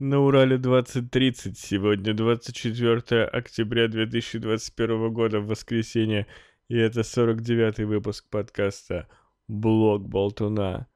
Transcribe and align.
На 0.00 0.18
Урале 0.18 0.56
2030. 0.56 1.58
Сегодня 1.58 2.14
24 2.14 3.22
октября 3.24 3.86
2021 3.86 5.12
года, 5.12 5.40
в 5.40 5.46
воскресенье. 5.46 6.26
И 6.68 6.78
это 6.78 7.00
49-й 7.00 7.84
выпуск 7.84 8.24
подкаста 8.30 9.08
«Блог 9.46 10.08
Болтуна». 10.08 10.86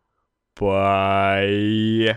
Поехали! 0.54 2.14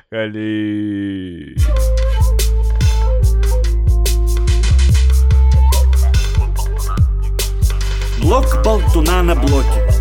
Блок 8.22 8.64
Болтуна 8.64 9.24
на 9.24 9.36
блоке. 9.36 9.92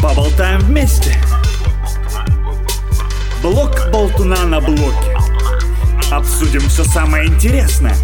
Поболтаем 0.00 0.60
вместе. 0.60 1.16
Блок 3.42 3.90
Болтуна 3.90 4.46
на 4.46 4.60
блоке. 4.60 5.09
Обсудим 6.10 6.62
все 6.62 6.82
самое 6.82 7.28
интересное. 7.28 7.94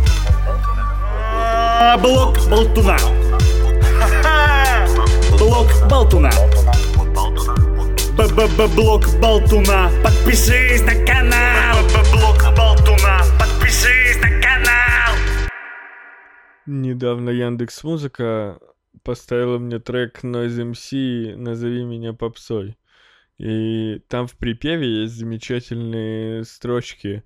А, 0.48 1.98
Блок 1.98 2.36
Болтуна. 2.48 2.96
Блок 5.38 5.66
Болтуна. 5.90 6.30
Б-б-б-блок 8.16 9.08
Болтуна. 9.20 9.90
Подпишись 10.04 10.82
на 10.82 10.94
канал. 11.04 11.78
Б-б-блок 11.92 12.56
Болтуна. 12.56 13.22
Подпишись 13.40 14.22
на 14.22 14.28
канал. 14.40 15.14
Недавно 16.64 17.30
Яндекс 17.30 17.82
Музыка 17.82 18.60
поставила 19.02 19.58
мне 19.58 19.80
трек 19.80 20.22
Noise 20.22 20.74
MC 20.74 21.34
«Назови 21.34 21.84
меня 21.84 22.12
попсой». 22.12 22.78
И 23.38 23.98
там 24.08 24.28
в 24.28 24.36
припеве 24.36 25.02
есть 25.02 25.14
замечательные 25.14 26.44
строчки 26.44 27.24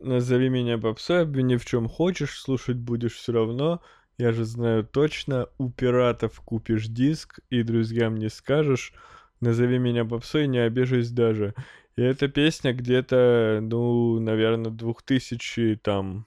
«Назови 0.00 0.48
меня 0.48 0.78
попсой, 0.78 1.22
обвини 1.22 1.56
в 1.56 1.64
чем 1.64 1.88
хочешь, 1.88 2.38
слушать 2.38 2.76
будешь 2.76 3.14
все 3.14 3.32
равно, 3.32 3.80
я 4.18 4.32
же 4.32 4.44
знаю 4.44 4.84
точно, 4.84 5.48
у 5.58 5.70
пиратов 5.70 6.40
купишь 6.40 6.88
диск 6.88 7.40
и 7.50 7.62
друзьям 7.62 8.16
не 8.16 8.28
скажешь, 8.28 8.92
назови 9.40 9.78
меня 9.78 10.04
попсой, 10.04 10.46
не 10.46 10.58
обижусь 10.58 11.10
даже». 11.10 11.54
И 11.96 12.02
эта 12.02 12.28
песня 12.28 12.72
где-то, 12.72 13.60
ну, 13.62 14.18
наверное, 14.18 14.72
2000 14.72 15.76
там 15.76 16.26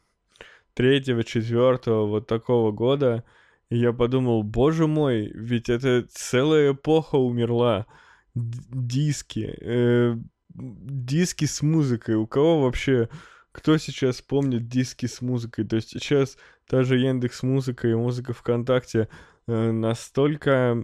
третьего, 0.74 1.24
четвертого, 1.24 2.06
вот 2.06 2.28
такого 2.28 2.72
года. 2.72 3.24
И 3.70 3.78
я 3.78 3.92
подумал, 3.92 4.44
боже 4.44 4.88
мой, 4.88 5.30
ведь 5.34 5.70
это 5.70 6.06
целая 6.10 6.72
эпоха 6.74 7.16
умерла 7.16 7.86
диски, 8.34 9.58
э, 9.60 10.16
диски 10.58 11.46
с 11.46 11.62
музыкой. 11.62 12.16
У 12.16 12.28
кого 12.28 12.62
вообще, 12.62 13.10
кто 13.52 13.78
сейчас 13.78 14.22
помнит 14.22 14.68
диски 14.68 15.06
с 15.06 15.22
музыкой? 15.22 15.66
То 15.66 15.76
есть 15.76 15.90
сейчас 15.90 16.38
та 16.68 16.84
же 16.84 16.98
Яндекс 16.98 17.44
Музыка 17.44 17.88
и 17.88 17.94
музыка 17.94 18.34
ВКонтакте 18.34 19.08
э, 19.48 19.72
настолько 19.72 20.84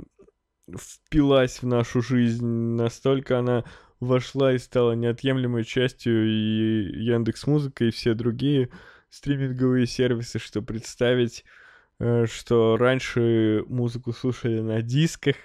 впилась 0.77 1.61
в 1.61 1.65
нашу 1.65 2.01
жизнь, 2.01 2.45
настолько 2.45 3.39
она 3.39 3.65
вошла 3.99 4.53
и 4.53 4.57
стала 4.57 4.93
неотъемлемой 4.93 5.63
частью 5.63 6.27
и 6.27 7.03
Яндекс 7.03 7.47
Музыка 7.47 7.85
и 7.85 7.91
все 7.91 8.13
другие 8.13 8.69
стриминговые 9.09 9.85
сервисы, 9.85 10.39
что 10.39 10.61
представить, 10.61 11.45
э, 11.99 12.25
что 12.25 12.77
раньше 12.77 13.63
музыку 13.67 14.13
слушали 14.13 14.59
на 14.59 14.81
дисках, 14.81 15.35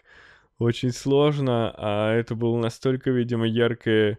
очень 0.59 0.91
сложно, 0.91 1.73
а 1.77 2.13
это 2.13 2.35
было 2.35 2.59
настолько, 2.59 3.11
видимо, 3.11 3.47
яркое 3.47 4.19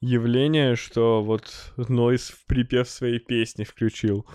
явление, 0.00 0.76
что 0.76 1.22
вот 1.22 1.72
Нойс 1.76 2.30
в 2.30 2.46
припев 2.46 2.88
своей 2.88 3.18
песни 3.18 3.64
включил 3.64 4.26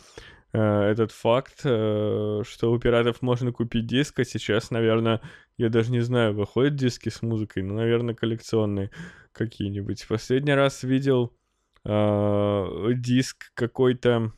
э, 0.54 0.60
этот 0.60 1.12
факт, 1.12 1.62
э, 1.64 2.42
что 2.46 2.72
у 2.72 2.80
пиратов 2.80 3.22
можно 3.22 3.52
купить 3.52 3.88
диск, 3.88 4.20
а 4.20 4.26
сейчас, 4.26 4.72
наверное, 4.72 5.22
я 5.58 5.70
даже 5.70 5.92
не 5.92 6.02
знаю, 6.02 6.34
выходят 6.34 6.76
диски 6.76 7.10
с 7.10 7.22
музыкой, 7.22 7.64
но, 7.64 7.76
наверное, 7.76 8.16
коллекционные 8.16 8.92
какие-нибудь. 9.32 10.08
Последний 10.08 10.54
раз 10.54 10.84
видел 10.84 11.34
э, 11.86 12.92
диск 12.96 13.52
какой-то 13.54 14.34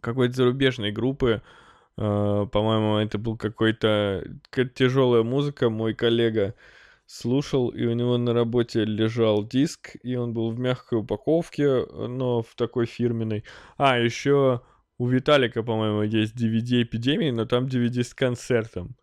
какой-то 0.00 0.34
зарубежной 0.34 0.92
группы, 0.92 1.42
по-моему, 1.96 2.96
это 2.96 3.18
был 3.18 3.36
какой-то 3.36 4.24
тяжелая 4.74 5.22
музыка. 5.22 5.70
Мой 5.70 5.94
коллега 5.94 6.54
слушал, 7.06 7.70
и 7.70 7.84
у 7.86 7.92
него 7.92 8.16
на 8.18 8.32
работе 8.32 8.84
лежал 8.84 9.44
диск, 9.44 9.96
и 10.02 10.14
он 10.14 10.32
был 10.32 10.50
в 10.50 10.58
мягкой 10.58 11.00
упаковке, 11.00 11.84
но 11.86 12.42
в 12.42 12.54
такой 12.54 12.86
фирменной. 12.86 13.44
А, 13.76 13.98
еще 13.98 14.62
у 14.96 15.06
Виталика, 15.08 15.62
по-моему, 15.62 16.02
есть 16.02 16.36
DVD 16.36 16.82
эпидемии, 16.82 17.30
но 17.30 17.46
там 17.46 17.64
DVD 17.64 18.04
с 18.04 18.14
концертом. 18.14 18.96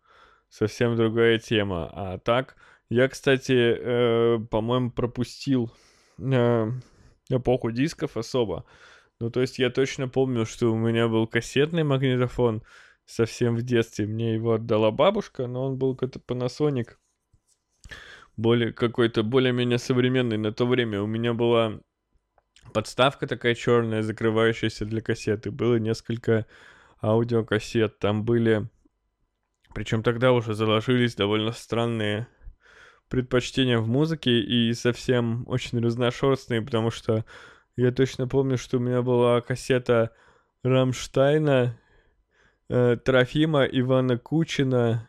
Совсем 0.48 0.96
другая 0.96 1.38
тема. 1.38 1.90
А 1.92 2.18
так, 2.18 2.56
я, 2.88 3.08
кстати, 3.08 3.52
э, 3.52 4.38
по-моему, 4.50 4.90
пропустил 4.90 5.70
э, 6.18 6.70
эпоху 7.28 7.70
дисков 7.72 8.16
особо. 8.16 8.64
Ну, 9.20 9.30
то 9.30 9.40
есть 9.40 9.58
я 9.58 9.70
точно 9.70 10.08
помню, 10.08 10.46
что 10.46 10.72
у 10.72 10.76
меня 10.76 11.08
был 11.08 11.26
кассетный 11.26 11.82
магнитофон, 11.82 12.62
совсем 13.04 13.56
в 13.56 13.62
детстве. 13.62 14.06
Мне 14.06 14.34
его 14.34 14.52
отдала 14.52 14.90
бабушка, 14.92 15.46
но 15.46 15.66
он 15.66 15.76
был 15.76 15.96
какой-то 15.96 16.20
Panasonic. 16.20 16.90
Более, 18.36 18.72
какой-то 18.72 19.24
более-менее 19.24 19.78
современный 19.78 20.36
на 20.36 20.52
то 20.52 20.66
время. 20.66 21.02
У 21.02 21.06
меня 21.06 21.34
была 21.34 21.80
подставка 22.72 23.26
такая 23.26 23.56
черная, 23.56 24.02
закрывающаяся 24.02 24.84
для 24.84 25.00
кассеты. 25.00 25.50
Было 25.50 25.76
несколько 25.76 26.46
аудиокассет. 27.02 27.98
Там 27.98 28.24
были... 28.24 28.68
Причем 29.74 30.02
тогда 30.02 30.32
уже 30.32 30.54
заложились 30.54 31.16
довольно 31.16 31.52
странные 31.52 32.28
предпочтения 33.08 33.78
в 33.78 33.88
музыке 33.88 34.40
и 34.40 34.72
совсем 34.74 35.44
очень 35.48 35.80
разношерстные, 35.80 36.62
потому 36.62 36.90
что 36.90 37.24
я 37.78 37.92
точно 37.92 38.26
помню, 38.26 38.58
что 38.58 38.78
у 38.78 38.80
меня 38.80 39.02
была 39.02 39.40
кассета 39.40 40.10
Рамштайна 40.64 41.78
э, 42.68 42.96
Трофима, 43.04 43.66
Ивана 43.66 44.18
Кучина, 44.18 45.08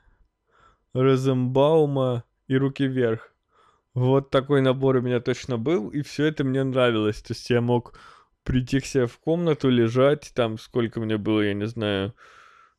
Розенбаума 0.94 2.26
и 2.48 2.56
Руки 2.56 2.86
Вверх. 2.86 3.34
Вот 3.96 4.30
такой 4.30 4.62
набор 4.62 4.98
у 4.98 5.02
меня 5.02 5.20
точно 5.20 5.58
был, 5.58 5.90
и 5.90 6.04
все 6.04 6.26
это 6.26 6.44
мне 6.44 6.64
нравилось. 6.64 7.24
То 7.24 7.34
есть 7.34 7.50
я 7.50 7.60
мог 7.60 7.98
прийти 8.44 8.80
к 8.82 8.86
себе 8.86 9.08
в 9.08 9.18
комнату, 9.18 9.68
лежать, 9.70 10.32
там 10.36 10.60
сколько 10.60 11.00
мне 11.00 11.18
было, 11.18 11.42
я 11.42 11.56
не 11.56 11.66
знаю, 11.66 12.14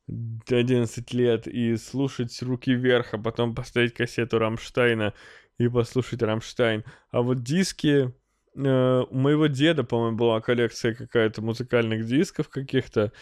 11 0.07 1.13
лет, 1.13 1.49
и 1.49 1.77
слушать 1.77 2.41
руки 2.43 2.73
вверх, 2.75 3.13
а 3.15 3.19
потом 3.19 3.57
поставить 3.57 3.95
кассету 3.95 4.39
Рамштайна 4.39 5.15
и 5.59 5.67
послушать 5.69 6.23
Рамштайн. 6.23 6.85
А 7.11 7.23
вот 7.23 7.43
диски, 7.43 8.15
у 8.55 9.17
моего 9.17 9.47
деда, 9.47 9.85
по-моему, 9.85 10.17
была 10.17 10.41
коллекция 10.41 10.95
какая-то 10.95 11.41
музыкальных 11.43 12.05
дисков 12.07 12.49
каких-то, 12.49 13.13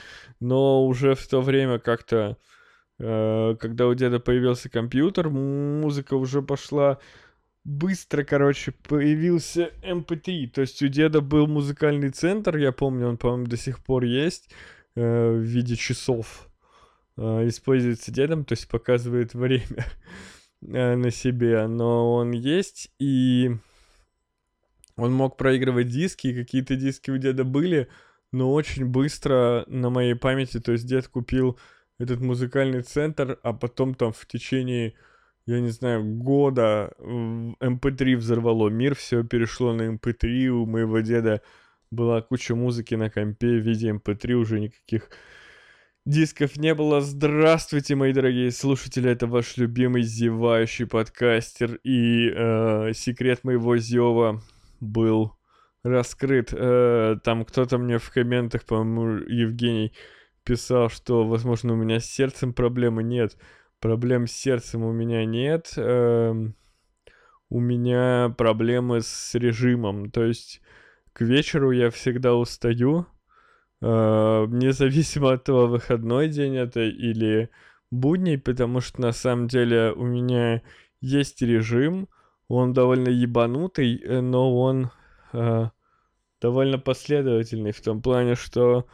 но 0.41 0.87
уже 0.87 1.15
в 1.15 1.27
то 1.27 1.43
время 1.43 1.79
как-то, 1.79 2.39
э, 2.99 3.57
когда 3.61 3.87
у 3.89 3.95
деда 3.95 4.21
появился 4.21 4.71
компьютер, 4.71 5.29
музыка 5.29 6.15
уже 6.15 6.41
пошла 6.41 6.99
быстро, 7.65 8.25
короче, 8.25 8.73
появился 8.73 9.71
MP3. 9.83 10.45
Эм 10.45 10.51
То 10.51 10.61
есть 10.63 10.83
у 10.83 10.89
деда 10.89 11.21
был 11.21 11.47
музыкальный 11.47 12.11
центр, 12.11 12.57
я 12.57 12.73
помню, 12.73 13.09
он, 13.09 13.19
по-моему, 13.19 13.47
до 13.47 13.59
сих 13.59 13.85
пор 13.85 14.05
есть 14.05 14.51
э, 14.95 15.31
в 15.31 15.41
виде 15.41 15.77
часов. 15.77 16.47
Используется 17.17 18.13
дедом, 18.13 18.45
то 18.45 18.53
есть 18.53 18.69
показывает 18.69 19.35
время 19.35 19.85
на 20.61 21.11
себе, 21.11 21.67
но 21.67 22.15
он 22.15 22.31
есть, 22.31 22.93
и 23.01 23.57
он 24.99 25.13
мог 25.13 25.37
проигрывать 25.37 25.89
диски, 25.89 26.27
и 26.27 26.35
какие-то 26.35 26.75
диски 26.75 27.11
у 27.11 27.17
деда 27.17 27.45
были, 27.45 27.89
но 28.33 28.53
очень 28.53 28.85
быстро 28.85 29.65
на 29.69 29.91
моей 29.91 30.15
памяти, 30.15 30.61
то 30.61 30.73
есть 30.73 30.87
дед 30.87 31.07
купил 31.07 31.59
этот 31.99 32.21
музыкальный 32.21 32.83
центр, 32.83 33.39
а 33.43 33.53
потом 33.53 33.95
там 33.95 34.13
в 34.13 34.27
течение, 34.27 34.95
я 35.47 35.61
не 35.61 35.71
знаю, 35.71 36.05
года 36.05 36.93
MP3 36.99 38.15
эм 38.15 38.19
взорвало 38.19 38.69
мир, 38.69 38.97
все 38.97 39.23
перешло 39.23 39.73
на 39.73 39.83
MP3, 39.83 40.47
эм 40.47 40.63
у 40.63 40.67
моего 40.67 40.99
деда 40.99 41.43
была 41.93 42.21
куча 42.21 42.57
музыки 42.57 42.97
на 42.97 43.09
компе 43.09 43.47
в 43.47 43.65
виде 43.65 43.91
MP3, 43.91 44.33
эм 44.33 44.41
уже 44.41 44.59
никаких 44.59 45.11
дисков 46.05 46.57
не 46.57 46.75
было. 46.75 47.01
Здравствуйте, 47.01 47.95
мои 47.95 48.13
дорогие 48.13 48.51
слушатели, 48.51 49.09
это 49.09 49.29
ваш 49.29 49.59
любимый 49.59 50.03
зевающий 50.03 50.87
подкастер 50.87 51.79
и 51.85 52.33
э, 52.35 52.93
секрет 52.95 53.45
моего 53.45 53.77
зева 53.77 54.43
был 54.81 55.37
раскрыт. 55.83 56.53
Э, 56.53 57.17
там 57.23 57.45
кто-то 57.45 57.79
мне 57.79 57.99
в 57.99 58.11
комментах, 58.11 58.65
по-моему, 58.65 59.25
Евгений 59.29 59.93
писал, 60.45 60.89
что, 60.89 61.27
возможно, 61.27 61.75
у 61.75 61.77
меня 61.77 62.01
с 62.01 62.07
сердцем 62.07 62.53
проблемы 62.53 63.03
нет. 63.03 63.37
Проблем 63.81 64.27
с 64.27 64.33
сердцем 64.33 64.83
у 64.83 64.93
меня 64.93 65.25
нет. 65.25 65.73
Э, 65.77 66.35
у 67.51 67.61
меня 67.61 68.35
проблемы 68.37 69.01
с 69.01 69.35
режимом. 69.35 70.11
То 70.11 70.25
есть 70.25 70.61
к 71.13 71.23
вечеру 71.23 71.71
я 71.71 71.91
всегда 71.91 72.35
устаю, 72.35 73.07
э, 73.81 73.87
независимо 74.49 75.33
от 75.33 75.45
того, 75.45 75.67
выходной 75.67 76.29
день 76.29 76.57
это 76.57 76.81
или 76.81 77.51
будний, 77.91 78.39
потому 78.39 78.81
что 78.81 79.01
на 79.01 79.13
самом 79.13 79.49
деле 79.49 79.93
у 79.93 80.05
меня 80.05 80.63
есть 81.01 81.43
режим, 81.43 82.09
он 82.49 82.73
довольно 82.73 83.09
ебанутый, 83.09 84.01
э, 84.03 84.21
но 84.21 84.57
он 84.59 84.91
э, 85.33 85.69
довольно 86.41 86.79
последовательный 86.79 87.73
в 87.73 87.81
том 87.81 88.03
плане, 88.03 88.35
что 88.35 88.87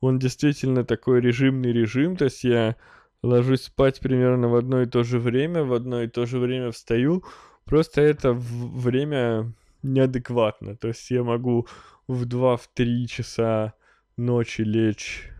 он 0.00 0.18
действительно 0.18 0.84
такой 0.84 1.20
режимный 1.20 1.72
режим, 1.72 2.16
то 2.16 2.24
есть 2.24 2.44
я 2.44 2.76
ложусь 3.22 3.64
спать 3.64 4.00
примерно 4.00 4.48
в 4.48 4.54
одно 4.54 4.82
и 4.82 4.86
то 4.86 5.02
же 5.02 5.18
время, 5.18 5.64
в 5.64 5.74
одно 5.74 6.02
и 6.02 6.08
то 6.08 6.24
же 6.24 6.38
время 6.38 6.70
встаю, 6.70 7.24
просто 7.64 8.00
это 8.00 8.32
время 8.32 9.52
неадекватно, 9.82 10.76
то 10.76 10.88
есть 10.88 11.10
я 11.10 11.22
могу 11.22 11.66
в 12.06 12.26
2-3 12.26 13.06
часа 13.06 13.74
ночи 14.16 14.62
лечь 14.62 15.30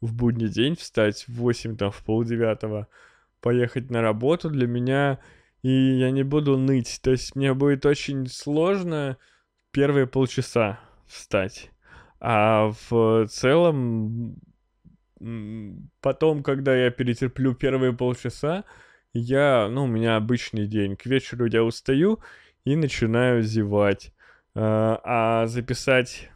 в 0.00 0.14
будний 0.14 0.48
день, 0.48 0.76
встать 0.76 1.24
в 1.28 1.34
8, 1.34 1.76
там, 1.76 1.90
в 1.90 2.04
полдевятого, 2.04 2.88
поехать 3.40 3.90
на 3.90 4.02
работу, 4.02 4.50
для 4.50 4.66
меня, 4.66 5.20
и 5.62 5.70
я 5.70 6.10
не 6.10 6.22
буду 6.22 6.58
ныть, 6.58 7.00
то 7.02 7.10
есть 7.10 7.36
мне 7.36 7.54
будет 7.54 7.86
очень 7.86 8.26
сложно 8.26 9.16
первые 9.70 10.06
полчаса 10.06 10.80
встать. 11.06 11.70
А 12.20 12.72
в 12.88 13.26
целом, 13.28 14.36
потом, 16.00 16.42
когда 16.42 16.74
я 16.74 16.90
перетерплю 16.90 17.54
первые 17.54 17.92
полчаса, 17.92 18.64
я, 19.12 19.68
ну, 19.68 19.84
у 19.84 19.88
меня 19.88 20.16
обычный 20.16 20.66
день. 20.66 20.96
К 20.96 21.06
вечеру 21.06 21.46
я 21.46 21.64
устаю 21.64 22.20
и 22.64 22.76
начинаю 22.76 23.42
зевать. 23.42 24.12
А, 24.54 25.00
а 25.04 25.46
записать 25.46 26.30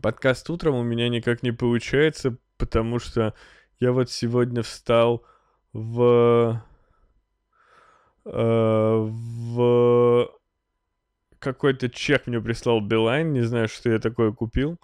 подкаст 0.00 0.48
утром 0.50 0.74
у 0.74 0.82
меня 0.82 1.08
никак 1.08 1.42
не 1.42 1.52
получается, 1.52 2.36
потому 2.56 2.98
что 2.98 3.34
я 3.78 3.92
вот 3.92 4.10
сегодня 4.10 4.62
встал 4.62 5.24
в... 5.72 6.62
Э, 8.24 9.08
в 9.08 10.30
какой-то 11.38 11.88
чек 11.88 12.26
мне 12.26 12.40
прислал 12.40 12.80
Билайн, 12.80 13.32
не 13.32 13.42
знаю, 13.42 13.68
что 13.68 13.90
я 13.90 13.98
такое 13.98 14.32
купил. 14.32 14.78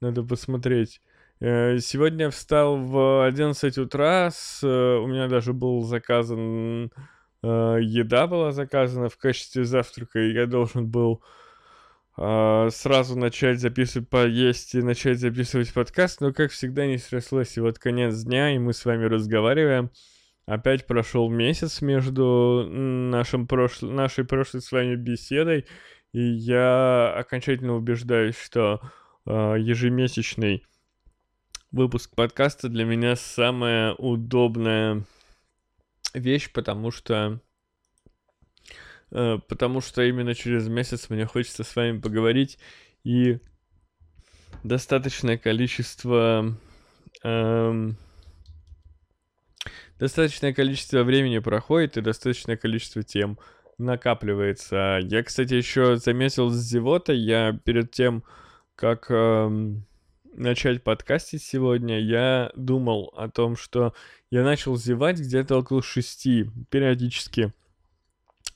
Надо 0.00 0.22
посмотреть. 0.22 1.00
Э, 1.40 1.78
сегодня 1.78 2.26
я 2.26 2.30
встал 2.30 2.76
в 2.76 3.26
11 3.26 3.78
утра, 3.78 4.30
с, 4.30 4.62
э, 4.62 4.96
у 4.98 5.06
меня 5.06 5.28
даже 5.28 5.52
был 5.52 5.82
заказан, 5.82 6.90
еда 7.44 8.28
была 8.28 8.52
заказана 8.52 9.08
в 9.08 9.16
качестве 9.16 9.64
завтрака, 9.64 10.20
и 10.20 10.32
я 10.32 10.46
должен 10.46 10.86
был 10.88 11.24
сразу 12.14 13.18
начать 13.18 13.58
записывать, 13.58 14.08
поесть 14.08 14.76
и 14.76 14.82
начать 14.82 15.18
записывать 15.18 15.72
подкаст, 15.72 16.20
но, 16.20 16.32
как 16.32 16.52
всегда, 16.52 16.86
не 16.86 16.98
срослось. 16.98 17.56
И 17.56 17.60
вот 17.60 17.80
конец 17.80 18.22
дня, 18.22 18.54
и 18.54 18.58
мы 18.58 18.74
с 18.74 18.84
вами 18.84 19.06
разговариваем. 19.06 19.90
Опять 20.52 20.86
прошел 20.86 21.30
месяц 21.30 21.80
между 21.80 22.68
нашим 22.68 23.46
прошл... 23.46 23.90
нашей 23.90 24.26
прошлой 24.26 24.60
с 24.60 24.70
вами 24.70 24.96
беседой, 24.96 25.64
и 26.12 26.20
я 26.20 27.10
окончательно 27.16 27.74
убеждаюсь, 27.74 28.36
что 28.36 28.82
э, 29.24 29.30
ежемесячный 29.58 30.66
выпуск 31.70 32.14
подкаста 32.14 32.68
для 32.68 32.84
меня 32.84 33.16
самая 33.16 33.94
удобная 33.94 35.04
вещь, 36.12 36.52
потому 36.52 36.90
что 36.90 37.40
э, 39.10 39.38
потому 39.48 39.80
что 39.80 40.02
именно 40.02 40.34
через 40.34 40.68
месяц 40.68 41.08
мне 41.08 41.24
хочется 41.24 41.64
с 41.64 41.74
вами 41.74 41.98
поговорить 41.98 42.58
и 43.04 43.38
достаточное 44.64 45.38
количество 45.38 46.54
э, 47.24 47.92
достаточное 50.02 50.52
количество 50.52 51.04
времени 51.04 51.38
проходит 51.38 51.96
и 51.96 52.00
достаточное 52.00 52.56
количество 52.56 53.04
тем 53.04 53.38
накапливается. 53.78 54.98
Я, 55.00 55.22
кстати, 55.22 55.54
еще 55.54 55.94
заметил 55.94 56.50
с 56.50 56.56
зевотой, 56.56 57.18
я 57.18 57.56
перед 57.64 57.92
тем, 57.92 58.24
как 58.74 59.06
э, 59.10 59.74
начать 60.34 60.82
подкастить 60.82 61.44
сегодня, 61.44 62.00
я 62.00 62.50
думал 62.56 63.14
о 63.16 63.28
том, 63.28 63.54
что 63.56 63.94
я 64.28 64.42
начал 64.42 64.76
зевать 64.76 65.20
где-то 65.20 65.58
около 65.58 65.84
шести 65.84 66.50
периодически. 66.68 67.52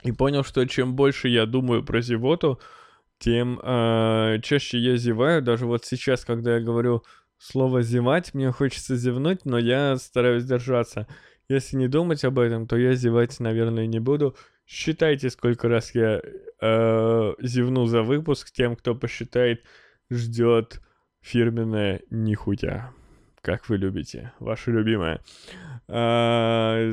И 0.02 0.10
понял, 0.10 0.42
что 0.42 0.66
чем 0.66 0.96
больше 0.96 1.28
я 1.28 1.46
думаю 1.46 1.84
про 1.84 2.00
зевоту, 2.00 2.58
тем 3.20 3.60
э, 3.62 4.40
чаще 4.42 4.78
я 4.78 4.96
зеваю. 4.96 5.42
Даже 5.42 5.66
вот 5.66 5.84
сейчас, 5.84 6.24
когда 6.24 6.56
я 6.56 6.60
говорю 6.60 7.04
слово 7.38 7.82
«зевать», 7.82 8.34
мне 8.34 8.50
хочется 8.50 8.96
зевнуть, 8.96 9.44
но 9.44 9.58
я 9.58 9.96
стараюсь 9.96 10.44
держаться. 10.44 11.06
Если 11.48 11.76
не 11.76 11.88
думать 11.88 12.24
об 12.24 12.38
этом, 12.38 12.66
то 12.66 12.76
я 12.76 12.94
зевать, 12.94 13.38
наверное, 13.40 13.86
не 13.86 14.00
буду. 14.00 14.36
Считайте, 14.66 15.30
сколько 15.30 15.68
раз 15.68 15.94
я 15.94 16.20
э, 16.60 17.34
зевну 17.40 17.86
за 17.86 18.02
выпуск. 18.02 18.50
Тем, 18.50 18.74
кто 18.74 18.94
посчитает, 18.94 19.62
ждет 20.10 20.80
фирменное 21.20 22.00
нихуя. 22.10 22.92
Как 23.42 23.68
вы 23.68 23.76
любите, 23.76 24.32
ваше 24.40 24.72
любимое. 24.72 25.20
Э, 25.86 26.92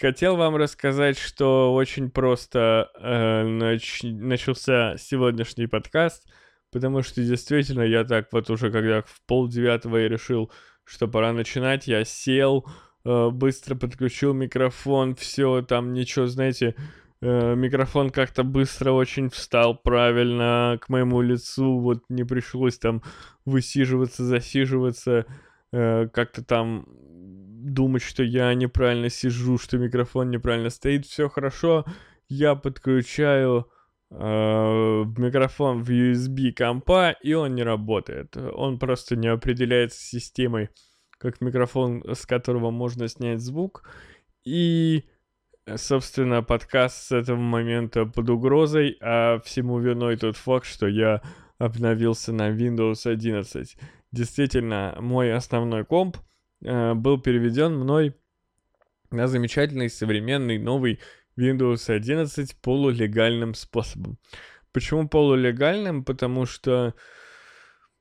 хотел 0.00 0.36
вам 0.36 0.56
рассказать, 0.56 1.18
что 1.18 1.72
очень 1.74 2.10
просто 2.10 2.90
э, 2.98 3.44
нач... 3.44 4.00
начался 4.02 4.96
сегодняшний 4.98 5.66
подкаст, 5.68 6.28
потому 6.72 7.02
что 7.02 7.22
действительно 7.22 7.82
я 7.82 8.04
так 8.04 8.32
вот 8.32 8.50
уже, 8.50 8.70
когда 8.70 9.02
в 9.02 9.20
пол 9.26 9.48
девятого 9.48 9.98
я 9.98 10.08
решил, 10.08 10.50
что 10.84 11.08
пора 11.08 11.32
начинать, 11.32 11.86
я 11.86 12.04
сел, 12.04 12.66
быстро 13.30 13.74
подключил 13.76 14.34
микрофон, 14.34 15.14
все, 15.14 15.62
там 15.62 15.92
ничего, 15.92 16.26
знаете, 16.26 16.74
э, 17.20 17.54
микрофон 17.54 18.10
как-то 18.10 18.42
быстро 18.42 18.92
очень 18.92 19.30
встал 19.30 19.76
правильно 19.76 20.78
к 20.80 20.88
моему 20.88 21.20
лицу, 21.20 21.78
вот 21.78 22.02
не 22.08 22.24
пришлось 22.24 22.78
там 22.78 23.02
высиживаться, 23.44 24.24
засиживаться, 24.24 25.26
э, 25.72 26.08
как-то 26.08 26.44
там 26.44 26.86
думать, 26.88 28.02
что 28.02 28.22
я 28.22 28.52
неправильно 28.54 29.08
сижу, 29.08 29.58
что 29.58 29.78
микрофон 29.78 30.30
неправильно 30.30 30.70
стоит, 30.70 31.06
все 31.06 31.28
хорошо, 31.28 31.84
я 32.28 32.54
подключаю 32.54 33.68
э, 34.10 34.16
микрофон 34.16 35.84
в 35.84 35.90
USB 35.90 36.52
компа, 36.52 37.14
и 37.22 37.34
он 37.34 37.54
не 37.54 37.62
работает, 37.62 38.36
он 38.36 38.78
просто 38.78 39.16
не 39.16 39.28
определяется 39.28 40.00
системой 40.00 40.70
как 41.18 41.40
микрофон, 41.40 42.02
с 42.14 42.26
которого 42.26 42.70
можно 42.70 43.08
снять 43.08 43.40
звук. 43.40 43.88
И, 44.44 45.04
собственно, 45.74 46.42
подкаст 46.42 47.08
с 47.08 47.12
этого 47.12 47.38
момента 47.38 48.06
под 48.06 48.30
угрозой, 48.30 48.96
а 49.00 49.40
всему 49.40 49.78
виной 49.78 50.16
тот 50.16 50.36
факт, 50.36 50.66
что 50.66 50.86
я 50.86 51.22
обновился 51.58 52.32
на 52.32 52.50
Windows 52.50 53.08
11. 53.10 53.76
Действительно, 54.12 54.96
мой 55.00 55.32
основной 55.32 55.84
комп 55.84 56.18
э, 56.62 56.94
был 56.94 57.20
переведен 57.20 57.76
мной 57.78 58.14
на 59.10 59.26
замечательный 59.26 59.88
современный 59.88 60.58
новый 60.58 61.00
Windows 61.38 61.90
11 61.90 62.56
полулегальным 62.60 63.54
способом. 63.54 64.18
Почему 64.72 65.08
полулегальным? 65.08 66.04
Потому 66.04 66.44
что 66.46 66.94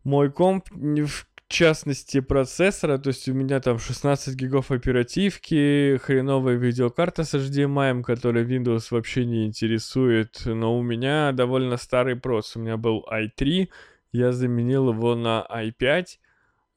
мой 0.03 0.31
комп 0.31 0.69
в 0.71 1.25
частности 1.47 2.21
процессора, 2.21 2.97
то 2.97 3.09
есть 3.09 3.29
у 3.29 3.33
меня 3.33 3.59
там 3.59 3.79
16 3.79 4.35
гигов 4.35 4.71
оперативки, 4.71 5.97
хреновая 6.03 6.55
видеокарта 6.55 7.23
с 7.23 7.33
HDMI, 7.33 8.03
которая 8.03 8.45
Windows 8.45 8.87
вообще 8.91 9.25
не 9.25 9.45
интересует, 9.45 10.41
но 10.45 10.77
у 10.77 10.81
меня 10.81 11.31
довольно 11.31 11.77
старый 11.77 12.15
прос, 12.15 12.55
у 12.55 12.59
меня 12.59 12.77
был 12.77 13.05
i3, 13.11 13.69
я 14.11 14.31
заменил 14.31 14.89
его 14.91 15.15
на 15.15 15.45
i5, 15.49 16.05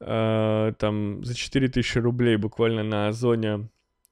э, 0.00 0.72
там 0.78 1.24
за 1.24 1.34
4000 1.34 1.98
рублей 1.98 2.36
буквально 2.36 2.82
на 2.82 3.08
Озоне 3.08 3.68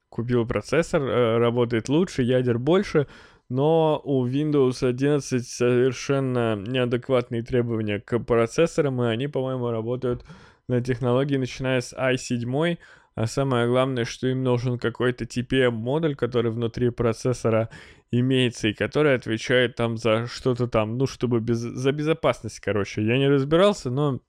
купил 0.09 0.47
процессор, 0.47 1.03
э, 1.03 1.39
работает 1.39 1.89
лучше, 1.89 2.23
ядер 2.23 2.59
больше, 2.59 3.07
но 3.49 4.01
у 4.05 4.27
Windows 4.27 4.87
11 4.87 5.47
совершенно 5.47 6.57
неадекватные 6.57 7.43
требования 7.43 8.01
к 8.01 8.19
процессорам, 8.19 9.03
и 9.03 9.07
они, 9.07 9.29
по-моему, 9.29 9.71
работают 9.71 10.25
на 10.69 10.81
технологии, 10.81 11.37
начиная 11.37 11.81
с 11.81 11.93
i7, 11.93 12.79
а 13.15 13.27
самое 13.27 13.67
главное, 13.67 14.05
что 14.05 14.27
им 14.27 14.43
нужен 14.43 14.79
какой-то 14.79 15.25
TPM-модуль, 15.25 16.17
который 16.17 16.51
внутри 16.51 16.91
процессора 16.91 17.71
имеется, 18.11 18.69
и 18.69 18.75
который 18.75 19.15
отвечает 19.15 19.77
там 19.77 19.97
за 19.97 20.27
что-то 20.27 20.67
там, 20.67 20.99
ну, 20.99 21.07
чтобы 21.07 21.41
без... 21.41 21.59
за 21.59 21.93
безопасность, 21.93 22.61
короче. 22.61 23.03
Я 23.03 23.17
не 23.17 23.29
разбирался, 23.29 23.91
но 23.91 24.21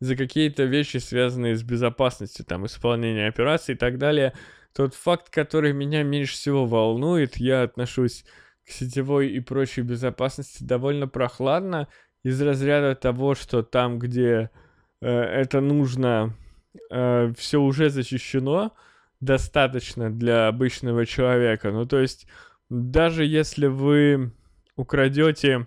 за 0.00 0.16
какие-то 0.16 0.64
вещи, 0.64 0.96
связанные 0.96 1.54
с 1.54 1.62
безопасностью, 1.62 2.44
там, 2.44 2.64
исполнения 2.66 3.28
операций 3.28 3.74
и 3.74 3.78
так 3.78 3.98
далее, 3.98 4.32
тот 4.74 4.94
факт, 4.94 5.30
который 5.30 5.72
меня 5.72 6.02
меньше 6.02 6.34
всего 6.34 6.66
волнует, 6.66 7.36
я 7.36 7.62
отношусь 7.62 8.24
к 8.64 8.70
сетевой 8.70 9.28
и 9.30 9.40
прочей 9.40 9.82
безопасности 9.82 10.62
довольно 10.64 11.08
прохладно. 11.08 11.88
из 12.22 12.40
разряда 12.40 12.94
того, 12.94 13.34
что 13.34 13.62
там, 13.62 13.98
где 13.98 14.50
э, 15.00 15.08
это 15.08 15.60
нужно, 15.60 16.36
э, 16.90 17.32
все 17.36 17.60
уже 17.60 17.90
защищено 17.90 18.72
достаточно 19.20 20.10
для 20.10 20.48
обычного 20.48 21.04
человека. 21.04 21.72
Ну, 21.72 21.84
то 21.86 21.98
есть, 21.98 22.26
даже 22.70 23.24
если 23.24 23.66
вы 23.66 24.32
украдете 24.76 25.66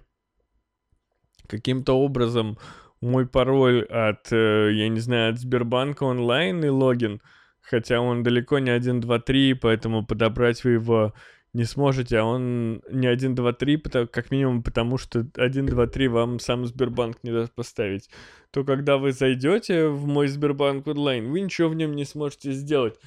каким-то 1.48 2.00
образом 2.00 2.58
мой 3.02 3.28
пароль 3.28 3.84
от, 3.84 4.32
э, 4.32 4.72
я 4.74 4.90
не 4.90 5.00
знаю, 5.00 5.34
от 5.34 5.40
Сбербанка 5.40 6.04
онлайн 6.04 6.64
и 6.64 6.70
логин, 6.70 7.22
хотя 7.70 8.00
он 8.00 8.24
далеко 8.24 8.60
не 8.60 8.70
1, 8.70 9.02
2, 9.02 9.20
3, 9.20 9.54
поэтому 9.56 10.06
подобрать 10.06 10.64
вы 10.64 10.72
его 10.72 11.14
не 11.54 11.64
сможете, 11.64 12.18
а 12.20 12.26
он 12.26 12.82
не 12.92 13.08
1, 13.08 13.34
2, 13.34 13.54
3, 13.54 13.78
потому, 13.78 14.08
как 14.08 14.30
минимум 14.30 14.62
потому, 14.62 14.98
что 14.98 15.26
1, 15.36 15.66
2, 15.66 15.88
3 15.88 16.08
вам 16.10 16.40
сам 16.40 16.66
Сбербанк 16.66 17.18
не 17.24 17.32
даст 17.32 17.54
поставить, 17.54 18.10
то 18.52 18.64
когда 18.64 18.98
вы 18.98 19.14
зайдете 19.14 19.88
в 19.88 20.06
мой 20.06 20.28
Сбербанк 20.28 20.86
онлайн, 20.88 21.32
вы 21.32 21.40
ничего 21.40 21.70
в 21.70 21.76
нем 21.76 21.96
не 21.96 22.06
сможете 22.06 22.52
сделать. 22.52 23.00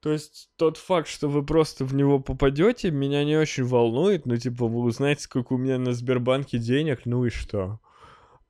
То 0.00 0.12
есть 0.12 0.48
тот 0.56 0.78
факт, 0.78 1.08
что 1.08 1.28
вы 1.28 1.44
просто 1.44 1.84
в 1.84 1.94
него 1.94 2.20
попадете, 2.20 2.90
меня 2.90 3.22
не 3.22 3.36
очень 3.36 3.64
волнует. 3.64 4.24
Ну, 4.24 4.34
типа, 4.38 4.66
вы 4.66 4.80
узнаете, 4.80 5.24
сколько 5.24 5.52
у 5.52 5.58
меня 5.58 5.78
на 5.78 5.92
Сбербанке 5.92 6.56
денег, 6.56 7.00
ну 7.04 7.26
и 7.26 7.28
что? 7.28 7.80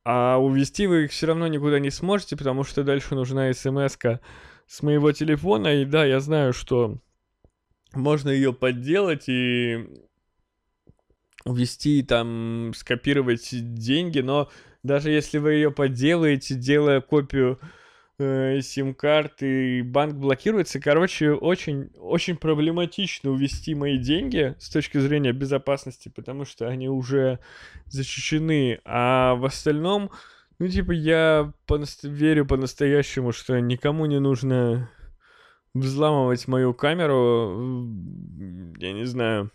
А 0.05 0.38
увести 0.38 0.87
вы 0.87 1.05
их 1.05 1.11
все 1.11 1.26
равно 1.26 1.49
никуда 1.49 1.81
не 1.81 1.90
сможете, 1.90 2.37
потому 2.37 2.62
что 2.62 2.85
дальше 2.85 3.17
нужна 3.17 3.52
смс 3.52 3.97
с 4.71 4.83
моего 4.83 5.11
телефона. 5.11 5.83
И 5.83 5.85
да, 5.85 6.05
я 6.05 6.21
знаю, 6.21 6.53
что 6.53 6.99
можно 7.93 8.29
ее 8.31 8.53
подделать 8.53 9.25
и 9.29 9.85
ввести 11.45 12.03
там, 12.05 12.73
скопировать 12.77 13.49
деньги, 13.50 14.21
но 14.21 14.49
даже 14.85 15.11
если 15.11 15.39
вы 15.39 15.55
ее 15.55 15.73
подделаете, 15.73 16.55
делая 16.55 17.00
копию 17.00 17.59
э, 18.19 18.61
сим-карты, 18.61 19.83
банк 19.83 20.15
блокируется. 20.15 20.79
Короче, 20.79 21.33
очень, 21.33 21.91
очень 21.99 22.37
проблематично 22.37 23.31
увести 23.31 23.75
мои 23.75 23.99
деньги 23.99 24.55
с 24.61 24.71
точки 24.71 24.99
зрения 24.99 25.33
безопасности, 25.33 26.12
потому 26.15 26.45
что 26.45 26.69
они 26.69 26.89
уже 26.89 27.41
защищены. 27.87 28.81
А 28.85 29.35
в 29.35 29.45
остальном, 29.47 30.12
ну, 30.61 30.69
типа, 30.69 30.93
я 30.93 31.55
по 31.67 31.81
верю 32.02 32.45
по-настоящему, 32.45 33.33
что 33.33 33.59
никому 33.59 34.05
не 34.05 34.21
нужно 34.21 34.90
взламывать 35.73 36.47
мою 36.49 36.75
камеру, 36.75 37.88
я 38.79 38.93
не 38.93 39.05
знаю, 39.05 39.50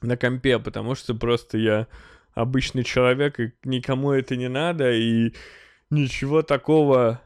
на 0.00 0.16
компе, 0.16 0.60
потому 0.60 0.94
что 0.94 1.16
просто 1.16 1.58
я 1.58 1.88
обычный 2.34 2.84
человек, 2.84 3.40
и 3.40 3.52
никому 3.64 4.12
это 4.12 4.36
не 4.36 4.48
надо, 4.48 4.92
и 4.92 5.34
ничего 5.90 6.42
такого 6.42 7.20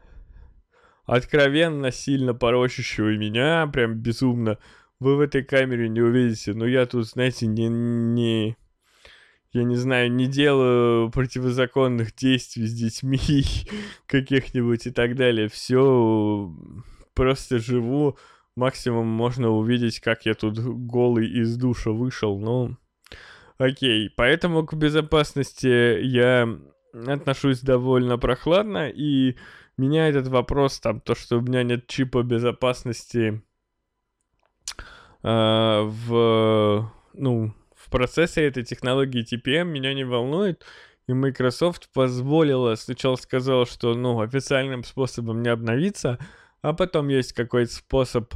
откровенно 1.05 1.91
сильно 1.91 2.33
порочащего 2.33 3.15
меня, 3.15 3.67
прям 3.67 3.99
безумно, 3.99 4.57
вы 4.99 5.17
в 5.17 5.19
этой 5.19 5.43
камере 5.43 5.89
не 5.89 6.01
увидите. 6.01 6.53
Но 6.53 6.65
я 6.65 6.87
тут, 6.87 7.07
знаете, 7.07 7.45
не, 7.45 7.67
не 7.67 8.57
я 9.53 9.63
не 9.63 9.75
знаю, 9.75 10.11
не 10.11 10.25
делаю 10.25 11.11
противозаконных 11.11 12.15
действий 12.15 12.65
с 12.65 12.73
детьми 12.73 13.19
каких-нибудь 14.07 14.87
и 14.87 14.91
так 14.91 15.15
далее. 15.15 15.47
Все 15.47 16.51
просто 17.13 17.59
живу. 17.59 18.17
Максимум 18.55 19.07
можно 19.07 19.49
увидеть, 19.49 19.99
как 19.99 20.25
я 20.25 20.33
тут 20.33 20.59
голый 20.59 21.27
из 21.27 21.55
душа 21.55 21.91
вышел. 21.91 22.39
Ну, 22.39 22.77
окей. 23.57 24.09
Поэтому 24.15 24.65
к 24.65 24.73
безопасности 24.73 26.01
я 26.01 26.49
отношусь 26.93 27.61
довольно 27.61 28.17
прохладно. 28.17 28.89
И 28.89 29.35
меня 29.77 30.07
этот 30.07 30.27
вопрос, 30.27 30.79
там, 30.79 30.99
то, 30.99 31.13
что 31.13 31.37
у 31.37 31.41
меня 31.41 31.63
нет 31.63 31.85
чипа 31.87 32.23
безопасности 32.23 33.43
э, 35.21 35.81
в, 35.83 36.91
ну, 37.13 37.53
в 37.93 37.95
процессе 37.95 38.43
этой 38.43 38.63
технологии 38.63 39.23
TPM, 39.23 39.65
меня 39.65 39.93
не 39.93 40.03
волнует. 40.03 40.65
И 41.07 41.13
Microsoft 41.13 41.89
позволила, 41.93 42.73
сначала 42.73 43.17
сказала, 43.17 43.67
что, 43.67 43.93
ну, 43.93 44.19
официальным 44.19 44.83
способом 44.83 45.43
не 45.43 45.49
обновиться, 45.49 46.17
а 46.63 46.73
потом 46.73 47.09
есть 47.09 47.33
какой-то 47.33 47.71
способ 47.71 48.33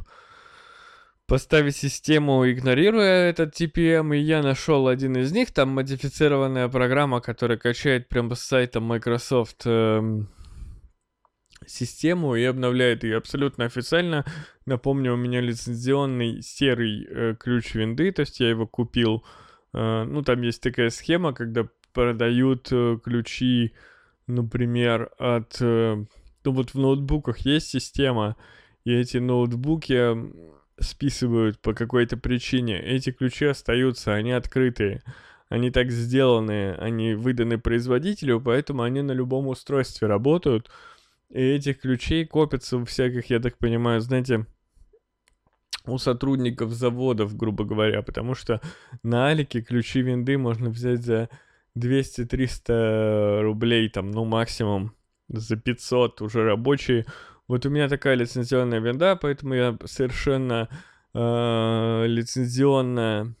поставить 1.26 1.74
систему, 1.74 2.48
игнорируя 2.48 3.30
этот 3.30 3.60
TPM, 3.60 4.16
и 4.16 4.20
я 4.20 4.42
нашел 4.42 4.86
один 4.86 5.16
из 5.16 5.32
них, 5.32 5.50
там 5.50 5.70
модифицированная 5.70 6.68
программа, 6.68 7.20
которая 7.20 7.58
качает 7.58 8.08
прямо 8.08 8.36
с 8.36 8.42
сайта 8.42 8.78
Microsoft 8.80 9.62
э, 9.64 10.22
систему 11.66 12.36
и 12.36 12.44
обновляет 12.44 13.02
ее 13.02 13.16
абсолютно 13.16 13.64
официально. 13.64 14.24
Напомню, 14.66 15.14
у 15.14 15.16
меня 15.16 15.40
лицензионный 15.40 16.42
серый 16.42 17.06
э, 17.10 17.34
ключ 17.34 17.74
винды, 17.74 18.12
то 18.12 18.20
есть 18.20 18.38
я 18.38 18.50
его 18.50 18.66
купил. 18.66 19.24
Э, 19.24 19.47
ну, 19.72 20.22
там 20.22 20.42
есть 20.42 20.62
такая 20.62 20.90
схема, 20.90 21.32
когда 21.32 21.68
продают 21.92 22.68
э, 22.70 22.98
ключи, 23.02 23.74
например, 24.26 25.10
от 25.18 25.56
э, 25.60 26.04
ну 26.44 26.52
вот 26.52 26.70
в 26.72 26.78
ноутбуках 26.78 27.40
есть 27.40 27.68
система, 27.68 28.36
и 28.84 28.94
эти 28.94 29.18
ноутбуки 29.18 30.14
списывают 30.80 31.60
по 31.60 31.74
какой-то 31.74 32.16
причине. 32.16 32.80
Эти 32.80 33.10
ключи 33.10 33.46
остаются, 33.46 34.14
они 34.14 34.32
открытые. 34.32 35.02
Они 35.48 35.70
так 35.70 35.90
сделаны, 35.90 36.74
они 36.74 37.14
выданы 37.14 37.58
производителю, 37.58 38.40
поэтому 38.40 38.82
они 38.82 39.02
на 39.02 39.12
любом 39.12 39.48
устройстве 39.48 40.08
работают. 40.08 40.70
И 41.30 41.40
этих 41.40 41.80
ключей 41.80 42.26
копятся 42.26 42.82
всяких, 42.84 43.26
я 43.30 43.40
так 43.40 43.58
понимаю, 43.58 44.00
знаете, 44.00 44.46
у 45.90 45.98
сотрудников 45.98 46.72
заводов, 46.72 47.36
грубо 47.36 47.64
говоря, 47.64 48.02
потому 48.02 48.34
что 48.34 48.60
на 49.02 49.28
Алике 49.28 49.62
ключи 49.62 50.02
винды 50.02 50.38
можно 50.38 50.70
взять 50.70 51.02
за 51.02 51.28
200-300 51.76 53.42
рублей, 53.42 53.88
там, 53.88 54.10
ну, 54.10 54.24
максимум 54.24 54.94
за 55.28 55.56
500 55.56 56.22
уже 56.22 56.44
рабочие. 56.44 57.04
Вот 57.46 57.64
у 57.66 57.70
меня 57.70 57.88
такая 57.88 58.14
лицензионная 58.14 58.80
винда, 58.80 59.16
поэтому 59.16 59.54
я 59.54 59.78
совершенно 59.84 60.68
э, 61.14 62.04
лицензионно 62.06 63.34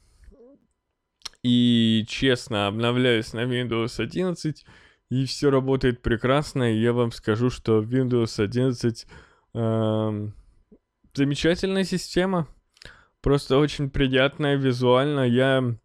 и 1.42 2.04
честно 2.08 2.66
обновляюсь 2.66 3.32
на 3.32 3.44
Windows 3.44 4.00
11, 4.02 4.64
и 5.10 5.24
все 5.24 5.50
работает 5.50 6.02
прекрасно, 6.02 6.72
и 6.72 6.80
я 6.80 6.92
вам 6.92 7.12
скажу, 7.12 7.50
что 7.50 7.82
Windows 7.82 8.42
11 8.42 9.06
э, 9.54 10.28
замечательная 11.14 11.84
система, 11.84 12.46
просто 13.20 13.58
очень 13.58 13.90
приятная 13.90 14.56
визуально, 14.56 15.20
я 15.20 15.76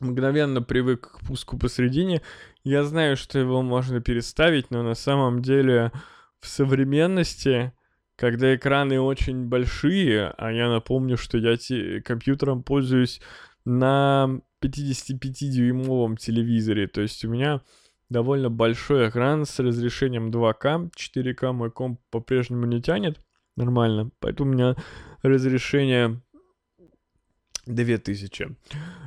мгновенно 0.00 0.62
привык 0.62 1.12
к 1.12 1.26
пуску 1.26 1.58
посередине, 1.58 2.22
я 2.64 2.84
знаю, 2.84 3.16
что 3.16 3.38
его 3.38 3.62
можно 3.62 4.00
переставить, 4.00 4.70
но 4.70 4.82
на 4.82 4.94
самом 4.94 5.42
деле 5.42 5.92
в 6.40 6.48
современности, 6.48 7.72
когда 8.16 8.54
экраны 8.54 9.00
очень 9.00 9.46
большие, 9.46 10.28
а 10.36 10.52
я 10.52 10.68
напомню, 10.68 11.16
что 11.16 11.38
я 11.38 11.56
те, 11.56 12.00
компьютером 12.00 12.62
пользуюсь 12.62 13.20
на 13.64 14.40
55-дюймовом 14.62 16.16
телевизоре, 16.16 16.86
то 16.86 17.00
есть 17.00 17.24
у 17.24 17.28
меня 17.28 17.62
довольно 18.08 18.50
большой 18.50 19.08
экран 19.08 19.44
с 19.44 19.58
разрешением 19.58 20.30
2К, 20.30 20.90
4К 20.96 21.52
мой 21.52 21.70
комп 21.70 22.00
по-прежнему 22.10 22.66
не 22.66 22.82
тянет 22.82 23.18
нормально, 23.60 24.10
поэтому 24.20 24.50
у 24.50 24.54
меня 24.54 24.76
разрешение 25.22 26.20
2000 27.66 28.56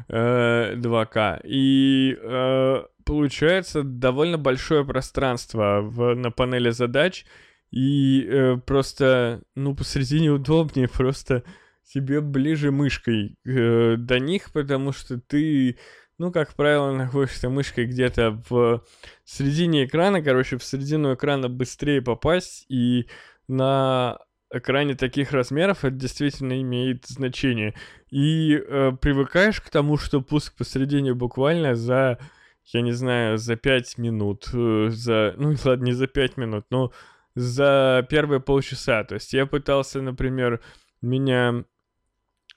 э, 0.07 0.75
2К. 0.75 1.41
И 1.43 2.17
э, 2.19 2.83
получается 3.05 3.83
довольно 3.83 4.37
большое 4.37 4.85
пространство 4.85 5.81
в, 5.81 6.15
на 6.15 6.31
панели 6.31 6.69
задач, 6.69 7.25
и 7.71 8.25
э, 8.25 8.57
просто, 8.57 9.41
ну, 9.55 9.75
посредине 9.75 10.29
удобнее 10.31 10.87
просто 10.93 11.43
тебе 11.91 12.21
ближе 12.21 12.71
мышкой 12.71 13.37
э, 13.45 13.95
до 13.97 14.19
них, 14.19 14.51
потому 14.51 14.91
что 14.91 15.19
ты, 15.19 15.77
ну, 16.17 16.31
как 16.31 16.53
правило, 16.53 16.91
находишься 16.91 17.49
мышкой 17.49 17.85
где-то 17.85 18.41
в 18.49 18.83
середине 19.25 19.85
экрана, 19.85 20.21
короче, 20.21 20.57
в 20.57 20.63
середину 20.63 21.15
экрана 21.15 21.49
быстрее 21.49 22.01
попасть, 22.01 22.65
и 22.69 23.07
на 23.47 24.17
экране 24.53 24.95
таких 24.95 25.31
размеров 25.31 25.83
это 25.83 25.95
действительно 25.95 26.61
имеет 26.61 27.05
значение. 27.05 27.73
И 28.09 28.55
э, 28.55 28.91
привыкаешь 29.01 29.59
к 29.61 29.69
тому, 29.69 29.97
что 29.97 30.21
пуск 30.21 30.55
посередине 30.55 31.13
буквально 31.13 31.75
за 31.75 32.19
я 32.65 32.81
не 32.81 32.91
знаю, 32.91 33.37
за 33.37 33.55
пять 33.55 33.97
минут, 33.97 34.47
э, 34.53 34.87
за, 34.89 35.33
ну 35.37 35.55
ладно, 35.65 35.85
не 35.85 35.93
за 35.93 36.07
пять 36.07 36.37
минут, 36.37 36.65
но 36.69 36.91
за 37.35 38.05
первые 38.09 38.39
полчаса. 38.39 39.03
То 39.03 39.15
есть 39.15 39.33
я 39.33 39.45
пытался, 39.45 40.01
например, 40.01 40.61
меня 41.01 41.65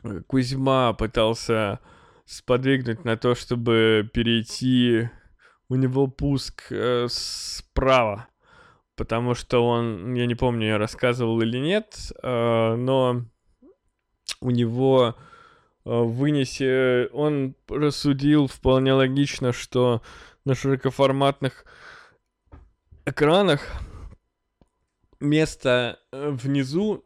э, 0.04 0.20
Кузьма 0.26 0.92
пытался 0.92 1.80
сподвигнуть 2.24 3.04
на 3.04 3.16
то, 3.16 3.34
чтобы 3.34 4.08
перейти 4.12 5.08
у 5.68 5.74
него 5.74 6.06
пуск 6.06 6.66
э, 6.70 7.06
справа, 7.08 8.28
потому 8.96 9.34
что 9.34 9.64
он, 9.64 10.14
я 10.14 10.26
не 10.26 10.34
помню, 10.34 10.68
я 10.68 10.78
рассказывал 10.78 11.40
или 11.42 11.58
нет, 11.58 12.12
э, 12.22 12.74
но 12.74 13.24
у 14.40 14.50
него 14.50 15.14
э, 15.84 15.90
вынесе, 15.90 17.08
он 17.12 17.54
рассудил 17.68 18.46
вполне 18.46 18.94
логично, 18.94 19.52
что 19.52 20.02
на 20.44 20.54
широкоформатных 20.54 21.64
экранах 23.04 23.60
место 25.20 25.98
э, 26.12 26.30
внизу, 26.30 27.04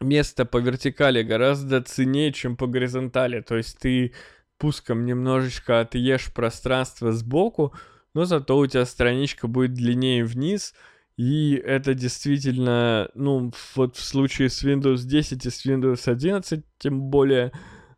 место 0.00 0.44
по 0.44 0.58
вертикали 0.58 1.22
гораздо 1.22 1.82
ценнее, 1.82 2.32
чем 2.32 2.56
по 2.56 2.66
горизонтали. 2.66 3.40
То 3.40 3.56
есть 3.56 3.78
ты 3.78 4.14
пуском 4.58 5.06
немножечко 5.06 5.80
отъешь 5.80 6.32
пространство 6.32 7.12
сбоку, 7.12 7.74
но 8.14 8.24
зато 8.24 8.56
у 8.56 8.66
тебя 8.66 8.84
страничка 8.84 9.48
будет 9.48 9.74
длиннее 9.74 10.24
вниз, 10.24 10.74
и 11.16 11.54
это 11.54 11.94
действительно, 11.94 13.10
ну, 13.14 13.52
вот 13.74 13.96
в 13.96 14.04
случае 14.04 14.50
с 14.50 14.62
Windows 14.64 15.04
10 15.04 15.44
и 15.44 15.50
с 15.50 15.66
Windows 15.66 16.08
11, 16.08 16.64
тем 16.78 17.00
более, 17.02 17.52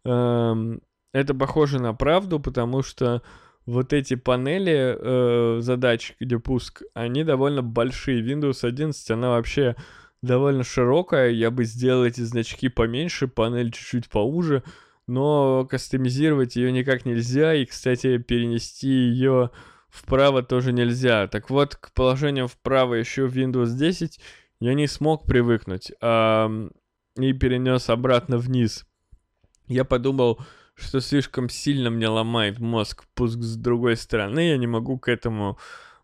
эм, 0.04 0.80
это 1.12 1.34
похоже 1.34 1.80
на 1.80 1.92
правду, 1.92 2.40
потому 2.40 2.82
что 2.82 3.22
вот 3.66 3.92
эти 3.92 4.14
панели 4.14 4.96
э, 4.98 5.60
задач, 5.60 6.14
где 6.18 6.38
пуск, 6.38 6.82
они 6.94 7.24
довольно 7.24 7.62
большие. 7.62 8.22
Windows 8.22 8.66
11, 8.66 9.10
она 9.10 9.30
вообще 9.30 9.76
довольно 10.22 10.64
широкая. 10.64 11.30
Я 11.30 11.50
бы 11.50 11.64
сделал 11.64 12.04
эти 12.04 12.22
значки 12.22 12.68
поменьше, 12.68 13.28
панель 13.28 13.70
чуть-чуть 13.70 14.08
поуже, 14.08 14.62
но 15.06 15.66
кастомизировать 15.70 16.56
ее 16.56 16.72
никак 16.72 17.04
нельзя. 17.04 17.54
И, 17.54 17.64
кстати, 17.64 18.18
перенести 18.18 18.88
ее 18.88 19.50
вправо 19.90 20.42
тоже 20.42 20.72
нельзя. 20.72 21.26
Так 21.28 21.50
вот, 21.50 21.76
к 21.76 21.92
положению 21.92 22.48
вправо 22.48 22.94
еще 22.94 23.26
в 23.26 23.36
Windows 23.36 23.76
10 23.76 24.20
я 24.60 24.74
не 24.74 24.86
смог 24.86 25.26
привыкнуть 25.26 25.92
а, 26.00 26.50
и 27.16 27.32
перенес 27.32 27.90
обратно 27.90 28.38
вниз. 28.38 28.86
Я 29.66 29.84
подумал, 29.84 30.40
что 30.74 31.00
слишком 31.00 31.48
сильно 31.48 31.90
мне 31.90 32.08
ломает 32.08 32.58
мозг 32.58 33.04
пуск 33.14 33.38
с 33.40 33.56
другой 33.56 33.96
стороны, 33.96 34.48
я 34.50 34.56
не 34.56 34.66
могу 34.66 34.98
к 34.98 35.08
этому 35.08 35.58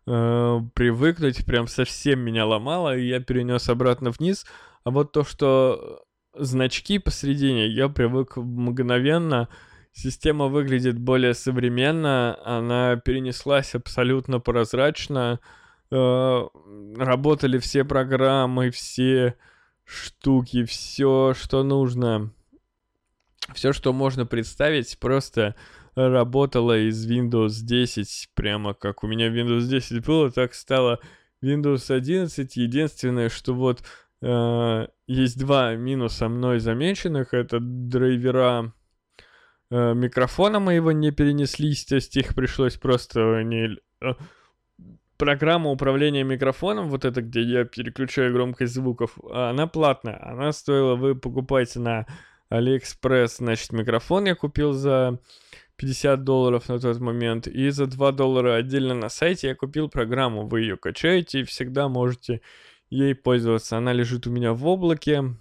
э, 0.05 0.59
привыкнуть, 0.73 1.45
прям 1.45 1.67
совсем 1.67 2.19
меня 2.19 2.45
ломало, 2.45 2.95
и 2.95 3.07
я 3.07 3.19
перенес 3.19 3.69
обратно 3.69 4.11
вниз. 4.11 4.45
А 4.83 4.91
вот 4.91 5.11
то, 5.11 5.23
что 5.23 6.03
значки 6.33 6.99
посередине, 6.99 7.67
я 7.67 7.89
привык 7.89 8.37
мгновенно. 8.37 9.49
Система 9.97 10.45
выглядит 10.45 10.99
более 10.99 11.33
современно, 11.33 12.37
она 12.45 12.97
перенеслась 12.97 13.73
абсолютно 13.73 14.39
прозрачно. 14.39 15.39
Э, 15.89 16.47
работали 16.97 17.57
все 17.57 17.83
программы, 17.83 18.69
все 18.69 19.33
штуки, 19.85 20.65
все, 20.65 21.33
что 21.35 21.63
нужно 21.63 22.31
все, 23.55 23.73
что 23.73 23.91
можно 23.91 24.27
представить, 24.27 24.99
просто 24.99 25.55
работало 25.95 26.77
из 26.77 27.09
Windows 27.09 27.63
10, 27.63 28.29
прямо 28.35 28.75
как 28.75 29.03
у 29.03 29.07
меня 29.07 29.29
Windows 29.29 29.65
10 29.65 30.05
было, 30.05 30.29
так 30.29 30.53
стало 30.53 30.99
Windows 31.41 31.91
11. 31.91 32.55
Единственное, 32.55 33.29
что 33.29 33.55
вот 33.55 33.81
э, 34.21 34.87
есть 35.07 35.39
два 35.39 35.73
минуса 35.73 36.29
мной 36.29 36.59
замеченных, 36.59 37.33
это 37.33 37.57
драйвера 37.59 38.73
микрофона 39.71 40.59
моего 40.59 40.91
не 40.91 41.11
перенеслись, 41.11 41.85
то 41.85 41.95
есть 41.95 42.15
их 42.15 42.35
пришлось 42.35 42.77
просто 42.77 43.43
не... 43.43 43.77
Э, 44.01 44.13
программа 45.17 45.71
управления 45.71 46.23
микрофоном, 46.23 46.89
вот 46.89 47.03
это, 47.05 47.21
где 47.21 47.41
я 47.41 47.65
переключаю 47.65 48.33
громкость 48.33 48.73
звуков, 48.73 49.17
она 49.31 49.67
платная. 49.67 50.23
Она 50.23 50.51
стоила, 50.51 50.95
вы 50.95 51.15
покупаете 51.15 51.79
на 51.79 52.05
Алиэкспресс, 52.49 53.37
значит, 53.37 53.73
микрофон 53.73 54.25
я 54.25 54.35
купил 54.35 54.73
за 54.73 55.19
50 55.77 56.23
долларов 56.23 56.69
на 56.69 56.79
тот 56.79 56.99
момент. 56.99 57.47
И 57.47 57.69
за 57.69 57.87
2 57.87 58.11
доллара 58.11 58.55
отдельно 58.55 58.93
на 58.93 59.09
сайте 59.09 59.47
я 59.47 59.55
купил 59.55 59.89
программу. 59.89 60.47
Вы 60.47 60.61
ее 60.61 60.77
качаете 60.77 61.41
и 61.41 61.43
всегда 61.43 61.87
можете 61.87 62.41
ей 62.89 63.15
пользоваться. 63.15 63.77
Она 63.77 63.93
лежит 63.93 64.27
у 64.27 64.31
меня 64.31 64.53
в 64.53 64.65
облаке. 64.65 65.35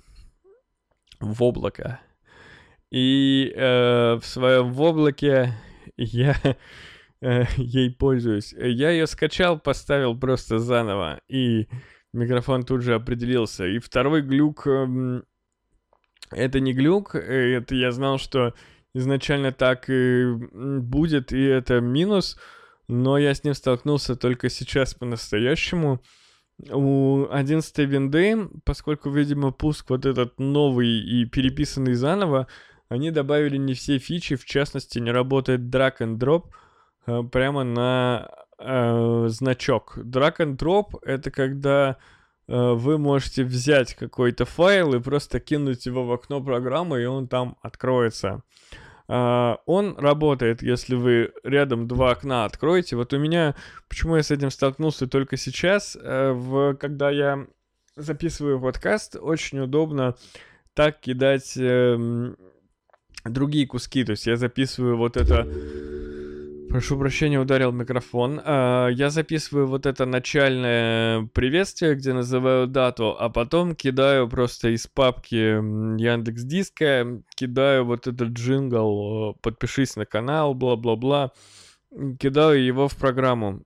В 1.20 1.42
облако. 1.42 2.00
И 2.90 3.52
э, 3.54 4.14
в 4.20 4.24
своем 4.24 4.72
в 4.72 4.80
облаке 4.80 5.54
я 5.96 6.36
э, 7.20 7.44
ей 7.56 7.90
пользуюсь. 7.90 8.52
Я 8.52 8.90
ее 8.90 9.06
скачал, 9.06 9.58
поставил 9.58 10.18
просто 10.18 10.58
заново. 10.58 11.20
И 11.28 11.68
микрофон 12.12 12.64
тут 12.64 12.82
же 12.82 12.94
определился. 12.94 13.66
И 13.66 13.78
второй 13.78 14.22
глюк... 14.22 14.66
Э, 14.66 15.22
это 16.32 16.58
не 16.58 16.72
глюк, 16.72 17.14
это 17.14 17.76
я 17.76 17.92
знал, 17.92 18.18
что 18.18 18.52
изначально 18.94 19.52
так 19.52 19.88
и 19.88 20.24
будет, 20.32 21.32
и 21.32 21.40
это 21.42 21.80
минус, 21.80 22.36
но 22.88 23.18
я 23.18 23.34
с 23.34 23.44
ним 23.44 23.54
столкнулся 23.54 24.16
только 24.16 24.48
сейчас 24.48 24.94
по-настоящему. 24.94 26.02
У 26.70 27.26
11 27.30 27.78
винды, 27.80 28.48
поскольку, 28.64 29.10
видимо, 29.10 29.52
пуск 29.52 29.90
вот 29.90 30.06
этот 30.06 30.38
новый 30.40 30.88
и 30.88 31.26
переписанный 31.26 31.94
заново, 31.94 32.46
они 32.88 33.10
добавили 33.10 33.56
не 33.56 33.74
все 33.74 33.98
фичи, 33.98 34.36
в 34.36 34.44
частности, 34.44 34.98
не 34.98 35.10
работает 35.10 35.60
drag 35.60 35.98
and 36.00 36.18
drop 36.18 36.44
э, 37.06 37.22
прямо 37.30 37.64
на 37.64 38.28
э, 38.58 39.26
значок. 39.28 39.98
Drag 39.98 40.36
and 40.38 40.56
drop 40.56 40.98
это 41.02 41.30
когда 41.30 41.98
Э, 42.48 42.72
вы 42.74 42.98
можете 42.98 43.44
взять 43.44 43.94
какой-то 43.94 44.44
файл 44.44 44.94
и 44.94 45.00
просто 45.00 45.40
кинуть 45.40 45.86
его 45.86 46.04
в 46.04 46.12
окно 46.12 46.42
программы, 46.42 47.02
и 47.02 47.06
он 47.06 47.28
там 47.28 47.56
откроется. 47.62 48.42
Uh, 49.08 49.58
он 49.66 49.96
работает, 49.96 50.62
если 50.62 50.96
вы 50.96 51.32
рядом 51.44 51.86
два 51.86 52.10
окна 52.10 52.44
откроете. 52.44 52.96
Вот 52.96 53.12
у 53.12 53.18
меня, 53.20 53.54
почему 53.88 54.16
я 54.16 54.24
с 54.24 54.32
этим 54.32 54.50
столкнулся 54.50 55.06
только 55.06 55.36
сейчас, 55.36 55.94
uh, 55.94 56.32
в, 56.32 56.74
когда 56.74 57.10
я 57.10 57.46
записываю 57.94 58.60
подкаст, 58.60 59.14
очень 59.14 59.60
удобно 59.60 60.16
так 60.74 60.98
кидать 60.98 61.56
uh, 61.56 62.36
другие 63.28 63.66
куски. 63.66 64.04
То 64.04 64.12
есть 64.12 64.26
я 64.26 64.36
записываю 64.36 64.96
вот 64.96 65.16
это 65.16 65.46
Прошу 66.68 66.98
прощения, 66.98 67.38
ударил 67.38 67.70
микрофон. 67.70 68.40
А, 68.44 68.88
я 68.88 69.10
записываю 69.10 69.66
вот 69.66 69.86
это 69.86 70.04
начальное 70.04 71.26
приветствие, 71.32 71.94
где 71.94 72.12
называю 72.12 72.66
дату, 72.66 73.16
а 73.18 73.28
потом 73.28 73.74
кидаю 73.74 74.28
просто 74.28 74.74
из 74.74 74.86
папки 74.86 75.36
Яндекс 75.36 76.42
Диска, 76.42 77.22
кидаю 77.34 77.84
вот 77.84 78.06
этот 78.06 78.30
джингл, 78.30 79.34
подпишись 79.42 79.96
на 79.96 80.06
канал, 80.06 80.54
бла-бла-бла, 80.54 81.32
кидаю 82.18 82.62
его 82.64 82.88
в 82.88 82.96
программу. 82.96 83.62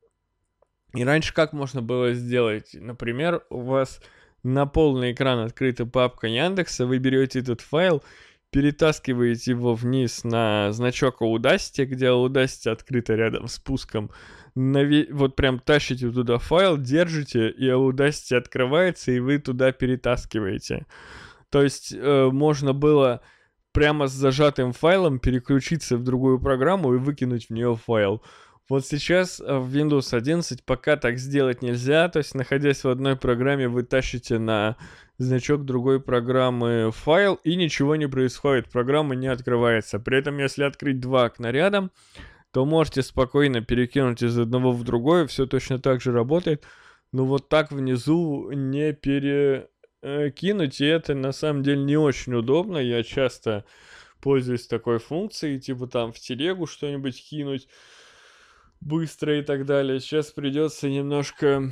И 0.94 1.02
раньше 1.02 1.32
как 1.32 1.52
можно 1.52 1.80
было 1.82 2.12
сделать? 2.12 2.70
Например, 2.74 3.42
у 3.48 3.62
вас 3.62 4.00
на 4.42 4.66
полный 4.66 5.12
экран 5.12 5.38
открыта 5.40 5.86
папка 5.86 6.26
Яндекса, 6.26 6.86
вы 6.86 6.98
берете 6.98 7.40
этот 7.40 7.60
файл, 7.60 8.02
перетаскиваете 8.50 9.52
его 9.52 9.74
вниз 9.74 10.24
на 10.24 10.72
значок 10.72 11.22
Audacity, 11.22 11.84
где 11.84 12.06
Audacity 12.06 12.70
открыто 12.70 13.14
рядом 13.14 13.48
с 13.48 13.58
пуском, 13.58 14.10
нави... 14.54 15.08
вот 15.10 15.36
прям 15.36 15.58
тащите 15.58 16.10
туда 16.10 16.38
файл, 16.38 16.76
держите, 16.76 17.50
и 17.50 17.68
Audacity 17.68 18.36
открывается, 18.36 19.12
и 19.12 19.20
вы 19.20 19.38
туда 19.38 19.72
перетаскиваете. 19.72 20.86
То 21.50 21.62
есть 21.62 21.92
э, 21.92 22.28
можно 22.32 22.72
было 22.72 23.22
прямо 23.72 24.08
с 24.08 24.12
зажатым 24.12 24.72
файлом 24.72 25.18
переключиться 25.18 25.96
в 25.96 26.02
другую 26.02 26.40
программу 26.40 26.94
и 26.94 26.98
выкинуть 26.98 27.46
в 27.46 27.50
нее 27.50 27.76
файл. 27.76 28.22
Вот 28.70 28.86
сейчас 28.86 29.40
э, 29.40 29.58
в 29.58 29.74
Windows 29.74 30.16
11 30.16 30.62
пока 30.62 30.96
так 30.96 31.18
сделать 31.18 31.60
нельзя, 31.60 32.08
то 32.08 32.18
есть 32.20 32.36
находясь 32.36 32.84
в 32.84 32.88
одной 32.88 33.16
программе 33.16 33.66
вы 33.66 33.82
тащите 33.82 34.38
на 34.38 34.76
значок 35.18 35.64
другой 35.64 36.00
программы 36.00 36.92
файл 36.92 37.40
и 37.42 37.56
ничего 37.56 37.96
не 37.96 38.08
происходит, 38.08 38.70
программа 38.70 39.16
не 39.16 39.26
открывается. 39.26 39.98
При 39.98 40.18
этом 40.18 40.38
если 40.38 40.62
открыть 40.62 41.00
два 41.00 41.24
окна 41.24 41.50
рядом, 41.50 41.90
то 42.52 42.64
можете 42.64 43.02
спокойно 43.02 43.60
перекинуть 43.60 44.22
из 44.22 44.38
одного 44.38 44.70
в 44.70 44.84
другое, 44.84 45.26
все 45.26 45.46
точно 45.46 45.80
так 45.80 46.00
же 46.00 46.12
работает. 46.12 46.64
Но 47.10 47.26
вот 47.26 47.48
так 47.48 47.72
внизу 47.72 48.52
не 48.52 48.92
перекинуть, 48.92 50.80
и 50.80 50.86
это 50.86 51.14
на 51.16 51.32
самом 51.32 51.64
деле 51.64 51.82
не 51.82 51.96
очень 51.96 52.34
удобно. 52.34 52.78
Я 52.78 53.02
часто 53.02 53.64
пользуюсь 54.20 54.68
такой 54.68 55.00
функцией, 55.00 55.58
типа 55.58 55.88
там 55.88 56.12
в 56.12 56.20
телегу 56.20 56.66
что-нибудь 56.68 57.20
кинуть 57.28 57.66
быстро 58.80 59.38
и 59.38 59.42
так 59.42 59.66
далее. 59.66 60.00
Сейчас 60.00 60.30
придется 60.32 60.88
немножко 60.88 61.70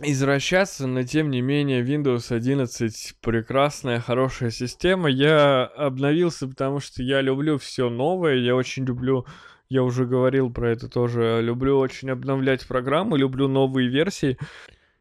извращаться, 0.00 0.86
но 0.86 1.02
тем 1.02 1.30
не 1.30 1.40
менее 1.40 1.84
Windows 1.84 2.32
11 2.34 3.16
прекрасная, 3.20 4.00
хорошая 4.00 4.50
система. 4.50 5.08
Я 5.08 5.64
обновился, 5.64 6.46
потому 6.46 6.80
что 6.80 7.02
я 7.02 7.20
люблю 7.20 7.58
все 7.58 7.90
новое, 7.90 8.36
я 8.36 8.54
очень 8.54 8.84
люблю 8.84 9.26
я 9.68 9.82
уже 9.82 10.06
говорил 10.06 10.50
про 10.50 10.70
это 10.70 10.88
тоже. 10.88 11.40
Люблю 11.42 11.78
очень 11.78 12.10
обновлять 12.10 12.66
программы, 12.66 13.18
люблю 13.18 13.48
новые 13.48 13.88
версии. 13.88 14.38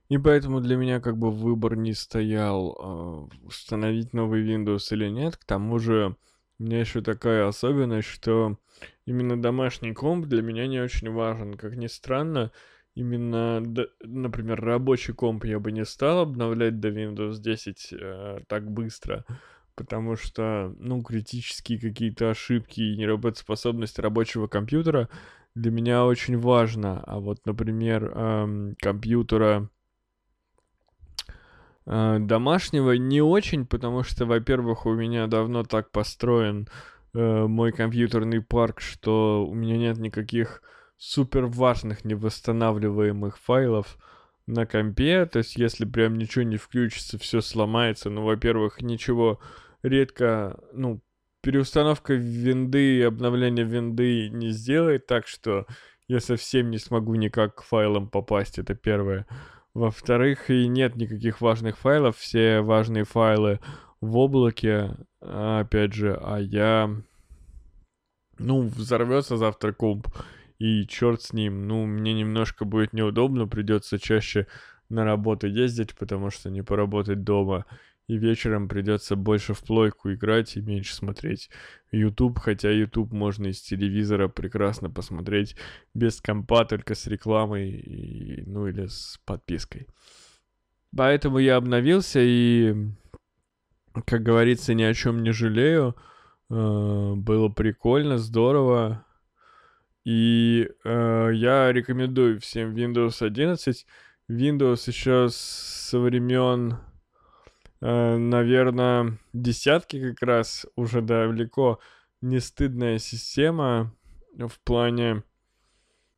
И 0.10 0.18
поэтому 0.18 0.62
для 0.62 0.76
меня 0.78 1.00
как 1.00 1.18
бы 1.18 1.32
выбор 1.32 1.76
не 1.76 1.94
стоял, 1.94 3.30
э, 3.42 3.46
установить 3.46 4.14
новый 4.14 4.46
Windows 4.46 4.88
или 4.92 5.08
нет. 5.10 5.38
К 5.38 5.46
тому 5.46 5.80
же 5.80 6.16
у 6.60 6.64
меня 6.64 6.80
еще 6.80 7.02
такая 7.02 7.48
особенность, 7.48 8.08
что 8.08 8.58
именно 9.06 9.42
домашний 9.42 9.94
комп 9.94 10.26
для 10.26 10.42
меня 10.42 10.68
не 10.68 10.80
очень 10.80 11.12
важен. 11.12 11.54
Как 11.54 11.76
ни 11.76 11.88
странно, 11.88 12.52
именно, 12.96 13.62
например, 14.02 14.60
рабочий 14.62 15.14
комп 15.14 15.46
я 15.46 15.60
бы 15.60 15.72
не 15.72 15.86
стал 15.86 16.20
обновлять 16.20 16.80
до 16.80 16.90
Windows 16.90 17.40
10 17.40 17.94
э, 17.94 18.40
так 18.48 18.72
быстро, 18.72 19.24
потому 19.76 20.16
что, 20.16 20.76
ну, 20.80 21.04
критические 21.04 21.80
какие-то 21.80 22.32
ошибки 22.32 22.82
и 22.82 22.98
неработоспособность 22.98 24.00
рабочего 24.00 24.48
компьютера 24.48 25.10
для 25.54 25.70
меня 25.72 26.06
очень 26.06 26.40
важно. 26.40 27.04
А 27.06 27.20
вот, 27.20 27.46
например, 27.46 28.12
эм, 28.16 28.76
компьютера 28.80 29.70
домашнего 31.88 32.92
не 32.94 33.22
очень, 33.22 33.66
потому 33.66 34.04
что, 34.04 34.26
во-первых, 34.26 34.86
у 34.86 34.94
меня 34.94 35.28
давно 35.28 35.64
так 35.64 35.92
построен 35.92 36.68
э, 37.14 37.48
мой 37.48 37.72
компьютерный 37.72 38.42
парк, 38.42 38.82
что 38.82 39.46
у 39.48 39.54
меня 39.54 39.78
нет 39.78 39.98
никаких 39.98 40.62
супер 40.98 41.46
важных 41.46 42.04
невосстанавливаемых 42.04 43.38
файлов 43.38 43.98
на 44.48 44.66
компе. 44.66 45.26
То 45.26 45.40
есть, 45.40 45.56
если 45.56 45.86
прям 45.86 46.18
ничего 46.18 46.44
не 46.44 46.58
включится, 46.58 47.18
все 47.18 47.40
сломается. 47.40 48.10
Ну, 48.10 48.24
во-первых, 48.24 48.82
ничего 48.82 49.40
редко, 49.82 50.60
ну, 50.74 51.02
переустановка 51.42 52.14
винды 52.16 52.98
и 52.98 53.02
обновление 53.02 53.66
винды 53.66 54.30
не 54.30 54.50
сделает 54.52 55.08
так, 55.08 55.28
что 55.28 55.66
я 56.10 56.20
совсем 56.20 56.72
не 56.72 56.78
смогу 56.78 57.16
никак 57.16 57.56
к 57.56 57.64
файлам 57.64 58.10
попасть, 58.10 58.60
это 58.60 58.76
первое. 58.76 59.26
Во-вторых, 59.78 60.50
и 60.50 60.68
нет 60.68 60.96
никаких 60.96 61.40
важных 61.40 61.78
файлов, 61.78 62.18
все 62.18 62.62
важные 62.62 63.04
файлы 63.04 63.60
в 64.02 64.18
облаке, 64.18 64.96
опять 65.22 65.94
же, 65.94 66.20
а 66.20 66.40
я... 66.40 66.90
Ну, 68.40 68.62
взорвется 68.62 69.38
завтра 69.38 69.74
комп, 69.74 70.08
и 70.58 70.88
черт 70.88 71.22
с 71.22 71.32
ним. 71.32 71.68
Ну, 71.68 71.86
мне 71.86 72.16
немножко 72.16 72.66
будет 72.66 72.92
неудобно, 72.92 73.48
придется 73.48 74.00
чаще 74.00 74.48
на 74.90 75.06
работу 75.06 75.46
ездить, 75.46 75.96
потому 75.96 76.32
что 76.32 76.50
не 76.50 76.64
поработать 76.64 77.24
дома. 77.24 77.68
И 78.08 78.18
вечером 78.18 78.70
придется 78.70 79.18
больше 79.18 79.54
в 79.54 79.62
плойку 79.62 80.14
играть 80.14 80.56
и 80.56 80.62
меньше 80.62 80.96
смотреть 80.96 81.50
YouTube, 81.92 82.40
хотя 82.40 82.72
YouTube 82.72 83.12
можно 83.12 83.48
из 83.48 83.62
телевизора 83.62 84.30
прекрасно 84.30 84.90
посмотреть 84.90 85.58
без 85.94 86.22
компа, 86.22 86.64
только 86.64 86.96
с 86.96 87.06
рекламой, 87.08 87.70
и, 87.70 88.44
ну 88.46 88.68
или 88.68 88.88
с 88.88 89.20
подпиской. 89.26 89.88
Поэтому 90.96 91.38
я 91.40 91.58
обновился 91.58 92.22
и, 92.22 92.74
как 94.06 94.24
говорится, 94.24 94.74
ни 94.74 94.84
о 94.84 94.94
чем 94.94 95.22
не 95.22 95.32
жалею. 95.32 95.98
Э, 96.50 97.14
было 97.14 97.50
прикольно, 97.50 98.18
здорово. 98.18 99.06
И 100.06 100.70
э, 100.86 101.32
я 101.34 101.74
рекомендую 101.74 102.40
всем 102.40 102.74
Windows 102.74 103.22
11. 103.22 103.86
Windows 104.30 104.88
еще 104.88 105.28
со 105.30 106.00
времен 106.00 106.78
наверное, 107.82 109.18
десятки 109.34 110.12
как 110.12 110.22
раз 110.22 110.66
уже 110.76 111.02
далеко 111.02 111.80
не 112.22 112.40
стыдная 112.40 112.98
система 112.98 113.94
в 114.38 114.60
плане... 114.64 115.24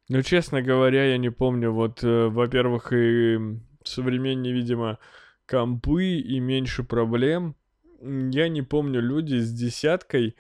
Ну, 0.08 0.24
честно 0.24 0.62
говоря, 0.62 1.06
я 1.06 1.18
не 1.18 1.30
помню, 1.30 1.72
вот, 1.72 2.04
э, 2.04 2.28
во-первых, 2.30 2.92
и 2.94 3.38
современнее, 3.84 4.54
видимо, 4.54 4.98
компы 5.46 6.18
и 6.18 6.40
меньше 6.40 6.84
проблем. 6.84 7.56
Я 8.02 8.50
не 8.50 8.64
помню, 8.64 9.02
люди 9.02 9.36
с 9.36 9.52
десяткой 9.54 10.36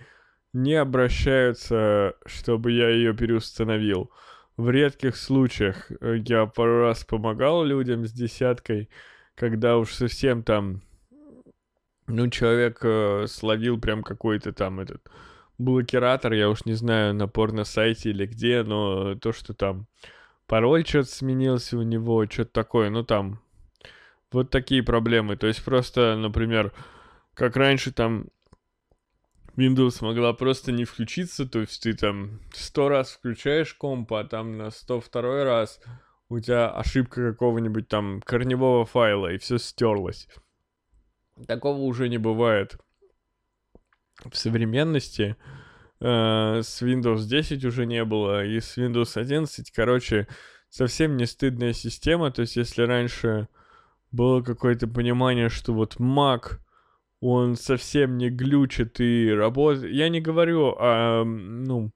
не 0.53 0.73
обращаются, 0.73 2.15
чтобы 2.25 2.71
я 2.71 2.89
ее 2.89 3.13
переустановил. 3.13 4.10
В 4.58 4.71
редких 4.71 5.15
случаях 5.15 5.91
э, 6.01 6.17
я 6.25 6.47
пару 6.47 6.82
раз 6.82 7.03
помогал 7.03 7.63
людям 7.63 8.08
с 8.08 8.12
десяткой, 8.12 8.89
когда 9.36 9.77
уж 9.77 9.93
совсем 9.93 10.41
там 10.41 10.82
ну, 12.09 12.29
человек 12.29 12.79
э, 12.83 13.25
словил 13.27 13.79
прям 13.79 14.03
какой-то 14.03 14.51
там 14.53 14.79
этот 14.79 15.09
блокиратор, 15.57 16.33
я 16.33 16.49
уж 16.49 16.65
не 16.65 16.73
знаю, 16.73 17.13
на 17.13 17.27
порно-сайте 17.27 18.09
или 18.09 18.25
где, 18.25 18.63
но 18.63 19.15
то, 19.15 19.31
что 19.31 19.53
там 19.53 19.87
пароль 20.47 20.85
что-то 20.85 21.09
сменился 21.09 21.77
у 21.77 21.83
него, 21.83 22.25
что-то 22.25 22.51
такое, 22.51 22.89
ну 22.89 23.03
там 23.03 23.41
вот 24.31 24.49
такие 24.49 24.83
проблемы. 24.83 25.37
То 25.37 25.47
есть 25.47 25.63
просто, 25.63 26.15
например, 26.15 26.73
как 27.33 27.55
раньше 27.55 27.91
там 27.91 28.27
Windows 29.55 30.03
могла 30.03 30.33
просто 30.33 30.71
не 30.71 30.85
включиться, 30.85 31.45
то 31.45 31.59
есть 31.59 31.83
ты 31.83 31.93
там 31.93 32.39
сто 32.53 32.89
раз 32.89 33.11
включаешь 33.11 33.73
комп, 33.73 34.13
а 34.13 34.23
там 34.23 34.57
на 34.57 34.71
102 34.71 35.43
раз 35.43 35.81
у 36.29 36.39
тебя 36.39 36.69
ошибка 36.69 37.31
какого-нибудь 37.31 37.87
там 37.87 38.21
корневого 38.21 38.85
файла, 38.85 39.33
и 39.33 39.37
все 39.37 39.57
стерлось. 39.57 40.27
Такого 41.47 41.80
уже 41.80 42.10
не 42.10 42.17
бывает 42.17 42.78
в 44.30 44.36
современности. 44.36 45.36
Э, 46.02 46.62
с 46.62 46.82
Windows 46.82 47.25
10 47.25 47.65
уже 47.65 47.86
не 47.86 48.04
было, 48.04 48.45
и 48.45 48.60
с 48.60 48.78
Windows 48.78 49.17
11, 49.19 49.71
короче, 49.71 50.28
совсем 50.69 51.17
не 51.17 51.25
стыдная 51.25 51.73
система. 51.73 52.32
То 52.32 52.41
есть, 52.41 52.56
если 52.56 52.84
раньше 52.84 53.47
было 54.12 54.41
какое-то 54.41 54.88
понимание, 54.88 55.49
что 55.49 55.73
вот 55.73 55.97
Mac, 55.97 56.60
он 57.21 57.56
совсем 57.56 58.17
не 58.17 58.30
глючит 58.30 58.99
и 58.99 59.30
работает. 59.32 59.93
Я 59.93 60.10
не 60.10 60.21
говорю 60.21 60.75
о, 60.78 61.23
ну, 61.25 61.91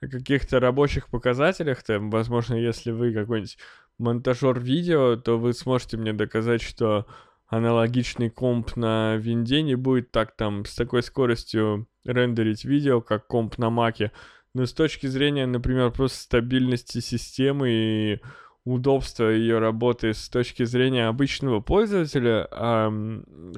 о 0.00 0.08
каких-то 0.08 0.60
рабочих 0.60 1.08
показателях, 1.08 1.82
там, 1.82 2.10
возможно, 2.10 2.54
если 2.54 2.90
вы 2.90 3.12
какой-нибудь 3.12 3.58
монтажер 3.98 4.58
видео, 4.58 5.16
то 5.16 5.38
вы 5.38 5.52
сможете 5.52 5.98
мне 5.98 6.12
доказать, 6.12 6.62
что 6.62 7.06
аналогичный 7.52 8.30
комп 8.30 8.76
на 8.76 9.16
винде 9.16 9.60
не 9.60 9.74
будет 9.74 10.10
так 10.10 10.34
там 10.34 10.64
с 10.64 10.74
такой 10.74 11.02
скоростью 11.02 11.86
рендерить 12.02 12.64
видео, 12.64 13.02
как 13.02 13.26
комп 13.26 13.58
на 13.58 13.68
маке. 13.68 14.10
Но 14.54 14.64
с 14.64 14.72
точки 14.72 15.06
зрения, 15.06 15.44
например, 15.44 15.90
просто 15.90 16.16
стабильности 16.16 17.00
системы 17.00 17.68
и 17.70 18.20
удобства 18.64 19.28
ее 19.28 19.58
работы 19.58 20.14
с 20.14 20.30
точки 20.30 20.64
зрения 20.64 21.08
обычного 21.08 21.60
пользователя, 21.60 22.48
а, 22.50 22.90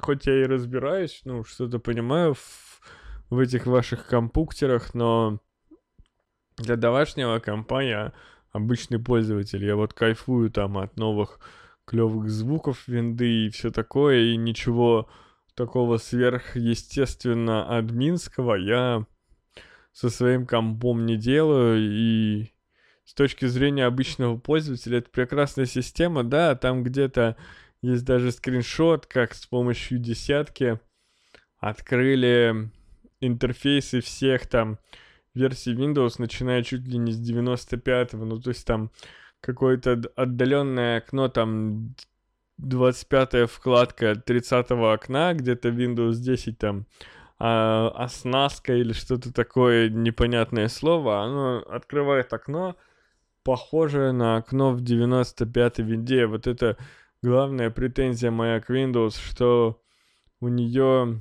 хоть 0.00 0.26
я 0.26 0.42
и 0.42 0.46
разбираюсь, 0.46 1.20
ну, 1.24 1.44
что-то 1.44 1.78
понимаю 1.78 2.34
в, 2.34 2.80
в 3.30 3.38
этих 3.38 3.66
ваших 3.66 4.08
компуктерах, 4.08 4.92
но 4.94 5.38
для 6.56 6.74
домашнего 6.74 7.38
компа 7.38 7.80
я 7.80 8.12
обычный 8.50 8.98
пользователь. 8.98 9.64
Я 9.64 9.76
вот 9.76 9.92
кайфую 9.92 10.50
там 10.50 10.78
от 10.78 10.96
новых 10.96 11.38
клевых 11.86 12.30
звуков 12.30 12.88
винды 12.88 13.46
и 13.46 13.50
все 13.50 13.70
такое, 13.70 14.20
и 14.32 14.36
ничего 14.36 15.08
такого 15.54 15.98
сверхъестественно 15.98 17.76
админского 17.76 18.54
я 18.54 19.06
со 19.92 20.10
своим 20.10 20.46
компом 20.46 21.06
не 21.06 21.16
делаю, 21.16 21.80
и 21.80 22.52
с 23.04 23.14
точки 23.14 23.46
зрения 23.46 23.86
обычного 23.86 24.36
пользователя 24.36 24.98
это 24.98 25.10
прекрасная 25.10 25.66
система, 25.66 26.24
да, 26.24 26.56
там 26.56 26.82
где-то 26.82 27.36
есть 27.82 28.04
даже 28.04 28.32
скриншот, 28.32 29.06
как 29.06 29.34
с 29.34 29.46
помощью 29.46 29.98
десятки 29.98 30.80
открыли 31.58 32.70
интерфейсы 33.20 34.00
всех 34.00 34.46
там 34.46 34.78
версий 35.34 35.74
Windows, 35.74 36.14
начиная 36.18 36.62
чуть 36.62 36.86
ли 36.86 36.98
не 36.98 37.12
с 37.12 37.20
95-го, 37.20 38.24
ну 38.24 38.40
то 38.40 38.50
есть 38.50 38.66
там 38.66 38.90
какое-то 39.44 40.00
отдаленное 40.16 40.98
окно, 40.98 41.28
там 41.28 41.94
25 42.58 43.50
вкладка 43.50 44.14
30 44.14 44.70
окна, 44.70 45.34
где-то 45.34 45.68
Windows 45.68 46.14
10 46.14 46.58
там, 46.58 46.86
а, 47.38 47.88
оснастка 47.96 48.74
или 48.74 48.92
что-то 48.92 49.32
такое 49.32 49.88
непонятное 49.90 50.68
слово, 50.68 51.22
оно 51.22 51.58
открывает 51.68 52.32
окно, 52.32 52.76
похожее 53.42 54.12
на 54.12 54.36
окно 54.36 54.72
в 54.72 54.82
95-й 54.82 55.82
винде. 55.82 56.26
Вот 56.26 56.46
это 56.46 56.78
главная 57.22 57.70
претензия 57.70 58.30
моя 58.30 58.60
к 58.60 58.70
Windows, 58.70 59.18
что 59.20 59.82
у 60.40 60.48
нее 60.48 61.20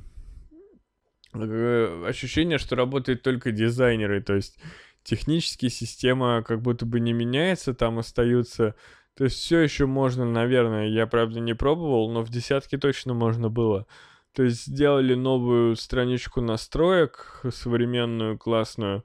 э, 1.34 2.06
ощущение, 2.08 2.58
что 2.58 2.76
работают 2.76 3.24
только 3.24 3.52
дизайнеры, 3.52 4.22
то 4.22 4.36
есть 4.36 4.58
технически 5.04 5.68
система 5.70 6.44
как 6.44 6.62
будто 6.62 6.86
бы 6.86 7.00
не 7.00 7.14
меняется, 7.14 7.74
там 7.74 8.00
остаются... 8.00 8.76
То 9.16 9.26
есть 9.26 9.38
все 9.38 9.60
еще 9.60 9.86
можно, 9.86 10.26
наверное, 10.26 10.88
я 10.88 11.06
правда 11.06 11.40
не 11.40 11.54
пробовал, 11.54 12.12
но 12.12 12.24
в 12.24 12.30
десятке 12.30 12.80
точно 12.80 13.14
можно 13.14 13.50
было. 13.50 13.86
То 14.34 14.42
есть 14.42 14.66
сделали 14.66 15.14
новую 15.14 15.76
страничку 15.76 16.42
настроек, 16.42 17.42
современную, 17.52 18.40
классную, 18.40 19.04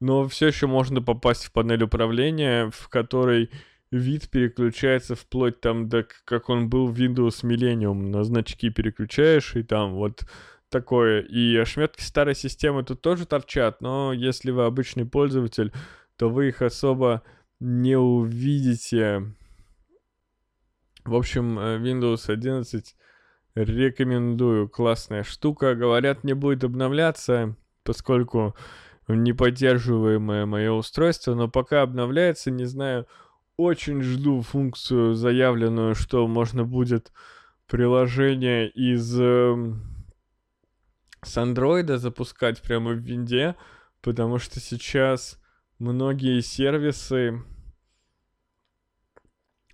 но 0.00 0.26
все 0.26 0.46
еще 0.46 0.66
можно 0.66 1.02
попасть 1.02 1.44
в 1.44 1.52
панель 1.52 1.82
управления, 1.82 2.70
в 2.70 2.88
которой 2.88 3.50
вид 3.90 4.30
переключается 4.30 5.14
вплоть 5.14 5.60
там 5.60 5.88
до 5.88 6.06
как 6.24 6.48
он 6.48 6.70
был 6.70 6.86
в 6.86 6.98
Windows 6.98 7.44
Millennium. 7.44 8.08
На 8.08 8.24
значки 8.24 8.70
переключаешь, 8.70 9.56
и 9.56 9.62
там 9.62 9.94
вот 9.94 10.22
такое. 10.70 11.20
И 11.20 11.56
ошметки 11.56 12.02
старой 12.02 12.34
системы 12.34 12.82
тут 12.82 13.02
тоже 13.02 13.26
торчат, 13.26 13.80
но 13.80 14.12
если 14.12 14.50
вы 14.50 14.64
обычный 14.64 15.04
пользователь, 15.04 15.72
то 16.16 16.30
вы 16.30 16.48
их 16.48 16.62
особо 16.62 17.22
не 17.60 17.96
увидите. 17.96 19.34
В 21.04 21.14
общем, 21.14 21.58
э, 21.58 21.78
Windows 21.78 22.30
11 22.30 22.96
рекомендую. 23.54 24.68
Классная 24.68 25.22
штука. 25.22 25.74
Говорят, 25.74 26.24
не 26.24 26.34
будет 26.34 26.64
обновляться, 26.64 27.56
поскольку 27.84 28.54
неподдерживаемое 29.08 30.46
мое 30.46 30.70
устройство, 30.72 31.34
но 31.34 31.48
пока 31.48 31.82
обновляется, 31.82 32.50
не 32.50 32.64
знаю, 32.64 33.06
очень 33.56 34.02
жду 34.02 34.40
функцию 34.42 35.14
заявленную, 35.14 35.94
что 35.94 36.26
можно 36.26 36.64
будет 36.64 37.12
приложение 37.66 38.68
из 38.70 39.18
э, 39.20 39.74
с 41.22 41.36
андроида 41.36 41.98
запускать 41.98 42.62
прямо 42.62 42.92
в 42.92 42.98
винде, 42.98 43.56
потому 44.00 44.38
что 44.38 44.60
сейчас 44.60 45.38
многие 45.78 46.40
сервисы 46.40 47.42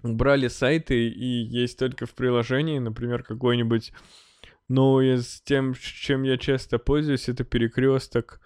убрали 0.02 0.48
сайты 0.48 1.08
и 1.08 1.44
есть 1.44 1.78
только 1.78 2.06
в 2.06 2.14
приложении, 2.14 2.78
например, 2.78 3.22
какой-нибудь, 3.22 3.92
ну, 4.68 5.00
из 5.00 5.40
тем, 5.42 5.74
чем 5.74 6.22
я 6.22 6.38
часто 6.38 6.78
пользуюсь, 6.78 7.28
это 7.28 7.44
перекресток 7.44 8.40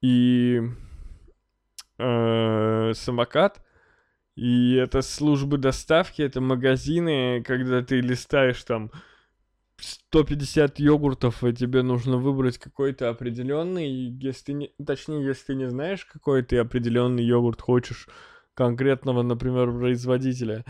и 0.00 0.60
э, 1.98 2.92
самокат. 2.94 3.62
И 4.34 4.74
это 4.76 5.02
службы 5.02 5.58
доставки, 5.58 6.22
это 6.22 6.40
магазины, 6.40 7.42
когда 7.46 7.82
ты 7.82 8.00
листаешь 8.00 8.62
там 8.64 8.90
150 9.82 10.78
йогуртов, 10.78 11.42
и 11.44 11.52
тебе 11.52 11.82
нужно 11.82 12.16
выбрать 12.16 12.58
какой-то 12.58 13.08
определенный, 13.08 13.90
если 13.90 14.44
ты 14.44 14.52
не, 14.52 14.74
точнее, 14.84 15.24
если 15.24 15.46
ты 15.46 15.54
не 15.56 15.68
знаешь, 15.68 16.04
какой 16.04 16.42
ты 16.42 16.58
определенный 16.58 17.24
йогурт 17.24 17.60
хочешь, 17.60 18.08
конкретного, 18.54 19.22
например, 19.22 19.72
производителя, 19.72 20.64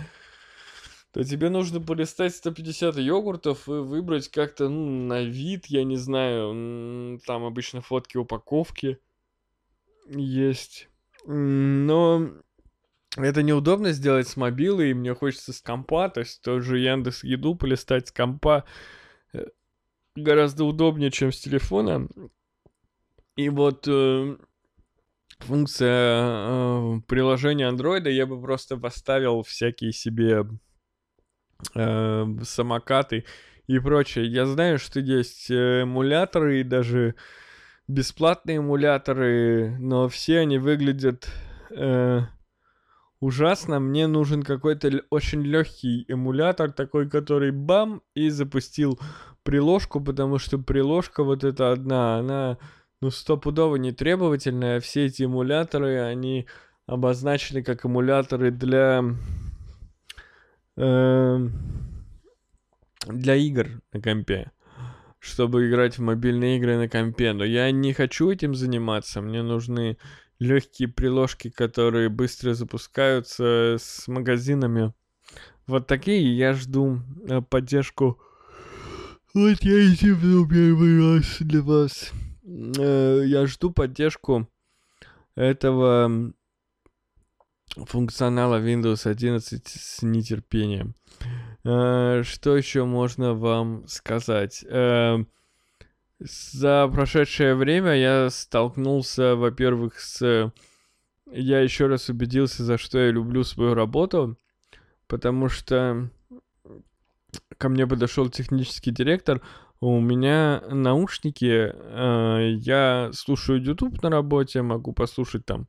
то 1.12 1.22
тебе 1.25 1.51
нужно 1.51 1.81
полистать 1.81 2.35
150 2.35 2.96
йогуртов 2.96 3.68
и 3.68 3.72
выбрать 3.72 4.29
как-то, 4.29 4.68
ну, 4.68 5.07
на 5.07 5.22
вид, 5.22 5.66
я 5.66 5.85
не 5.85 5.96
знаю, 5.96 7.20
там 7.27 7.44
обычно 7.44 7.83
фотки 7.83 8.16
упаковки 8.16 8.98
есть. 10.09 10.88
Но 11.27 12.31
это 13.16 13.42
неудобно 13.42 13.92
сделать 13.92 14.27
с 14.27 14.37
мобилы, 14.37 14.90
и 14.90 14.94
мне 14.94 15.14
хочется 15.14 15.53
с 15.53 15.61
компа, 15.61 16.09
то 16.09 16.20
есть 16.20 16.40
тоже 16.40 16.79
Яндекс 16.79 17.25
Еду 17.25 17.55
полистать 17.55 18.09
с 18.09 18.12
компа 18.12 18.64
гораздо 20.16 20.64
удобнее, 20.64 21.11
чем 21.11 21.33
с 21.33 21.40
телефона. 21.40 22.09
И 23.37 23.49
вот 23.49 23.87
э, 23.88 24.37
функция 25.38 26.21
э, 26.21 27.01
приложения 27.07 27.71
Android 27.71 28.11
я 28.11 28.27
бы 28.27 28.40
просто 28.40 28.77
поставил 28.77 29.42
всякие 29.42 29.92
себе 29.92 30.45
э, 31.75 32.27
самокаты 32.42 33.25
и 33.66 33.79
прочее. 33.79 34.27
Я 34.27 34.47
знаю, 34.47 34.79
что 34.79 35.01
есть 35.01 35.51
э, 35.51 35.83
эмуляторы 35.83 36.61
и 36.61 36.64
даже 36.64 37.14
бесплатные 37.88 38.59
эмуляторы, 38.59 39.77
но 39.79 40.09
все 40.09 40.40
они 40.40 40.59
выглядят 40.59 41.29
э, 41.71 42.21
ужасно. 43.22 43.78
Мне 43.78 44.08
нужен 44.08 44.42
какой-то 44.42 45.04
очень 45.08 45.42
легкий 45.42 46.04
эмулятор, 46.08 46.72
такой, 46.72 47.08
который 47.08 47.52
бам 47.52 48.02
и 48.14 48.28
запустил 48.28 48.98
приложку, 49.44 50.00
потому 50.00 50.38
что 50.38 50.58
приложка 50.58 51.22
вот 51.22 51.44
эта 51.44 51.70
одна, 51.70 52.18
она 52.18 52.58
ну 53.00 53.11
стопудово 53.11 53.76
не 53.76 53.92
требовательная. 53.92 54.80
Все 54.80 55.06
эти 55.06 55.22
эмуляторы, 55.22 56.00
они 56.00 56.46
обозначены 56.87 57.62
как 57.62 57.87
эмуляторы 57.87 58.50
для 58.50 59.04
э, 60.76 61.48
для 63.06 63.35
игр 63.37 63.68
на 63.92 64.00
компе 64.02 64.50
чтобы 65.20 65.68
играть 65.68 65.98
в 65.98 66.02
мобильные 66.02 66.56
игры 66.56 66.76
на 66.76 66.88
компе. 66.88 67.32
Но 67.32 67.44
я 67.44 67.70
не 67.70 67.92
хочу 67.92 68.28
этим 68.28 68.56
заниматься. 68.56 69.20
Мне 69.20 69.44
нужны 69.44 69.96
легкие 70.42 70.88
приложки, 70.88 71.50
которые 71.50 72.09
быстро 72.09 72.55
запускаются 72.55 73.76
с 73.78 74.09
магазинами. 74.09 74.92
Вот 75.66 75.87
такие 75.87 76.37
я 76.37 76.52
жду 76.55 77.00
э, 77.28 77.40
поддержку. 77.40 78.20
Вот 79.33 79.62
я 79.62 79.78
и 79.78 79.94
первый 79.94 81.16
раз 81.16 81.37
для 81.40 81.62
вас. 81.62 82.12
Э, 82.44 83.22
я 83.24 83.46
жду 83.46 83.70
поддержку 83.70 84.48
этого 85.37 86.35
функционала 87.76 88.61
Windows 88.61 89.09
11 89.09 89.66
с 89.66 90.02
нетерпением. 90.02 90.96
Э, 91.64 92.22
что 92.24 92.57
еще 92.57 92.85
можно 92.85 93.35
вам 93.35 93.87
сказать? 93.87 94.64
За 96.24 96.88
прошедшее 96.92 97.54
время 97.54 97.94
я 97.94 98.30
столкнулся, 98.30 99.35
во-первых, 99.35 99.98
с... 99.98 100.52
Я 101.30 101.61
еще 101.61 101.87
раз 101.87 102.08
убедился, 102.08 102.64
за 102.64 102.78
что 102.78 102.98
я 102.98 103.11
люблю 103.11 103.42
свою 103.42 103.74
работу, 103.74 104.37
потому 105.06 105.48
что 105.48 106.11
ко 107.56 107.68
мне 107.68 107.87
подошел 107.87 108.28
технический 108.28 108.90
директор, 108.90 109.40
у 109.80 109.98
меня 109.98 110.62
наушники, 110.70 111.72
э, 111.74 112.54
я 112.58 113.11
слушаю 113.12 113.61
YouTube 113.61 114.00
на 114.02 114.11
работе, 114.11 114.62
могу 114.62 114.92
послушать 114.92 115.44
там 115.44 115.66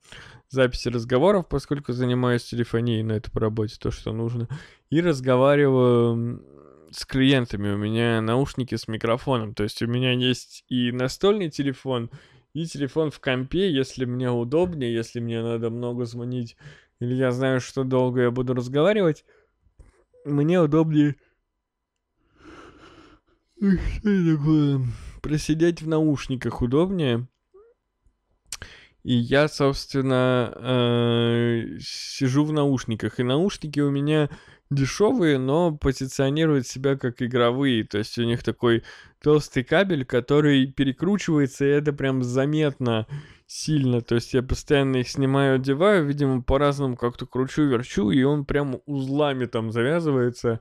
записи 0.49 0.89
разговоров, 0.89 1.47
поскольку 1.47 1.93
занимаюсь 1.93 2.43
телефонией, 2.43 3.01
но 3.01 3.15
это 3.15 3.31
по 3.31 3.39
работе 3.39 3.75
то, 3.79 3.89
что 3.89 4.11
нужно, 4.11 4.47
и 4.91 5.01
разговариваю 5.01 6.43
с 6.95 7.05
клиентами. 7.05 7.71
У 7.71 7.77
меня 7.77 8.21
наушники 8.21 8.75
с 8.75 8.87
микрофоном, 8.87 9.53
то 9.53 9.63
есть 9.63 9.81
у 9.81 9.87
меня 9.87 10.11
есть 10.13 10.63
и 10.67 10.91
настольный 10.91 11.49
телефон, 11.49 12.09
и 12.53 12.65
телефон 12.65 13.11
в 13.11 13.19
компе, 13.19 13.71
если 13.71 14.05
мне 14.05 14.29
удобнее, 14.29 14.93
если 14.93 15.19
мне 15.19 15.41
надо 15.41 15.69
много 15.69 16.05
звонить, 16.05 16.55
или 16.99 17.15
я 17.15 17.31
знаю, 17.31 17.61
что 17.61 17.83
долго 17.83 18.21
я 18.21 18.31
буду 18.31 18.53
разговаривать, 18.53 19.25
мне 20.25 20.61
удобнее 20.61 21.15
что 23.63 24.35
такое? 24.35 24.81
Просидеть 25.21 25.81
в 25.81 25.87
наушниках 25.87 26.61
удобнее. 26.61 27.27
И 29.03 29.15
я, 29.15 29.47
собственно, 29.47 30.53
э, 30.55 31.77
сижу 31.79 32.43
в 32.43 32.51
наушниках. 32.51 33.19
И 33.19 33.23
наушники 33.23 33.79
у 33.79 33.89
меня 33.89 34.29
дешевые, 34.73 35.37
но 35.37 35.75
позиционируют 35.75 36.67
себя 36.67 36.95
как 36.97 37.21
игровые. 37.21 37.83
То 37.83 37.99
есть 37.99 38.17
у 38.17 38.23
них 38.23 38.43
такой 38.43 38.83
толстый 39.21 39.63
кабель, 39.63 40.05
который 40.05 40.67
перекручивается, 40.67 41.65
и 41.65 41.69
это 41.69 41.93
прям 41.93 42.23
заметно 42.23 43.07
сильно. 43.47 44.01
То 44.01 44.15
есть 44.15 44.33
я 44.33 44.43
постоянно 44.43 44.97
их 44.97 45.09
снимаю, 45.09 45.55
одеваю, 45.55 46.05
видимо, 46.05 46.41
по-разному 46.41 46.97
как-то 46.97 47.25
кручу, 47.25 47.63
верчу, 47.63 48.11
и 48.11 48.23
он 48.23 48.45
прям 48.45 48.81
узлами 48.85 49.45
там 49.45 49.71
завязывается. 49.71 50.59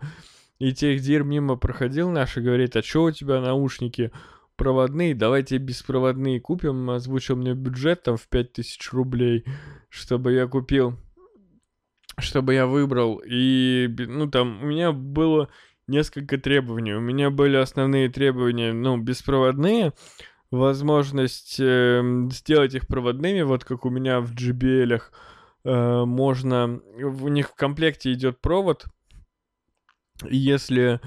И 0.59 0.73
техдир 0.73 1.25
мимо 1.25 1.57
проходил 1.57 2.11
наш 2.11 2.37
и 2.37 2.41
говорит, 2.41 2.77
а 2.77 2.83
что 2.83 3.05
у 3.05 3.11
тебя 3.11 3.41
наушники 3.41 4.13
проводные, 4.57 5.15
давайте 5.15 5.57
беспроводные 5.59 6.41
купим. 6.41 6.89
Озвучил 6.91 7.37
мне 7.37 7.55
бюджет 7.55 8.05
там 8.05 8.17
в 8.17 8.29
5000 8.29 8.93
рублей, 8.93 9.45
чтобы 9.89 10.33
я 10.33 10.47
купил, 10.47 10.97
чтобы 12.19 12.55
я 12.55 12.67
выбрал. 12.67 13.23
И, 13.25 13.89
ну, 13.99 14.31
там 14.31 14.63
у 14.63 14.67
меня 14.67 14.93
было 14.93 15.49
несколько 15.87 16.39
требований. 16.39 16.95
У 16.95 17.01
меня 17.01 17.31
были 17.31 17.57
основные 17.57 18.09
требования, 18.09 18.73
ну, 18.73 18.97
беспроводные, 18.97 19.93
возможность 20.51 21.57
э, 21.59 22.03
сделать 22.31 22.75
их 22.75 22.87
проводными, 22.87 23.43
вот 23.43 23.65
как 23.65 23.85
у 23.85 23.91
меня 23.91 24.21
в 24.21 24.33
JBL 24.35 25.01
э, 25.65 26.05
можно, 26.05 26.81
у 26.99 27.29
них 27.29 27.49
в 27.51 27.55
комплекте 27.55 28.13
идет 28.13 28.41
провод, 28.41 28.85
если 30.29 31.01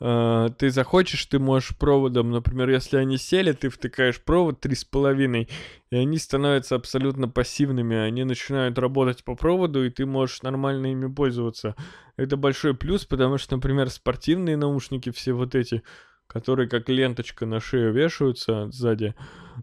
ты 0.00 0.70
захочешь, 0.70 1.26
ты 1.26 1.38
можешь 1.38 1.76
проводом, 1.76 2.30
например, 2.30 2.70
если 2.70 2.96
они 2.96 3.18
сели, 3.18 3.52
ты 3.52 3.68
втыкаешь 3.68 4.22
провод 4.22 4.64
3,5, 4.64 5.48
и 5.90 5.96
они 5.96 6.16
становятся 6.16 6.76
абсолютно 6.76 7.28
пассивными, 7.28 7.96
они 7.96 8.24
начинают 8.24 8.78
работать 8.78 9.22
по 9.24 9.34
проводу, 9.34 9.84
и 9.84 9.90
ты 9.90 10.06
можешь 10.06 10.40
нормально 10.40 10.92
ими 10.92 11.12
пользоваться. 11.12 11.76
Это 12.16 12.38
большой 12.38 12.74
плюс, 12.74 13.04
потому 13.04 13.36
что, 13.36 13.56
например, 13.56 13.90
спортивные 13.90 14.56
наушники, 14.56 15.10
все 15.10 15.34
вот 15.34 15.54
эти, 15.54 15.82
которые 16.26 16.66
как 16.66 16.88
ленточка 16.88 17.44
на 17.44 17.60
шею 17.60 17.92
вешаются 17.92 18.70
сзади, 18.70 19.14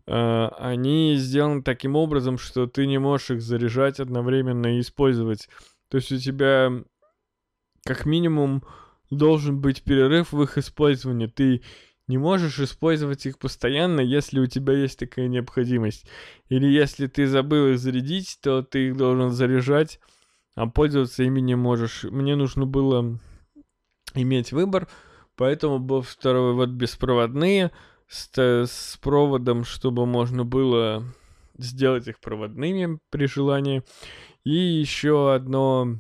э, 0.06 0.48
они 0.60 1.16
сделаны 1.16 1.64
таким 1.64 1.96
образом, 1.96 2.38
что 2.38 2.68
ты 2.68 2.86
не 2.86 3.00
можешь 3.00 3.32
их 3.32 3.42
заряжать 3.42 4.00
одновременно 4.00 4.78
и 4.78 4.82
использовать. 4.82 5.50
То 5.90 5.98
есть 5.98 6.12
у 6.12 6.18
тебя 6.18 6.72
как 7.86 8.06
минимум 8.06 8.64
должен 9.10 9.60
быть 9.60 9.84
перерыв 9.84 10.32
в 10.32 10.42
их 10.42 10.58
использовании. 10.58 11.28
Ты 11.28 11.62
не 12.08 12.18
можешь 12.18 12.60
использовать 12.60 13.26
их 13.26 13.38
постоянно, 13.38 14.00
если 14.02 14.40
у 14.40 14.46
тебя 14.46 14.74
есть 14.74 15.00
такая 15.00 15.28
необходимость. 15.28 16.06
Или 16.50 16.68
если 16.68 17.08
ты 17.08 17.28
забыл 17.28 17.68
их 17.68 17.80
зарядить, 17.80 18.40
то 18.42 18.62
ты 18.62 18.88
их 18.88 18.98
должен 18.98 19.32
заряжать, 19.32 20.00
а 20.56 20.68
пользоваться 20.68 21.24
ими 21.24 21.42
не 21.42 21.56
можешь. 21.56 22.04
Мне 22.06 22.36
нужно 22.36 22.66
было 22.66 23.20
иметь 24.16 24.52
выбор, 24.52 24.88
поэтому 25.36 25.80
был 25.80 26.02
второй 26.02 26.54
вот 26.54 26.70
беспроводные 26.70 27.72
с, 28.08 28.30
с 28.38 28.98
проводом, 29.02 29.66
чтобы 29.66 30.06
можно 30.06 30.46
было 30.46 31.04
сделать 31.58 32.08
их 32.08 32.20
проводными 32.20 33.00
при 33.10 33.28
желании. 33.28 33.84
И 34.46 34.56
еще 34.56 35.34
одно 35.34 36.00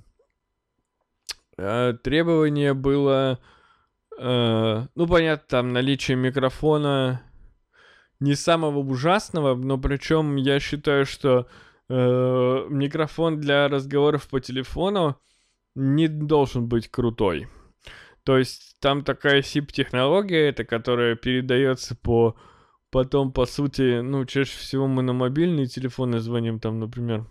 э, 1.57 1.93
требование 2.03 2.73
было 2.73 3.39
Э, 4.17 4.87
ну, 4.95 5.07
понятно, 5.07 5.45
там 5.47 5.73
наличие 5.73 6.17
микрофона 6.17 7.21
не 8.19 8.35
самого 8.35 8.79
ужасного, 8.79 9.55
но 9.55 9.77
причем 9.77 10.37
я 10.37 10.59
считаю, 10.59 11.05
что 11.05 11.47
э, 11.87 12.65
микрофон 12.69 13.39
для 13.39 13.67
разговоров 13.67 14.27
по 14.27 14.39
телефону 14.39 15.19
не 15.75 16.07
должен 16.07 16.67
быть 16.67 16.89
крутой. 16.89 17.47
То 18.23 18.37
есть 18.37 18.77
там 18.81 19.03
такая 19.03 19.41
SIP-технология, 19.41 20.49
это 20.49 20.65
которая 20.65 21.15
передается 21.15 21.95
по 21.95 22.35
потом, 22.89 23.31
по 23.31 23.45
сути, 23.45 24.01
ну, 24.01 24.25
чаще 24.25 24.57
всего 24.57 24.87
мы 24.87 25.03
на 25.03 25.13
мобильные 25.13 25.67
телефоны 25.67 26.19
звоним, 26.19 26.59
там, 26.59 26.79
например, 26.79 27.27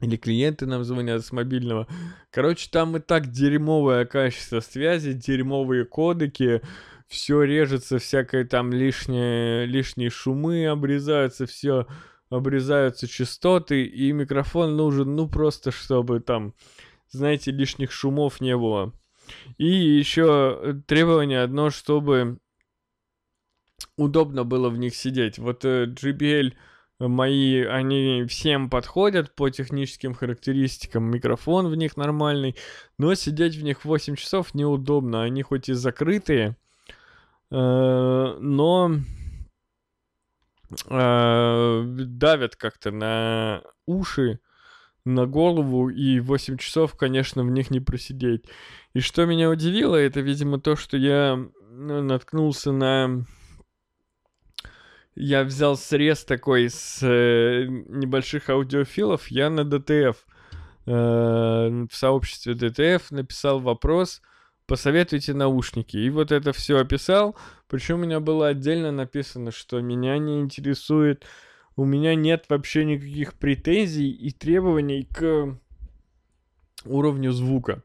или 0.00 0.16
клиенты 0.16 0.66
нам 0.66 0.84
звонят 0.84 1.24
с 1.24 1.32
мобильного. 1.32 1.86
Короче, 2.30 2.68
там 2.70 2.96
и 2.96 3.00
так 3.00 3.30
дерьмовое 3.30 4.04
качество 4.04 4.60
связи, 4.60 5.12
дерьмовые 5.12 5.84
кодеки, 5.84 6.62
все 7.06 7.42
режется, 7.42 7.98
всякое 7.98 8.44
там 8.44 8.72
лишнее, 8.72 9.66
лишние 9.66 10.10
шумы 10.10 10.66
обрезаются, 10.66 11.46
все 11.46 11.86
обрезаются 12.28 13.06
частоты, 13.06 13.84
и 13.84 14.12
микрофон 14.12 14.76
нужен, 14.76 15.14
ну, 15.14 15.28
просто 15.28 15.70
чтобы 15.70 16.20
там, 16.20 16.54
знаете, 17.08 17.52
лишних 17.52 17.92
шумов 17.92 18.40
не 18.40 18.56
было. 18.56 18.92
И 19.58 19.66
еще 19.66 20.82
требование 20.86 21.42
одно, 21.42 21.70
чтобы 21.70 22.38
удобно 23.96 24.44
было 24.44 24.68
в 24.68 24.78
них 24.78 24.94
сидеть. 24.94 25.38
Вот 25.38 25.64
э, 25.64 25.86
JBL 25.86 26.54
мои, 26.98 27.62
они 27.64 28.24
всем 28.28 28.70
подходят 28.70 29.34
по 29.34 29.50
техническим 29.50 30.14
характеристикам, 30.14 31.10
микрофон 31.10 31.68
в 31.68 31.74
них 31.74 31.96
нормальный, 31.96 32.56
но 32.98 33.14
сидеть 33.14 33.56
в 33.56 33.62
них 33.62 33.84
8 33.84 34.16
часов 34.16 34.54
неудобно, 34.54 35.22
они 35.22 35.42
хоть 35.42 35.68
и 35.68 35.72
закрытые, 35.72 36.56
э, 37.50 38.36
но 38.40 38.92
э, 40.88 41.82
давят 41.84 42.56
как-то 42.56 42.90
на 42.90 43.62
уши, 43.86 44.40
на 45.04 45.26
голову, 45.26 45.90
и 45.90 46.20
8 46.20 46.56
часов, 46.56 46.96
конечно, 46.96 47.42
в 47.42 47.50
них 47.50 47.70
не 47.70 47.80
просидеть. 47.80 48.44
И 48.94 49.00
что 49.00 49.26
меня 49.26 49.50
удивило, 49.50 49.96
это, 49.96 50.20
видимо, 50.20 50.58
то, 50.58 50.76
что 50.76 50.96
я 50.96 51.36
ну, 51.70 52.02
наткнулся 52.02 52.72
на 52.72 53.26
я 55.14 55.44
взял 55.44 55.76
срез 55.76 56.24
такой 56.24 56.68
с 56.68 56.98
э, 57.02 57.66
небольших 57.68 58.50
аудиофилов, 58.50 59.28
я 59.28 59.50
на 59.50 59.60
DTF, 59.60 60.16
э, 60.86 60.90
в 60.90 61.94
сообществе 61.94 62.54
DTF 62.54 63.02
написал 63.10 63.60
вопрос, 63.60 64.22
посоветуйте 64.66 65.34
наушники. 65.34 65.96
И 65.96 66.10
вот 66.10 66.32
это 66.32 66.52
все 66.52 66.78
описал, 66.78 67.36
причем 67.68 67.96
у 67.96 68.04
меня 68.04 68.20
было 68.20 68.48
отдельно 68.48 68.90
написано, 68.90 69.52
что 69.52 69.80
меня 69.80 70.18
не 70.18 70.40
интересует, 70.40 71.24
у 71.76 71.84
меня 71.84 72.14
нет 72.14 72.46
вообще 72.48 72.84
никаких 72.84 73.34
претензий 73.34 74.10
и 74.10 74.30
требований 74.30 75.04
к 75.04 75.58
уровню 76.84 77.32
звука. 77.32 77.82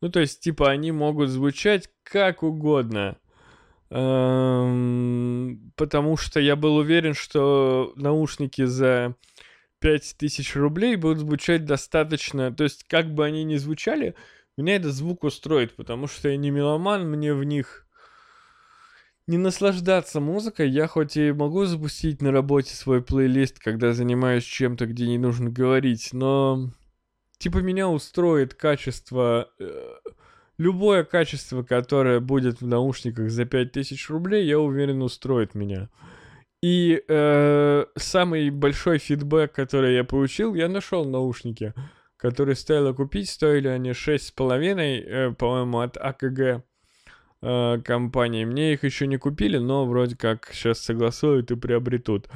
Ну, 0.00 0.10
то 0.10 0.20
есть, 0.20 0.40
типа, 0.40 0.70
они 0.70 0.90
могут 0.90 1.28
звучать 1.28 1.88
как 2.02 2.42
угодно. 2.42 3.16
Эм, 3.94 5.70
потому 5.76 6.16
что 6.16 6.40
я 6.40 6.56
был 6.56 6.76
уверен, 6.76 7.12
что 7.12 7.92
наушники 7.96 8.64
за 8.64 9.16
5000 9.80 10.56
рублей 10.56 10.96
будут 10.96 11.18
звучать 11.18 11.66
достаточно... 11.66 12.50
То 12.50 12.64
есть, 12.64 12.84
как 12.84 13.12
бы 13.12 13.26
они 13.26 13.44
ни 13.44 13.56
звучали, 13.56 14.14
меня 14.56 14.76
этот 14.76 14.94
звук 14.94 15.24
устроит, 15.24 15.76
потому 15.76 16.06
что 16.06 16.30
я 16.30 16.38
не 16.38 16.50
меломан, 16.50 17.06
мне 17.06 17.34
в 17.34 17.44
них 17.44 17.86
не 19.26 19.36
наслаждаться 19.36 20.20
музыкой. 20.20 20.70
Я 20.70 20.86
хоть 20.86 21.18
и 21.18 21.30
могу 21.32 21.66
запустить 21.66 22.22
на 22.22 22.32
работе 22.32 22.74
свой 22.74 23.02
плейлист, 23.02 23.58
когда 23.58 23.92
занимаюсь 23.92 24.44
чем-то, 24.44 24.86
где 24.86 25.06
не 25.06 25.18
нужно 25.18 25.50
говорить, 25.50 26.14
но 26.14 26.70
типа 27.36 27.58
меня 27.58 27.90
устроит 27.90 28.54
качество 28.54 29.50
э, 29.58 29.96
любое 30.62 31.04
качество, 31.04 31.62
которое 31.62 32.20
будет 32.20 32.60
в 32.60 32.66
наушниках 32.66 33.30
за 33.30 33.44
5000 33.44 34.10
рублей, 34.10 34.46
я 34.46 34.58
уверен, 34.58 35.02
устроит 35.02 35.54
меня. 35.54 35.88
И 36.62 37.02
э, 37.08 37.84
самый 37.96 38.50
большой 38.50 38.98
фидбэк, 38.98 39.52
который 39.52 39.96
я 39.96 40.04
получил, 40.04 40.54
я 40.54 40.68
нашел 40.68 41.04
наушники, 41.04 41.74
которые 42.16 42.54
стоило 42.54 42.92
купить, 42.92 43.28
стоили 43.28 43.66
они 43.66 43.90
6,5, 43.90 44.80
э, 44.80 45.32
по-моему, 45.32 45.80
от 45.80 45.96
АКГ 45.96 46.64
э, 47.42 47.78
компании. 47.84 48.44
Мне 48.44 48.74
их 48.74 48.84
еще 48.84 49.08
не 49.08 49.16
купили, 49.16 49.58
но 49.58 49.86
вроде 49.86 50.16
как 50.16 50.50
сейчас 50.52 50.78
согласуют 50.78 51.50
и 51.50 51.56
приобретут. 51.56 52.28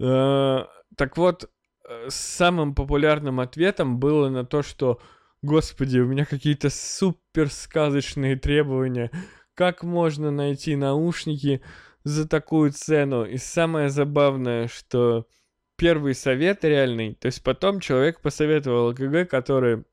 Э, 0.00 0.64
так 0.96 1.16
вот, 1.16 1.48
э, 1.88 2.06
самым 2.08 2.74
популярным 2.74 3.38
ответом 3.38 4.00
было 4.00 4.28
на 4.28 4.44
то, 4.44 4.62
что 4.62 5.00
Господи, 5.42 5.98
у 5.98 6.06
меня 6.06 6.24
какие-то 6.24 6.68
супер 6.68 7.48
сказочные 7.50 8.36
требования. 8.36 9.12
Как 9.54 9.84
можно 9.84 10.32
найти 10.32 10.74
наушники 10.74 11.62
за 12.02 12.26
такую 12.28 12.72
цену? 12.72 13.24
И 13.24 13.36
самое 13.36 13.88
забавное, 13.88 14.66
что 14.66 15.28
первый 15.76 16.16
совет 16.16 16.64
реальный, 16.64 17.14
то 17.14 17.26
есть 17.26 17.44
потом 17.44 17.78
человек 17.78 18.20
посоветовал 18.20 18.88
АКГ, 18.88 19.30
который, 19.30 19.84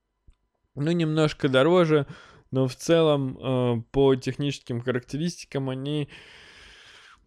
ну, 0.73 0.91
немножко 0.91 1.47
дороже, 1.47 2.07
но 2.49 2.67
в 2.67 2.75
целом 2.75 3.37
э, 3.37 3.83
по 3.91 4.15
техническим 4.15 4.81
характеристикам 4.81 5.69
они 5.69 6.09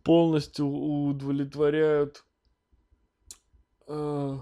полностью 0.02 0.66
удовлетворяют 0.66 2.24
э, 3.86 4.38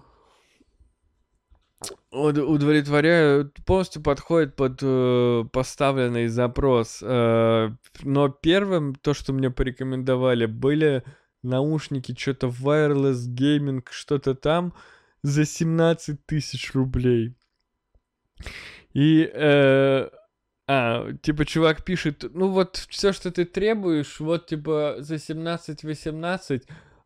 удовлетворяют, 2.11 3.55
полностью 3.65 4.03
подходит 4.03 4.57
под 4.57 4.79
э, 4.83 5.45
поставленный 5.53 6.29
запрос. 6.29 7.01
Э, 7.03 7.71
но 8.03 8.29
первым, 8.29 8.95
то, 8.95 9.15
что 9.15 9.33
мне 9.33 9.51
порекомендовали, 9.51 10.47
были 10.47 11.05
наушники, 11.43 12.15
что-то 12.17 12.49
wireless 12.49 13.29
gaming, 13.29 13.85
что-то 13.91 14.35
там 14.35 14.75
за 15.23 15.45
17 15.45 16.25
тысяч 16.27 16.73
рублей. 16.75 17.37
И, 18.93 19.31
э, 19.33 20.09
а, 20.69 21.13
типа, 21.23 21.45
чувак 21.45 21.85
пишет, 21.85 22.25
ну 22.33 22.49
вот 22.49 22.87
все, 22.89 23.13
что 23.13 23.31
ты 23.31 23.45
требуешь, 23.45 24.19
вот, 24.21 24.47
типа, 24.47 24.97
за 24.99 25.19
17-18, 25.19 26.63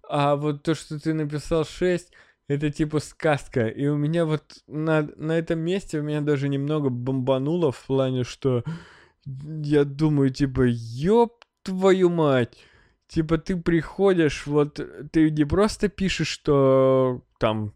а 0.08 0.36
вот 0.36 0.62
то, 0.62 0.74
что 0.74 0.98
ты 0.98 1.12
написал 1.12 1.64
6, 1.64 2.12
это 2.50 2.70
типа 2.70 2.98
сказка. 2.98 3.68
И 3.68 3.86
у 3.86 3.96
меня 3.96 4.24
вот 4.24 4.42
на, 4.66 5.08
на 5.16 5.38
этом 5.38 5.60
месте 5.60 6.00
у 6.00 6.02
меня 6.02 6.20
даже 6.20 6.48
немного 6.48 6.88
бомбануло 6.88 7.70
в 7.70 7.86
плане, 7.86 8.24
что 8.24 8.64
я 9.24 9.84
думаю, 9.84 10.30
типа, 10.30 10.62
ёб 10.66 11.44
твою 11.62 12.10
мать. 12.10 12.58
Типа 13.06 13.38
ты 13.38 13.56
приходишь, 13.56 14.48
вот 14.48 14.80
ты 15.12 15.30
не 15.30 15.44
просто 15.44 15.88
пишешь, 15.88 16.26
что 16.26 17.22
там 17.38 17.72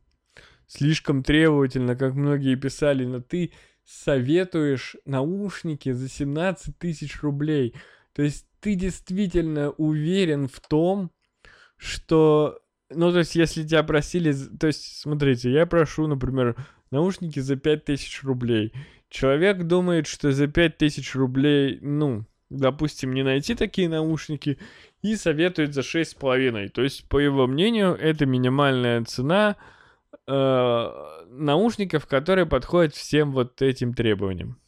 слишком 0.66 1.22
требовательно, 1.22 1.95
как 1.95 2.14
многие 2.14 2.57
писали, 2.57 3.05
но 3.05 3.20
ты 3.20 3.53
советуешь 3.85 4.97
наушники 5.05 5.93
за 5.93 6.09
17 6.09 6.77
тысяч 6.79 7.22
рублей. 7.22 7.77
То 8.12 8.22
есть 8.22 8.49
ты 8.59 8.75
действительно 8.75 9.70
уверен 9.70 10.49
в 10.49 10.59
том, 10.59 11.12
что 11.77 12.59
ну, 12.91 13.12
то 13.12 13.18
есть, 13.18 13.35
если 13.35 13.64
тебя 13.64 13.82
просили... 13.82 14.32
То 14.59 14.66
есть, 14.66 15.01
смотрите, 15.01 15.51
я 15.51 15.66
прошу, 15.66 16.07
например, 16.07 16.57
наушники 16.91 17.41
за 17.41 17.57
5000 17.57 18.22
рублей. 18.24 18.72
Человек 19.09 19.64
думает, 19.64 20.07
что 20.07 20.32
за 20.32 20.47
5000 20.47 21.14
рублей, 21.14 21.78
ну, 21.80 22.24
допустим, 22.51 23.14
не 23.14 23.22
найти 23.22 23.55
такие 23.55 23.89
наушники, 23.89 24.59
и 25.03 25.16
советует 25.16 25.74
за 25.74 25.80
6,5. 25.80 26.68
То 26.70 26.82
есть, 26.82 27.09
по 27.09 27.18
его 27.18 27.47
мнению, 27.47 27.95
это 27.95 28.26
минимальная 28.26 29.05
цена 29.05 29.57
э, 30.26 30.91
наушников, 31.28 32.07
которые 32.07 32.47
подходят 32.47 32.95
всем 32.95 33.32
вот 33.32 33.61
этим 33.62 33.95
требованиям. 33.95 34.59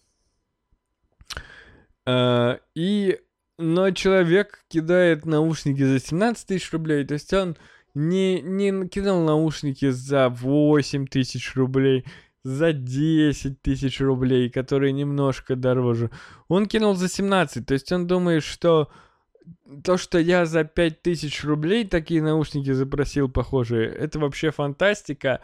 Э, 2.07 2.59
и, 2.75 3.19
но 3.59 3.91
человек 3.91 4.65
кидает 4.69 5.27
наушники 5.27 5.83
за 5.83 6.01
17 6.01 6.47
тысяч 6.47 6.73
рублей, 6.73 7.05
то 7.05 7.15
есть 7.15 7.33
он 7.33 7.57
не, 7.97 8.43
не 8.43 8.89
кидал 8.89 9.23
наушники 9.25 9.89
за 9.89 10.29
8 10.29 11.07
тысяч 11.07 11.55
рублей, 11.57 12.05
за 12.45 12.75
10 12.75 13.63
тысяч 13.63 14.01
рублей, 14.01 14.51
которые 14.51 14.93
немножко 14.93 15.57
дороже. 15.57 16.11
Он 16.49 16.67
кинул 16.67 16.95
за 16.95 17.09
17, 17.09 17.65
то 17.65 17.73
есть 17.73 17.91
он 17.91 18.07
думает, 18.07 18.43
что 18.43 18.91
то, 19.83 19.97
что 19.97 20.19
я 20.19 20.45
за 20.45 20.65
5 20.65 21.01
тысяч 21.01 21.43
рублей 21.43 21.87
такие 21.87 22.23
наушники 22.23 22.71
запросил 22.73 23.31
похожие, 23.31 23.89
это 23.89 24.19
вообще 24.19 24.51
фантастика. 24.51 25.41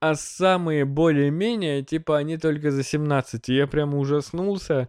А 0.00 0.14
самые 0.14 0.86
более-менее, 0.86 1.82
типа, 1.82 2.16
они 2.16 2.38
только 2.38 2.70
за 2.70 2.82
17. 2.82 3.50
И 3.50 3.54
я 3.54 3.66
прямо 3.66 3.98
ужаснулся 3.98 4.88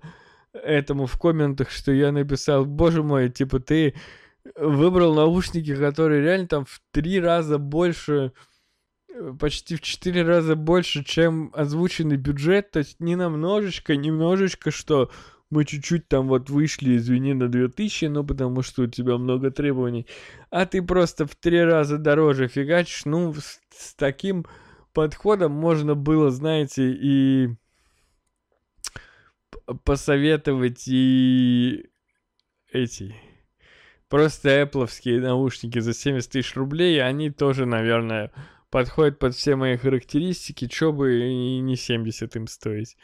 этому 0.53 1.05
в 1.05 1.19
комментах, 1.19 1.69
что 1.71 1.91
я 1.91 2.13
написал, 2.13 2.63
боже 2.63 3.03
мой, 3.03 3.29
типа, 3.29 3.59
ты 3.59 3.95
выбрал 4.55 5.13
наушники, 5.13 5.75
которые 5.75 6.21
реально 6.21 6.47
там 6.47 6.65
в 6.65 6.81
три 6.91 7.19
раза 7.19 7.57
больше 7.57 8.33
Э, 9.13 9.33
почти 9.39 9.75
в 9.75 9.81
4 9.81 10.23
раза 10.23 10.55
больше, 10.55 11.03
чем 11.03 11.51
озвученный 11.53 12.17
бюджет, 12.17 12.71
то 12.71 12.79
есть 12.79 12.99
не 12.99 13.15
намножечко, 13.15 13.95
немножечко, 13.95 14.71
что 14.71 15.11
мы 15.49 15.65
чуть-чуть 15.65 16.07
там 16.07 16.27
вот 16.27 16.49
вышли, 16.49 16.95
извини, 16.95 17.33
на 17.33 17.49
2000, 17.49 18.05
ну 18.05 18.25
потому 18.25 18.61
что 18.61 18.83
у 18.83 18.87
тебя 18.87 19.17
много 19.17 19.51
требований, 19.51 20.07
а 20.49 20.65
ты 20.65 20.81
просто 20.81 21.25
в 21.25 21.35
три 21.35 21.61
раза 21.61 21.97
дороже 21.97 22.47
фигачишь, 22.47 23.05
ну 23.05 23.33
с, 23.33 23.59
с 23.75 23.93
таким 23.95 24.45
подходом 24.93 25.51
можно 25.51 25.93
было, 25.95 26.31
знаете, 26.31 26.91
и 26.91 27.49
посоветовать 29.83 30.87
и 30.87 31.89
эти 32.71 33.13
просто 34.11 34.61
Apple'овские 34.61 35.21
наушники 35.21 35.79
за 35.79 35.93
70 35.93 36.29
тысяч 36.29 36.55
рублей, 36.55 37.01
они 37.01 37.31
тоже, 37.31 37.65
наверное, 37.65 38.31
подходит 38.69 39.17
под 39.17 39.33
все 39.33 39.55
мои 39.55 39.77
характеристики, 39.77 40.67
чё 40.67 40.91
бы 40.91 41.29
и 41.29 41.59
не 41.59 41.77
70 41.77 42.35
им 42.35 42.47
стоить. 42.47 42.97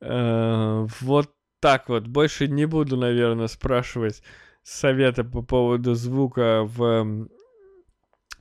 Э, 0.00 0.86
вот 1.00 1.30
так 1.60 1.88
вот. 1.88 2.08
Больше 2.08 2.48
не 2.48 2.66
буду, 2.66 2.96
наверное, 2.96 3.46
спрашивать 3.46 4.22
совета 4.64 5.22
по 5.22 5.42
поводу 5.42 5.94
звука 5.94 6.62
в 6.64 7.28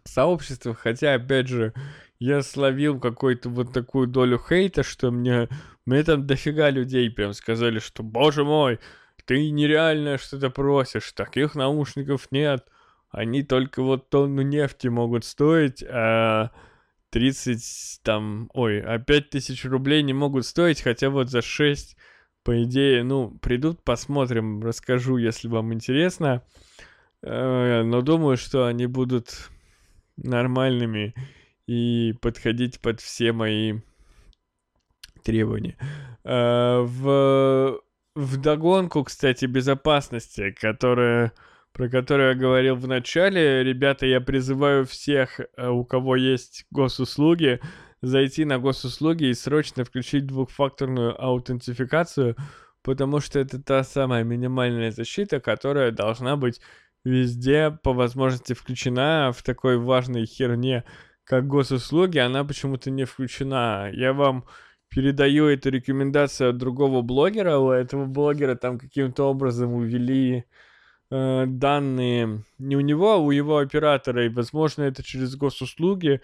сообществах, 0.03 0.79
хотя, 0.79 1.13
опять 1.13 1.47
же, 1.47 1.71
я 2.17 2.41
словил 2.41 2.99
какую-то 2.99 3.49
вот 3.49 3.73
такую 3.73 4.07
долю 4.07 4.39
хейта, 4.39 4.81
что 4.81 5.11
мне, 5.11 5.49
мне 5.85 6.03
там 6.03 6.25
дофига 6.25 6.71
людей 6.71 7.11
прям 7.11 7.33
сказали, 7.33 7.77
что, 7.77 8.01
боже 8.01 8.43
мой, 8.43 8.79
ты 9.31 9.49
нереально 9.49 10.17
что-то 10.17 10.49
просишь, 10.49 11.11
таких 11.13 11.55
наушников 11.55 12.27
нет 12.31 12.67
они 13.11 13.43
только 13.43 13.83
вот 13.83 14.09
тонну 14.09 14.41
нефти 14.41 14.87
могут 14.87 15.25
стоить, 15.25 15.83
а 15.83 16.51
30 17.09 17.99
там, 18.03 18.49
ой, 18.53 18.81
а 18.81 18.99
5 18.99 19.29
тысяч 19.29 19.65
рублей 19.65 20.01
не 20.01 20.13
могут 20.13 20.45
стоить, 20.45 20.81
хотя 20.81 21.09
вот 21.09 21.29
за 21.29 21.41
6, 21.41 21.97
по 22.43 22.63
идее, 22.63 23.03
ну, 23.03 23.37
придут, 23.41 23.83
посмотрим, 23.83 24.63
расскажу, 24.63 25.17
если 25.17 25.49
вам 25.49 25.73
интересно. 25.73 26.41
Э, 27.21 27.83
но 27.83 28.01
думаю, 28.01 28.37
что 28.37 28.65
они 28.65 28.87
будут 28.87 29.49
нормальными 30.15 31.13
и 31.67 32.13
подходить 32.21 32.79
под 32.79 33.01
все 33.01 33.33
мои 33.33 33.79
требования. 35.23 35.75
Э, 36.23 36.79
в, 36.79 37.81
в 38.15 38.37
догонку, 38.37 39.03
кстати, 39.03 39.45
безопасности, 39.45 40.51
которая 40.51 41.33
про 41.73 41.89
которую 41.89 42.29
я 42.29 42.35
говорил 42.35 42.75
в 42.75 42.87
начале. 42.87 43.63
Ребята, 43.63 44.05
я 44.05 44.19
призываю 44.21 44.85
всех, 44.85 45.39
э, 45.39 45.67
у 45.69 45.85
кого 45.85 46.15
есть 46.15 46.65
госуслуги, 46.71 47.61
зайти 48.01 48.45
на 48.45 48.59
госуслуги 48.59 49.25
и 49.25 49.33
срочно 49.33 49.85
включить 49.85 50.27
двухфакторную 50.27 51.15
аутентификацию, 51.21 52.35
потому 52.81 53.19
что 53.19 53.39
это 53.39 53.61
та 53.61 53.83
самая 53.83 54.23
минимальная 54.23 54.91
защита, 54.91 55.39
которая 55.39 55.91
должна 55.91 56.35
быть 56.35 56.59
везде 57.05 57.71
по 57.71 57.93
возможности 57.93 58.53
включена 58.53 59.31
в 59.33 59.41
такой 59.43 59.77
важной 59.77 60.25
херне, 60.25 60.83
как 61.23 61.47
госуслуги, 61.47 62.17
она 62.17 62.43
почему-то 62.43 62.91
не 62.91 63.05
включена. 63.05 63.89
Я 63.93 64.13
вам 64.13 64.45
передаю 64.91 65.47
эту 65.47 65.69
рекомендацию 65.69 66.49
от 66.49 66.57
другого 66.57 67.01
блогера, 67.01 67.57
у 67.57 67.71
этого 67.71 68.05
блогера 68.05 68.55
там 68.55 68.77
каким-то 68.77 69.23
образом 69.23 69.73
увели 69.73 70.43
э, 71.09 71.45
данные 71.47 72.43
не 72.59 72.75
у 72.75 72.81
него, 72.81 73.13
а 73.13 73.17
у 73.17 73.31
его 73.31 73.57
оператора, 73.57 74.25
и, 74.25 74.29
возможно, 74.29 74.83
это 74.83 75.01
через 75.01 75.35
госуслуги, 75.37 76.21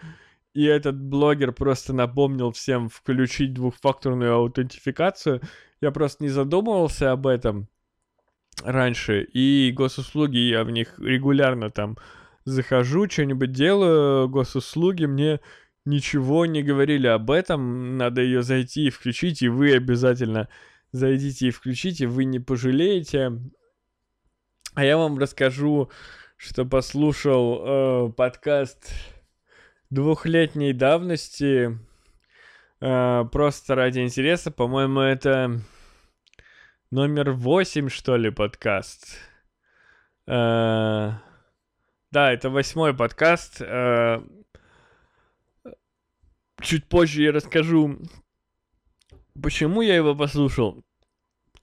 и 0.53 0.65
этот 0.65 1.01
блогер 1.01 1.53
просто 1.53 1.93
напомнил 1.93 2.51
всем 2.51 2.89
включить 2.89 3.53
двухфакторную 3.53 4.33
аутентификацию. 4.33 5.41
Я 5.79 5.91
просто 5.91 6.23
не 6.23 6.29
задумывался 6.29 7.11
об 7.11 7.25
этом 7.25 7.69
раньше, 8.63 9.21
и 9.21 9.71
госуслуги, 9.71 10.39
я 10.39 10.65
в 10.65 10.71
них 10.71 10.99
регулярно 10.99 11.69
там 11.69 11.97
захожу, 12.43 13.09
что-нибудь 13.09 13.51
делаю, 13.51 14.27
госуслуги 14.27 15.05
мне 15.05 15.39
ничего 15.87 16.45
не 16.45 16.61
говорили 16.61 17.07
об 17.07 17.31
этом, 17.31 17.97
надо 17.97 18.21
ее 18.21 18.43
зайти 18.43 18.87
и 18.87 18.91
включить, 18.91 19.41
и 19.41 19.47
вы 19.47 19.73
обязательно 19.73 20.49
зайдите 20.91 21.47
и 21.47 21.51
включите, 21.51 22.07
вы 22.07 22.25
не 22.25 22.39
пожалеете. 22.39 23.31
А 24.75 24.85
я 24.85 24.97
вам 24.97 25.17
расскажу, 25.17 25.89
что 26.35 26.65
послушал 26.65 28.09
э, 28.09 28.11
подкаст 28.11 28.93
двухлетней 29.89 30.73
давности. 30.73 31.79
Э, 32.81 33.23
просто 33.31 33.75
ради 33.75 33.99
интереса. 33.99 34.51
По-моему, 34.51 34.99
это 34.99 35.61
номер 36.91 37.31
восемь, 37.31 37.89
что 37.89 38.17
ли, 38.17 38.29
подкаст. 38.29 39.17
Э, 40.27 41.13
да, 42.11 42.31
это 42.31 42.49
восьмой 42.49 42.93
подкаст. 42.93 43.61
Э, 43.61 44.21
чуть 46.61 46.85
позже 46.85 47.23
я 47.23 47.31
расскажу, 47.31 47.97
почему 49.41 49.81
я 49.81 49.95
его 49.95 50.15
послушал. 50.15 50.83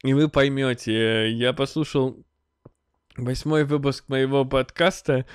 И 0.02 0.12
вы 0.12 0.28
поймете, 0.28 1.30
я 1.30 1.52
послушал 1.52 2.24
восьмой 3.16 3.64
выпуск 3.64 4.08
моего 4.08 4.44
подкаста, 4.44 5.26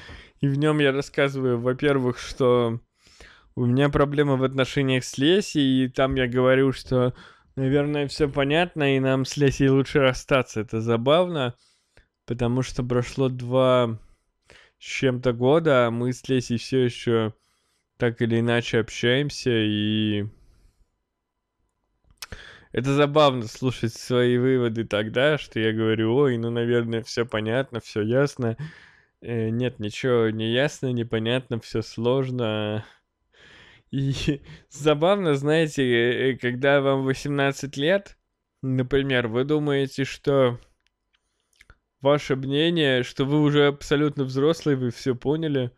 и 0.42 0.48
в 0.48 0.58
нем 0.58 0.80
я 0.80 0.92
рассказываю, 0.92 1.60
во-первых, 1.60 2.20
что 2.20 2.80
у 3.56 3.66
меня 3.66 3.90
проблемы 3.90 4.38
в 4.38 4.44
отношениях 4.44 5.04
с 5.04 5.18
Лесей, 5.18 5.86
и 5.86 5.90
там 5.90 6.16
я 6.16 6.28
говорю, 6.28 6.72
что, 6.72 7.14
наверное, 7.56 8.08
все 8.08 8.30
понятно, 8.30 8.96
и 8.96 9.00
нам 9.00 9.26
с 9.26 9.38
Лесей 9.38 9.70
лучше 9.70 10.00
расстаться. 10.00 10.62
Это 10.62 10.82
забавно, 10.82 11.56
потому 12.26 12.62
что 12.62 12.84
прошло 12.84 13.28
два 13.28 14.00
с 14.78 14.84
чем-то 14.84 15.34
года, 15.34 15.88
а 15.88 15.92
мы 15.92 16.14
с 16.14 16.28
Лесей 16.30 16.58
все 16.58 16.86
еще 16.86 17.34
так 18.00 18.22
или 18.22 18.40
иначе 18.40 18.80
общаемся, 18.80 19.52
и 19.52 20.26
это 22.72 22.94
забавно 22.94 23.46
слушать 23.46 23.94
свои 23.94 24.38
выводы 24.38 24.86
тогда, 24.86 25.38
что 25.38 25.60
я 25.60 25.74
говорю, 25.74 26.16
ой, 26.16 26.38
ну, 26.38 26.50
наверное, 26.50 27.04
все 27.04 27.26
понятно, 27.26 27.82
все 27.82 28.02
ясно. 28.02 28.56
Э, 29.22 29.50
нет, 29.50 29.80
ничего 29.80 30.30
не 30.30 30.54
ясно, 30.54 30.94
непонятно, 30.94 31.60
все 31.60 31.82
сложно. 31.82 32.86
И 33.92 34.42
забавно, 34.70 35.36
знаете, 35.36 35.84
э, 35.84 36.38
когда 36.38 36.80
вам 36.80 37.04
18 37.04 37.76
лет, 37.76 38.18
например, 38.62 39.28
вы 39.28 39.44
думаете, 39.44 40.06
что 40.06 40.58
ваше 42.00 42.38
мнение, 42.38 43.04
что 43.04 43.26
вы 43.26 43.42
уже 43.42 43.68
абсолютно 43.68 44.24
взрослый, 44.24 44.78
вы 44.78 44.92
все 44.92 45.16
поняли. 45.16 45.72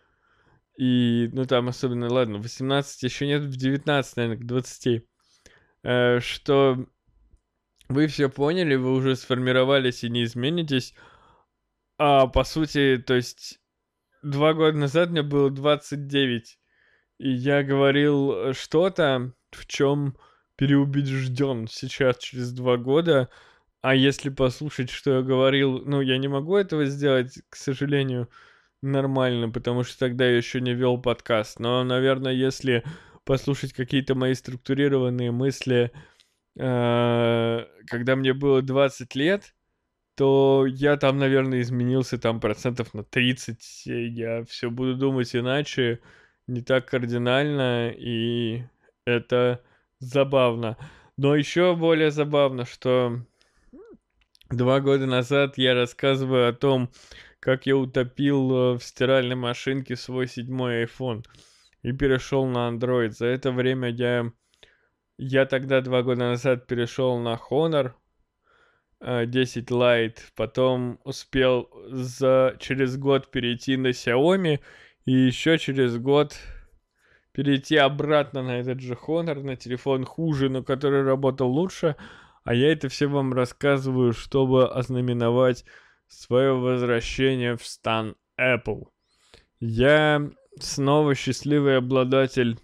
И, 0.82 1.30
ну 1.34 1.46
там 1.46 1.70
особенно, 1.70 2.12
ладно, 2.12 2.40
18 2.40 3.04
еще 3.04 3.28
нет, 3.28 3.44
в 3.44 3.56
19, 3.56 4.16
наверное, 4.18 4.38
к 4.38 4.48
20 4.48 5.06
Э, 5.84 6.20
что 6.20 6.86
вы 7.90 8.08
все 8.08 8.30
поняли, 8.30 8.76
вы 8.76 8.94
уже 8.94 9.16
сформировались 9.16 10.04
и 10.04 10.10
не 10.10 10.24
изменитесь. 10.24 10.96
А 11.98 12.28
по 12.28 12.44
сути, 12.44 12.98
то 13.06 13.14
есть 13.16 13.60
два 14.24 14.54
года 14.54 14.78
назад 14.78 15.12
мне 15.12 15.22
было 15.24 15.52
29, 15.52 16.60
и 17.20 17.30
я 17.30 17.64
говорил 17.64 18.54
что-то, 18.54 19.34
в 19.52 19.68
чем 19.68 20.18
переубежден 20.56 21.68
сейчас 21.68 22.18
через 22.18 22.52
два 22.54 22.78
года, 22.78 23.30
а 23.82 23.96
если 23.96 24.30
послушать, 24.30 24.90
что 24.90 25.18
я 25.18 25.22
говорил, 25.22 25.84
ну, 25.86 26.02
я 26.02 26.18
не 26.18 26.28
могу 26.28 26.56
этого 26.56 26.86
сделать, 26.86 27.40
к 27.50 27.56
сожалению, 27.56 28.30
нормально, 28.82 29.50
потому 29.50 29.84
что 29.84 30.00
тогда 30.00 30.26
я 30.26 30.38
еще 30.38 30.62
не 30.62 30.74
вел 30.74 30.98
подкаст. 30.98 31.60
Но, 31.60 31.84
наверное, 31.84 32.34
если 32.34 32.84
послушать 33.24 33.74
какие-то 33.74 34.16
мои 34.16 34.34
структурированные 34.34 35.32
мысли, 35.32 35.92
э, 36.58 37.66
когда 37.88 38.16
мне 38.16 38.34
было 38.34 38.62
20 38.62 39.16
лет, 39.16 39.54
то 40.16 40.66
я 40.68 40.98
там, 40.98 41.18
наверное, 41.18 41.62
изменился 41.62 42.18
там 42.18 42.40
процентов 42.40 42.94
на 42.94 43.04
30. 43.04 43.84
Я 43.86 44.44
все 44.46 44.70
буду 44.70 44.96
думать 44.96 45.36
иначе, 45.36 46.00
не 46.48 46.62
так 46.62 46.88
кардинально, 46.90 47.92
и 47.92 48.64
это 49.06 49.64
забавно. 50.00 50.78
Но 51.18 51.36
еще 51.36 51.76
более 51.76 52.12
забавно, 52.12 52.66
что 52.66 53.20
два 54.50 54.80
года 54.80 55.06
назад 55.06 55.58
я 55.58 55.74
рассказываю 55.74 56.50
о 56.50 56.54
том, 56.54 56.90
как 57.42 57.66
я 57.66 57.76
утопил 57.76 58.52
э, 58.52 58.78
в 58.78 58.84
стиральной 58.84 59.36
машинке 59.36 59.98
свой 59.98 60.28
седьмой 60.28 60.86
iPhone 60.86 61.26
и 61.82 61.92
перешел 61.92 62.46
на 62.46 62.70
Android. 62.70 63.10
За 63.10 63.26
это 63.26 63.52
время 63.52 63.90
я, 63.90 64.32
я 65.18 65.46
тогда 65.46 65.82
два 65.82 66.04
года 66.04 66.30
назад 66.30 66.68
перешел 66.68 67.18
на 67.18 67.40
Honor 67.50 67.94
10 69.02 69.72
э, 69.72 69.74
Lite, 69.74 70.20
потом 70.36 71.00
успел 71.04 71.70
за, 71.90 72.56
через 72.60 72.96
год 72.96 73.32
перейти 73.32 73.76
на 73.76 73.88
Xiaomi 73.88 74.60
и 75.06 75.12
еще 75.12 75.58
через 75.58 75.98
год 75.98 76.38
перейти 77.32 77.76
обратно 77.76 78.44
на 78.44 78.60
этот 78.60 78.82
же 78.82 78.94
Honor, 78.94 79.42
на 79.42 79.56
телефон 79.56 80.06
хуже, 80.06 80.50
но 80.50 80.62
который 80.62 81.02
работал 81.02 81.50
лучше. 81.50 81.96
А 82.44 82.54
я 82.54 82.72
это 82.72 82.88
все 82.88 83.08
вам 83.08 83.34
рассказываю, 83.34 84.14
чтобы 84.14 84.70
ознаменовать 84.70 85.66
свое 86.12 86.54
возвращение 86.54 87.56
в 87.56 87.66
стан 87.66 88.16
Apple. 88.40 88.88
Я 89.60 90.30
снова 90.60 91.16
счастливый 91.16 91.78
обладатель 91.78 92.60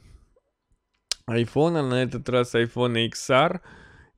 айфона, 1.26 1.88
на 1.88 2.04
этот 2.04 2.28
раз 2.30 2.56
iPhone 2.56 3.10
XR, 3.10 3.62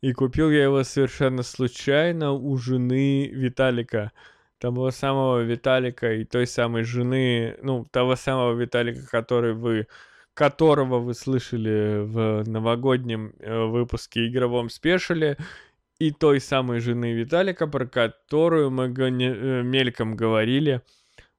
и 0.02 0.14
купил 0.14 0.50
я 0.50 0.64
его 0.64 0.84
совершенно 0.84 1.44
случайно 1.44 2.32
у 2.32 2.58
жены 2.58 3.28
Виталика. 3.28 4.12
Того 4.58 4.92
самого 4.92 5.42
Виталика 5.42 6.14
и 6.14 6.26
той 6.26 6.48
самой 6.48 6.84
жены, 6.84 7.58
ну, 7.62 7.86
того 7.86 8.16
самого 8.16 8.54
Виталика, 8.54 9.06
который 9.08 9.54
вы 9.54 9.88
которого 10.34 11.00
вы 11.00 11.16
слышали 11.16 12.00
в 12.02 12.48
новогоднем 12.48 13.34
э, 13.40 13.66
выпуске 13.66 14.28
игровом 14.28 14.70
спешиле, 14.70 15.36
и 16.00 16.12
той 16.12 16.40
самой 16.40 16.80
жены 16.80 17.14
Виталика, 17.14 17.68
про 17.68 17.86
которую 17.86 18.72
мы 18.72 18.86
э, 18.86 19.64
мельком 19.64 20.16
говорили 20.16 20.82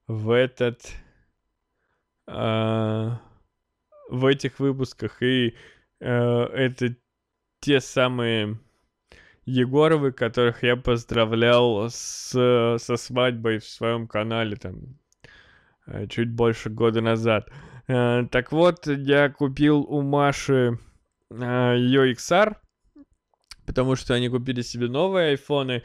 в 0.07 0.31
этот 0.31 0.83
э, 2.27 3.11
в 4.11 4.27
этих 4.27 4.59
выпусках. 4.61 5.23
И 5.23 5.55
э, 6.01 6.09
это 6.09 6.95
те 7.61 7.81
самые 7.81 8.59
Егоровы, 9.47 10.13
которых 10.13 10.63
я 10.63 10.77
поздравлял 10.77 11.89
с, 11.91 12.31
со 12.79 12.97
свадьбой 12.97 13.59
в 13.59 13.67
своем 13.67 14.07
канале 14.07 14.57
там 14.57 14.99
э, 15.87 16.07
чуть 16.07 16.31
больше 16.31 16.69
года 16.69 17.01
назад. 17.01 17.51
Э, 17.89 18.27
так 18.31 18.53
вот, 18.53 18.87
я 18.87 19.31
купил 19.31 19.81
у 19.81 20.03
Маши 20.03 20.79
э, 21.31 21.75
ее 21.79 22.13
XR, 22.13 22.57
потому 23.67 23.97
что 23.97 24.15
они 24.15 24.29
купили 24.29 24.63
себе 24.63 24.89
новые 24.89 25.31
айфоны, 25.31 25.83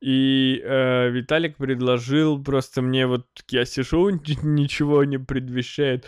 и 0.00 0.62
э, 0.64 1.10
Виталик 1.10 1.56
предложил 1.56 2.42
просто 2.42 2.82
мне 2.82 3.06
вот 3.06 3.26
я 3.50 3.64
сижу, 3.64 4.10
ничего 4.42 5.04
не 5.04 5.18
предвещает 5.18 6.06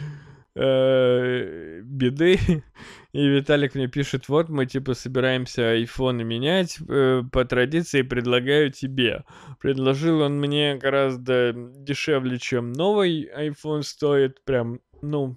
э, 0.55 1.81
беды, 1.83 2.39
и 3.13 3.27
Виталик 3.27 3.75
мне 3.75 3.89
пишет, 3.89 4.29
вот 4.29 4.49
мы 4.49 4.67
типа 4.67 4.95
собираемся 4.95 5.71
айфоны 5.73 6.23
менять, 6.23 6.79
э, 6.89 7.23
по 7.33 7.45
традиции 7.45 8.03
предлагаю 8.03 8.71
тебе. 8.71 9.25
Предложил 9.61 10.21
он 10.21 10.39
мне 10.39 10.77
гораздо 10.77 11.53
дешевле, 11.55 12.39
чем 12.39 12.73
новый 12.73 13.29
iPhone 13.37 13.83
стоит, 13.83 14.45
прям 14.45 14.81
ну, 15.03 15.37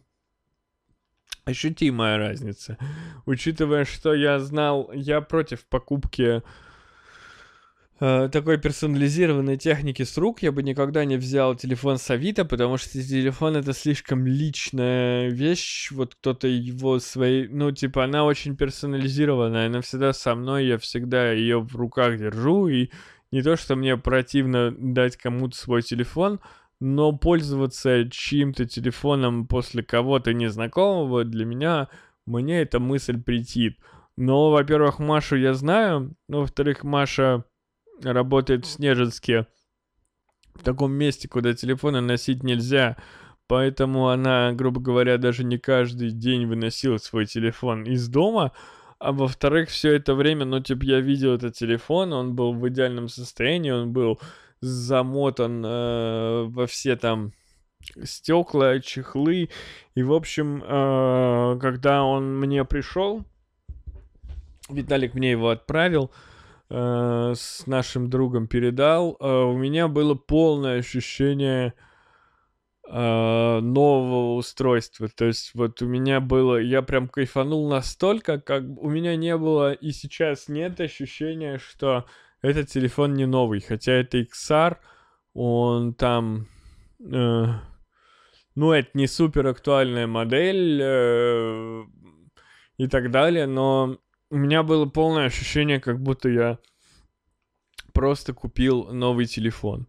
ощутимая 1.45 2.17
разница. 2.17 2.77
Учитывая, 3.25 3.85
что 3.85 4.13
я 4.13 4.39
знал, 4.39 4.91
я 4.93 5.21
против 5.21 5.65
покупки 5.65 6.41
э, 7.99 8.29
такой 8.31 8.57
персонализированной 8.57 9.57
техники 9.57 10.03
с 10.03 10.17
рук, 10.17 10.41
я 10.41 10.51
бы 10.51 10.63
никогда 10.63 11.05
не 11.05 11.17
взял 11.17 11.55
телефон 11.55 11.97
с 11.97 12.09
Авито, 12.09 12.45
потому 12.45 12.77
что 12.77 12.91
телефон 12.91 13.57
это 13.57 13.73
слишком 13.73 14.25
личная 14.25 15.29
вещь, 15.29 15.91
вот 15.91 16.15
кто-то 16.15 16.47
его 16.47 16.99
своей, 16.99 17.47
ну, 17.47 17.71
типа, 17.71 18.05
она 18.05 18.25
очень 18.25 18.55
персонализированная, 18.55 19.67
она 19.67 19.81
всегда 19.81 20.13
со 20.13 20.35
мной, 20.35 20.67
я 20.67 20.77
всегда 20.77 21.31
ее 21.31 21.59
в 21.59 21.75
руках 21.75 22.17
держу, 22.17 22.67
и 22.67 22.89
не 23.31 23.41
то, 23.41 23.57
что 23.57 23.75
мне 23.75 23.97
противно 23.97 24.71
дать 24.71 25.17
кому-то 25.17 25.57
свой 25.57 25.81
телефон, 25.81 26.39
но 26.83 27.13
пользоваться 27.13 28.09
чьим-то 28.09 28.65
телефоном 28.65 29.47
после 29.47 29.83
кого-то 29.83 30.33
незнакомого 30.33 31.23
для 31.23 31.45
меня, 31.45 31.87
мне 32.25 32.61
эта 32.61 32.81
мысль 32.81 33.23
претит. 33.23 33.79
Но, 34.17 34.51
во-первых, 34.51 34.99
Машу 34.99 35.37
я 35.37 35.53
знаю, 35.53 36.13
во-вторых, 36.27 36.83
Маша 36.83 37.45
работает 38.01 38.65
в 38.65 38.69
Снежинске, 38.69 39.47
в 40.53 40.63
таком 40.63 40.91
месте, 40.91 41.29
куда 41.29 41.53
телефоны 41.53 42.01
носить 42.01 42.43
нельзя, 42.43 42.97
поэтому 43.47 44.09
она, 44.09 44.51
грубо 44.51 44.81
говоря, 44.81 45.17
даже 45.17 45.45
не 45.45 45.57
каждый 45.57 46.11
день 46.11 46.47
выносила 46.47 46.97
свой 46.97 47.27
телефон 47.27 47.83
из 47.85 48.09
дома, 48.09 48.51
а 48.99 49.13
во-вторых, 49.13 49.69
все 49.69 49.93
это 49.93 50.15
время, 50.15 50.43
ну, 50.43 50.59
типа, 50.59 50.83
я 50.83 50.99
видел 50.99 51.33
этот 51.33 51.55
телефон, 51.55 52.11
он 52.11 52.35
был 52.35 52.53
в 52.53 52.67
идеальном 52.67 53.07
состоянии, 53.07 53.71
он 53.71 53.93
был 53.93 54.19
замотан 54.63 55.63
э, 55.65 56.43
во 56.47 56.65
все 56.67 56.95
там 56.95 57.33
стекла, 58.03 58.79
чехлы. 58.79 59.49
И, 59.95 60.03
в 60.03 60.13
общем, 60.13 60.63
э, 60.63 61.59
когда 61.59 62.03
он 62.03 62.39
мне 62.39 62.63
пришел, 62.63 63.25
Виталик 64.69 65.13
мне 65.13 65.31
его 65.31 65.49
отправил, 65.49 66.11
э, 66.69 67.33
с 67.35 67.67
нашим 67.67 68.09
другом 68.09 68.47
передал, 68.47 69.17
э, 69.19 69.27
у 69.27 69.57
меня 69.57 69.89
было 69.89 70.15
полное 70.15 70.79
ощущение 70.79 71.73
э, 72.87 73.59
нового 73.59 74.35
устройства. 74.35 75.09
То 75.09 75.25
есть 75.25 75.51
вот 75.53 75.81
у 75.81 75.85
меня 75.85 76.21
было, 76.21 76.57
я 76.57 76.81
прям 76.81 77.09
кайфанул 77.09 77.69
настолько, 77.69 78.39
как 78.39 78.63
у 78.63 78.89
меня 78.89 79.17
не 79.17 79.35
было 79.35 79.73
и 79.73 79.91
сейчас 79.91 80.47
нет 80.47 80.79
ощущения, 80.79 81.57
что 81.57 82.05
этот 82.43 82.67
телефон 82.69 83.13
не 83.13 83.25
новый, 83.25 83.61
хотя 83.61 83.93
это 83.93 84.19
XR, 84.19 84.77
он 85.33 85.93
там... 85.95 86.47
Э, 86.99 87.45
ну, 88.55 88.71
это 88.71 88.89
не 88.93 89.07
супер 89.07 89.47
актуальная 89.47 90.05
модель 90.05 90.79
э, 90.81 91.83
и 92.77 92.87
так 92.87 93.09
далее, 93.09 93.47
но 93.47 93.97
у 94.29 94.35
меня 94.35 94.61
было 94.61 94.85
полное 94.85 95.25
ощущение, 95.25 95.79
как 95.79 95.99
будто 95.99 96.29
я 96.29 96.59
просто 97.93 98.33
купил 98.33 98.91
новый 98.91 99.25
телефон. 99.25 99.87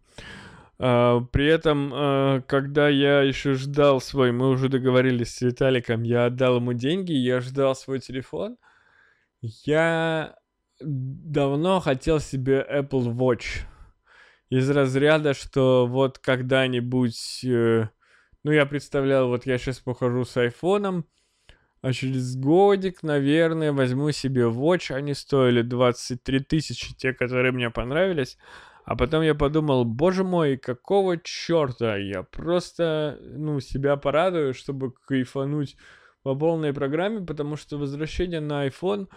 Uh, 0.77 1.25
при 1.31 1.47
этом, 1.47 1.93
uh, 1.93 2.41
когда 2.41 2.89
я 2.89 3.21
еще 3.21 3.53
ждал 3.53 4.01
свой, 4.01 4.33
мы 4.33 4.49
уже 4.49 4.67
договорились 4.67 5.33
с 5.33 5.41
Виталиком, 5.41 6.03
я 6.03 6.25
отдал 6.25 6.57
ему 6.57 6.73
деньги, 6.73 7.13
я 7.13 7.39
ждал 7.39 7.75
свой 7.75 8.01
телефон, 8.01 8.57
я 9.39 10.35
давно 10.79 11.79
хотел 11.79 12.19
себе 12.19 12.65
Apple 12.69 13.13
Watch. 13.15 13.65
Из 14.49 14.69
разряда, 14.69 15.33
что 15.33 15.87
вот 15.87 16.19
когда-нибудь... 16.19 17.43
Э, 17.43 17.89
ну, 18.43 18.51
я 18.51 18.65
представлял, 18.65 19.27
вот 19.27 19.45
я 19.45 19.57
сейчас 19.57 19.79
похожу 19.79 20.23
с 20.23 20.37
айфоном, 20.37 21.05
а 21.81 21.93
через 21.93 22.35
годик, 22.35 23.01
наверное, 23.03 23.71
возьму 23.71 24.11
себе 24.11 24.43
Watch. 24.43 24.93
Они 24.93 25.13
стоили 25.13 25.61
23 25.61 26.39
тысячи, 26.41 26.95
те, 26.95 27.13
которые 27.13 27.51
мне 27.51 27.69
понравились. 27.69 28.37
А 28.85 28.95
потом 28.95 29.23
я 29.23 29.33
подумал, 29.33 29.83
боже 29.83 30.23
мой, 30.23 30.57
какого 30.57 31.17
черта? 31.17 31.97
Я 31.97 32.21
просто, 32.21 33.19
ну, 33.21 33.59
себя 33.59 33.97
порадую, 33.97 34.53
чтобы 34.53 34.93
кайфануть 35.07 35.75
по 36.21 36.35
полной 36.35 36.71
программе, 36.71 37.25
потому 37.25 37.55
что 37.55 37.77
возвращение 37.77 38.41
на 38.41 38.67
iPhone 38.67 39.07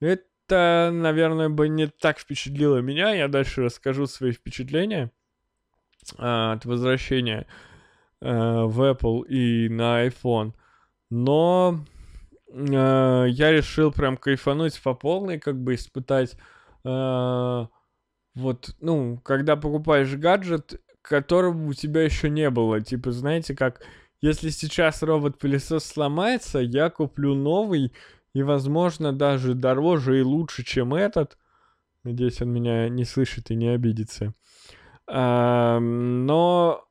это 0.00 0.24
это, 0.46 0.90
наверное, 0.92 1.48
бы 1.48 1.68
не 1.68 1.86
так 1.86 2.18
впечатлило 2.18 2.78
меня. 2.78 3.12
Я 3.14 3.28
дальше 3.28 3.62
расскажу 3.62 4.06
свои 4.06 4.32
впечатления 4.32 5.10
а, 6.18 6.52
от 6.52 6.64
возвращения 6.64 7.46
а, 8.20 8.64
в 8.64 8.80
Apple 8.82 9.26
и 9.26 9.68
на 9.68 10.06
iPhone. 10.06 10.52
Но 11.10 11.84
а, 12.50 13.24
я 13.24 13.52
решил 13.52 13.92
прям 13.92 14.16
кайфануть 14.16 14.80
по 14.82 14.94
полной, 14.94 15.38
как 15.38 15.56
бы 15.58 15.74
испытать 15.74 16.36
а, 16.84 17.68
вот, 18.34 18.74
ну, 18.80 19.18
когда 19.22 19.56
покупаешь 19.56 20.14
гаджет, 20.14 20.80
которого 21.02 21.68
у 21.68 21.72
тебя 21.72 22.02
еще 22.02 22.30
не 22.30 22.50
было. 22.50 22.80
Типа, 22.80 23.12
знаете, 23.12 23.54
как 23.54 23.80
если 24.20 24.48
сейчас 24.48 25.02
робот-пылесос 25.02 25.84
сломается, 25.84 26.58
я 26.58 26.90
куплю 26.90 27.34
новый, 27.34 27.92
и, 28.34 28.42
возможно, 28.42 29.12
даже 29.12 29.54
дороже 29.54 30.18
и 30.18 30.22
лучше, 30.22 30.64
чем 30.64 30.92
этот. 30.92 31.38
Надеюсь, 32.02 32.42
он 32.42 32.52
меня 32.52 32.88
не 32.90 33.04
слышит 33.04 33.50
и 33.50 33.54
не 33.54 33.68
обидится. 33.68 34.34
Но 35.06 36.84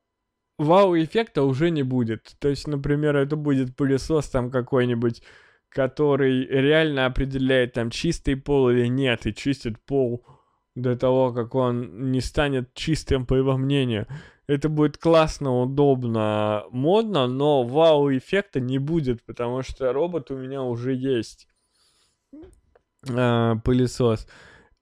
вау-эффекта 0.58 1.42
уже 1.42 1.70
не 1.70 1.82
будет. 1.82 2.34
То 2.40 2.48
есть, 2.48 2.66
например, 2.66 3.14
это 3.16 3.36
будет 3.36 3.76
пылесос 3.76 4.28
там 4.28 4.50
какой-нибудь, 4.50 5.22
который 5.68 6.46
реально 6.46 7.06
определяет 7.06 7.74
там 7.74 7.90
чистый 7.90 8.36
пол 8.36 8.70
или 8.70 8.86
нет, 8.86 9.26
и 9.26 9.34
чистит 9.34 9.78
пол 9.84 10.26
до 10.74 10.96
того, 10.96 11.32
как 11.32 11.54
он 11.54 12.10
не 12.10 12.20
станет 12.20 12.72
чистым, 12.74 13.26
по 13.26 13.34
его 13.34 13.56
мнению. 13.56 14.06
Это 14.46 14.68
будет 14.68 14.98
классно, 14.98 15.62
удобно, 15.62 16.64
модно, 16.70 17.26
но 17.26 17.64
вау-эффекта 17.64 18.60
не 18.60 18.78
будет, 18.78 19.24
потому 19.24 19.62
что 19.62 19.92
робот 19.92 20.30
у 20.30 20.36
меня 20.36 20.62
уже 20.62 20.94
есть. 20.94 21.48
А, 23.08 23.56
пылесос. 23.56 24.26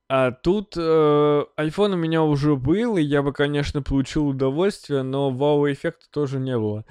А 0.08 0.32
тут 0.32 0.76
э, 0.76 0.80
iPhone 0.80 1.92
у 1.92 1.96
меня 1.96 2.22
уже 2.22 2.56
был, 2.56 2.96
и 2.96 3.02
я 3.02 3.22
бы, 3.22 3.32
конечно, 3.32 3.82
получил 3.82 4.28
удовольствие, 4.28 5.02
но 5.02 5.30
вау-эффекта 5.30 6.06
тоже 6.10 6.38
не 6.38 6.58
было. 6.58 6.84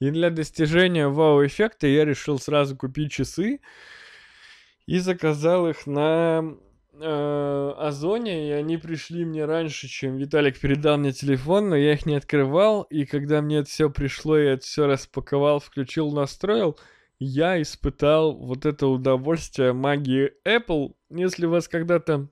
И 0.00 0.10
для 0.10 0.30
достижения 0.30 1.08
вау-эффекта 1.08 1.86
я 1.86 2.04
решил 2.04 2.38
сразу 2.38 2.76
купить 2.76 3.12
часы 3.12 3.60
и 4.86 4.98
заказал 4.98 5.68
их 5.68 5.86
на 5.86 6.56
э, 7.00 7.72
Озоне, 7.78 8.48
и 8.48 8.52
они 8.52 8.76
пришли 8.76 9.24
мне 9.24 9.44
раньше, 9.44 9.88
чем 9.88 10.16
Виталик 10.16 10.58
передал 10.58 10.98
мне 10.98 11.12
телефон, 11.12 11.70
но 11.70 11.76
я 11.76 11.94
их 11.94 12.06
не 12.06 12.14
открывал, 12.14 12.82
и 12.82 13.04
когда 13.04 13.42
мне 13.42 13.58
это 13.58 13.68
все 13.68 13.90
пришло, 13.90 14.36
я 14.36 14.52
это 14.54 14.64
все 14.64 14.86
распаковал, 14.86 15.60
включил, 15.60 16.10
настроил, 16.12 16.78
я 17.18 17.60
испытал 17.60 18.36
вот 18.36 18.66
это 18.66 18.86
удовольствие 18.86 19.72
магии 19.72 20.32
Apple. 20.46 20.94
Если 21.10 21.46
у 21.46 21.50
вас 21.50 21.68
когда-то 21.68 22.28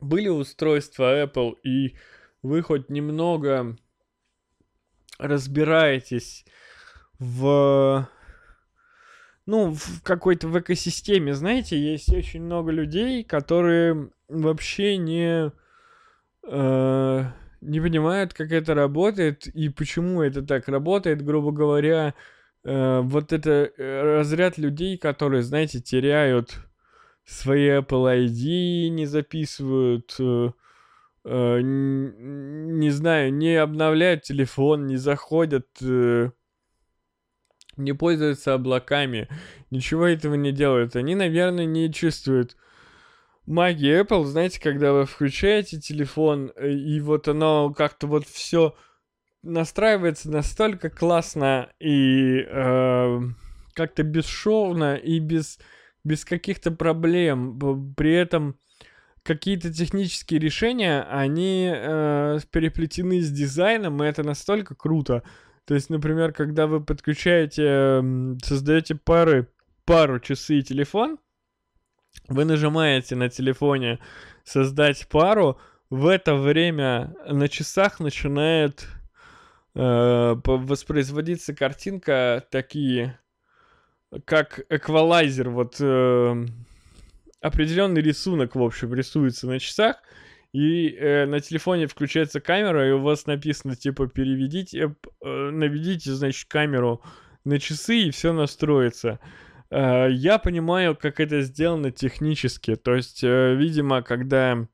были 0.00 0.28
устройства 0.28 1.24
Apple, 1.24 1.54
и 1.62 1.96
вы 2.42 2.62
хоть 2.62 2.88
немного 2.88 3.76
разбираетесь 5.18 6.44
в 7.18 8.08
ну, 9.50 9.74
в 9.74 10.02
какой-то 10.04 10.46
в 10.46 10.56
экосистеме, 10.60 11.34
знаете, 11.34 11.76
есть 11.76 12.12
очень 12.12 12.40
много 12.40 12.70
людей, 12.70 13.24
которые 13.24 14.10
вообще 14.28 14.96
не, 14.96 15.50
э, 16.46 17.24
не 17.60 17.80
понимают, 17.80 18.32
как 18.32 18.52
это 18.52 18.74
работает 18.74 19.48
и 19.48 19.68
почему 19.68 20.22
это 20.22 20.42
так 20.42 20.68
работает, 20.68 21.24
грубо 21.24 21.50
говоря, 21.50 22.14
э, 22.62 23.00
вот 23.00 23.32
это 23.32 23.72
э, 23.76 24.02
разряд 24.18 24.56
людей, 24.56 24.96
которые, 24.96 25.42
знаете, 25.42 25.80
теряют 25.80 26.60
свои 27.24 27.70
Apple 27.70 28.26
ID, 28.26 28.88
не 28.90 29.06
записывают, 29.06 30.14
э, 30.20 30.50
э, 31.24 31.60
не 31.60 32.90
знаю, 32.90 33.34
не 33.34 33.56
обновляют 33.56 34.22
телефон, 34.22 34.86
не 34.86 34.96
заходят... 34.96 35.66
Э, 35.82 36.30
не 37.82 37.92
пользуются 37.92 38.54
облаками, 38.54 39.28
ничего 39.70 40.06
этого 40.06 40.34
не 40.34 40.52
делают. 40.52 40.96
Они, 40.96 41.14
наверное, 41.14 41.64
не 41.64 41.92
чувствуют 41.92 42.56
магии 43.46 44.00
Apple. 44.00 44.24
Знаете, 44.24 44.60
когда 44.60 44.92
вы 44.92 45.06
включаете 45.06 45.80
телефон, 45.80 46.52
э, 46.56 46.70
и 46.70 47.00
вот 47.00 47.28
оно 47.28 47.72
как-то 47.72 48.06
вот 48.06 48.26
все 48.26 48.74
настраивается 49.42 50.30
настолько 50.30 50.90
классно 50.90 51.70
и 51.80 52.44
э, 52.46 53.20
как-то 53.74 54.02
бесшовно 54.02 54.96
и 54.96 55.18
без, 55.18 55.58
без 56.04 56.24
каких-то 56.24 56.70
проблем. 56.70 57.58
При 57.96 58.12
этом 58.12 58.56
какие-то 59.22 59.72
технические 59.72 60.40
решения, 60.40 61.02
они 61.02 61.70
э, 61.72 62.38
переплетены 62.50 63.20
с 63.20 63.30
дизайном, 63.30 64.02
и 64.02 64.06
это 64.06 64.22
настолько 64.22 64.74
круто. 64.74 65.22
То 65.64 65.74
есть, 65.74 65.90
например, 65.90 66.32
когда 66.32 66.66
вы 66.66 66.82
подключаете, 66.82 68.02
создаете 68.42 68.94
пары, 68.94 69.48
пару 69.84 70.18
часы 70.20 70.58
и 70.58 70.62
телефон, 70.62 71.18
вы 72.28 72.44
нажимаете 72.44 73.16
на 73.16 73.28
телефоне 73.28 73.98
создать 74.44 75.06
пару, 75.08 75.58
в 75.90 76.06
это 76.06 76.34
время 76.34 77.14
на 77.26 77.48
часах 77.48 77.98
начинает 78.00 78.86
э, 79.74 80.34
воспроизводиться 80.44 81.54
картинка 81.54 82.46
такие, 82.50 83.18
как 84.24 84.60
эквалайзер, 84.68 85.50
вот 85.50 85.76
э, 85.80 86.46
определенный 87.40 88.02
рисунок, 88.02 88.54
в 88.54 88.62
общем, 88.62 88.94
рисуется 88.94 89.46
на 89.46 89.58
часах, 89.58 89.96
и 90.52 90.90
э, 90.90 91.26
на 91.26 91.40
телефоне 91.40 91.86
включается 91.86 92.40
камера, 92.40 92.88
и 92.88 92.92
у 92.92 93.00
вас 93.00 93.26
написано, 93.26 93.76
типа, 93.76 94.08
переведите, 94.08 94.96
э, 95.24 95.50
наведите, 95.50 96.12
значит, 96.12 96.48
камеру 96.48 97.02
на 97.44 97.60
часы, 97.60 97.98
и 98.00 98.10
все 98.10 98.32
настроится. 98.32 99.20
Э, 99.70 100.08
я 100.10 100.38
понимаю, 100.38 100.96
как 100.96 101.20
это 101.20 101.42
сделано 101.42 101.92
технически. 101.92 102.74
То 102.74 102.94
есть, 102.94 103.22
э, 103.22 103.54
видимо, 103.54 104.02
когда 104.02 104.66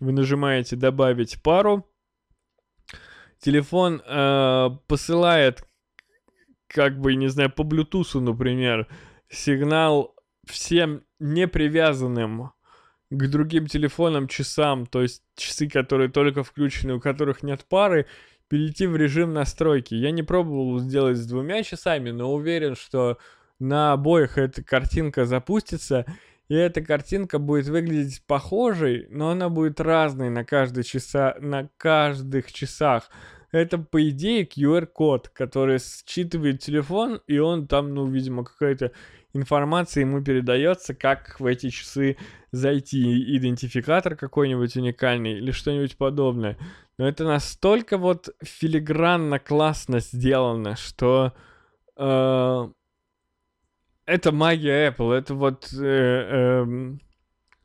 вы 0.00 0.12
нажимаете 0.12 0.76
«Добавить 0.76 1.42
пару», 1.42 1.88
телефон 3.38 4.02
э, 4.04 4.68
посылает, 4.86 5.66
как 6.66 6.98
бы, 6.98 7.14
не 7.14 7.28
знаю, 7.28 7.50
по 7.50 7.62
Bluetooth, 7.62 8.20
например, 8.20 8.86
сигнал 9.30 10.14
всем 10.46 11.04
непривязанным 11.18 12.52
к 13.12 13.28
другим 13.28 13.66
телефонам, 13.66 14.26
часам, 14.26 14.86
то 14.86 15.02
есть 15.02 15.22
часы, 15.36 15.68
которые 15.68 16.08
только 16.08 16.42
включены, 16.42 16.94
у 16.94 17.00
которых 17.00 17.42
нет 17.42 17.64
пары, 17.68 18.06
перейти 18.48 18.86
в 18.86 18.96
режим 18.96 19.34
настройки. 19.34 19.94
Я 19.94 20.10
не 20.10 20.22
пробовал 20.22 20.78
сделать 20.78 21.18
с 21.18 21.26
двумя 21.26 21.62
часами, 21.62 22.10
но 22.10 22.32
уверен, 22.32 22.74
что 22.74 23.18
на 23.58 23.92
обоих 23.92 24.38
эта 24.38 24.64
картинка 24.64 25.26
запустится, 25.26 26.06
и 26.48 26.54
эта 26.54 26.80
картинка 26.80 27.38
будет 27.38 27.66
выглядеть 27.66 28.22
похожей, 28.26 29.06
но 29.10 29.30
она 29.30 29.48
будет 29.48 29.80
разной 29.80 30.30
на, 30.30 30.44
каждый 30.44 30.84
часа, 30.84 31.36
на 31.40 31.68
каждых 31.76 32.52
часах. 32.52 33.10
Это, 33.52 33.76
по 33.76 34.08
идее, 34.08 34.46
QR-код, 34.46 35.28
который 35.28 35.78
считывает 35.78 36.60
телефон, 36.60 37.20
и 37.26 37.38
он 37.38 37.66
там, 37.66 37.94
ну, 37.94 38.06
видимо, 38.06 38.44
какая-то 38.44 38.92
информация 39.34 40.02
ему 40.02 40.22
передается, 40.22 40.94
как 40.94 41.40
в 41.40 41.46
эти 41.46 41.70
часы 41.70 42.16
зайти, 42.50 43.36
идентификатор 43.36 44.14
какой-нибудь 44.16 44.76
уникальный 44.76 45.38
или 45.38 45.50
что-нибудь 45.50 45.96
подобное. 45.96 46.58
Но 46.98 47.08
это 47.08 47.24
настолько 47.24 47.98
вот 47.98 48.28
филигранно 48.42 49.38
классно 49.38 50.00
сделано, 50.00 50.76
что 50.76 51.32
э, 51.96 52.68
это 54.06 54.32
магия 54.32 54.90
Apple. 54.90 55.12
Это 55.12 55.34
вот... 55.34 55.72
Э, 55.72 56.64
э, 56.64 56.96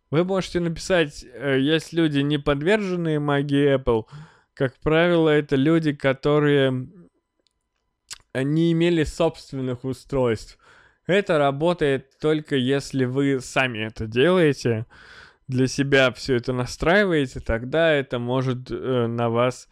вы 0.10 0.24
можете 0.24 0.62
написать, 0.62 1.26
э, 1.34 1.60
есть 1.60 1.92
люди, 1.92 2.20
не 2.20 2.38
подверженные 2.38 3.20
магии 3.20 3.76
Apple. 3.76 4.06
Как 4.54 4.78
правило, 4.78 5.30
это 5.30 5.58
люди, 5.58 5.92
которые 5.92 6.88
не 8.34 8.72
имели 8.72 9.04
собственных 9.04 9.84
устройств. 9.84 10.58
Это 11.08 11.38
работает 11.38 12.20
только 12.20 12.56
если 12.58 13.06
вы 13.06 13.40
сами 13.40 13.80
это 13.80 14.08
делаете, 14.08 14.86
для 15.48 15.68
себя 15.68 16.12
все 16.12 16.36
это 16.36 16.52
настраиваете, 16.52 17.40
тогда 17.40 17.94
это 17.94 18.20
может 18.20 18.70
э, 18.70 19.08
на 19.08 19.30
вас 19.30 19.70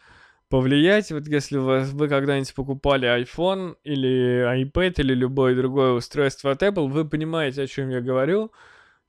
повлиять. 0.49 1.11
Вот 1.11 1.27
если 1.27 1.57
вы, 1.57 1.81
вы 1.81 2.07
когда-нибудь 2.07 2.53
покупали 2.55 3.07
iPhone 3.21 3.75
или 3.83 4.63
iPad 4.63 4.93
или 4.97 5.13
любое 5.13 5.55
другое 5.55 5.91
устройство 5.91 6.51
от 6.51 6.63
Apple, 6.63 6.88
вы 6.88 7.03
понимаете, 7.07 7.63
о 7.63 7.67
чем 7.67 7.89
я 7.89 7.99
говорю. 7.99 8.53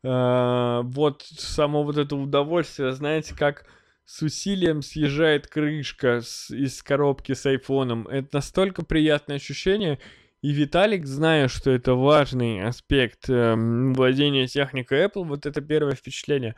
Э, 0.03 0.81
вот 0.83 1.23
само 1.23 1.85
вот 1.85 1.97
это 1.97 2.17
удовольствие, 2.17 2.91
знаете, 2.93 3.37
как 3.39 3.65
с 4.05 4.23
усилием 4.23 4.83
съезжает 4.83 5.47
крышка 5.47 6.21
с, 6.23 6.51
из 6.51 6.83
коробки 6.83 7.35
с 7.35 7.47
айфоном. 7.47 8.09
Это 8.09 8.29
настолько 8.33 8.85
приятное 8.85 9.37
ощущение. 9.37 10.01
И 10.47 10.53
Виталик, 10.53 11.07
зная, 11.07 11.49
что 11.49 11.73
это 11.73 11.97
важный 11.97 12.65
аспект 12.65 13.29
э, 13.29 13.57
владения 13.57 14.47
техникой 14.47 15.05
Apple, 15.05 15.25
вот 15.25 15.45
это 15.45 15.61
первое 15.61 15.97
впечатление, 15.97 16.55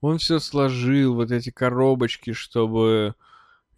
он 0.00 0.18
все 0.18 0.40
сложил, 0.40 1.14
вот 1.14 1.30
эти 1.30 1.50
коробочки, 1.50 2.32
чтобы 2.32 3.14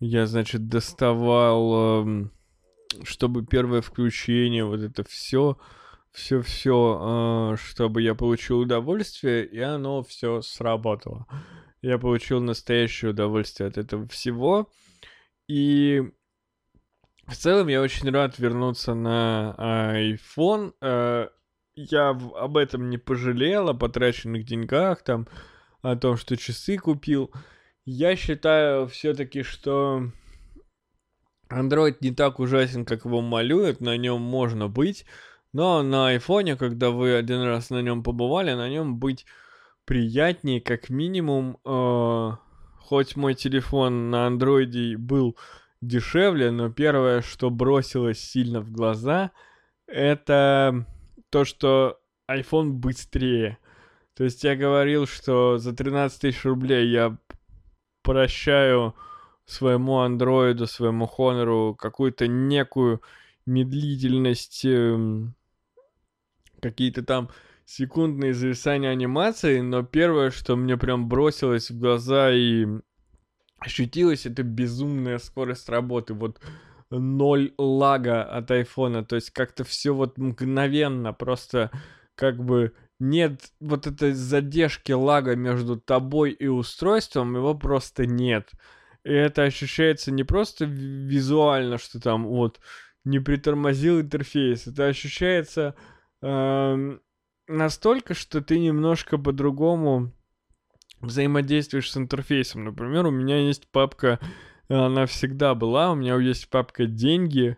я, 0.00 0.26
значит, 0.26 0.68
доставал, 0.68 2.06
э, 2.08 2.28
чтобы 3.02 3.44
первое 3.44 3.82
включение, 3.82 4.64
вот 4.64 4.80
это 4.80 5.04
все, 5.04 5.58
все-все, 6.10 7.52
э, 7.52 7.56
чтобы 7.62 8.00
я 8.00 8.14
получил 8.14 8.60
удовольствие, 8.60 9.44
и 9.44 9.60
оно 9.60 10.02
все 10.04 10.40
сработало. 10.40 11.26
Я 11.82 11.98
получил 11.98 12.40
настоящее 12.40 13.10
удовольствие 13.10 13.68
от 13.68 13.76
этого 13.76 14.08
всего. 14.08 14.70
И 15.48 16.12
в 17.28 17.36
целом 17.36 17.68
я 17.68 17.82
очень 17.82 18.10
рад 18.10 18.38
вернуться 18.38 18.94
на 18.94 19.54
iPhone. 19.58 20.72
Э, 20.80 21.28
я 21.74 22.08
об 22.08 22.56
этом 22.56 22.88
не 22.88 22.96
пожалел, 22.96 23.68
о 23.68 23.74
потраченных 23.74 24.44
деньгах, 24.44 25.02
там, 25.02 25.28
о 25.82 25.94
том, 25.94 26.16
что 26.16 26.36
часы 26.36 26.78
купил. 26.78 27.30
Я 27.84 28.16
считаю 28.16 28.88
все-таки, 28.88 29.42
что 29.42 30.10
Android 31.50 31.96
не 32.00 32.12
так 32.12 32.40
ужасен, 32.40 32.86
как 32.86 33.04
его 33.04 33.20
малюют, 33.20 33.80
на 33.80 33.96
нем 33.96 34.22
можно 34.22 34.68
быть, 34.68 35.04
но 35.52 35.82
на 35.82 36.08
айфоне, 36.08 36.56
когда 36.56 36.90
вы 36.90 37.14
один 37.14 37.42
раз 37.42 37.68
на 37.68 37.82
нем 37.82 38.02
побывали, 38.02 38.54
на 38.54 38.70
нем 38.70 38.98
быть 38.98 39.26
приятнее, 39.84 40.62
как 40.62 40.88
минимум. 40.88 41.58
Э, 41.64 42.32
хоть 42.78 43.16
мой 43.16 43.34
телефон 43.34 44.10
на 44.10 44.26
андроиде 44.26 44.96
был 44.96 45.36
дешевле, 45.80 46.50
но 46.50 46.70
первое, 46.70 47.22
что 47.22 47.50
бросилось 47.50 48.20
сильно 48.20 48.60
в 48.60 48.70
глаза, 48.70 49.30
это 49.86 50.86
то, 51.30 51.44
что 51.44 52.00
iPhone 52.30 52.70
быстрее. 52.70 53.58
То 54.14 54.24
есть 54.24 54.44
я 54.44 54.56
говорил, 54.56 55.06
что 55.06 55.58
за 55.58 55.72
13 55.72 56.20
тысяч 56.20 56.44
рублей 56.44 56.88
я 56.88 57.16
прощаю 58.02 58.94
своему 59.46 59.98
андроиду, 60.00 60.66
своему 60.66 61.06
Хонору 61.06 61.74
какую-то 61.74 62.26
некую 62.26 63.00
медлительность, 63.46 64.64
эм, 64.64 65.34
какие-то 66.60 67.02
там 67.02 67.30
секундные 67.64 68.34
зависания 68.34 68.90
анимации, 68.90 69.60
но 69.60 69.82
первое, 69.82 70.30
что 70.30 70.56
мне 70.56 70.76
прям 70.76 71.08
бросилось 71.08 71.70
в 71.70 71.78
глаза 71.78 72.30
и 72.32 72.66
ощутилось, 73.58 74.26
это 74.26 74.42
безумная 74.42 75.18
скорость 75.18 75.68
работы. 75.68 76.14
Вот 76.14 76.40
ноль 76.90 77.52
лага 77.58 78.22
от 78.22 78.50
айфона, 78.50 79.04
то 79.04 79.16
есть 79.16 79.30
как-то 79.30 79.64
все 79.64 79.94
вот 79.94 80.18
мгновенно, 80.18 81.12
просто 81.12 81.70
как 82.14 82.42
бы 82.42 82.72
нет 82.98 83.52
вот 83.60 83.86
этой 83.86 84.12
задержки 84.12 84.92
лага 84.92 85.36
между 85.36 85.78
тобой 85.78 86.32
и 86.32 86.46
устройством, 86.46 87.36
его 87.36 87.54
просто 87.54 88.06
нет. 88.06 88.50
И 89.04 89.12
это 89.12 89.44
ощущается 89.44 90.10
не 90.10 90.24
просто 90.24 90.64
визуально, 90.64 91.78
что 91.78 92.00
там 92.00 92.26
вот 92.26 92.60
не 93.04 93.20
притормозил 93.20 94.00
интерфейс, 94.00 94.66
это 94.66 94.86
ощущается 94.86 95.76
э, 96.22 96.98
настолько, 97.46 98.14
что 98.14 98.40
ты 98.40 98.58
немножко 98.58 99.16
по-другому 99.16 100.12
взаимодействуешь 101.00 101.90
с 101.90 101.96
интерфейсом. 101.96 102.64
Например, 102.64 103.06
у 103.06 103.10
меня 103.10 103.38
есть 103.38 103.68
папка, 103.70 104.18
она 104.68 105.06
всегда 105.06 105.54
была, 105.54 105.92
у 105.92 105.94
меня 105.94 106.16
есть 106.16 106.48
папка 106.50 106.86
«Деньги», 106.86 107.56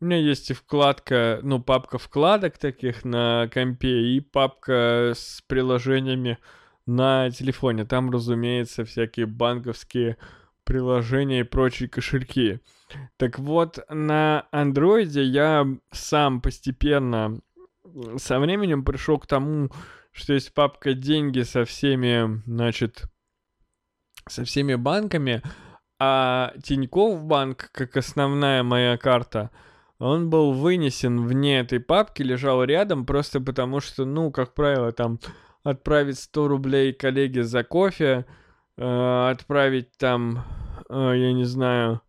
у 0.00 0.04
меня 0.04 0.18
есть 0.18 0.50
и 0.50 0.54
вкладка, 0.54 1.40
ну, 1.42 1.60
папка 1.60 1.98
вкладок 1.98 2.56
таких 2.56 3.04
на 3.04 3.48
компе 3.52 4.14
и 4.14 4.20
папка 4.20 5.12
с 5.16 5.42
приложениями 5.48 6.38
на 6.86 7.30
телефоне. 7.30 7.84
Там, 7.84 8.10
разумеется, 8.10 8.84
всякие 8.84 9.26
банковские 9.26 10.16
приложения 10.62 11.40
и 11.40 11.44
прочие 11.44 11.88
кошельки. 11.88 12.60
Так 13.16 13.38
вот, 13.38 13.78
на 13.88 14.46
андроиде 14.52 15.22
я 15.24 15.66
сам 15.90 16.40
постепенно 16.40 17.40
со 18.16 18.38
временем 18.38 18.84
пришел 18.84 19.18
к 19.18 19.26
тому, 19.26 19.70
что 20.18 20.34
есть 20.34 20.52
папка 20.52 20.94
деньги 20.94 21.42
со 21.42 21.64
всеми, 21.64 22.42
значит, 22.46 23.04
со 24.26 24.44
всеми 24.44 24.74
банками, 24.74 25.42
а 26.00 26.52
Тинькофф 26.62 27.22
банк, 27.22 27.70
как 27.72 27.96
основная 27.96 28.62
моя 28.62 28.96
карта, 28.96 29.50
он 29.98 30.28
был 30.28 30.52
вынесен 30.52 31.26
вне 31.26 31.60
этой 31.60 31.80
папки, 31.80 32.22
лежал 32.22 32.62
рядом, 32.64 33.06
просто 33.06 33.40
потому 33.40 33.80
что, 33.80 34.04
ну, 34.04 34.30
как 34.30 34.54
правило, 34.54 34.92
там 34.92 35.20
отправить 35.62 36.18
100 36.18 36.48
рублей 36.48 36.92
коллеге 36.92 37.42
за 37.42 37.64
кофе, 37.64 38.26
э, 38.76 39.28
отправить 39.30 39.96
там, 39.98 40.44
э, 40.88 41.12
я 41.16 41.32
не 41.32 41.44
знаю, 41.44 42.00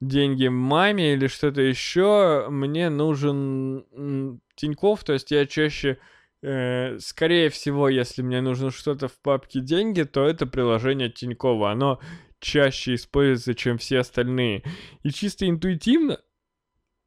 деньги 0.00 0.48
маме 0.48 1.14
или 1.14 1.26
что-то 1.26 1.60
еще, 1.60 2.46
мне 2.50 2.88
нужен 2.88 4.40
Тиньков, 4.54 5.04
то 5.04 5.12
есть 5.12 5.30
я 5.30 5.46
чаще, 5.46 5.98
скорее 6.40 7.50
всего, 7.50 7.88
если 7.88 8.22
мне 8.22 8.40
нужно 8.40 8.70
что-то 8.70 9.08
в 9.08 9.18
папке 9.20 9.60
деньги, 9.60 10.02
то 10.02 10.24
это 10.24 10.46
приложение 10.46 11.10
Тинькова, 11.10 11.72
оно 11.72 12.00
чаще 12.40 12.94
используется, 12.94 13.54
чем 13.54 13.78
все 13.78 13.98
остальные. 13.98 14.62
И 15.02 15.10
чисто 15.10 15.48
интуитивно 15.48 16.20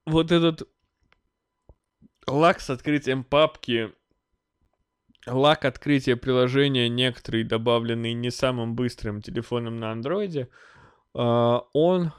вот 0.06 0.32
этот 0.32 0.68
лак 2.28 2.60
с 2.60 2.70
открытием 2.70 3.24
папки, 3.24 3.94
лак 5.26 5.66
открытия 5.66 6.16
приложения, 6.16 6.90
некоторые 6.90 7.46
добавленные 7.46 8.14
не 8.14 8.32
самым 8.32 8.76
быстрым 8.76 9.22
телефоном 9.22 9.78
на 9.78 9.92
андроиде, 9.92 10.50
э, 11.14 11.60
он 11.74 12.12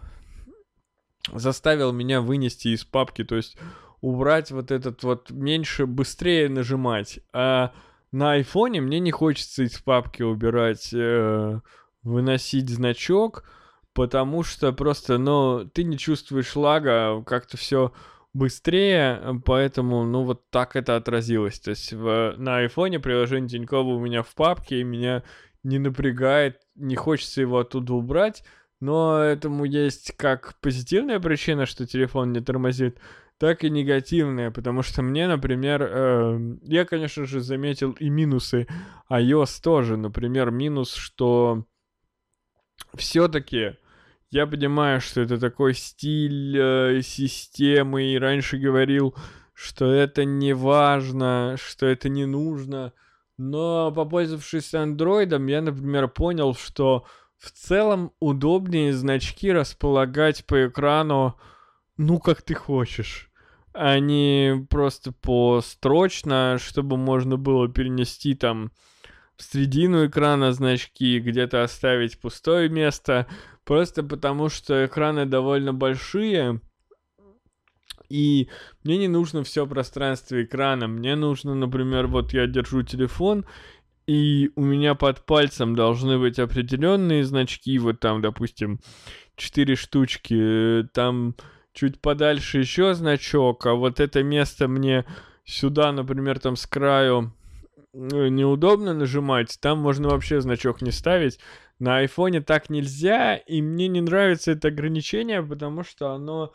заставил 1.32 1.92
меня 1.92 2.20
вынести 2.20 2.68
из 2.68 2.84
папки, 2.84 3.24
то 3.24 3.36
есть 3.36 3.56
убрать 4.02 4.50
вот 4.50 4.70
этот 4.70 5.02
вот 5.04 5.30
меньше, 5.30 5.86
быстрее 5.86 6.50
нажимать. 6.50 7.20
А 7.32 7.72
на 8.10 8.32
айфоне 8.32 8.82
мне 8.82 9.00
не 9.00 9.12
хочется 9.12 9.62
из 9.62 9.78
папки 9.78 10.22
убирать, 10.22 10.90
э, 10.92 11.60
выносить 12.02 12.68
значок, 12.68 13.44
потому 13.94 14.42
что 14.42 14.72
просто, 14.72 15.16
ну, 15.16 15.64
ты 15.72 15.84
не 15.84 15.96
чувствуешь 15.96 16.54
лага, 16.56 17.22
как-то 17.24 17.56
все 17.56 17.92
быстрее, 18.34 19.40
поэтому, 19.44 20.04
ну, 20.04 20.24
вот 20.24 20.50
так 20.50 20.74
это 20.74 20.96
отразилось. 20.96 21.60
То 21.60 21.70
есть 21.70 21.92
в, 21.92 22.34
на 22.36 22.58
айфоне 22.58 22.98
приложение 22.98 23.48
Тинькова 23.48 23.94
у 23.94 24.00
меня 24.00 24.22
в 24.22 24.34
папке, 24.34 24.80
и 24.80 24.84
меня 24.84 25.22
не 25.62 25.78
напрягает, 25.78 26.60
не 26.74 26.96
хочется 26.96 27.40
его 27.40 27.60
оттуда 27.60 27.94
убрать, 27.94 28.42
но 28.80 29.22
этому 29.22 29.64
есть 29.64 30.16
как 30.16 30.58
позитивная 30.60 31.20
причина, 31.20 31.66
что 31.66 31.86
телефон 31.86 32.32
не 32.32 32.40
тормозит, 32.40 32.98
так 33.38 33.64
и 33.64 33.70
негативная, 33.70 34.50
потому 34.50 34.82
что 34.82 35.02
мне, 35.02 35.26
например, 35.26 35.82
э, 35.82 36.56
я, 36.62 36.84
конечно 36.84 37.26
же, 37.26 37.40
заметил 37.40 37.92
и 37.92 38.08
минусы 38.08 38.66
iOS 39.10 39.60
тоже. 39.62 39.96
Например, 39.96 40.50
минус, 40.50 40.94
что 40.94 41.64
все-таки 42.94 43.76
я 44.30 44.46
понимаю, 44.46 45.00
что 45.00 45.20
это 45.20 45.38
такой 45.38 45.74
стиль 45.74 46.56
э, 46.58 47.02
системы, 47.02 48.12
и 48.12 48.18
раньше 48.18 48.58
говорил, 48.58 49.14
что 49.52 49.92
это 49.92 50.24
не 50.24 50.54
важно, 50.54 51.56
что 51.58 51.86
это 51.86 52.08
не 52.08 52.26
нужно. 52.26 52.92
Но 53.36 53.92
попользовавшись 53.92 54.74
андроидом, 54.74 55.46
я, 55.46 55.60
например, 55.62 56.08
понял, 56.08 56.54
что 56.54 57.04
в 57.38 57.50
целом 57.50 58.12
удобнее 58.20 58.92
значки 58.92 59.52
располагать 59.52 60.46
по 60.46 60.66
экрану, 60.66 61.38
ну, 62.02 62.18
как 62.18 62.42
ты 62.42 62.54
хочешь. 62.54 63.30
Не 63.74 64.66
просто 64.68 65.12
построчно, 65.12 66.58
чтобы 66.60 66.96
можно 66.96 67.36
было 67.36 67.68
перенести 67.68 68.34
там 68.34 68.70
в 69.36 69.42
середину 69.42 70.06
экрана 70.06 70.52
значки, 70.52 71.18
где-то 71.18 71.62
оставить 71.62 72.20
пустое 72.20 72.68
место, 72.68 73.26
просто 73.64 74.02
потому 74.02 74.50
что 74.50 74.84
экраны 74.84 75.24
довольно 75.24 75.72
большие, 75.72 76.60
и 78.10 78.50
мне 78.84 78.98
не 78.98 79.08
нужно 79.08 79.42
все 79.42 79.66
пространство 79.66 80.42
экрана. 80.42 80.86
Мне 80.86 81.16
нужно, 81.16 81.54
например, 81.54 82.08
вот 82.08 82.34
я 82.34 82.46
держу 82.46 82.82
телефон, 82.82 83.46
и 84.06 84.50
у 84.54 84.62
меня 84.62 84.94
под 84.94 85.24
пальцем 85.24 85.74
должны 85.74 86.18
быть 86.18 86.38
определенные 86.38 87.24
значки, 87.24 87.78
вот 87.78 88.00
там, 88.00 88.20
допустим, 88.20 88.80
4 89.36 89.76
штучки, 89.76 90.86
там 90.92 91.34
чуть 91.72 92.00
подальше 92.00 92.58
еще 92.58 92.94
значок, 92.94 93.66
а 93.66 93.74
вот 93.74 94.00
это 94.00 94.22
место 94.22 94.68
мне 94.68 95.04
сюда, 95.44 95.92
например, 95.92 96.38
там 96.38 96.56
с 96.56 96.66
краю 96.66 97.32
э, 97.92 98.28
неудобно 98.28 98.94
нажимать, 98.94 99.58
там 99.60 99.78
можно 99.78 100.08
вообще 100.08 100.40
значок 100.40 100.82
не 100.82 100.90
ставить. 100.90 101.38
На 101.78 101.98
айфоне 101.98 102.40
так 102.40 102.70
нельзя, 102.70 103.36
и 103.36 103.60
мне 103.60 103.88
не 103.88 104.00
нравится 104.00 104.52
это 104.52 104.68
ограничение, 104.68 105.42
потому 105.42 105.82
что 105.82 106.12
оно 106.12 106.52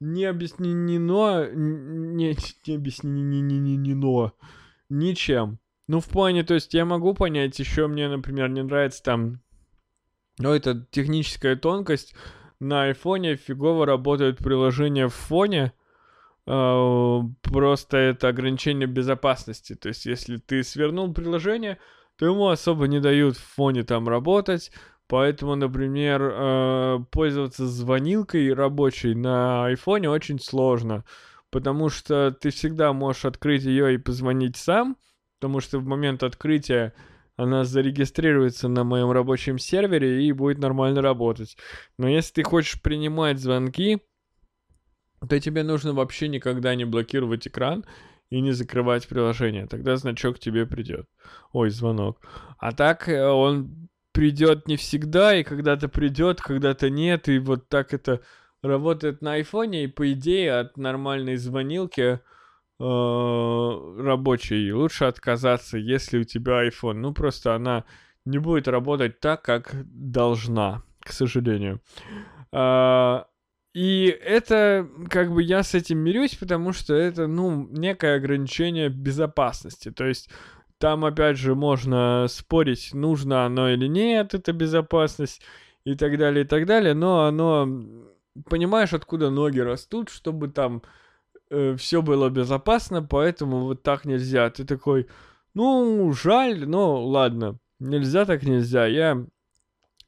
не 0.00 0.24
объяснено, 0.24 1.50
не, 1.52 2.36
не 2.66 2.74
объяснено 2.74 4.32
ничем. 4.88 5.58
Ну, 5.86 6.00
в 6.00 6.06
плане, 6.06 6.44
то 6.44 6.54
есть 6.54 6.72
я 6.72 6.84
могу 6.84 7.14
понять, 7.14 7.58
еще 7.58 7.88
мне, 7.88 8.08
например, 8.08 8.48
не 8.48 8.62
нравится 8.62 9.02
там, 9.02 9.40
ну, 10.38 10.52
это 10.52 10.86
техническая 10.90 11.56
тонкость, 11.56 12.14
на 12.60 12.84
айфоне 12.84 13.36
фигово 13.36 13.86
работают 13.86 14.38
приложения 14.38 15.08
в 15.08 15.14
фоне, 15.14 15.72
э, 16.46 17.20
просто 17.42 17.96
это 17.96 18.28
ограничение 18.28 18.86
безопасности. 18.86 19.74
То 19.74 19.88
есть, 19.88 20.06
если 20.06 20.36
ты 20.36 20.62
свернул 20.62 21.12
приложение, 21.12 21.78
то 22.16 22.26
ему 22.26 22.48
особо 22.48 22.86
не 22.86 23.00
дают 23.00 23.36
в 23.36 23.54
фоне 23.54 23.82
там 23.82 24.08
работать. 24.08 24.70
Поэтому, 25.10 25.56
например, 25.56 26.22
э, 26.22 26.98
пользоваться 27.10 27.66
звонилкой 27.66 28.52
рабочей 28.52 29.14
на 29.14 29.64
айфоне 29.64 30.08
очень 30.08 30.38
сложно, 30.38 31.04
потому 31.50 31.88
что 31.88 32.30
ты 32.30 32.50
всегда 32.50 32.92
можешь 32.92 33.24
открыть 33.24 33.64
ее 33.64 33.94
и 33.94 33.98
позвонить 33.98 34.56
сам, 34.56 34.96
потому 35.40 35.60
что 35.60 35.80
в 35.80 35.84
момент 35.84 36.22
открытия 36.22 36.94
она 37.40 37.64
зарегистрируется 37.64 38.68
на 38.68 38.84
моем 38.84 39.10
рабочем 39.10 39.58
сервере 39.58 40.26
и 40.26 40.32
будет 40.32 40.58
нормально 40.58 41.00
работать. 41.00 41.56
Но 41.96 42.06
если 42.06 42.34
ты 42.34 42.42
хочешь 42.42 42.82
принимать 42.82 43.38
звонки, 43.38 44.02
то 45.26 45.40
тебе 45.40 45.62
нужно 45.62 45.94
вообще 45.94 46.28
никогда 46.28 46.74
не 46.74 46.84
блокировать 46.84 47.48
экран 47.48 47.86
и 48.28 48.42
не 48.42 48.52
закрывать 48.52 49.08
приложение. 49.08 49.66
Тогда 49.66 49.96
значок 49.96 50.38
тебе 50.38 50.66
придет. 50.66 51.06
Ой, 51.52 51.70
звонок. 51.70 52.20
А 52.58 52.72
так 52.72 53.08
э, 53.08 53.26
он 53.26 53.88
придет 54.12 54.68
не 54.68 54.76
всегда, 54.76 55.34
и 55.34 55.42
когда-то 55.42 55.88
придет, 55.88 56.42
когда-то 56.42 56.90
нет, 56.90 57.26
и 57.30 57.38
вот 57.38 57.70
так 57.70 57.94
это 57.94 58.20
работает 58.62 59.22
на 59.22 59.34
айфоне, 59.34 59.84
и 59.84 59.86
по 59.86 60.12
идее 60.12 60.58
от 60.58 60.76
нормальной 60.76 61.36
звонилки 61.36 62.20
э, 62.80 64.02
рабочей 64.02 64.72
лучше 64.72 65.04
отказаться, 65.04 65.78
если 65.78 66.18
у 66.18 66.24
тебя 66.24 66.66
iPhone. 66.66 66.94
Ну, 66.94 67.12
просто 67.12 67.54
она 67.54 67.84
не 68.24 68.38
будет 68.38 68.68
работать 68.68 69.20
так, 69.20 69.42
как 69.42 69.72
должна, 69.84 70.82
к 71.00 71.12
сожалению. 71.12 71.80
Э, 72.52 73.24
и 73.72 74.06
это, 74.06 74.88
как 75.08 75.32
бы, 75.32 75.42
я 75.42 75.62
с 75.62 75.74
этим 75.74 75.98
мирюсь, 75.98 76.34
потому 76.34 76.72
что 76.72 76.94
это, 76.94 77.26
ну, 77.28 77.68
некое 77.70 78.16
ограничение 78.16 78.88
безопасности. 78.88 79.92
То 79.92 80.06
есть 80.06 80.28
там, 80.78 81.04
опять 81.04 81.36
же, 81.36 81.54
можно 81.54 82.26
спорить, 82.28 82.94
нужно 82.94 83.44
оно 83.44 83.68
или 83.68 83.86
нет, 83.86 84.34
это 84.34 84.52
безопасность 84.52 85.42
и 85.84 85.94
так 85.94 86.16
далее, 86.18 86.44
и 86.44 86.48
так 86.48 86.66
далее, 86.66 86.94
но 86.94 87.26
оно, 87.26 87.68
понимаешь, 88.48 88.92
откуда 88.92 89.30
ноги 89.30 89.60
растут, 89.60 90.08
чтобы 90.08 90.48
там 90.48 90.82
э, 91.50 91.76
все 91.76 92.02
было 92.02 92.28
безопасно, 92.30 93.02
поэтому 93.02 93.60
вот 93.60 93.82
так 93.82 94.04
нельзя. 94.04 94.48
Ты 94.50 94.64
такой, 94.64 95.08
ну, 95.54 96.12
жаль, 96.12 96.66
но 96.68 97.04
ладно, 97.04 97.58
нельзя 97.78 98.24
так 98.24 98.42
нельзя, 98.42 98.86
я 98.86 99.24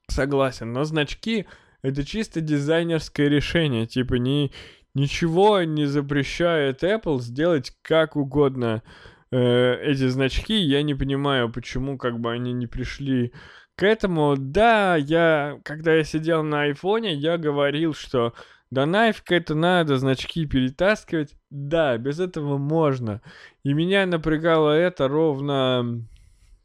согласен, 0.09 0.73
но 0.73 0.85
значки 0.85 1.47
это 1.83 2.05
чисто 2.05 2.41
дизайнерское 2.41 3.29
решение, 3.29 3.87
типа 3.87 4.15
ни, 4.15 4.53
ничего 4.95 5.63
не 5.63 5.87
запрещает 5.87 6.83
Apple 6.83 7.21
сделать 7.21 7.73
как 7.83 8.17
угодно 8.17 8.83
э, 9.31 9.75
эти 9.83 10.09
значки, 10.09 10.55
я 10.55 10.83
не 10.83 10.95
понимаю, 10.95 11.51
почему 11.51 11.99
как 11.99 12.21
бы 12.21 12.33
они 12.33 12.53
не 12.53 12.67
пришли 12.67 13.33
к 13.77 13.83
этому. 13.83 14.37
Да, 14.39 14.97
я, 14.97 15.59
когда 15.65 15.95
я 15.95 16.05
сидел 16.05 16.43
на 16.43 16.63
айфоне, 16.63 17.15
я 17.15 17.39
говорил, 17.39 17.95
что 17.95 18.35
да 18.73 18.87
нафиг 18.87 19.31
это 19.31 19.55
надо, 19.55 19.99
значки 19.99 20.47
перетаскивать. 20.47 21.37
Да, 21.51 21.99
без 21.99 22.19
этого 22.21 22.57
можно. 22.57 23.21
И 23.65 23.75
меня 23.75 24.07
напрягало 24.07 24.71
это 24.71 25.09
ровно, 25.09 26.03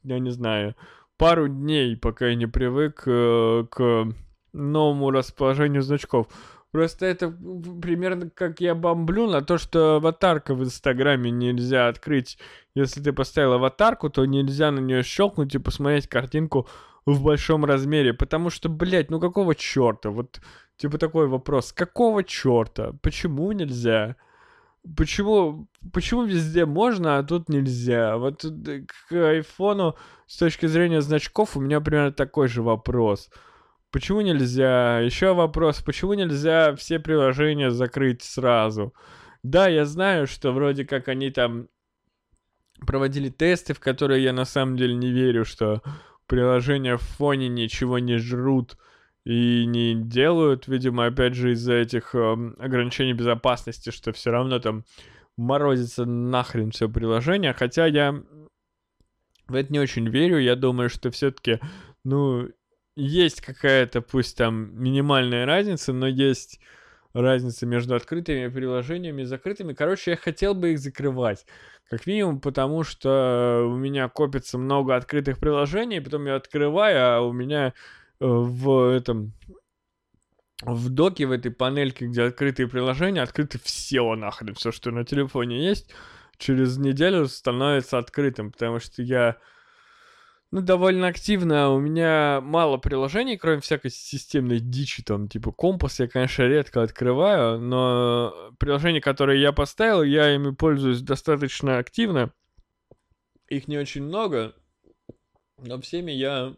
я 0.03 0.19
не 0.19 0.29
знаю, 0.29 0.77
пару 1.17 1.49
дней, 1.49 1.97
пока 1.97 2.27
я 2.27 2.35
не 2.35 2.47
привык 2.47 3.03
э, 3.05 3.65
к 3.69 4.07
новому 4.53 5.11
расположению 5.11 5.81
значков. 5.81 6.27
Просто 6.71 7.05
это 7.05 7.29
примерно 7.29 8.29
как 8.29 8.61
я 8.61 8.73
бомблю 8.73 9.29
на 9.29 9.41
то, 9.41 9.57
что 9.57 9.97
аватарка 9.97 10.55
в 10.55 10.63
Инстаграме 10.63 11.29
нельзя 11.29 11.89
открыть. 11.89 12.37
Если 12.73 13.01
ты 13.01 13.11
поставил 13.11 13.51
аватарку, 13.53 14.09
то 14.09 14.23
нельзя 14.23 14.71
на 14.71 14.79
нее 14.79 15.03
щелкнуть 15.03 15.55
и 15.55 15.59
посмотреть 15.59 16.07
картинку 16.07 16.69
в 17.05 17.21
большом 17.21 17.65
размере. 17.65 18.13
Потому 18.13 18.49
что, 18.49 18.69
блядь, 18.69 19.11
ну 19.11 19.19
какого 19.19 19.55
черта? 19.55 20.09
Вот, 20.09 20.39
типа 20.77 20.97
такой 20.97 21.27
вопрос. 21.27 21.73
Какого 21.73 22.23
черта? 22.23 22.93
Почему 23.01 23.51
нельзя? 23.51 24.15
Почему, 24.95 25.67
почему 25.91 26.23
везде 26.23 26.65
можно, 26.65 27.17
а 27.17 27.23
тут 27.23 27.49
нельзя? 27.49 28.17
Вот 28.17 28.45
э, 28.45 28.85
к 28.85 29.11
айфону 29.11 29.97
с 30.27 30.37
точки 30.37 30.65
зрения 30.67 31.01
значков 31.01 31.57
у 31.57 31.61
меня 31.61 31.81
примерно 31.81 32.11
такой 32.11 32.47
же 32.47 32.61
вопрос. 32.61 33.29
Почему 33.91 34.21
нельзя? 34.21 34.99
Еще 34.99 35.33
вопрос, 35.33 35.81
почему 35.81 36.13
нельзя 36.13 36.75
все 36.75 36.99
приложения 36.99 37.71
закрыть 37.71 38.21
сразу? 38.21 38.93
Да, 39.43 39.67
я 39.67 39.85
знаю, 39.85 40.27
что 40.27 40.51
вроде 40.51 40.85
как 40.85 41.07
они 41.07 41.31
там 41.31 41.67
проводили 42.85 43.29
тесты, 43.29 43.73
в 43.73 43.79
которые 43.79 44.23
я 44.23 44.33
на 44.33 44.45
самом 44.45 44.77
деле 44.77 44.93
не 44.93 45.11
верю, 45.11 45.45
что 45.45 45.81
приложения 46.27 46.97
в 46.97 47.01
фоне 47.01 47.47
ничего 47.47 47.99
не 47.99 48.17
жрут 48.17 48.77
и 49.27 49.65
не 49.65 49.93
делают, 49.93 50.69
видимо, 50.69 51.05
опять 51.05 51.33
же 51.33 51.51
из-за 51.51 51.73
этих 51.73 52.15
э, 52.15 52.33
ограничений 52.59 53.11
безопасности, 53.11 53.89
что 53.89 54.13
все 54.13 54.31
равно 54.31 54.59
там 54.59 54.85
морозится 55.35 56.05
нахрен 56.05 56.71
все 56.71 56.87
приложение, 56.87 57.51
хотя 57.51 57.87
я 57.87 58.23
в 59.49 59.53
это 59.53 59.73
не 59.73 59.81
очень 59.81 60.07
верю, 60.07 60.39
я 60.39 60.55
думаю, 60.55 60.89
что 60.89 61.11
все-таки, 61.11 61.59
ну, 62.05 62.47
есть 62.95 63.41
какая-то, 63.41 64.01
пусть 64.01 64.37
там 64.37 64.81
минимальная 64.81 65.45
разница, 65.45 65.91
но 65.91 66.07
есть 66.07 66.61
разница 67.13 67.65
между 67.65 67.95
открытыми 67.95 68.47
приложениями 68.47 69.23
и 69.23 69.25
закрытыми. 69.25 69.73
Короче, 69.73 70.11
я 70.11 70.17
хотел 70.17 70.53
бы 70.53 70.71
их 70.71 70.79
закрывать. 70.79 71.45
Как 71.89 72.07
минимум, 72.07 72.39
потому 72.39 72.83
что 72.83 73.65
у 73.69 73.75
меня 73.75 74.07
копится 74.07 74.57
много 74.57 74.95
открытых 74.95 75.37
приложений, 75.37 75.99
потом 75.99 76.27
я 76.27 76.35
открываю, 76.35 77.17
а 77.17 77.21
у 77.21 77.33
меня 77.33 77.67
э, 77.67 77.96
в 78.19 78.91
этом 78.91 79.33
в 80.63 80.89
доке, 80.89 81.27
в 81.27 81.31
этой 81.31 81.51
панельке, 81.51 82.07
где 82.07 82.23
открытые 82.23 82.67
приложения, 82.67 83.21
открыты 83.21 83.59
все 83.59 84.15
нахрен, 84.15 84.55
все, 84.55 84.71
что 84.71 84.91
на 84.91 85.05
телефоне 85.05 85.63
есть, 85.63 85.91
через 86.37 86.77
неделю 86.77 87.27
становится 87.27 87.99
открытым, 87.99 88.51
потому 88.51 88.79
что 88.79 89.03
я 89.03 89.37
ну, 90.49 90.61
довольно 90.61 91.07
активно. 91.07 91.69
У 91.71 91.79
меня 91.79 92.39
мало 92.41 92.77
приложений, 92.77 93.37
кроме 93.37 93.61
всякой 93.61 93.91
системной 93.91 94.59
дичи, 94.59 95.03
там, 95.03 95.27
типа 95.27 95.51
компас 95.51 95.99
я, 95.99 96.07
конечно, 96.07 96.43
редко 96.43 96.81
открываю, 96.81 97.59
но 97.59 98.53
приложения, 98.57 99.01
которые 99.01 99.41
я 99.41 99.51
поставил, 99.51 100.03
я 100.03 100.33
ими 100.33 100.51
пользуюсь 100.51 101.01
достаточно 101.01 101.77
активно. 101.77 102.31
Их 103.49 103.67
не 103.67 103.77
очень 103.77 104.03
много, 104.03 104.55
но 105.57 105.79
всеми 105.81 106.11
я 106.11 106.55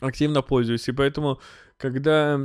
активно 0.00 0.42
пользуюсь. 0.42 0.88
И 0.88 0.92
поэтому, 0.92 1.40
когда 1.76 2.40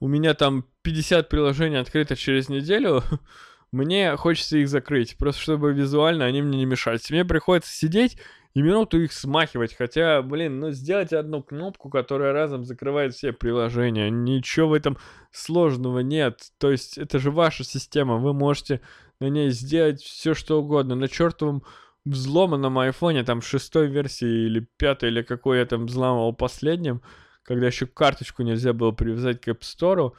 у 0.00 0.08
меня 0.08 0.34
там 0.34 0.64
50 0.82 1.28
приложений 1.28 1.76
открыто 1.76 2.16
через 2.16 2.48
неделю, 2.48 3.02
мне 3.72 4.16
хочется 4.16 4.58
их 4.58 4.68
закрыть, 4.68 5.16
просто 5.18 5.42
чтобы 5.42 5.72
визуально 5.72 6.24
они 6.24 6.42
мне 6.42 6.58
не 6.58 6.66
мешались. 6.66 7.10
Мне 7.10 7.24
приходится 7.24 7.72
сидеть 7.72 8.18
и 8.54 8.62
минуту 8.62 9.00
их 9.00 9.12
смахивать. 9.12 9.74
Хотя, 9.74 10.22
блин, 10.22 10.58
ну 10.58 10.70
сделать 10.70 11.12
одну 11.12 11.42
кнопку, 11.42 11.90
которая 11.90 12.32
разом 12.32 12.64
закрывает 12.64 13.14
все 13.14 13.32
приложения. 13.32 14.10
Ничего 14.10 14.68
в 14.68 14.72
этом 14.72 14.98
сложного 15.30 16.00
нет. 16.00 16.40
То 16.58 16.70
есть 16.70 16.98
это 16.98 17.18
же 17.18 17.30
ваша 17.30 17.64
система. 17.64 18.16
Вы 18.16 18.32
можете 18.32 18.80
на 19.20 19.26
ней 19.26 19.50
сделать 19.50 20.02
все 20.02 20.34
что 20.34 20.60
угодно. 20.60 20.94
На 20.94 21.08
чертовом 21.08 21.62
взломанном 22.10 22.78
айфоне, 22.78 23.24
там 23.24 23.42
шестой 23.42 23.88
версии 23.88 24.46
или 24.46 24.66
пятой, 24.76 25.10
или 25.10 25.22
какой 25.22 25.58
я 25.58 25.66
там 25.66 25.86
взламывал 25.86 26.32
последним, 26.32 27.02
когда 27.42 27.66
еще 27.66 27.86
карточку 27.86 28.42
нельзя 28.42 28.72
было 28.72 28.92
привязать 28.92 29.40
к 29.40 29.48
App 29.48 29.60
Store, 29.60 30.12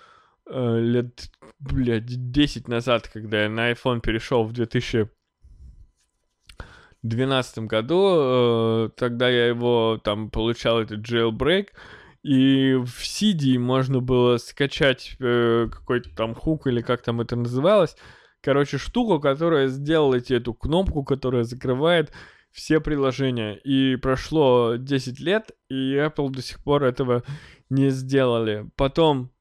э, 0.50 0.80
лет, 0.80 1.30
блядь, 1.60 2.32
10 2.32 2.68
назад, 2.68 3.08
когда 3.08 3.44
я 3.44 3.50
на 3.50 3.72
iPhone 3.72 4.02
перешел 4.02 4.44
в 4.44 4.54
2000 4.54 5.10
2012 7.02 7.60
году, 7.60 8.16
э, 8.18 8.90
тогда 8.98 9.30
я 9.30 9.48
его 9.48 10.00
там 10.04 10.30
получал 10.30 10.82
этот 10.82 11.00
jailbreak, 11.00 11.68
и 12.24 12.74
в 12.74 13.02
CD 13.02 13.58
можно 13.58 14.02
было 14.02 14.38
скачать 14.38 15.16
э, 15.20 15.68
какой-то 15.72 16.10
там 16.16 16.36
хук 16.36 16.68
или 16.68 16.82
как 16.82 17.02
там 17.02 17.22
это 17.22 17.36
называлось. 17.38 17.96
Короче, 18.42 18.78
штуку, 18.78 19.20
которая 19.20 19.68
сделала 19.68 20.20
тебе 20.20 20.40
эту 20.40 20.54
кнопку, 20.54 21.04
которая 21.04 21.44
закрывает 21.44 22.12
все 22.52 22.80
приложения. 22.80 23.56
И 23.56 23.96
прошло 23.98 24.76
10 24.76 25.20
лет, 25.20 25.52
и 25.70 25.96
Apple 25.96 26.30
до 26.30 26.42
сих 26.42 26.64
пор 26.64 26.84
этого 26.84 27.24
не 27.70 27.90
сделали. 27.90 28.70
Потом, 28.76 29.32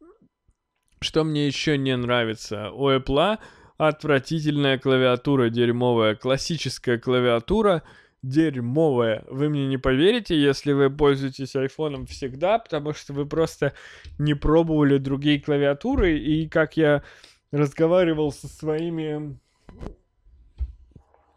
что 1.01 1.24
мне 1.24 1.46
еще 1.46 1.78
не 1.78 1.96
нравится, 1.96 2.70
у 2.72 2.90
Apple 2.90 3.38
Отвратительная 3.78 4.76
клавиатура 4.76 5.51
дерьмовая. 5.51 6.16
Классическая 6.16 6.99
клавиатура 6.99 7.84
дерьмовая. 8.22 9.24
Вы 9.30 9.49
мне 9.51 9.68
не 9.68 9.78
поверите, 9.78 10.36
если 10.36 10.72
вы 10.72 10.90
пользуетесь 10.90 11.55
айфоном 11.55 12.05
всегда, 12.05 12.59
потому 12.59 12.92
что 12.92 13.12
вы 13.12 13.24
просто 13.24 13.74
не 14.18 14.34
пробовали 14.34 14.99
другие 14.99 15.40
клавиатуры. 15.40 16.18
И 16.18 16.49
как 16.49 16.76
я 16.76 17.05
разговаривал 17.53 18.32
со 18.32 18.49
своими 18.49 19.38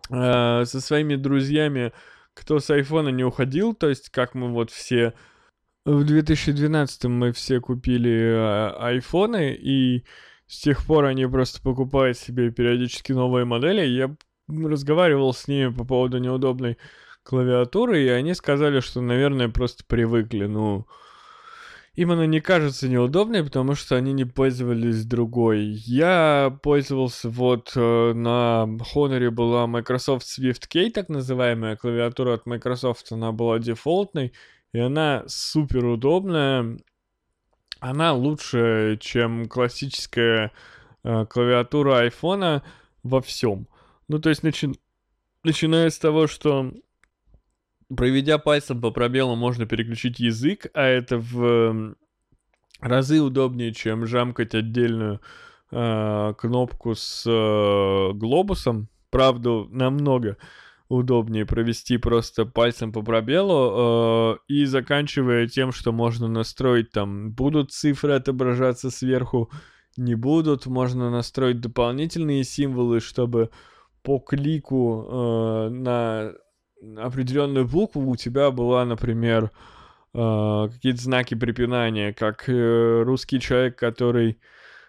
э, 0.09 0.66
со 0.66 0.82
своими 0.82 1.16
друзьями, 1.16 1.93
кто 2.34 2.59
с 2.59 2.70
айфона 2.70 3.09
не 3.09 3.24
уходил, 3.24 3.74
то 3.74 3.89
есть 3.89 4.09
как 4.09 4.36
мы 4.36 4.51
вот 4.51 4.72
все 4.72 5.14
в 5.86 6.03
2012 6.03 7.05
мы 7.05 7.32
все 7.32 7.59
купили 7.59 8.34
а, 8.36 8.78
айфоны, 8.80 9.53
и 9.53 10.03
с 10.47 10.59
тех 10.62 10.86
пор 10.86 11.05
они 11.05 11.26
просто 11.26 11.62
покупают 11.62 12.18
себе 12.18 12.51
периодически 12.51 13.14
новые 13.14 13.45
модели. 13.45 13.82
Я 13.86 14.16
разговаривал 14.47 15.34
с 15.34 15.47
ними 15.47 15.74
по 15.74 15.84
поводу 15.84 16.20
неудобной 16.20 16.78
клавиатуры, 17.24 18.03
и 18.03 18.09
они 18.09 18.34
сказали, 18.34 18.80
что, 18.80 19.01
наверное, 19.01 19.49
просто 19.49 19.84
привыкли. 19.86 20.45
Ну, 20.45 20.88
им 21.95 22.11
она 22.11 22.25
не 22.25 22.39
кажется 22.39 22.87
неудобной, 22.87 23.43
потому 23.43 23.75
что 23.75 23.97
они 23.97 24.13
не 24.13 24.23
пользовались 24.23 25.05
другой. 25.05 25.65
Я 25.65 26.57
пользовался 26.63 27.29
вот 27.29 27.73
э, 27.75 28.13
на 28.13 28.65
Honor 28.95 29.29
была 29.29 29.67
Microsoft 29.67 30.25
Swift 30.25 30.69
Key, 30.73 30.89
так 30.91 31.09
называемая 31.09 31.75
клавиатура 31.75 32.35
от 32.35 32.45
Microsoft, 32.45 33.11
она 33.11 33.33
была 33.33 33.59
дефолтной, 33.59 34.31
и 34.71 34.79
она 34.79 35.23
супер 35.27 35.85
удобная. 35.85 36.77
Она 37.81 38.13
лучше, 38.13 38.97
чем 39.01 39.47
классическая 39.47 40.53
э, 41.03 41.25
клавиатура 41.25 41.99
айфона 41.99 42.63
во 43.03 43.21
всем. 43.21 43.67
Ну, 44.07 44.19
то 44.19 44.29
есть, 44.29 44.43
начи... 44.43 44.69
начиная 45.43 45.89
с 45.89 45.97
того, 45.97 46.27
что 46.27 46.71
проведя 47.95 48.37
пальцем 48.37 48.81
по 48.81 48.91
пробелу, 48.91 49.35
можно 49.35 49.65
переключить 49.65 50.19
язык, 50.19 50.67
а 50.73 50.85
это 50.85 51.17
в 51.17 51.95
разы 52.79 53.21
удобнее, 53.21 53.73
чем 53.73 54.05
жамкать 54.05 54.55
отдельную 54.55 55.21
э, 55.71 56.33
кнопку 56.37 56.95
с 56.95 57.23
э, 57.27 58.13
глобусом. 58.13 58.89
Правда, 59.09 59.65
намного 59.69 60.37
удобнее 60.89 61.45
провести 61.45 61.97
просто 61.97 62.45
пальцем 62.45 62.91
по 62.91 63.01
пробелу 63.01 63.71
э, 63.73 64.37
и 64.47 64.65
заканчивая 64.65 65.47
тем, 65.47 65.71
что 65.71 65.91
можно 65.91 66.27
настроить 66.27 66.91
там, 66.91 67.31
будут 67.31 67.71
цифры 67.71 68.13
отображаться 68.13 68.89
сверху, 68.89 69.49
не 69.97 70.15
будут, 70.15 70.65
можно 70.65 71.09
настроить 71.09 71.61
дополнительные 71.61 72.43
символы, 72.43 72.99
чтобы 72.99 73.49
по 74.03 74.19
клику 74.19 75.07
э, 75.07 75.69
на 75.69 76.33
определенную 76.97 77.67
букву 77.67 78.09
у 78.09 78.15
тебя 78.15 78.51
была, 78.51 78.86
например, 78.86 79.51
э, 80.13 80.69
какие-то 80.71 81.01
знаки 81.01 81.36
препинания, 81.36 82.13
как 82.13 82.49
э, 82.49 83.03
русский 83.03 83.39
человек, 83.39 83.77
который 83.77 84.39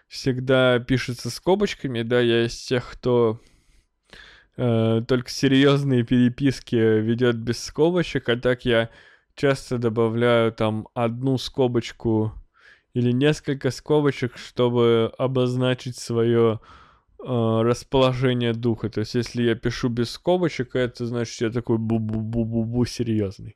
всегда 0.07 0.79
пишется 0.79 1.29
скобочками, 1.29 2.01
да, 2.01 2.19
я 2.19 2.45
из 2.45 2.55
тех, 2.55 2.91
кто 2.91 3.39
э, 4.57 5.01
только 5.07 5.29
серьезные 5.29 6.03
переписки 6.03 6.75
ведет 6.75 7.37
без 7.37 7.63
скобочек, 7.63 8.29
а 8.29 8.37
так 8.37 8.65
я 8.65 8.89
часто 9.35 9.77
добавляю 9.77 10.51
там 10.51 10.87
одну 10.93 11.37
скобочку 11.37 12.33
или 12.93 13.11
несколько 13.11 13.71
скобочек, 13.71 14.37
чтобы 14.37 15.11
обозначить 15.17 15.97
свое 15.97 16.59
расположение 17.25 18.53
духа. 18.53 18.89
То 18.89 18.99
есть, 19.01 19.15
если 19.15 19.43
я 19.43 19.55
пишу 19.55 19.89
без 19.89 20.11
скобочек, 20.11 20.75
это 20.75 21.05
значит, 21.05 21.41
я 21.41 21.49
такой 21.49 21.77
бу-бу-бу-бу-бу 21.77 22.85
серьезный. 22.85 23.55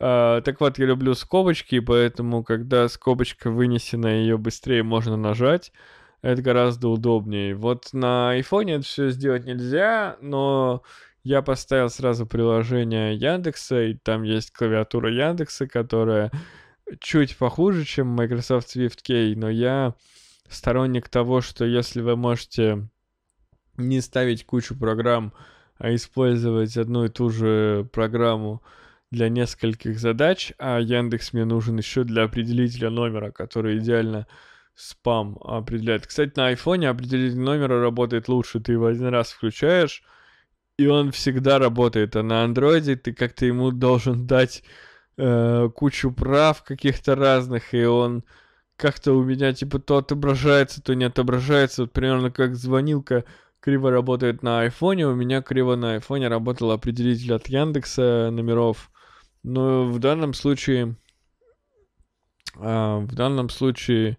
Э, 0.00 0.40
так 0.44 0.60
вот, 0.60 0.78
я 0.78 0.86
люблю 0.86 1.14
скобочки, 1.14 1.80
поэтому, 1.80 2.42
когда 2.42 2.88
скобочка 2.88 3.50
вынесена, 3.50 4.06
ее 4.06 4.38
быстрее 4.38 4.82
можно 4.82 5.16
нажать 5.16 5.72
это 6.24 6.40
гораздо 6.40 6.88
удобнее. 6.88 7.54
Вот 7.54 7.92
на 7.92 8.30
айфоне 8.30 8.76
это 8.76 8.84
все 8.84 9.10
сделать 9.10 9.44
нельзя, 9.44 10.16
но 10.22 10.82
я 11.22 11.42
поставил 11.42 11.90
сразу 11.90 12.26
приложение 12.26 13.14
Яндекса, 13.14 13.82
и 13.82 13.94
там 13.94 14.22
есть 14.22 14.50
клавиатура 14.50 15.12
Яндекса, 15.12 15.66
которая 15.66 16.30
чуть 17.00 17.36
похуже, 17.36 17.84
чем 17.84 18.08
Microsoft 18.08 18.74
Swift 18.74 19.00
Key, 19.06 19.34
но 19.36 19.50
я 19.50 19.94
сторонник 20.48 21.10
того, 21.10 21.42
что 21.42 21.66
если 21.66 22.00
вы 22.00 22.16
можете 22.16 22.88
не 23.76 24.00
ставить 24.00 24.46
кучу 24.46 24.78
программ, 24.78 25.32
а 25.78 25.94
использовать 25.94 26.76
одну 26.76 27.04
и 27.04 27.08
ту 27.08 27.30
же 27.30 27.88
программу 27.92 28.62
для 29.10 29.28
нескольких 29.28 29.98
задач, 29.98 30.52
а 30.58 30.78
Яндекс 30.78 31.32
мне 31.32 31.44
нужен 31.44 31.78
еще 31.78 32.04
для 32.04 32.24
определителя 32.24 32.90
номера, 32.90 33.30
который 33.30 33.78
идеально 33.78 34.26
спам 34.74 35.38
определяет. 35.42 36.06
Кстати, 36.06 36.32
на 36.36 36.48
айфоне 36.48 36.88
определитель 36.88 37.38
номера 37.38 37.80
работает 37.80 38.28
лучше. 38.28 38.60
Ты 38.60 38.72
его 38.72 38.86
один 38.86 39.06
раз 39.06 39.30
включаешь, 39.30 40.02
и 40.76 40.86
он 40.86 41.12
всегда 41.12 41.58
работает. 41.58 42.16
А 42.16 42.22
на 42.22 42.44
андроиде 42.44 42.96
ты 42.96 43.12
как-то 43.12 43.46
ему 43.46 43.70
должен 43.70 44.26
дать 44.26 44.64
э, 45.16 45.68
кучу 45.74 46.12
прав 46.12 46.64
каких-то 46.64 47.14
разных, 47.14 47.72
и 47.72 47.84
он 47.84 48.24
как-то 48.76 49.12
у 49.12 49.22
меня 49.22 49.52
типа 49.52 49.78
то 49.78 49.98
отображается, 49.98 50.82
то 50.82 50.94
не 50.94 51.04
отображается. 51.04 51.82
Вот 51.82 51.92
примерно 51.92 52.30
как 52.30 52.56
звонилка 52.56 53.24
криво 53.64 53.90
работает 53.90 54.42
на 54.42 54.60
айфоне, 54.60 55.06
у 55.06 55.14
меня 55.14 55.42
криво 55.42 55.74
на 55.74 55.94
айфоне 55.94 56.28
работал 56.28 56.70
определитель 56.70 57.34
от 57.34 57.48
Яндекса 57.48 58.30
номеров. 58.30 58.90
Но 59.42 59.84
в 59.86 59.98
данном 59.98 60.34
случае... 60.34 60.96
Э, 62.56 62.98
в 62.98 63.14
данном 63.14 63.48
случае 63.48 64.18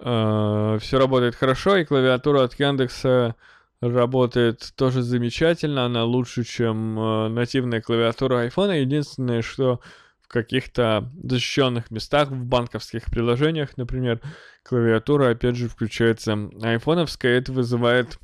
Э, 0.00 0.78
все 0.80 0.98
работает 0.98 1.34
хорошо, 1.34 1.76
и 1.76 1.84
клавиатура 1.84 2.44
от 2.44 2.54
Яндекса 2.54 3.34
работает 3.80 4.72
тоже 4.76 5.02
замечательно, 5.02 5.84
она 5.84 6.04
лучше, 6.04 6.44
чем 6.44 6.98
э, 6.98 7.28
нативная 7.28 7.80
клавиатура 7.80 8.40
айфона. 8.40 8.80
Единственное, 8.80 9.42
что 9.42 9.80
в 10.20 10.28
каких-то 10.28 11.10
защищенных 11.22 11.90
местах, 11.90 12.28
в 12.28 12.44
банковских 12.44 13.06
приложениях, 13.06 13.76
например, 13.76 14.20
клавиатура 14.62 15.30
опять 15.30 15.56
же 15.56 15.68
включается 15.68 16.50
айфоновская, 16.62 17.38
это 17.38 17.52
вызывает 17.52 18.18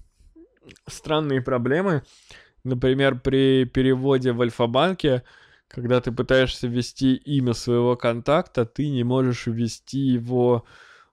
странные 0.86 1.40
проблемы. 1.40 2.02
Например, 2.64 3.18
при 3.18 3.64
переводе 3.64 4.32
в 4.32 4.40
Альфа-банке, 4.40 5.22
когда 5.68 6.00
ты 6.00 6.12
пытаешься 6.12 6.66
ввести 6.66 7.14
имя 7.14 7.52
своего 7.52 7.96
контакта, 7.96 8.64
ты 8.64 8.88
не 8.88 9.04
можешь 9.04 9.46
ввести 9.46 9.98
его 9.98 10.64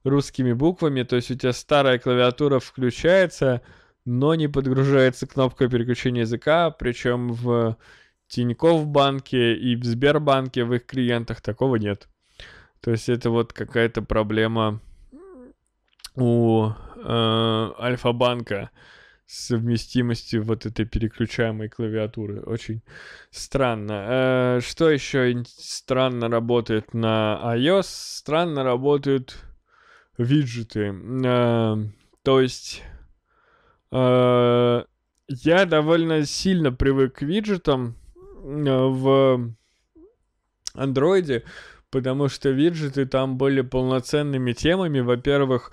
русскими 0.04 0.54
буквами, 0.54 1.04
то 1.04 1.16
есть 1.16 1.32
у 1.32 1.36
тебя 1.36 1.54
старая 1.54 2.00
клавиатура 2.00 2.60
включается, 2.60 3.62
но 4.06 4.34
не 4.36 4.48
подгружается 4.48 5.28
кнопка 5.28 5.70
переключения 5.70 6.22
языка, 6.22 6.72
причем 6.72 7.34
в 7.34 7.78
Тинькофф 8.28 8.88
банке 8.88 9.56
и 9.56 9.76
в 9.76 9.84
Сбербанке 9.84 10.64
в 10.64 10.74
их 10.74 10.86
клиентах 10.86 11.42
такого 11.42 11.76
нет. 11.76 12.08
То 12.80 12.92
есть 12.92 13.10
это 13.10 13.30
вот 13.30 13.54
какая-то 13.54 14.02
проблема 14.02 14.80
у 16.16 16.70
э, 16.70 17.72
Альфа-банка 17.80 18.72
с 19.32 19.48
совместимостью 19.48 20.44
вот 20.44 20.66
этой 20.66 20.86
переключаемой 20.86 21.70
клавиатуры. 21.70 22.42
Очень 22.42 22.82
странно. 23.30 24.58
Э, 24.58 24.60
что 24.62 24.90
еще 24.90 25.42
странно 25.48 26.28
работает 26.28 26.94
на 26.94 27.40
iOS? 27.56 27.86
Странно 27.88 28.66
работают 28.66 29.38
виджеты. 30.18 30.94
Э, 31.26 31.78
то 32.24 32.42
есть 32.42 32.84
э, 33.94 34.84
я 35.30 35.66
довольно 35.66 36.26
сильно 36.26 36.74
привык 36.74 37.20
к 37.20 37.22
виджетам 37.22 37.96
в 38.44 39.56
андроиде, 40.74 41.46
потому 41.90 42.28
что 42.28 42.50
виджеты 42.50 43.06
там 43.06 43.38
были 43.38 43.62
полноценными 43.62 44.52
темами. 44.52 45.00
Во-первых, 45.00 45.72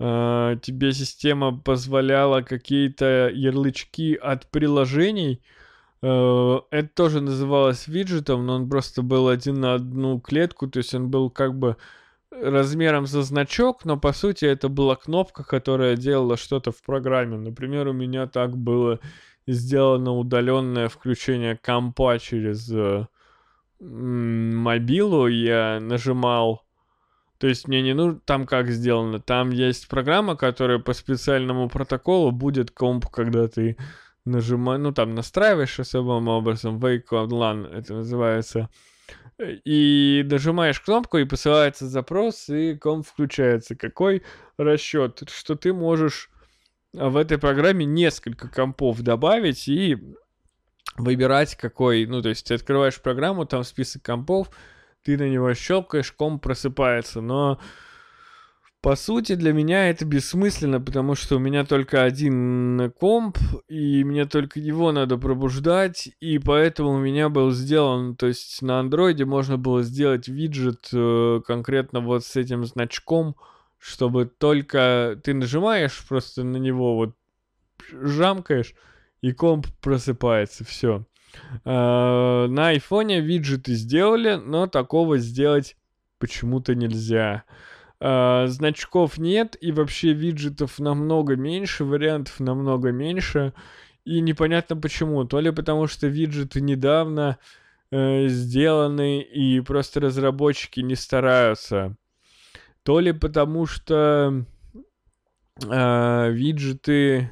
тебе 0.00 0.92
система 0.92 1.58
позволяла 1.58 2.40
какие-то 2.40 3.30
ярлычки 3.32 4.14
от 4.14 4.46
приложений. 4.46 5.42
Uh, 6.02 6.62
это 6.70 6.88
тоже 6.88 7.20
называлось 7.20 7.86
виджетом, 7.86 8.46
но 8.46 8.54
он 8.54 8.70
просто 8.70 9.02
был 9.02 9.28
один 9.28 9.60
на 9.60 9.74
одну 9.74 10.18
клетку, 10.18 10.66
то 10.66 10.78
есть 10.78 10.94
он 10.94 11.10
был 11.10 11.28
как 11.28 11.58
бы 11.58 11.76
размером 12.30 13.06
за 13.06 13.22
значок, 13.22 13.84
но 13.84 13.98
по 13.98 14.14
сути 14.14 14.46
это 14.46 14.70
была 14.70 14.96
кнопка, 14.96 15.44
которая 15.44 15.96
делала 15.96 16.38
что-то 16.38 16.72
в 16.72 16.82
программе. 16.82 17.36
Например, 17.36 17.88
у 17.88 17.92
меня 17.92 18.26
так 18.26 18.56
было 18.56 19.00
сделано 19.46 20.16
удаленное 20.16 20.88
включение 20.88 21.56
компа 21.56 22.18
через 22.18 22.70
э, 22.72 23.06
мобилу. 23.80 25.26
Я 25.26 25.80
нажимал 25.80 26.62
то 27.40 27.46
есть 27.46 27.66
мне 27.66 27.80
не 27.80 27.94
нужно 27.94 28.20
там 28.20 28.46
как 28.46 28.68
сделано. 28.68 29.18
Там 29.18 29.48
есть 29.50 29.88
программа, 29.88 30.36
которая 30.36 30.78
по 30.78 30.92
специальному 30.92 31.70
протоколу 31.70 32.32
будет 32.32 32.70
комп, 32.70 33.06
когда 33.06 33.48
ты 33.48 33.78
нажимаешь, 34.26 34.82
ну 34.82 34.92
там 34.92 35.14
настраиваешь 35.14 35.80
особым 35.80 36.28
образом, 36.28 36.78
Wake 36.78 37.08
LAN 37.08 37.66
это 37.74 37.94
называется 37.94 38.68
и 39.38 40.22
нажимаешь 40.30 40.80
кнопку, 40.80 41.16
и 41.16 41.24
посылается 41.24 41.88
запрос, 41.88 42.50
и 42.50 42.74
комп 42.76 43.06
включается. 43.06 43.74
Какой 43.74 44.22
расчет? 44.58 45.22
Что 45.34 45.54
ты 45.54 45.72
можешь 45.72 46.28
в 46.92 47.16
этой 47.16 47.38
программе 47.38 47.86
несколько 47.86 48.48
компов 48.48 49.00
добавить 49.00 49.66
и 49.66 49.96
выбирать 50.98 51.54
какой, 51.56 52.04
ну, 52.04 52.20
то 52.20 52.28
есть 52.28 52.46
ты 52.46 52.52
открываешь 52.52 53.00
программу, 53.00 53.46
там 53.46 53.64
список 53.64 54.02
компов, 54.02 54.50
ты 55.02 55.16
на 55.16 55.28
него 55.28 55.52
щелкаешь, 55.54 56.12
комп 56.12 56.42
просыпается, 56.42 57.20
но 57.20 57.58
по 58.82 58.96
сути, 58.96 59.34
для 59.34 59.52
меня 59.52 59.90
это 59.90 60.06
бессмысленно, 60.06 60.80
потому 60.80 61.14
что 61.14 61.36
у 61.36 61.38
меня 61.38 61.66
только 61.66 62.02
один 62.02 62.90
комп, 62.98 63.36
и 63.68 64.04
мне 64.04 64.24
только 64.24 64.58
его 64.58 64.90
надо 64.90 65.18
пробуждать, 65.18 66.08
и 66.20 66.38
поэтому 66.38 66.92
у 66.92 66.98
меня 66.98 67.28
был 67.28 67.50
сделан, 67.50 68.16
то 68.16 68.26
есть 68.26 68.62
на 68.62 68.80
андроиде 68.80 69.26
можно 69.26 69.58
было 69.58 69.82
сделать 69.82 70.28
виджет 70.28 70.88
э, 70.94 71.42
конкретно 71.46 72.00
вот 72.00 72.24
с 72.24 72.36
этим 72.36 72.64
значком, 72.64 73.36
чтобы 73.78 74.24
только 74.24 75.20
ты 75.22 75.34
нажимаешь 75.34 76.02
просто 76.08 76.42
на 76.42 76.56
него, 76.56 76.96
вот 76.96 77.14
жамкаешь, 77.92 78.74
и 79.20 79.32
комп 79.32 79.66
просыпается, 79.82 80.64
все. 80.64 81.04
Э, 81.64 82.46
на 82.48 82.68
айфоне 82.68 83.20
виджеты 83.20 83.74
сделали, 83.74 84.34
но 84.34 84.66
такого 84.66 85.18
сделать 85.18 85.76
почему-то 86.18 86.74
нельзя. 86.74 87.44
Uh, 88.02 88.46
значков 88.46 89.18
нет, 89.18 89.58
и 89.60 89.72
вообще 89.72 90.14
виджетов 90.14 90.78
намного 90.78 91.36
меньше, 91.36 91.84
вариантов 91.84 92.40
намного 92.40 92.92
меньше. 92.92 93.52
И 94.06 94.22
непонятно 94.22 94.74
почему. 94.74 95.26
То 95.26 95.38
ли 95.38 95.50
потому, 95.50 95.86
что 95.86 96.06
виджеты 96.06 96.62
недавно 96.62 97.36
uh, 97.92 98.26
сделаны, 98.28 99.20
и 99.20 99.60
просто 99.60 100.00
разработчики 100.00 100.80
не 100.80 100.94
стараются. 100.94 101.94
То 102.84 103.00
ли 103.00 103.12
потому, 103.12 103.66
что 103.66 104.46
виджеты 105.62 107.30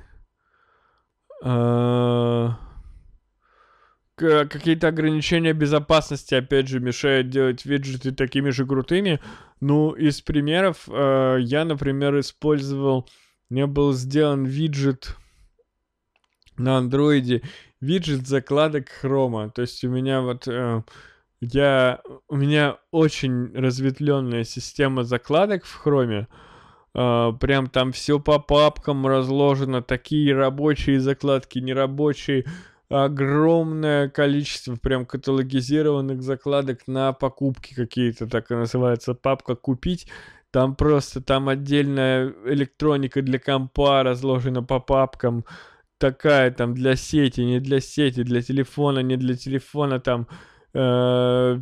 какие-то 4.18 4.88
ограничения 4.88 5.52
безопасности, 5.52 6.34
опять 6.34 6.68
же, 6.68 6.80
мешают 6.80 7.30
делать 7.30 7.64
виджеты 7.64 8.12
такими 8.12 8.50
же 8.50 8.66
крутыми. 8.66 9.20
Ну, 9.60 9.92
из 9.92 10.20
примеров, 10.20 10.88
э, 10.88 11.38
я, 11.40 11.64
например, 11.64 12.18
использовал, 12.20 13.08
меня 13.50 13.66
был 13.66 13.92
сделан 13.92 14.44
виджет 14.44 15.16
на 16.56 16.78
андроиде, 16.78 17.42
виджет 17.80 18.26
закладок 18.26 18.88
хрома. 18.88 19.50
То 19.50 19.62
есть 19.62 19.84
у 19.84 19.88
меня 19.88 20.20
вот, 20.20 20.46
э, 20.48 20.82
я, 21.40 22.00
у 22.28 22.36
меня 22.36 22.76
очень 22.90 23.54
разветвленная 23.54 24.44
система 24.44 25.04
закладок 25.04 25.64
в 25.64 25.74
хроме. 25.74 26.28
Uh, 26.94 27.36
прям 27.38 27.68
там 27.68 27.92
все 27.92 28.18
по 28.18 28.40
папкам 28.40 29.06
разложено, 29.06 29.82
такие 29.82 30.34
рабочие 30.34 30.98
закладки, 30.98 31.58
нерабочие 31.58 32.46
огромное 32.88 34.08
количество 34.08 34.76
прям 34.76 35.04
каталогизированных 35.04 36.22
закладок 36.22 36.86
на 36.86 37.12
покупки 37.12 37.74
какие-то, 37.74 38.26
так 38.26 38.50
и 38.50 38.54
называется, 38.54 39.14
папка 39.14 39.54
«Купить». 39.54 40.06
Там 40.50 40.74
просто, 40.74 41.20
там 41.20 41.50
отдельная 41.50 42.32
электроника 42.46 43.20
для 43.20 43.38
компа 43.38 44.02
разложена 44.02 44.62
по 44.62 44.80
папкам, 44.80 45.44
такая 45.98 46.50
там 46.50 46.72
для 46.72 46.96
сети, 46.96 47.42
не 47.42 47.60
для 47.60 47.80
сети, 47.80 48.22
для 48.22 48.40
телефона, 48.40 49.00
не 49.00 49.16
для 49.18 49.36
телефона, 49.36 50.00
там 50.00 50.26
э, 50.72 51.60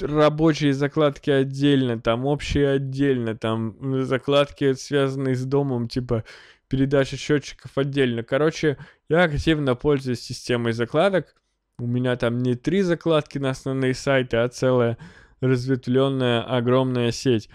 рабочие 0.00 0.74
закладки 0.74 1.30
отдельно, 1.30 2.00
там 2.00 2.26
общие 2.26 2.68
отдельно, 2.68 3.34
там 3.34 4.04
закладки 4.04 4.74
связанные 4.74 5.34
с 5.34 5.44
домом, 5.44 5.88
типа 5.88 6.24
передача 6.68 7.16
счетчиков 7.16 7.76
отдельно. 7.76 8.22
Короче, 8.22 8.76
я 9.08 9.24
активно 9.24 9.74
пользуюсь 9.74 10.20
системой 10.20 10.72
закладок. 10.72 11.34
У 11.78 11.86
меня 11.86 12.16
там 12.16 12.38
не 12.38 12.54
три 12.54 12.82
закладки 12.82 13.38
на 13.38 13.50
основные 13.50 13.94
сайты, 13.94 14.36
а 14.36 14.48
целая 14.48 14.98
разветвленная 15.40 16.42
огромная 16.42 17.12
сеть. 17.12 17.48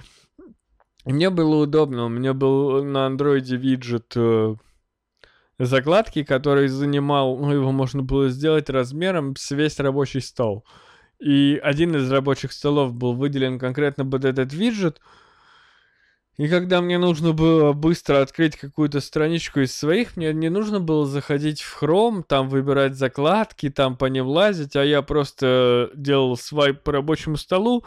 мне 1.06 1.30
было 1.30 1.64
удобно. 1.64 2.06
У 2.06 2.10
меня 2.10 2.34
был 2.34 2.84
на 2.84 3.06
андроиде 3.06 3.58
виджет 3.58 4.14
э, 4.16 4.56
закладки, 5.60 6.24
который 6.24 6.68
занимал, 6.68 7.38
ну, 7.38 7.52
его 7.52 7.72
можно 7.72 8.02
было 8.02 8.30
сделать 8.30 8.70
размером 8.70 9.36
с 9.36 9.52
весь 9.52 9.80
рабочий 9.80 10.22
стол. 10.22 10.66
И 11.20 11.60
один 11.62 11.96
из 11.96 12.12
рабочих 12.12 12.52
столов 12.52 12.94
был 12.94 13.14
выделен 13.14 13.60
конкретно 13.60 14.06
под 14.06 14.26
этот 14.26 14.54
виджет— 14.54 15.00
и 16.38 16.48
когда 16.48 16.82
мне 16.82 16.98
нужно 16.98 17.32
было 17.32 17.74
быстро 17.74 18.22
открыть 18.22 18.56
какую-то 18.56 19.02
страничку 19.02 19.60
из 19.60 19.76
своих, 19.76 20.18
мне 20.18 20.34
не 20.34 20.50
нужно 20.50 20.80
было 20.80 21.06
заходить 21.06 21.62
в 21.62 21.82
Chrome, 21.82 22.24
там 22.24 22.50
выбирать 22.50 22.96
закладки, 22.96 23.70
там 23.70 23.96
по 23.96 24.06
ним 24.06 24.26
лазить, 24.28 24.76
а 24.76 24.84
я 24.84 25.04
просто 25.04 25.92
делал 25.94 26.36
свайп 26.36 26.82
по 26.82 26.92
рабочему 26.92 27.38
столу 27.38 27.86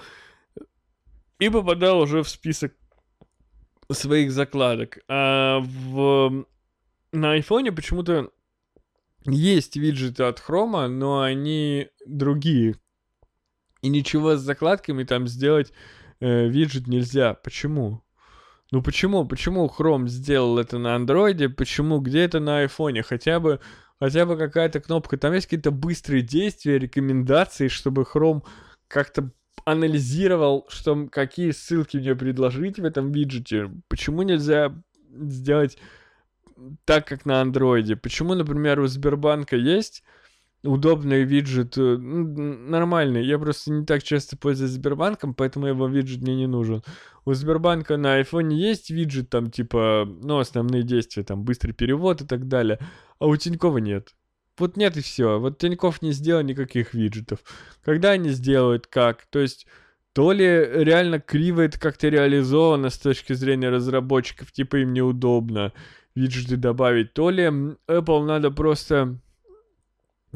и 1.40 1.48
попадал 1.48 2.00
уже 2.00 2.22
в 2.22 2.28
список 2.28 2.72
своих 3.90 4.30
закладок. 4.30 5.00
А 5.08 5.58
в... 5.60 6.46
на 7.10 7.32
айфоне 7.32 7.72
почему-то 7.72 8.30
есть 9.24 9.76
виджеты 9.76 10.22
от 10.22 10.38
Chrome, 10.38 10.86
но 10.86 11.20
они 11.20 11.88
другие. 12.06 12.76
И 13.82 13.88
ничего 13.88 14.36
с 14.36 14.40
закладками 14.40 15.02
там 15.02 15.26
сделать 15.26 15.72
э, 16.20 16.46
виджет 16.46 16.86
нельзя. 16.86 17.34
Почему? 17.34 18.05
Ну 18.76 18.82
почему? 18.82 19.24
Почему 19.24 19.72
Chrome 19.74 20.06
сделал 20.06 20.58
это 20.58 20.76
на 20.76 20.96
андроиде? 20.96 21.48
Почему? 21.48 21.98
Где 22.00 22.24
это 22.24 22.40
на 22.40 22.58
айфоне? 22.58 23.02
Хотя 23.02 23.40
бы, 23.40 23.58
хотя 23.98 24.26
бы 24.26 24.36
какая-то 24.36 24.80
кнопка. 24.80 25.16
Там 25.16 25.32
есть 25.32 25.46
какие-то 25.46 25.70
быстрые 25.70 26.20
действия, 26.20 26.78
рекомендации, 26.78 27.68
чтобы 27.68 28.02
Chrome 28.02 28.42
как-то 28.86 29.30
анализировал, 29.64 30.66
что 30.68 31.08
какие 31.10 31.52
ссылки 31.52 31.96
мне 31.96 32.14
предложить 32.14 32.78
в 32.78 32.84
этом 32.84 33.12
виджете. 33.12 33.70
Почему 33.88 34.20
нельзя 34.20 34.74
сделать 35.10 35.78
так, 36.84 37.06
как 37.06 37.24
на 37.24 37.40
андроиде? 37.40 37.96
Почему, 37.96 38.34
например, 38.34 38.80
у 38.80 38.86
Сбербанка 38.88 39.56
есть 39.56 40.04
удобный 40.62 41.24
виджет, 41.24 41.76
э, 41.78 41.96
нормальный. 41.96 43.24
Я 43.24 43.38
просто 43.38 43.72
не 43.72 43.84
так 43.84 44.02
часто 44.02 44.36
пользуюсь 44.36 44.72
Сбербанком, 44.72 45.34
поэтому 45.34 45.66
его 45.66 45.86
виджет 45.86 46.22
мне 46.22 46.36
не 46.36 46.46
нужен. 46.46 46.82
У 47.24 47.32
Сбербанка 47.34 47.96
на 47.96 48.14
айфоне 48.14 48.56
есть 48.56 48.90
виджет, 48.90 49.30
там 49.30 49.50
типа, 49.50 50.06
ну, 50.06 50.38
основные 50.38 50.82
действия, 50.82 51.22
там, 51.24 51.44
быстрый 51.44 51.72
перевод 51.72 52.22
и 52.22 52.26
так 52.26 52.48
далее, 52.48 52.78
а 53.18 53.26
у 53.26 53.36
Тинькова 53.36 53.78
нет. 53.78 54.14
Вот 54.58 54.76
нет 54.76 54.96
и 54.96 55.02
все. 55.02 55.38
Вот 55.38 55.58
Тиньков 55.58 56.02
не 56.02 56.12
сделал 56.12 56.42
никаких 56.42 56.94
виджетов. 56.94 57.40
Когда 57.84 58.12
они 58.12 58.30
сделают, 58.30 58.86
как? 58.86 59.26
То 59.26 59.40
есть, 59.40 59.66
то 60.14 60.32
ли 60.32 60.46
реально 60.46 61.20
криво 61.20 61.60
это 61.60 61.78
как-то 61.78 62.08
реализовано 62.08 62.88
с 62.88 62.98
точки 62.98 63.34
зрения 63.34 63.68
разработчиков, 63.68 64.50
типа 64.50 64.76
им 64.76 64.94
неудобно 64.94 65.72
виджеты 66.14 66.56
добавить, 66.56 67.12
то 67.12 67.28
ли 67.28 67.44
Apple 67.44 68.24
надо 68.24 68.50
просто 68.50 69.20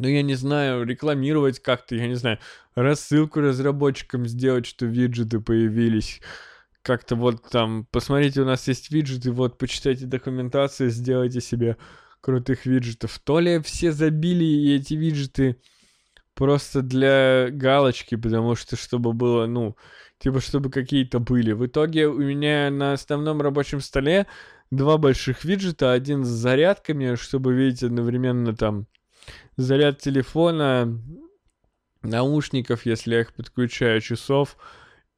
ну, 0.00 0.08
я 0.08 0.22
не 0.22 0.34
знаю, 0.34 0.84
рекламировать 0.84 1.60
как-то, 1.60 1.94
я 1.94 2.06
не 2.06 2.14
знаю, 2.14 2.38
рассылку 2.74 3.40
разработчикам 3.40 4.26
сделать, 4.26 4.66
что 4.66 4.86
виджеты 4.86 5.40
появились. 5.40 6.20
Как-то 6.82 7.14
вот 7.14 7.48
там, 7.50 7.86
посмотрите, 7.90 8.40
у 8.40 8.44
нас 8.46 8.66
есть 8.66 8.90
виджеты, 8.90 9.32
вот, 9.32 9.58
почитайте 9.58 10.06
документацию, 10.06 10.90
сделайте 10.90 11.40
себе 11.40 11.76
крутых 12.20 12.66
виджетов. 12.66 13.18
То 13.18 13.40
ли 13.40 13.60
все 13.60 13.92
забили 13.92 14.74
эти 14.74 14.94
виджеты 14.94 15.60
просто 16.34 16.82
для 16.82 17.48
галочки, 17.50 18.14
потому 18.14 18.54
что, 18.54 18.76
чтобы 18.76 19.12
было, 19.12 19.46
ну, 19.46 19.76
типа, 20.18 20.40
чтобы 20.40 20.70
какие-то 20.70 21.18
были. 21.18 21.52
В 21.52 21.66
итоге 21.66 22.06
у 22.06 22.18
меня 22.18 22.70
на 22.70 22.92
основном 22.92 23.42
рабочем 23.42 23.80
столе 23.80 24.26
два 24.70 24.98
больших 24.98 25.44
виджета, 25.44 25.92
один 25.92 26.24
с 26.24 26.28
зарядками, 26.28 27.14
чтобы 27.16 27.54
видеть 27.54 27.82
одновременно 27.82 28.54
там 28.54 28.86
заряд 29.60 29.98
телефона, 29.98 30.98
наушников, 32.02 32.86
если 32.86 33.14
я 33.14 33.20
их 33.20 33.34
подключаю, 33.34 34.00
часов, 34.00 34.56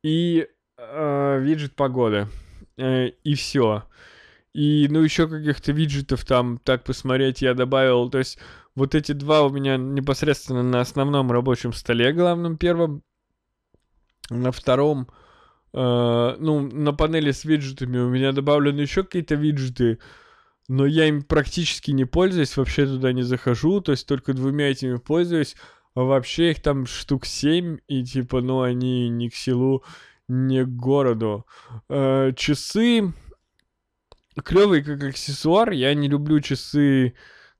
и 0.02 0.48
э, 0.76 1.40
виджет 1.40 1.74
погоды. 1.74 2.28
Э, 2.76 3.08
и 3.08 3.34
все. 3.34 3.84
И, 4.52 4.86
ну, 4.90 5.00
еще 5.00 5.28
каких-то 5.28 5.72
виджетов 5.72 6.24
там, 6.24 6.58
так 6.58 6.84
посмотреть, 6.84 7.40
я 7.40 7.54
добавил. 7.54 8.10
То 8.10 8.18
есть, 8.18 8.38
вот 8.74 8.94
эти 8.94 9.12
два 9.12 9.42
у 9.42 9.50
меня 9.50 9.76
непосредственно 9.76 10.62
на 10.62 10.80
основном 10.80 11.30
рабочем 11.30 11.72
столе, 11.72 12.12
главном 12.12 12.56
первом. 12.58 13.02
На 14.30 14.50
втором, 14.50 15.08
э, 15.72 16.36
ну, 16.38 16.60
на 16.60 16.92
панели 16.92 17.32
с 17.32 17.44
виджетами 17.44 17.98
у 17.98 18.08
меня 18.08 18.32
добавлены 18.32 18.80
еще 18.80 19.04
какие-то 19.04 19.34
виджеты, 19.34 19.98
но 20.68 20.86
я 20.86 21.06
им 21.06 21.22
практически 21.22 21.90
не 21.90 22.04
пользуюсь, 22.04 22.56
вообще 22.56 22.86
туда 22.86 23.12
не 23.12 23.22
захожу, 23.22 23.80
то 23.80 23.92
есть 23.92 24.06
только 24.06 24.32
двумя 24.32 24.70
этими 24.70 24.96
пользуюсь, 24.96 25.56
а 25.94 26.02
вообще 26.02 26.52
их 26.52 26.62
там 26.62 26.86
штук 26.86 27.26
7, 27.26 27.78
и 27.88 28.04
типа, 28.04 28.40
ну, 28.40 28.62
они 28.62 29.08
ни 29.08 29.28
к 29.28 29.34
селу, 29.34 29.84
ни 30.28 30.62
к 30.62 30.68
городу. 30.68 31.46
Э, 31.88 32.32
часы 32.36 33.12
клевые 34.44 34.82
как 34.82 35.02
аксессуар, 35.02 35.70
я 35.70 35.92
не 35.94 36.08
люблю 36.08 36.40
часы, 36.40 37.14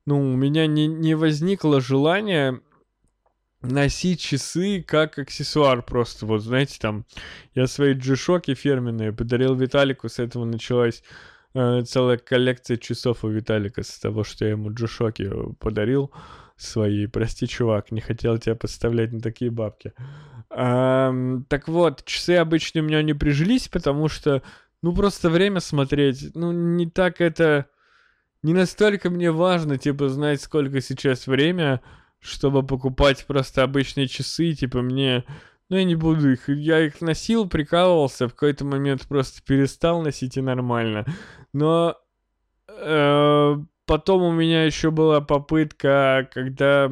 ну, 0.07 0.33
у 0.33 0.37
меня 0.37 0.67
не, 0.67 0.87
не 0.87 1.15
возникло 1.15 1.81
желания 1.81 2.61
носить 3.61 4.21
часы 4.21 4.83
как 4.87 5.19
аксессуар 5.19 5.83
просто. 5.83 6.27
Вот, 6.27 6.41
знаете, 6.41 6.79
там, 6.81 7.05
я 7.55 7.67
свои 7.67 7.95
G-шоки 7.95 8.55
фирменные 8.55 9.13
подарил 9.13 9.55
Виталику, 9.55 10.09
с 10.09 10.19
этого 10.19 10.45
началась 10.45 11.03
целая 11.55 12.17
коллекция 12.17 12.77
часов 12.77 13.25
у 13.25 13.29
Виталика, 13.29 13.83
с 13.83 13.99
того, 13.99 14.25
что 14.25 14.45
я 14.45 14.53
ему 14.53 14.71
G-шоки 14.71 15.31
подарил 15.59 16.11
свои. 16.57 17.07
Прости, 17.07 17.47
чувак, 17.47 17.93
не 17.93 18.01
хотел 18.01 18.39
тебя 18.39 18.55
подставлять 18.55 19.13
на 19.13 19.21
такие 19.21 19.51
бабки. 19.51 19.93
А, 20.51 21.13
так 21.49 21.69
вот, 21.69 22.05
часы 22.05 22.37
обычно 22.37 22.81
у 22.81 22.85
меня 22.85 23.03
не 23.03 23.15
прижились, 23.15 23.69
потому 23.69 24.09
что, 24.09 24.43
ну, 24.83 24.95
просто 24.95 25.31
время 25.31 25.61
смотреть, 25.61 26.35
ну, 26.35 26.53
не 26.53 26.89
так 26.89 27.21
это... 27.21 27.67
Не 28.43 28.55
настолько 28.55 29.09
мне 29.09 29.31
важно, 29.31 29.79
типа, 29.79 30.09
знать, 30.09 30.43
сколько 30.43 30.81
сейчас 30.81 31.29
время, 31.29 31.81
чтобы 32.19 32.67
покупать 32.67 33.25
просто 33.27 33.63
обычные 33.63 34.09
часы, 34.09 34.53
типа, 34.55 34.83
мне... 34.83 35.25
Ну, 35.69 35.77
я 35.77 35.85
не 35.85 35.95
буду 35.95 36.33
их... 36.33 36.49
Я 36.49 36.81
их 36.81 37.01
носил, 37.01 37.49
прикалывался, 37.49 38.29
в 38.29 38.35
какой-то 38.35 38.65
момент 38.65 39.07
просто 39.09 39.43
перестал 39.43 40.03
носить 40.03 40.37
и 40.37 40.41
нормально. 40.41 41.07
Но... 41.53 41.97
Э, 42.69 43.57
потом 43.87 44.23
у 44.23 44.33
меня 44.33 44.65
еще 44.65 44.91
была 44.91 45.21
попытка, 45.21 46.29
когда 46.33 46.91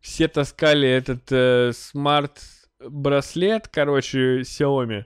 все 0.00 0.28
таскали 0.28 0.88
этот 0.88 1.30
э, 1.30 1.72
смарт-браслет, 1.74 3.68
короче, 3.68 4.40
Xiaomi. 4.40 5.04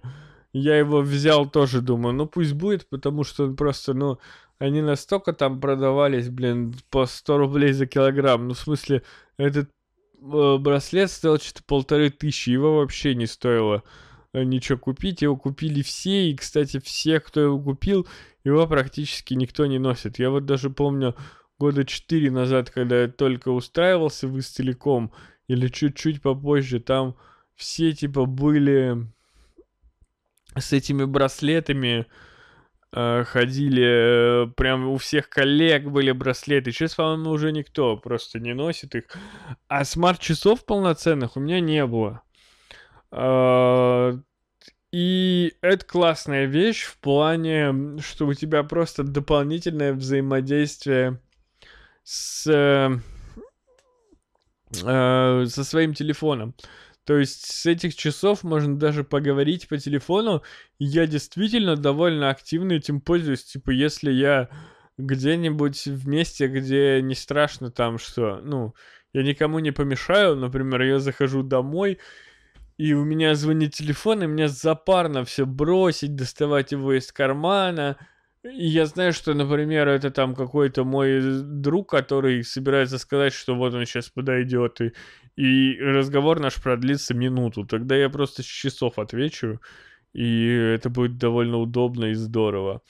Я 0.52 0.78
его 0.78 1.00
взял 1.00 1.48
тоже, 1.48 1.80
думаю, 1.80 2.14
ну 2.14 2.26
пусть 2.26 2.52
будет, 2.52 2.88
потому 2.88 3.24
что 3.24 3.44
он 3.44 3.56
просто, 3.56 3.94
ну, 3.94 4.18
они 4.58 4.82
настолько 4.82 5.32
там 5.32 5.60
продавались, 5.60 6.28
блин, 6.28 6.74
по 6.90 7.06
100 7.06 7.38
рублей 7.38 7.72
за 7.72 7.86
килограмм. 7.86 8.48
Ну, 8.48 8.54
в 8.54 8.58
смысле, 8.58 9.02
этот 9.38 9.70
браслет 10.22 11.10
стоил 11.10 11.38
что-то 11.38 11.64
полторы 11.64 12.10
тысячи, 12.10 12.50
его 12.50 12.78
вообще 12.78 13.14
не 13.14 13.26
стоило 13.26 13.82
э, 14.32 14.44
ничего 14.44 14.78
купить. 14.78 15.22
Его 15.22 15.36
купили 15.36 15.82
все, 15.82 16.30
и, 16.30 16.36
кстати, 16.36 16.80
все, 16.80 17.20
кто 17.20 17.40
его 17.40 17.60
купил, 17.60 18.06
его 18.44 18.66
практически 18.66 19.34
никто 19.34 19.66
не 19.66 19.78
носит. 19.78 20.18
Я 20.18 20.30
вот 20.30 20.46
даже 20.46 20.70
помню, 20.70 21.16
года 21.58 21.84
четыре 21.84 22.30
назад, 22.30 22.70
когда 22.70 23.02
я 23.02 23.08
только 23.08 23.50
устраивался 23.50 24.28
в 24.28 24.38
Истелеком, 24.38 25.12
или 25.48 25.68
чуть-чуть 25.68 26.22
попозже, 26.22 26.80
там 26.80 27.16
все 27.56 27.92
типа 27.92 28.24
были 28.24 29.06
с 30.56 30.72
этими 30.72 31.04
браслетами, 31.04 32.00
э, 32.00 32.04
ходили, 32.94 34.44
э, 34.44 34.47
прям 34.55 34.89
у 34.89 34.97
всех 34.98 35.28
коллег 35.28 35.85
были 35.85 36.12
браслеты. 36.12 36.73
Сейчас, 36.73 36.94
по-моему, 36.94 37.31
уже 37.31 37.52
никто 37.52 37.97
просто 37.97 38.39
не 38.39 38.55
носит 38.55 38.94
их. 38.94 39.05
А 39.69 39.85
смарт-часов 39.85 40.64
полноценных 40.66 41.36
у 41.36 41.40
меня 41.40 41.60
не 41.60 41.86
было. 41.86 42.23
Э, 43.10 44.14
и 44.93 45.55
это 45.62 45.86
классная 45.86 46.44
вещь 46.44 46.85
в 46.85 46.98
плане, 46.98 47.98
что 48.01 48.27
у 48.27 48.35
тебя 48.35 48.62
просто 48.62 49.05
дополнительное 49.05 49.94
взаимодействие 49.94 51.19
с, 52.05 52.47
э, 52.47 52.90
э, 54.85 55.47
со 55.47 55.64
своим 55.64 55.94
телефоном. 55.94 56.55
То 57.04 57.18
есть 57.18 57.52
с 57.52 57.66
этих 57.66 57.96
часов 57.96 58.44
можно 58.44 58.78
даже 58.78 59.02
поговорить 59.02 59.68
по 59.68 59.76
телефону. 59.78 60.42
Я 60.78 61.06
действительно 61.06 61.76
довольно 61.76 62.30
активно 62.30 62.74
этим 62.74 63.00
пользуюсь. 63.00 63.44
Типа, 63.44 63.70
если 63.70 64.12
я 64.12 64.48
где-нибудь 64.98 65.86
в 65.86 66.06
месте, 66.08 66.46
где 66.46 67.02
не 67.02 67.14
страшно 67.14 67.70
там, 67.70 67.98
что, 67.98 68.40
ну, 68.42 68.74
я 69.12 69.22
никому 69.22 69.58
не 69.58 69.72
помешаю, 69.72 70.36
например, 70.36 70.82
я 70.82 70.98
захожу 71.00 71.42
домой, 71.42 71.98
и 72.78 72.94
у 72.94 73.04
меня 73.04 73.34
звонит 73.34 73.74
телефон, 73.74 74.22
и 74.22 74.26
мне 74.26 74.48
запарно 74.48 75.24
все 75.24 75.44
бросить, 75.44 76.14
доставать 76.14 76.72
его 76.72 76.94
из 76.94 77.12
кармана, 77.12 77.96
и 78.42 78.66
я 78.66 78.86
знаю, 78.86 79.12
что, 79.12 79.34
например, 79.34 79.88
это 79.88 80.10
там 80.10 80.34
какой-то 80.34 80.84
мой 80.84 81.20
друг, 81.42 81.90
который 81.90 82.42
собирается 82.42 82.98
сказать, 82.98 83.32
что 83.32 83.54
вот 83.54 83.74
он 83.74 83.86
сейчас 83.86 84.08
подойдет, 84.08 84.80
и, 84.80 84.92
и 85.36 85.78
разговор 85.80 86.40
наш 86.40 86.60
продлится 86.62 87.14
минуту. 87.14 87.64
Тогда 87.64 87.96
я 87.96 88.10
просто 88.10 88.42
с 88.42 88.46
часов 88.46 88.98
отвечу, 88.98 89.60
и 90.12 90.46
это 90.46 90.90
будет 90.90 91.16
довольно 91.16 91.59
удобно 91.59 92.06
и 92.06 92.14
здорово. 92.14 92.82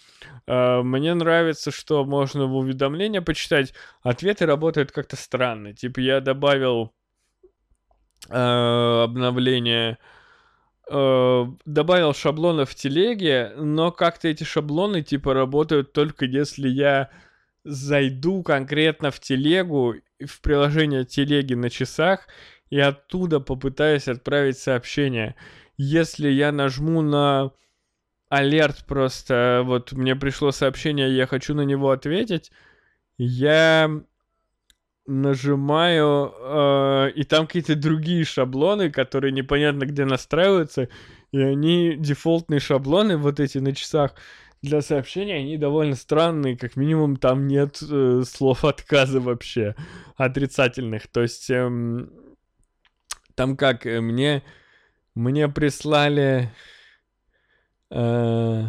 А, 0.46 0.82
мне 0.82 1.14
нравится, 1.14 1.70
что 1.70 2.04
можно 2.04 2.46
в 2.46 2.56
уведомления 2.56 3.22
почитать. 3.22 3.74
Ответы 4.02 4.46
работают 4.46 4.90
как-то 4.90 5.16
странно. 5.16 5.72
Типа 5.72 6.00
я 6.00 6.20
добавил 6.20 6.92
э, 8.28 8.34
обновление 8.34 9.98
э, 10.90 11.46
добавил 11.64 12.12
шаблонов 12.12 12.70
в 12.70 12.74
телеге, 12.74 13.52
но 13.56 13.92
как-то 13.92 14.28
эти 14.28 14.42
шаблоны 14.44 15.02
типа 15.02 15.32
работают 15.32 15.92
только 15.92 16.24
если 16.24 16.68
я 16.68 17.10
зайду 17.64 18.42
конкретно 18.42 19.10
в 19.10 19.20
телегу, 19.20 19.94
в 20.24 20.40
приложение 20.40 21.04
телеги 21.04 21.54
на 21.54 21.70
часах, 21.70 22.28
и 22.70 22.78
оттуда 22.78 23.40
попытаюсь 23.40 24.08
отправить 24.08 24.58
сообщение. 24.58 25.34
Если 25.76 26.28
я 26.28 26.52
нажму 26.52 27.02
на 27.02 27.52
алерт 28.28 28.86
просто, 28.86 29.62
вот 29.64 29.92
мне 29.92 30.16
пришло 30.16 30.52
сообщение, 30.52 31.14
я 31.14 31.26
хочу 31.26 31.54
на 31.54 31.62
него 31.62 31.90
ответить, 31.90 32.50
я 33.18 33.90
нажимаю, 35.06 36.32
э, 36.34 37.10
и 37.14 37.24
там 37.24 37.46
какие-то 37.46 37.74
другие 37.74 38.24
шаблоны, 38.24 38.90
которые 38.90 39.32
непонятно 39.32 39.84
где 39.84 40.04
настраиваются, 40.04 40.88
и 41.32 41.40
они 41.40 41.96
дефолтные 41.96 42.60
шаблоны, 42.60 43.16
вот 43.16 43.40
эти 43.40 43.58
на 43.58 43.74
часах 43.74 44.14
для 44.62 44.80
сообщения, 44.80 45.36
они 45.36 45.58
довольно 45.58 45.96
странные, 45.96 46.56
как 46.56 46.76
минимум 46.76 47.16
там 47.16 47.48
нет 47.48 47.82
э, 47.82 48.22
слов 48.24 48.64
отказа 48.64 49.20
вообще, 49.20 49.74
отрицательных, 50.16 51.08
то 51.08 51.22
есть 51.22 51.50
э, 51.50 51.68
там 53.34 53.56
как, 53.56 53.86
э, 53.86 54.00
мне, 54.00 54.42
мне 55.14 55.48
прислали... 55.48 56.52
Э, 57.90 58.66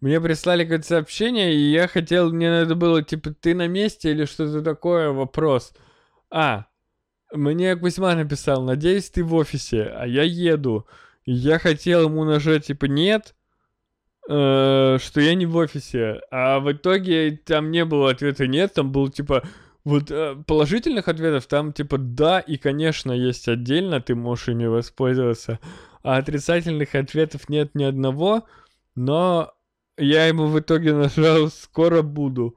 мне 0.00 0.18
прислали 0.18 0.62
какое-то 0.62 0.86
сообщение, 0.86 1.54
и 1.54 1.70
я 1.70 1.86
хотел, 1.86 2.32
мне 2.32 2.48
надо 2.50 2.74
было, 2.74 3.02
типа, 3.02 3.34
ты 3.34 3.54
на 3.54 3.68
месте 3.68 4.12
или 4.12 4.24
что-то 4.24 4.62
такое, 4.62 5.10
вопрос. 5.10 5.74
А, 6.30 6.64
мне 7.32 7.76
Кузьма 7.76 8.14
написал, 8.14 8.62
надеюсь, 8.62 9.10
ты 9.10 9.22
в 9.22 9.34
офисе, 9.34 9.92
а 9.94 10.06
я 10.06 10.22
еду. 10.22 10.86
Я 11.26 11.58
хотел 11.58 12.04
ему 12.04 12.24
нажать, 12.24 12.66
типа, 12.66 12.86
нет, 12.86 13.34
что 14.30 15.20
я 15.20 15.34
не 15.34 15.46
в 15.46 15.56
офисе. 15.56 16.20
А 16.30 16.60
в 16.60 16.70
итоге 16.70 17.36
там 17.44 17.70
не 17.70 17.84
было 17.84 18.10
ответа 18.10 18.46
нет, 18.46 18.74
там 18.74 18.92
был, 18.92 19.08
типа, 19.08 19.42
вот 19.84 20.10
э, 20.10 20.36
положительных 20.46 21.08
ответов 21.08 21.46
там, 21.46 21.72
типа, 21.72 21.98
да, 21.98 22.38
и, 22.38 22.56
конечно, 22.56 23.12
есть 23.12 23.48
отдельно, 23.48 24.00
ты 24.00 24.14
можешь 24.14 24.48
ими 24.48 24.66
воспользоваться. 24.66 25.58
А 26.02 26.18
отрицательных 26.18 26.94
ответов 26.94 27.48
нет 27.48 27.74
ни 27.74 27.84
одного, 27.84 28.44
но 28.94 29.52
я 29.96 30.26
ему 30.26 30.46
в 30.46 30.58
итоге 30.58 30.94
нажал 30.94 31.48
«Скоро 31.48 32.02
буду». 32.02 32.56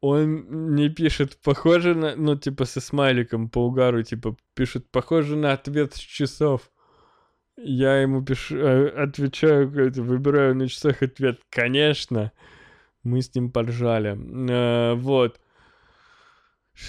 Он 0.00 0.28
мне 0.48 0.88
пишет, 0.88 1.38
похоже 1.42 1.94
на... 1.94 2.16
Ну, 2.16 2.36
типа, 2.36 2.64
со 2.64 2.80
смайликом 2.80 3.50
по 3.50 3.66
угару, 3.66 4.02
типа, 4.02 4.36
пишет, 4.54 4.90
похоже 4.90 5.36
на 5.36 5.52
ответ 5.52 5.94
с 5.94 5.98
часов. 5.98 6.70
Я 7.62 8.00
ему 8.00 8.22
пишу, 8.22 8.56
э, 8.56 8.88
отвечаю, 8.88 9.68
выбираю 9.68 10.54
на 10.54 10.68
часах 10.68 11.02
ответ, 11.02 11.40
конечно. 11.50 12.32
Мы 13.02 13.20
с 13.20 13.34
ним 13.34 13.50
поржали. 13.50 14.18
Э, 14.50 14.94
вот. 14.94 15.38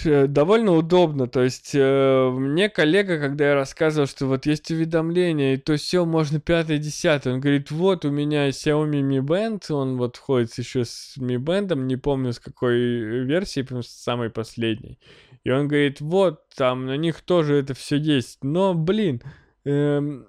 Довольно 0.04 0.72
удобно. 0.72 1.26
То 1.26 1.42
есть 1.42 1.72
э, 1.74 2.30
мне 2.30 2.70
коллега, 2.70 3.18
когда 3.18 3.50
я 3.50 3.54
рассказывал, 3.54 4.06
что 4.06 4.26
вот 4.26 4.46
есть 4.46 4.70
уведомления, 4.70 5.54
и 5.54 5.56
то 5.58 5.76
все 5.76 6.06
можно 6.06 6.40
пятое, 6.40 6.78
десятое, 6.78 7.34
он 7.34 7.40
говорит, 7.40 7.70
вот 7.70 8.06
у 8.06 8.10
меня 8.10 8.48
Xiaomi 8.48 9.02
Mi 9.02 9.18
Band, 9.18 9.70
он 9.70 9.98
вот 9.98 10.16
ходит 10.16 10.56
еще 10.56 10.86
с 10.86 11.18
Mi 11.18 11.36
Band, 11.36 11.74
не 11.76 11.96
помню 11.96 12.32
с 12.32 12.38
какой 12.38 12.78
версии, 13.24 13.60
прям 13.60 13.82
с 13.82 13.88
самой 13.88 14.30
последней. 14.30 14.98
И 15.44 15.50
он 15.50 15.68
говорит, 15.68 16.00
вот 16.00 16.48
там 16.56 16.86
на 16.86 16.96
них 16.96 17.20
тоже 17.20 17.56
это 17.56 17.74
все 17.74 17.96
есть. 17.96 18.38
Но, 18.42 18.72
блин, 18.72 19.20
эм, 19.64 20.26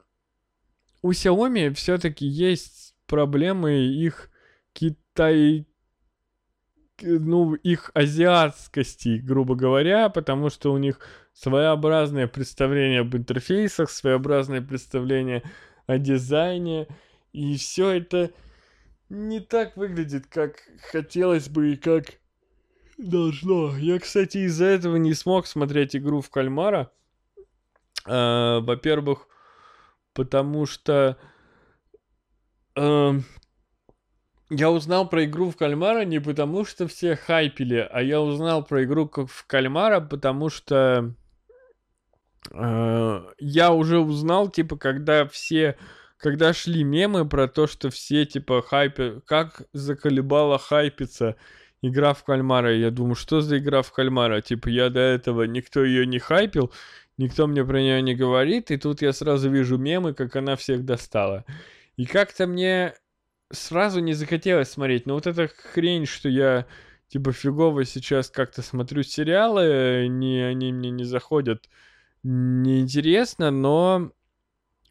у 1.03 1.11
Xiaomi 1.11 1.71
все-таки 1.75 2.25
есть 2.25 2.95
проблемы 3.05 3.73
их 3.73 4.31
Китай 4.73 5.67
ну, 7.01 7.53
их 7.53 7.91
азиатскости, 7.93 9.19
грубо 9.19 9.55
говоря, 9.55 10.09
потому 10.09 10.49
что 10.49 10.73
у 10.73 10.77
них 10.77 10.99
своеобразное 11.33 12.27
представление 12.27 13.01
об 13.01 13.15
интерфейсах, 13.15 13.91
своеобразное 13.91 14.61
представление 14.61 15.43
о 15.85 15.99
дизайне, 15.99 16.87
и 17.33 17.57
все 17.57 17.89
это 17.89 18.31
не 19.09 19.41
так 19.41 19.77
выглядит, 19.77 20.25
как 20.27 20.63
хотелось 20.91 21.49
бы 21.49 21.73
и 21.73 21.75
как 21.75 22.05
Должно. 22.97 23.75
Я, 23.77 23.99
кстати, 23.99 24.37
из-за 24.39 24.65
этого 24.65 24.97
не 24.97 25.13
смог 25.13 25.47
смотреть 25.47 25.95
игру 25.95 26.21
в 26.21 26.29
кальмара. 26.29 26.91
Э, 28.05 28.59
во-первых, 28.59 29.27
потому 30.13 30.65
что 30.65 31.17
э, 32.75 33.13
я 34.49 34.71
узнал 34.71 35.09
про 35.09 35.25
игру 35.25 35.49
в 35.49 35.57
кальмара 35.57 36.05
не 36.05 36.19
потому, 36.19 36.65
что 36.65 36.87
все 36.87 37.15
хайпили, 37.15 37.87
а 37.91 38.01
я 38.01 38.21
узнал 38.21 38.63
про 38.63 38.83
игру 38.83 39.09
в 39.09 39.45
кальмара, 39.47 39.99
потому 39.99 40.49
что 40.49 41.13
э, 42.51 43.23
я 43.39 43.71
уже 43.71 43.99
узнал, 43.99 44.49
типа, 44.49 44.77
когда 44.77 45.25
все, 45.27 45.77
когда 46.17 46.53
шли 46.53 46.83
мемы 46.83 47.27
про 47.27 47.47
то, 47.47 47.67
что 47.67 47.89
все, 47.89 48.25
типа, 48.25 48.61
хайпи, 48.61 49.21
как 49.25 49.63
заколебало 49.73 50.57
хайпиться 50.59 51.35
игра 51.81 52.13
в 52.13 52.23
кальмара. 52.23 52.75
Я 52.75 52.91
думаю, 52.91 53.15
что 53.15 53.41
за 53.41 53.57
игра 53.57 53.81
в 53.81 53.91
кальмара? 53.91 54.41
Типа, 54.41 54.69
я 54.69 54.89
до 54.89 54.99
этого, 54.99 55.43
никто 55.43 55.83
ее 55.83 56.05
не 56.05 56.19
хайпил, 56.19 56.71
никто 57.17 57.47
мне 57.47 57.63
про 57.65 57.79
нее 57.79 58.01
не 58.01 58.15
говорит, 58.15 58.71
и 58.71 58.77
тут 58.77 59.01
я 59.01 59.13
сразу 59.13 59.49
вижу 59.49 59.77
мемы, 59.77 60.13
как 60.13 60.35
она 60.35 60.55
всех 60.55 60.85
достала. 60.85 61.45
И 61.95 62.05
как-то 62.05 62.47
мне 62.47 62.93
сразу 63.51 63.99
не 63.99 64.13
захотелось 64.13 64.69
смотреть. 64.69 65.05
Но 65.05 65.13
вот 65.13 65.27
эта 65.27 65.47
хрень, 65.47 66.05
что 66.05 66.29
я 66.29 66.65
типа 67.07 67.31
фигово 67.31 67.85
сейчас 67.85 68.29
как-то 68.29 68.61
смотрю 68.61 69.03
сериалы, 69.03 70.07
не, 70.09 70.41
они 70.41 70.73
мне 70.73 70.89
не 70.89 71.03
заходят, 71.03 71.69
неинтересно, 72.23 73.51
но 73.51 74.11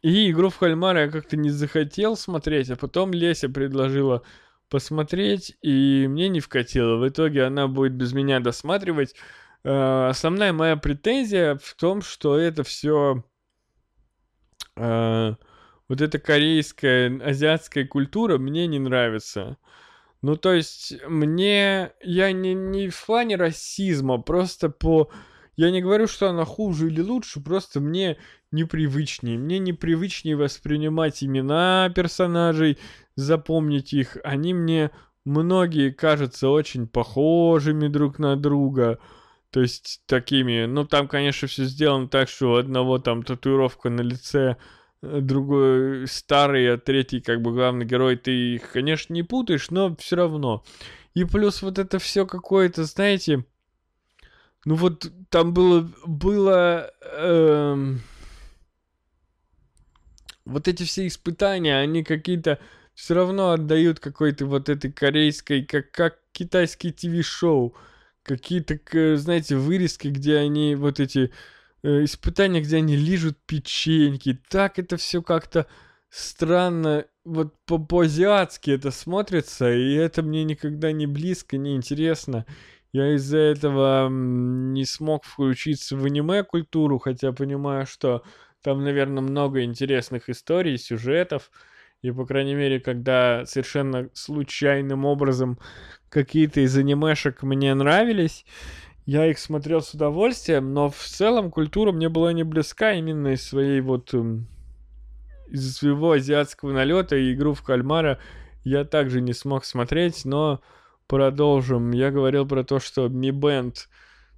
и 0.01 0.31
игру 0.31 0.49
в 0.49 0.57
кальмара 0.57 1.05
я 1.05 1.09
как-то 1.09 1.37
не 1.37 1.49
захотел 1.49 2.15
смотреть, 2.15 2.69
а 2.69 2.75
потом 2.75 3.11
Леся 3.11 3.49
предложила 3.49 4.23
посмотреть, 4.69 5.57
и 5.61 6.07
мне 6.09 6.29
не 6.29 6.39
вкатило. 6.39 6.97
В 6.97 7.07
итоге 7.07 7.43
она 7.43 7.67
будет 7.67 7.93
без 7.93 8.13
меня 8.13 8.39
досматривать. 8.39 9.15
Э, 9.63 10.07
основная 10.09 10.53
моя 10.53 10.75
претензия 10.75 11.55
в 11.55 11.73
том, 11.75 12.01
что 12.01 12.37
это 12.37 12.63
все 12.63 13.23
э, 14.75 15.35
вот 15.87 16.01
эта 16.01 16.19
корейская, 16.19 17.21
азиатская 17.23 17.85
культура 17.85 18.37
мне 18.37 18.67
не 18.67 18.79
нравится. 18.79 19.57
Ну, 20.21 20.37
то 20.37 20.53
есть, 20.53 20.95
мне... 21.07 21.91
Я 22.01 22.31
не, 22.31 22.53
не 22.53 22.89
в 22.89 23.05
плане 23.05 23.35
расизма, 23.35 24.21
просто 24.21 24.69
по... 24.69 25.11
Я 25.55 25.69
не 25.69 25.81
говорю, 25.81 26.07
что 26.07 26.29
она 26.29 26.45
хуже 26.45 26.87
или 26.87 27.01
лучше, 27.01 27.41
просто 27.41 27.79
мне 27.79 28.17
непривычнее. 28.51 29.37
Мне 29.37 29.59
непривычнее 29.59 30.35
воспринимать 30.35 31.23
имена 31.23 31.91
персонажей, 31.93 32.79
запомнить 33.15 33.93
их. 33.93 34.17
Они 34.23 34.53
мне 34.53 34.91
многие 35.25 35.91
кажутся 35.91 36.49
очень 36.49 36.87
похожими 36.87 37.87
друг 37.87 38.17
на 38.17 38.35
друга. 38.35 38.99
То 39.53 39.61
есть 39.61 40.01
такими, 40.07 40.65
ну 40.65 40.85
там, 40.85 41.07
конечно, 41.07 41.47
все 41.47 41.63
сделано 41.63 42.09
так, 42.09 42.27
что 42.27 42.51
у 42.51 42.55
одного 42.55 42.97
там 42.97 43.23
татуировка 43.23 43.89
на 43.89 44.01
лице, 44.01 44.57
Э, 45.03 45.19
другой 45.19 46.07
старый, 46.07 46.73
а 46.73 46.77
третий 46.77 47.19
как 47.19 47.41
бы 47.41 47.51
главный 47.51 47.85
герой, 47.85 48.15
ты 48.15 48.55
их, 48.55 48.71
конечно, 48.71 49.13
не 49.13 49.23
путаешь, 49.23 49.69
но 49.69 49.95
все 49.97 50.15
равно. 50.15 50.63
И 51.13 51.25
плюс 51.25 51.61
вот 51.61 51.77
это 51.77 51.99
все 51.99 52.25
какое-то, 52.25 52.85
знаете, 52.85 53.45
ну 54.65 54.75
вот 54.75 55.11
там 55.29 55.53
было, 55.53 55.91
было, 56.05 56.89
эм, 57.01 58.01
вот 60.45 60.69
эти 60.69 60.83
все 60.83 61.05
испытания, 61.05 61.77
они 61.77 62.03
какие-то 62.03 62.59
все 62.93 63.13
равно 63.15 63.51
отдают 63.51 63.99
какой-то 63.99 64.45
вот 64.45 64.69
этой 64.69 64.91
корейской, 64.91 65.65
как, 65.65 65.91
как 65.91 66.19
китайский 66.31 66.91
ТВ-шоу. 66.91 67.75
Какие-то, 68.23 69.17
знаете, 69.17 69.55
вырезки, 69.55 70.07
где 70.07 70.37
они 70.37 70.75
вот 70.75 70.99
эти 70.99 71.31
э, 71.83 72.03
испытания, 72.05 72.61
где 72.61 72.77
они 72.77 72.95
лижут 72.95 73.37
печеньки. 73.45 74.39
Так 74.49 74.79
это 74.79 74.97
все 74.97 75.21
как-то 75.21 75.67
странно, 76.09 77.05
вот 77.25 77.55
по-азиатски 77.65 78.71
это 78.71 78.91
смотрится, 78.91 79.73
и 79.73 79.93
это 79.93 80.21
мне 80.21 80.43
никогда 80.43 80.91
не 80.91 81.07
близко, 81.07 81.57
не 81.57 81.75
интересно. 81.75 82.45
Я 82.91 83.15
из-за 83.15 83.39
этого 83.39 84.07
не 84.09 84.85
смог 84.85 85.25
включиться 85.25 85.97
в 85.97 86.05
аниме-культуру, 86.05 86.99
хотя 86.99 87.31
понимаю, 87.31 87.87
что 87.87 88.23
там, 88.61 88.83
наверное, 88.83 89.23
много 89.23 89.63
интересных 89.63 90.29
историй, 90.29 90.77
сюжетов. 90.77 91.51
И, 92.03 92.11
по 92.11 92.25
крайней 92.25 92.53
мере, 92.53 92.81
когда 92.81 93.45
совершенно 93.45 94.09
случайным 94.13 95.05
образом 95.05 95.57
какие-то 96.09 96.59
из 96.59 96.77
анимешек 96.77 97.43
мне 97.43 97.73
нравились, 97.73 98.45
я 99.05 99.25
их 99.25 99.39
смотрел 99.39 99.81
с 99.81 99.93
удовольствием, 99.93 100.73
но 100.73 100.89
в 100.89 101.01
целом 101.01 101.49
культура 101.49 101.93
мне 101.93 102.09
была 102.09 102.33
не 102.33 102.43
близка 102.43 102.91
именно 102.91 103.29
из 103.29 103.47
своей 103.47 103.79
вот... 103.79 104.13
Эм, 104.13 104.47
из 105.47 105.77
своего 105.77 106.11
азиатского 106.11 106.73
налета 106.73 107.15
и 107.15 107.33
игру 107.33 107.53
в 107.53 107.63
кальмара 107.63 108.19
я 108.63 108.83
также 108.83 109.21
не 109.21 109.33
смог 109.33 109.63
смотреть, 109.63 110.25
но 110.25 110.61
продолжим. 111.07 111.91
Я 111.91 112.11
говорил 112.11 112.45
про 112.45 112.63
то, 112.63 112.79
что 112.79 113.05
Mi 113.05 113.29
Band, 113.29 113.75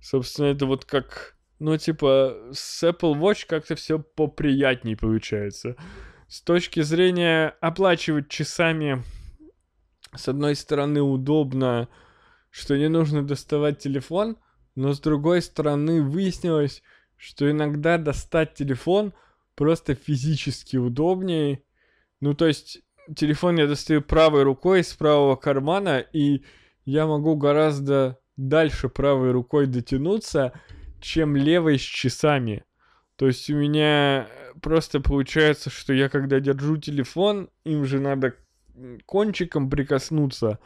собственно, 0.01 0.47
это 0.47 0.67
вот 0.67 0.85
как... 0.85 1.35
Ну, 1.57 1.77
типа, 1.77 2.35
с 2.51 2.83
Apple 2.83 3.19
Watch 3.19 3.45
как-то 3.47 3.75
все 3.75 3.97
поприятней 3.97 4.95
получается. 4.95 5.77
С 6.27 6.41
точки 6.41 6.81
зрения 6.81 7.55
оплачивать 7.61 8.29
часами, 8.29 9.03
с 10.15 10.27
одной 10.27 10.55
стороны, 10.55 11.01
удобно, 11.01 11.87
что 12.49 12.77
не 12.77 12.89
нужно 12.89 13.25
доставать 13.25 13.79
телефон, 13.79 14.37
но 14.73 14.93
с 14.93 14.99
другой 14.99 15.41
стороны 15.41 16.01
выяснилось, 16.01 16.81
что 17.15 17.49
иногда 17.49 17.97
достать 17.97 18.55
телефон 18.55 19.13
просто 19.53 19.93
физически 19.93 20.77
удобнее. 20.77 21.63
Ну, 22.21 22.33
то 22.33 22.47
есть 22.47 22.81
телефон 23.15 23.57
я 23.57 23.67
достаю 23.67 24.01
правой 24.01 24.43
рукой 24.43 24.81
из 24.81 24.93
правого 24.93 25.35
кармана, 25.35 25.99
и 25.99 26.43
я 26.85 27.05
могу 27.05 27.35
гораздо 27.35 28.19
дальше 28.35 28.89
правой 28.89 29.31
рукой 29.31 29.67
дотянуться, 29.67 30.59
чем 31.01 31.35
левой 31.35 31.77
с 31.77 31.83
часами. 31.83 32.65
То 33.15 33.27
есть 33.27 33.49
у 33.49 33.55
меня 33.55 34.27
просто 34.61 34.99
получается, 34.99 35.69
что 35.69 35.93
я 35.93 36.09
когда 36.09 36.39
держу 36.39 36.77
телефон, 36.77 37.49
им 37.63 37.85
же 37.85 37.99
надо 37.99 38.35
кончиком 39.05 39.69
прикоснуться, 39.69 40.59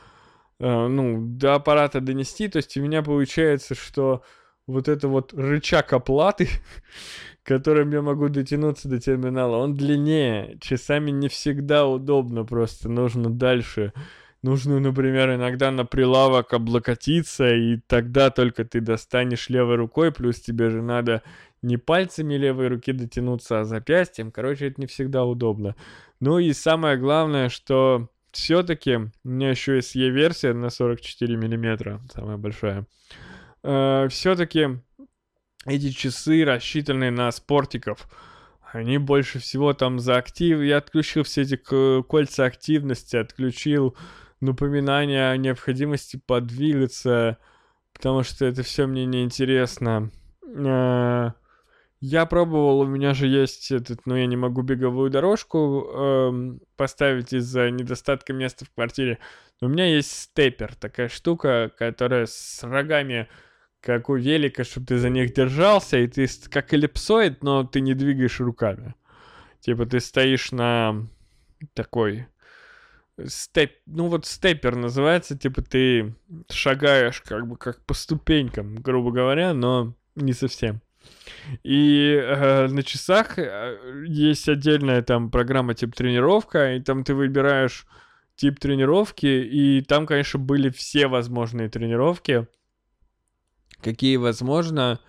Э, 0.60 0.88
ну, 0.88 1.22
до 1.26 1.56
аппарата 1.56 2.02
донести. 2.02 2.48
То 2.48 2.58
есть 2.58 2.76
у 2.78 2.82
меня 2.82 3.02
получается, 3.02 3.76
что 3.76 4.24
вот 4.68 4.88
это 4.88 5.08
вот 5.08 5.34
рычаг 5.34 5.94
оплаты, 5.94 6.50
которым 7.44 7.92
я 7.92 8.02
могу 8.02 8.30
дотянуться 8.30 8.90
до 8.90 9.00
терминала, 9.00 9.58
он 9.58 9.76
длиннее. 9.76 10.58
Часами 10.60 11.12
не 11.12 11.30
всегда 11.30 11.88
удобно, 11.88 12.44
просто 12.46 12.90
нужно 12.90 13.30
дальше. 13.30 13.94
Нужно, 14.42 14.80
например, 14.80 15.36
иногда 15.36 15.70
на 15.70 15.86
прилавок 15.86 16.54
облокотиться, 16.54 17.54
и 17.54 17.78
тогда 17.88 18.30
только 18.30 18.64
ты 18.64 18.80
достанешь 18.80 19.50
левой 19.50 19.76
рукой, 19.76 20.14
плюс 20.14 20.40
тебе 20.40 20.70
же 20.70 20.82
надо 20.82 21.24
не 21.62 21.78
пальцами 21.78 22.36
левой 22.36 22.68
руки 22.68 22.92
дотянуться, 22.92 23.62
а 23.62 23.66
запястьем. 23.66 24.32
Короче, 24.32 24.68
это 24.68 24.82
не 24.82 24.88
всегда 24.88 25.26
удобно. 25.26 25.76
Ну 26.20 26.40
и 26.40 26.54
самое 26.54 26.98
главное, 26.98 27.50
что 27.50 28.10
все-таки 28.32 28.96
у 28.96 29.10
меня 29.24 29.50
еще 29.50 29.76
есть 29.76 29.96
E-версия 29.96 30.54
на 30.54 30.70
44 30.70 31.36
миллиметра, 31.36 32.02
самая 32.14 32.38
большая. 32.38 32.86
Э, 33.64 34.08
все-таки 34.10 34.80
эти 35.66 35.90
часы 35.90 36.44
рассчитаны 36.46 37.12
на 37.12 37.32
спортиков. 37.32 38.08
Они 38.72 38.98
больше 38.98 39.40
всего 39.40 39.74
там 39.74 40.00
за 40.00 40.18
актив. 40.18 40.62
Я 40.62 40.78
отключил 40.78 41.24
все 41.24 41.42
эти 41.42 41.56
кольца 41.56 42.46
активности, 42.46 43.16
отключил 43.16 43.96
напоминания 44.42 45.32
о 45.32 45.38
необходимости 45.38 46.22
подвигаться, 46.24 47.38
потому 47.94 48.24
что 48.24 48.46
это 48.46 48.64
все 48.64 48.86
мне 48.86 49.06
неинтересно. 49.06 50.12
Э, 50.44 51.32
я 52.02 52.26
пробовал, 52.26 52.80
у 52.80 52.86
меня 52.86 53.14
же 53.14 53.28
есть 53.28 53.72
этот, 53.72 54.06
но 54.06 54.18
я 54.18 54.26
не 54.26 54.38
могу 54.38 54.62
беговую 54.62 55.10
дорожку 55.10 55.90
эм, 55.92 56.62
поставить 56.78 57.34
из-за 57.34 57.70
недостатка 57.72 58.32
места 58.32 58.66
в 58.66 58.72
квартире. 58.72 59.20
Но 59.60 59.68
у 59.68 59.72
меня 59.72 59.86
есть 59.86 60.12
степер, 60.12 60.76
такая 60.76 61.10
штука, 61.10 61.72
которая 61.78 62.26
с 62.26 62.64
рогами, 62.64 63.28
как 63.82 64.10
у 64.10 64.16
велика, 64.16 64.64
чтобы 64.64 64.88
ты 64.88 64.98
за 64.98 65.10
них 65.10 65.34
держался, 65.34 65.98
и 65.98 66.08
ты 66.08 66.26
как 66.50 66.74
эллипсоид, 66.74 67.44
но 67.44 67.66
ты 67.66 67.82
не 67.82 67.94
двигаешь 67.94 68.40
руками. 68.40 68.96
Типа 69.60 69.86
ты 69.86 70.00
стоишь 70.00 70.54
на 70.54 71.06
такой 71.74 72.28
степ, 73.28 73.74
ну 73.86 74.08
вот 74.08 74.26
степер 74.26 74.78
называется, 74.78 75.38
типа 75.38 75.62
ты 75.62 76.16
шагаешь 76.50 77.22
как 77.22 77.46
бы 77.46 77.58
как 77.58 77.86
по 77.86 77.94
ступенькам, 77.94 78.76
грубо 78.76 79.12
говоря, 79.12 79.54
но 79.54 79.94
не 80.16 80.32
совсем. 80.32 80.82
И 81.64 82.20
э, 82.22 82.68
на 82.68 82.84
часах 82.84 83.40
э, 83.40 84.04
есть 84.08 84.48
отдельная 84.50 85.02
там 85.02 85.32
программа 85.32 85.74
тип 85.74 85.96
тренировка, 85.96 86.76
и 86.76 86.80
там 86.80 87.04
ты 87.04 87.14
выбираешь 87.14 87.86
тип 88.36 88.60
тренировки, 88.60 89.26
и 89.26 89.82
там, 89.82 90.06
конечно, 90.06 90.40
были 90.40 90.70
все 90.70 91.08
возможные 91.08 91.70
тренировки. 91.70 92.48
какие 93.82 94.18
возможно 94.18 95.00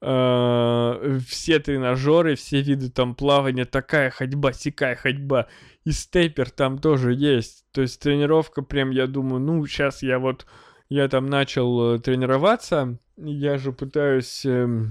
э, 0.00 1.18
все 1.28 1.58
тренажеры, 1.58 2.34
все 2.34 2.60
виды 2.62 2.90
там 2.90 3.14
плавания, 3.14 3.64
такая 3.64 4.10
ходьба, 4.10 4.52
сякая 4.52 4.96
ходьба. 4.96 5.46
И 5.84 5.92
степер 5.92 6.50
там 6.50 6.78
тоже 6.78 7.14
есть. 7.14 7.64
То 7.72 7.82
есть 7.82 8.00
тренировка 8.00 8.62
прям, 8.62 8.90
я 8.90 9.06
думаю, 9.06 9.40
ну, 9.40 9.64
сейчас 9.66 10.02
я 10.02 10.18
вот, 10.18 10.46
я 10.88 11.08
там 11.08 11.26
начал 11.26 11.94
э, 11.94 11.98
тренироваться, 12.00 12.98
я 13.16 13.58
же 13.58 13.72
пытаюсь... 13.72 14.44
Э, 14.44 14.86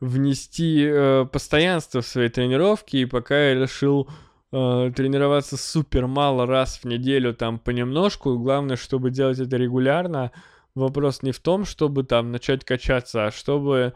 внести 0.00 0.84
э, 0.86 1.26
постоянство 1.30 2.00
в 2.00 2.06
свои 2.06 2.28
тренировки, 2.28 2.96
и 2.96 3.04
пока 3.04 3.48
я 3.48 3.54
решил 3.54 4.08
э, 4.52 4.92
тренироваться 4.94 5.56
супер 5.56 6.06
мало 6.06 6.46
раз 6.46 6.78
в 6.78 6.84
неделю, 6.84 7.34
там 7.34 7.58
понемножку, 7.58 8.38
главное, 8.38 8.76
чтобы 8.76 9.10
делать 9.10 9.40
это 9.40 9.56
регулярно, 9.56 10.32
вопрос 10.74 11.22
не 11.22 11.32
в 11.32 11.40
том, 11.40 11.64
чтобы 11.64 12.04
там 12.04 12.32
начать 12.32 12.64
качаться, 12.64 13.26
а 13.26 13.32
чтобы 13.32 13.92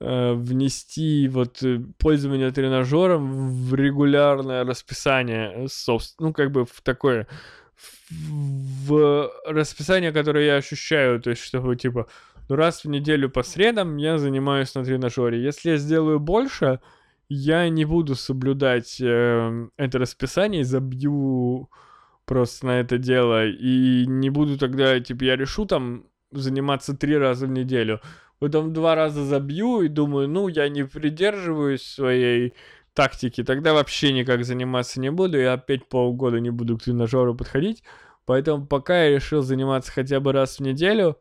э, 0.00 0.32
внести 0.32 1.28
вот 1.28 1.62
э, 1.62 1.80
пользование 1.98 2.50
тренажером 2.50 3.48
в 3.48 3.74
регулярное 3.74 4.64
расписание, 4.64 5.66
собственно, 5.68 6.28
ну 6.28 6.34
как 6.34 6.50
бы 6.50 6.64
в 6.64 6.80
такое 6.82 7.26
в 8.10 9.30
расписание, 9.46 10.12
которое 10.12 10.46
я 10.46 10.56
ощущаю, 10.56 11.20
то 11.20 11.30
есть 11.30 11.42
чтобы 11.42 11.76
типа 11.76 12.06
ну 12.48 12.56
раз 12.56 12.84
в 12.84 12.88
неделю 12.88 13.30
по 13.30 13.42
средам 13.42 13.96
я 13.96 14.18
занимаюсь 14.18 14.74
на 14.74 14.84
тренажере. 14.84 15.42
Если 15.42 15.70
я 15.70 15.76
сделаю 15.76 16.20
больше, 16.20 16.80
я 17.28 17.68
не 17.68 17.84
буду 17.84 18.14
соблюдать 18.14 19.00
э, 19.00 19.68
это 19.76 19.98
расписание 19.98 20.64
забью 20.64 21.70
просто 22.24 22.66
на 22.66 22.80
это 22.80 22.98
дело. 22.98 23.46
И 23.46 24.06
не 24.06 24.30
буду 24.30 24.58
тогда, 24.58 24.98
типа, 25.00 25.24
я 25.24 25.36
решу 25.36 25.66
там 25.66 26.04
заниматься 26.32 26.96
три 26.96 27.16
раза 27.16 27.46
в 27.46 27.50
неделю. 27.50 28.00
Потом 28.38 28.72
два 28.72 28.94
раза 28.94 29.24
забью 29.24 29.82
и 29.82 29.88
думаю, 29.88 30.28
ну, 30.28 30.48
я 30.48 30.68
не 30.68 30.84
придерживаюсь 30.84 31.82
своей 31.82 32.54
тактики, 32.92 33.42
тогда 33.42 33.74
вообще 33.74 34.12
никак 34.12 34.44
заниматься 34.44 35.00
не 35.00 35.10
буду, 35.10 35.38
я 35.38 35.54
опять 35.54 35.88
полгода 35.88 36.38
не 36.40 36.50
буду 36.50 36.78
к 36.78 36.82
тренажеру 36.82 37.34
подходить. 37.34 37.82
Поэтому 38.26 38.66
пока 38.66 39.04
я 39.04 39.10
решил 39.16 39.42
заниматься 39.42 39.92
хотя 39.92 40.20
бы 40.20 40.32
раз 40.32 40.58
в 40.58 40.60
неделю, 40.60 41.18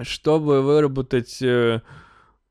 чтобы 0.00 0.62
выработать 0.62 1.42
э, 1.42 1.80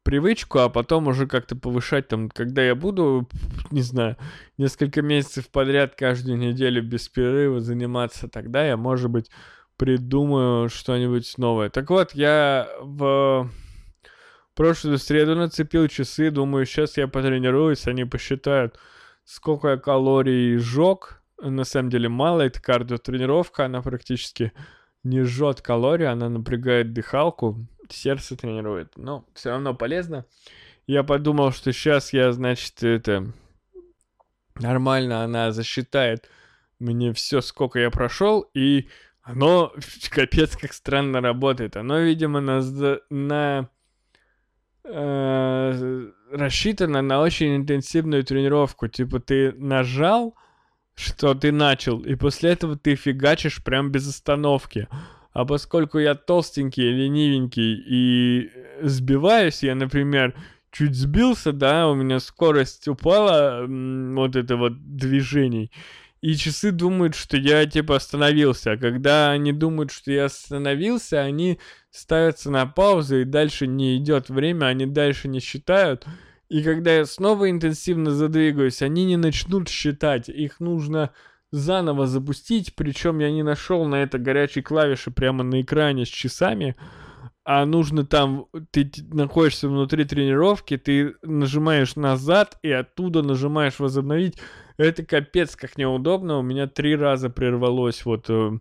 привычку, 0.03 0.59
а 0.59 0.69
потом 0.69 1.07
уже 1.07 1.27
как-то 1.27 1.55
повышать 1.55 2.07
там, 2.07 2.29
когда 2.29 2.63
я 2.63 2.75
буду, 2.75 3.27
не 3.71 3.81
знаю, 3.81 4.17
несколько 4.57 5.01
месяцев 5.01 5.49
подряд 5.49 5.95
каждую 5.95 6.37
неделю 6.37 6.83
без 6.83 7.07
перерыва 7.09 7.59
заниматься, 7.59 8.27
тогда 8.27 8.65
я, 8.65 8.77
может 8.77 9.09
быть, 9.09 9.29
придумаю 9.77 10.69
что-нибудь 10.69 11.37
новое. 11.37 11.69
Так 11.69 11.89
вот, 11.89 12.13
я 12.13 12.69
в 12.81 13.49
прошлую 14.55 14.97
среду 14.97 15.35
нацепил 15.35 15.87
часы, 15.87 16.29
думаю, 16.31 16.65
сейчас 16.65 16.97
я 16.97 17.07
потренируюсь, 17.07 17.87
они 17.87 18.05
посчитают, 18.05 18.77
сколько 19.23 19.69
я 19.69 19.77
калорий 19.77 20.57
сжег. 20.57 21.21
На 21.41 21.63
самом 21.63 21.89
деле 21.89 22.09
мало, 22.09 22.41
это 22.41 22.61
кардиотренировка, 22.61 23.65
она 23.65 23.81
практически 23.81 24.51
не 25.03 25.23
жжет 25.23 25.61
калории, 25.61 26.05
она 26.05 26.29
напрягает 26.29 26.93
дыхалку, 26.93 27.65
сердце 27.89 28.35
тренирует. 28.35 28.97
Но 28.97 29.25
все 29.33 29.51
равно 29.51 29.73
полезно. 29.73 30.25
Я 30.87 31.03
подумал, 31.03 31.51
что 31.51 31.71
сейчас 31.73 32.13
я, 32.13 32.31
значит, 32.31 32.83
это 32.83 33.31
нормально, 34.55 35.23
она 35.23 35.51
засчитает 35.51 36.29
мне 36.79 37.13
все, 37.13 37.41
сколько 37.41 37.79
я 37.79 37.91
прошел, 37.91 38.41
и 38.53 38.89
оно 39.21 39.73
капец 40.09 40.57
как 40.57 40.73
странно 40.73 41.21
работает. 41.21 41.77
Оно, 41.77 41.99
видимо, 41.99 42.41
на, 42.41 42.61
на 43.09 43.69
э, 44.83 46.11
рассчитано 46.31 47.01
на 47.01 47.21
очень 47.21 47.55
интенсивную 47.55 48.23
тренировку. 48.23 48.87
Типа 48.87 49.19
ты 49.19 49.51
нажал, 49.53 50.35
что 50.95 51.33
ты 51.33 51.51
начал, 51.51 51.99
и 51.99 52.15
после 52.15 52.51
этого 52.51 52.77
ты 52.77 52.95
фигачишь 52.95 53.63
прям 53.63 53.91
без 53.91 54.07
остановки. 54.07 54.87
А 55.33 55.45
поскольку 55.45 55.97
я 55.97 56.15
толстенький, 56.15 56.91
ленивенький 56.91 57.81
и 57.85 58.51
сбиваюсь, 58.81 59.63
я, 59.63 59.75
например, 59.75 60.35
чуть 60.71 60.95
сбился, 60.95 61.53
да, 61.53 61.87
у 61.87 61.95
меня 61.95 62.19
скорость 62.19 62.87
упала, 62.87 63.65
вот 63.67 64.35
это 64.35 64.57
вот 64.57 64.97
движений, 64.97 65.71
и 66.21 66.35
часы 66.35 66.71
думают, 66.71 67.15
что 67.15 67.35
я 67.35 67.65
типа 67.65 67.95
остановился. 67.95 68.73
А 68.73 68.77
когда 68.77 69.31
они 69.31 69.51
думают, 69.53 69.91
что 69.91 70.11
я 70.11 70.25
остановился, 70.25 71.19
они 71.19 71.59
ставятся 71.89 72.51
на 72.51 72.67
паузу, 72.67 73.21
и 73.21 73.25
дальше 73.25 73.65
не 73.65 73.97
идет 73.97 74.29
время, 74.29 74.67
они 74.67 74.85
дальше 74.85 75.27
не 75.27 75.39
считают. 75.39 76.05
И 76.51 76.63
когда 76.63 76.93
я 76.93 77.05
снова 77.05 77.49
интенсивно 77.49 78.11
задвигаюсь, 78.11 78.81
они 78.81 79.05
не 79.05 79.15
начнут 79.15 79.69
считать. 79.69 80.27
Их 80.27 80.59
нужно 80.59 81.11
заново 81.49 82.07
запустить. 82.07 82.75
Причем 82.75 83.19
я 83.19 83.31
не 83.31 83.41
нашел 83.41 83.85
на 83.85 84.03
это 84.03 84.19
горячей 84.19 84.61
клавиши 84.61 85.11
прямо 85.11 85.45
на 85.45 85.61
экране 85.61 86.05
с 86.05 86.09
часами. 86.09 86.75
А 87.45 87.65
нужно 87.65 88.05
там, 88.05 88.47
ты 88.71 88.91
находишься 89.13 89.69
внутри 89.69 90.03
тренировки, 90.03 90.75
ты 90.75 91.15
нажимаешь 91.21 91.95
назад 91.95 92.57
и 92.63 92.69
оттуда 92.69 93.21
нажимаешь 93.21 93.79
возобновить. 93.79 94.37
Это 94.75 95.05
капец 95.05 95.55
как 95.55 95.77
неудобно. 95.77 96.39
У 96.39 96.41
меня 96.41 96.67
три 96.67 96.97
раза 96.97 97.29
прервалось 97.29 98.03
вот 98.03 98.25
э, 98.27 98.59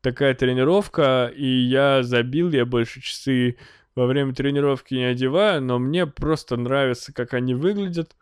такая 0.00 0.32
тренировка, 0.34 1.30
и 1.36 1.46
я 1.46 2.02
забил, 2.02 2.50
я 2.50 2.64
больше 2.64 3.02
часы 3.02 3.58
во 3.96 4.06
время 4.06 4.34
тренировки 4.34 4.94
не 4.94 5.04
одеваю, 5.04 5.62
но 5.62 5.78
мне 5.78 6.06
просто 6.06 6.56
нравится, 6.56 7.12
как 7.12 7.34
они 7.34 7.54
выглядят. 7.54 8.14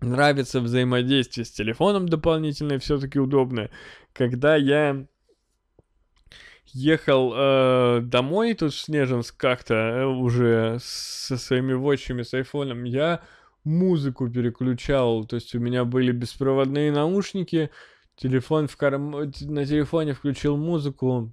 Нравится 0.00 0.60
взаимодействие 0.60 1.44
с 1.44 1.50
телефоном 1.50 2.08
дополнительное, 2.08 2.78
все-таки 2.78 3.18
удобное. 3.18 3.70
Когда 4.12 4.56
я 4.56 5.06
ехал 6.72 7.32
э, 7.34 8.00
домой 8.02 8.54
тут 8.54 8.72
в 8.72 8.78
Снежинск 8.78 9.36
как-то 9.36 9.74
э, 9.74 10.04
уже 10.04 10.78
со 10.80 11.36
своими 11.36 11.72
вотчами, 11.72 12.22
с 12.22 12.32
айфоном, 12.34 12.84
я 12.84 13.22
музыку 13.64 14.28
переключал, 14.30 15.24
то 15.24 15.36
есть 15.36 15.54
у 15.54 15.58
меня 15.58 15.84
были 15.84 16.12
беспроводные 16.12 16.92
наушники, 16.92 17.70
телефон 18.16 18.68
в 18.68 18.76
карм... 18.76 19.10
на 19.10 19.66
телефоне 19.66 20.14
включил 20.14 20.56
музыку, 20.56 21.32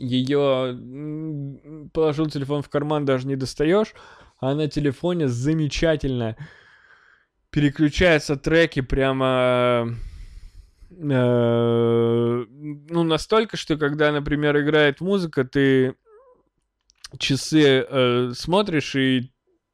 ее 0.00 1.88
положил 1.92 2.26
телефон 2.26 2.62
в 2.62 2.68
карман, 2.68 3.04
даже 3.04 3.26
не 3.26 3.36
достаешь, 3.36 3.94
а 4.40 4.54
на 4.54 4.68
телефоне 4.68 5.28
замечательно 5.28 6.36
переключаются 7.50 8.36
треки 8.36 8.80
прямо 8.80 9.94
э, 10.90 12.44
ну 12.48 13.02
настолько, 13.02 13.56
что 13.56 13.76
когда, 13.76 14.12
например, 14.12 14.58
играет 14.58 15.00
музыка, 15.00 15.44
ты 15.44 15.94
часы 17.18 17.86
э, 17.88 18.32
смотришь 18.34 18.94
и 18.94 19.32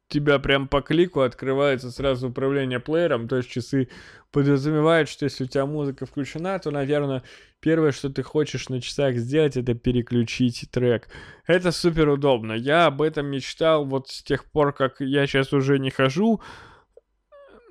тебя 0.09 0.39
прям 0.39 0.69
по 0.69 0.83
клику 0.83 1.21
открывается 1.21 1.91
сразу 1.91 2.29
управление 2.29 2.81
плеером, 2.81 3.29
то 3.29 3.37
есть 3.37 3.51
часы 3.51 3.89
подразумевают, 4.31 5.09
что 5.09 5.25
если 5.25 5.45
у 5.45 5.47
тебя 5.47 5.67
музыка 5.67 6.07
включена, 6.07 6.59
то, 6.59 6.71
наверное, 6.71 7.23
первое, 7.61 7.93
что 7.93 8.11
ты 8.11 8.23
хочешь 8.23 8.69
на 8.69 8.81
часах 8.81 9.17
сделать, 9.17 9.57
это 9.57 9.75
переключить 9.75 10.69
трек. 10.71 11.09
Это 11.47 11.73
супер 11.73 12.09
удобно. 12.09 12.53
Я 12.53 12.87
об 12.87 13.03
этом 13.03 13.27
мечтал 13.27 13.85
вот 13.85 14.09
с 14.09 14.23
тех 14.23 14.45
пор, 14.45 14.73
как 14.73 15.01
я 15.01 15.27
сейчас 15.27 15.53
уже 15.53 15.79
не 15.79 15.91
хожу. 15.91 16.41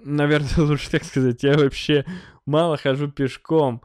Наверное, 0.03 0.49
лучше 0.57 0.90
так 0.91 1.03
сказать, 1.03 1.44
я 1.44 1.57
вообще 1.57 2.06
мало 2.45 2.78
хожу 2.78 3.10
пешком. 3.10 3.82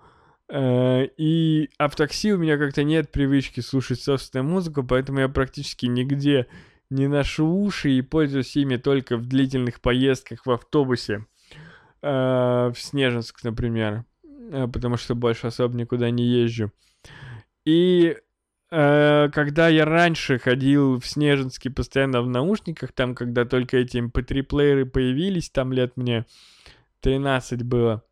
Э, 0.49 1.07
и 1.17 1.71
а 1.79 1.89
в 1.89 1.97
такси 1.97 2.33
у 2.33 2.39
меня 2.39 2.59
как-то 2.59 2.83
нет 2.83 3.13
привычки 3.13 3.61
слушать 3.61 4.01
собственную 4.01 4.49
музыку, 4.49 4.83
поэтому 4.83 5.21
я 5.21 5.29
практически 5.29 5.87
нигде 5.87 6.47
не 6.91 7.07
ношу 7.07 7.47
уши 7.47 7.91
и 7.91 8.03
пользуюсь 8.03 8.57
ими 8.57 8.77
только 8.77 9.17
в 9.17 9.27
длительных 9.27 9.81
поездках 9.81 10.45
в 10.45 10.51
автобусе. 10.51 11.25
Э, 12.03 12.73
в 12.75 12.79
Снежинск, 12.79 13.45
например. 13.45 14.05
Э, 14.51 14.67
потому 14.73 14.97
что 14.97 15.15
больше 15.15 15.49
особо 15.49 15.77
никуда 15.77 16.11
не 16.11 16.25
езжу. 16.25 16.73
И 17.65 18.17
э, 18.71 19.29
когда 19.33 19.69
я 19.69 19.85
раньше 19.85 20.39
ходил 20.39 20.99
в 20.99 21.07
Снежинске 21.07 21.71
постоянно 21.71 22.23
в 22.23 22.29
наушниках, 22.29 22.93
там, 22.93 23.15
когда 23.15 23.45
только 23.45 23.77
эти 23.77 23.99
MP3-плееры 23.99 24.83
эм 24.83 24.91
появились, 24.91 25.51
там 25.51 25.73
лет 25.73 25.97
мне 25.97 26.25
13 27.01 27.63
было, 27.63 28.03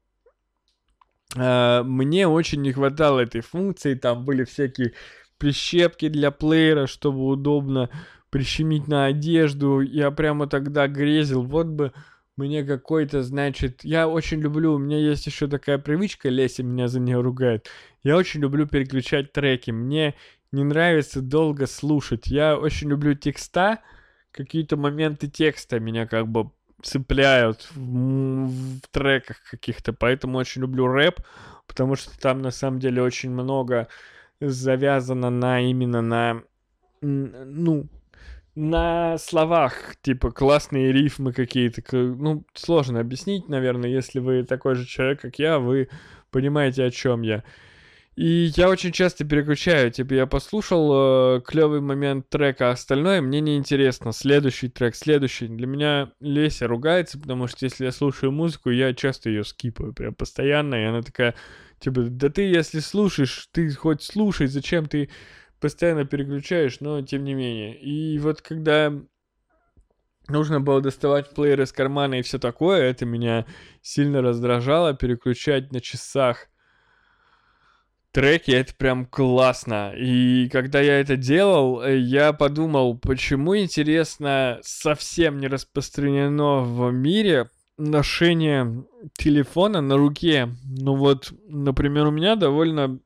мне 1.35 2.27
очень 2.27 2.63
не 2.63 2.73
хватало 2.73 3.21
этой 3.21 3.43
функции, 3.43 3.93
там 3.93 4.25
были 4.25 4.45
всякие 4.45 4.95
прищепки 5.37 6.09
для 6.09 6.31
плеера, 6.31 6.87
чтобы 6.87 7.27
удобно 7.27 7.91
прищемить 8.31 8.89
на 8.89 9.07
одежду. 9.07 9.81
Я 9.81 10.11
прямо 10.11 10.47
тогда 10.47 10.87
грезил, 10.89 11.43
вот 11.43 11.67
бы 11.67 11.93
мне 12.37 12.63
какой-то, 12.65 13.23
значит, 13.23 13.83
я 13.83 14.09
очень 14.09 14.41
люблю, 14.41 14.75
у 14.75 14.79
меня 14.79 14.99
есть 14.99 15.27
еще 15.27 15.49
такая 15.49 15.79
привычка, 15.79 16.29
Леся 16.29 16.63
меня 16.63 16.87
за 16.87 17.01
нее 17.01 17.21
ругает, 17.21 17.69
я 18.05 18.17
очень 18.17 18.41
люблю 18.41 18.67
переключать 18.67 19.33
треки, 19.33 19.73
мне 19.73 20.15
не 20.53 20.65
нравится 20.65 21.21
долго 21.21 21.67
слушать. 21.67 22.27
Я 22.29 22.57
очень 22.57 22.89
люблю 22.89 23.15
текста, 23.15 23.81
какие-то 24.31 24.77
моменты 24.77 25.29
текста 25.29 25.81
меня 25.81 26.07
как 26.07 26.29
бы 26.29 26.51
цепляют 26.83 27.69
в, 27.75 28.47
в 28.47 28.81
треках 28.93 29.43
каких-то, 29.51 29.93
поэтому 29.93 30.39
очень 30.39 30.63
люблю 30.63 30.87
рэп, 30.87 31.21
потому 31.67 31.97
что 31.97 32.19
там 32.19 32.41
на 32.41 32.51
самом 32.51 32.79
деле 32.79 33.03
очень 33.03 33.31
много 33.31 33.89
завязано 34.41 35.31
на 35.31 35.61
именно 35.61 36.01
на 36.01 36.43
ну 37.01 37.89
на 38.59 39.19
словах, 39.19 39.95
типа 40.03 40.33
классные 40.33 40.91
рифмы 40.91 41.33
какие-то, 41.33 41.81
ну 41.97 42.45
сложно 42.55 42.99
объяснить, 42.99 43.49
наверное, 43.49 43.89
если 43.89 44.19
вы 44.19 44.43
такой 44.43 44.75
же 44.75 44.85
человек, 44.85 45.21
как 45.21 45.39
я, 45.39 45.61
вы 45.61 45.89
понимаете, 46.33 46.85
о 46.85 46.91
чем 46.91 47.23
я. 47.23 47.45
И 48.17 48.51
я 48.57 48.69
очень 48.69 48.91
часто 48.91 49.25
переключаю, 49.25 49.93
типа 49.93 50.13
я 50.15 50.27
послушал 50.27 51.37
э, 51.37 51.41
клевый 51.43 51.81
момент 51.81 52.29
трека, 52.31 52.71
а 52.71 52.73
остальное 52.73 53.21
мне 53.21 53.41
не 53.41 53.57
интересно. 53.57 54.11
Следующий 54.11 54.69
трек, 54.69 54.97
следующий. 54.97 55.47
Для 55.47 55.69
меня 55.69 56.11
Леся 56.19 56.67
ругается, 56.67 57.17
потому 57.21 57.47
что 57.47 57.65
если 57.65 57.85
я 57.85 57.93
слушаю 57.93 58.33
музыку, 58.33 58.71
я 58.71 58.93
часто 58.93 59.31
ее 59.31 59.45
скипаю, 59.45 59.93
прям 59.93 60.15
постоянно, 60.15 60.75
и 60.75 60.85
она 60.85 61.03
такая, 61.03 61.37
типа, 61.79 62.01
да 62.11 62.29
ты 62.29 62.43
если 62.43 62.81
слушаешь, 62.81 63.49
ты 63.53 63.71
хоть 63.71 64.03
слушай, 64.03 64.49
зачем 64.49 64.87
ты 64.87 65.11
постоянно 65.61 66.05
переключаешь, 66.05 66.81
но 66.81 67.03
тем 67.03 67.25
не 67.25 67.35
менее. 67.35 67.79
И 67.79 68.19
вот 68.19 68.43
когда 68.43 68.93
нужно 70.29 70.61
было 70.61 70.81
доставать 70.81 71.35
плеер 71.35 71.61
из 71.63 71.73
кармана 71.73 72.17
и 72.17 72.23
все 72.23 72.39
такое, 72.39 72.83
это 72.83 73.07
меня 73.07 73.47
сильно 73.83 74.23
раздражало, 74.23 74.95
переключать 74.95 75.73
на 75.73 75.81
часах 75.81 76.49
треки, 78.13 78.51
это 78.51 78.75
прям 78.75 79.07
классно. 79.07 79.93
И 79.97 80.49
когда 80.51 80.81
я 80.81 81.01
это 81.01 81.17
делал, 81.17 81.83
э, 81.83 81.99
я 81.99 82.33
подумал, 82.33 82.99
почему, 82.99 83.57
интересно, 83.57 84.59
совсем 84.63 85.39
не 85.39 85.47
распространено 85.47 86.61
в 86.61 86.91
мире 86.93 87.51
ношение 87.77 88.85
телефона 89.17 89.81
на 89.81 89.97
руке. 89.97 90.49
Ну 90.65 90.97
вот, 90.97 91.33
например, 91.49 92.07
у 92.09 92.11
меня 92.11 92.35
довольно 92.35 92.99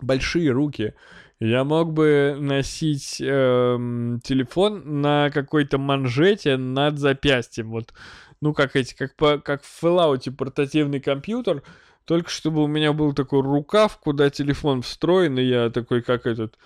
большие 0.00 0.50
руки. 0.50 0.94
Я 1.40 1.64
мог 1.64 1.94
бы 1.94 2.36
носить 2.38 3.18
э, 3.20 3.76
телефон 4.22 5.00
на 5.00 5.30
какой-то 5.30 5.78
манжете 5.78 6.58
над 6.58 6.98
запястьем. 6.98 7.70
Вот, 7.70 7.94
ну, 8.42 8.52
как 8.52 8.76
эти, 8.76 8.94
как, 8.94 9.16
по, 9.16 9.38
как 9.38 9.62
в 9.62 9.82
Fallout 9.82 10.30
портативный 10.32 11.00
компьютер, 11.00 11.62
только 12.04 12.28
чтобы 12.28 12.62
у 12.62 12.66
меня 12.66 12.92
был 12.92 13.14
такой 13.14 13.40
рукав, 13.40 13.96
куда 13.98 14.28
телефон 14.28 14.82
встроен, 14.82 15.38
и 15.38 15.44
я 15.44 15.70
такой, 15.70 16.02
как 16.02 16.26
этот, 16.26 16.58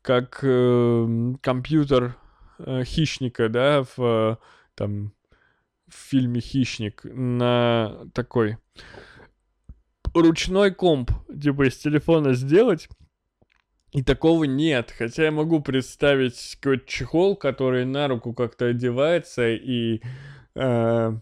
как 0.00 0.38
э, 0.42 1.34
компьютер 1.42 2.16
э, 2.58 2.84
хищника, 2.84 3.48
да, 3.48 3.82
в 3.82 3.98
э, 3.98 4.36
там 4.76 5.12
в 5.88 5.94
фильме 5.94 6.40
Хищник 6.40 7.02
на 7.04 8.06
такой 8.14 8.58
ручной 10.12 10.72
комп, 10.72 11.10
типа 11.28 11.68
из 11.68 11.76
телефона 11.76 12.34
сделать. 12.34 12.88
И 13.94 14.02
такого 14.02 14.42
нет. 14.44 14.92
Хотя 14.96 15.26
я 15.26 15.30
могу 15.30 15.60
представить 15.60 16.58
какой-то 16.60 16.84
чехол, 16.86 17.36
который 17.36 17.84
на 17.84 18.08
руку 18.08 18.34
как-то 18.34 18.66
одевается 18.66 19.48
и 19.48 20.00
э, 20.56 21.12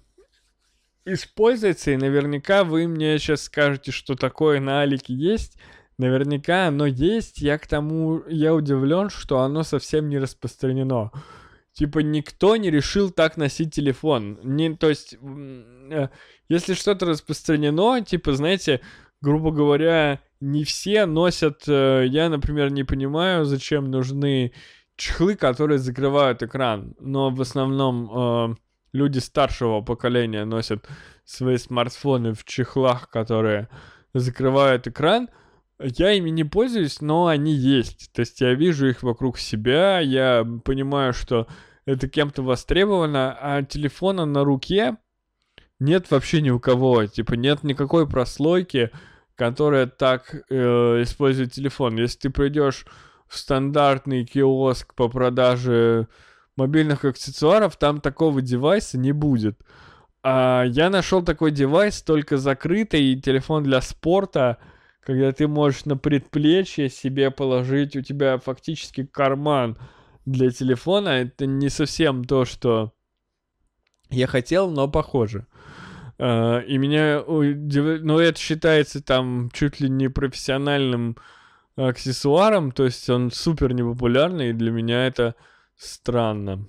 используется, 1.05 1.91
и 1.91 1.99
наверняка 1.99 2.65
вы 2.65 2.89
мне 2.89 3.19
сейчас 3.19 3.43
скажете, 3.43 3.93
что 3.93 4.15
такое 4.15 4.59
на 4.59 4.81
Алике 4.81 5.13
есть. 5.13 5.59
Наверняка 5.99 6.69
оно 6.69 6.87
есть, 6.87 7.43
я 7.43 7.59
к 7.59 7.67
тому, 7.67 8.23
я 8.27 8.55
удивлен, 8.55 9.11
что 9.11 9.41
оно 9.41 9.65
совсем 9.65 10.09
не 10.09 10.19
распространено. 10.19 11.13
Типа 11.75 11.99
никто 11.99 12.57
не 12.57 12.71
решил 12.71 13.11
так 13.11 13.37
носить 13.37 13.75
телефон. 13.75 14.39
Не, 14.43 14.75
то 14.77 14.89
есть, 14.89 15.19
э, 15.21 16.09
если 16.49 16.73
что-то 16.73 17.05
распространено, 17.05 18.01
типа, 18.01 18.33
знаете, 18.33 18.81
грубо 19.21 19.51
говоря, 19.51 20.21
не 20.43 20.65
все 20.65 21.07
носят... 21.07 21.65
Э, 21.69 22.05
я, 22.07 22.29
например, 22.29 22.71
не 22.71 22.85
понимаю, 22.85 23.45
зачем 23.45 23.91
нужны 23.91 24.53
чехлы, 24.97 25.37
которые 25.37 25.79
закрывают 25.79 26.43
экран. 26.43 26.95
Но 27.01 27.31
в 27.31 27.41
основном... 27.41 28.53
Э, 28.53 28.55
люди 28.93 29.19
старшего 29.19 29.81
поколения 29.81 30.45
носят 30.45 30.87
свои 31.25 31.57
смартфоны 31.57 32.35
в 32.35 32.45
чехлах, 32.45 33.09
которые 33.09 33.69
закрывают 34.15 34.87
экран. 34.87 35.29
Я 35.79 36.13
ими 36.13 36.31
не 36.31 36.45
пользуюсь, 36.45 37.01
но 37.01 37.27
они 37.27 37.53
есть. 37.53 38.13
То 38.13 38.21
есть 38.21 38.41
я 38.41 38.55
вижу 38.55 38.87
их 38.89 39.03
вокруг 39.03 39.39
себя, 39.39 40.01
я 40.01 40.47
понимаю, 40.65 41.13
что 41.13 41.49
это 41.87 42.09
кем-то 42.09 42.43
востребовано, 42.43 43.37
а 43.41 43.63
телефона 43.63 44.27
на 44.27 44.45
руке 44.45 44.97
нет 45.81 46.11
вообще 46.11 46.41
ни 46.41 46.51
у 46.51 46.61
кого. 46.61 47.07
Типа 47.07 47.35
нет 47.35 47.65
никакой 47.65 48.09
прослойки, 48.09 48.91
которая 49.43 49.89
так 49.89 50.37
э, 50.51 51.03
использует 51.03 51.51
телефон. 51.51 51.97
Если 51.97 52.17
ты 52.21 52.31
придешь 52.31 52.87
в 53.27 53.37
стандартный 53.37 54.25
киоск 54.25 54.95
по 54.95 55.09
продаже 55.09 56.07
мобильных 56.57 57.05
аксессуаров, 57.05 57.77
там 57.77 58.01
такого 58.01 58.41
девайса 58.41 58.99
не 58.99 59.11
будет. 59.11 59.59
А 60.23 60.63
я 60.63 60.91
нашел 60.91 61.25
такой 61.25 61.51
девайс, 61.51 62.03
только 62.03 62.37
закрытый, 62.37 63.21
телефон 63.21 63.65
для 63.65 63.81
спорта, 63.81 64.59
когда 65.01 65.33
ты 65.33 65.49
можешь 65.49 65.87
на 65.87 65.97
предплечье 65.97 66.89
себе 66.89 67.33
положить, 67.33 67.97
у 67.97 68.01
тебя 68.01 68.39
фактически 68.39 69.05
карман 69.05 69.77
для 70.25 70.53
телефона. 70.53 71.09
Это 71.09 71.47
не 71.47 71.69
совсем 71.69 72.23
то, 72.23 72.45
что 72.45 72.93
я 74.09 74.29
хотел, 74.29 74.71
но 74.71 74.87
похоже. 74.87 75.49
Uh, 75.51 75.62
и 76.19 76.79
меня 76.79 77.23
удив... 77.23 78.03
ну 78.03 78.19
это 78.19 78.39
считается 78.39 79.03
там 79.03 79.51
чуть 79.53 79.81
ли 79.81 79.89
не 79.89 80.09
профессиональным 80.09 81.17
аксессуаром, 81.77 82.73
то 82.73 82.85
есть 82.85 83.09
он 83.11 83.31
супер 83.31 83.73
непопулярный, 83.73 84.51
и 84.51 84.55
для 84.55 84.71
меня 84.71 85.07
это 85.07 85.35
Странно. 85.83 86.69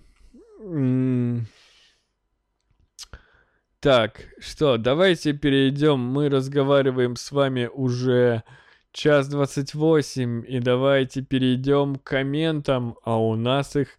Так, 3.79 4.25
что, 4.39 4.77
давайте 4.77 5.33
перейдем. 5.33 5.99
Мы 5.99 6.29
разговариваем 6.29 7.15
с 7.15 7.31
вами 7.31 7.69
уже 7.71 8.43
час 8.91 9.27
двадцать 9.27 9.75
восемь, 9.75 10.43
и 10.47 10.59
давайте 10.59 11.21
перейдем 11.21 11.97
к 11.97 12.03
комментам, 12.03 12.97
а 13.03 13.17
у 13.17 13.35
нас 13.35 13.75
их 13.75 13.89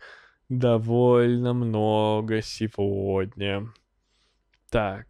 довольно 0.48 1.52
много 1.52 2.42
сегодня. 2.42 3.72
Так. 4.74 5.06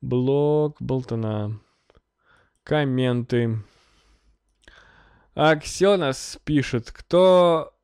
Блок 0.00 0.80
Болтона. 0.80 1.60
Комменты. 2.64 3.58
Аксенос 5.34 6.38
пишет, 6.42 6.90
кто 6.90 7.74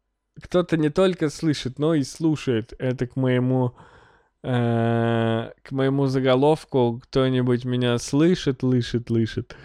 кто-то 0.43 0.79
не 0.79 0.89
только 0.89 1.29
слышит, 1.29 1.79
но 1.79 1.93
и 1.93 2.05
слушает. 2.05 2.73
Это 2.79 3.07
к 3.07 3.17
моему 3.17 3.77
э, 4.43 5.51
к 5.63 5.73
моему 5.73 6.07
заголовку 6.07 7.03
кто-нибудь 7.05 7.67
меня 7.67 7.99
слышит, 7.99 8.61
слышит, 8.61 9.09
слышит. 9.09 9.57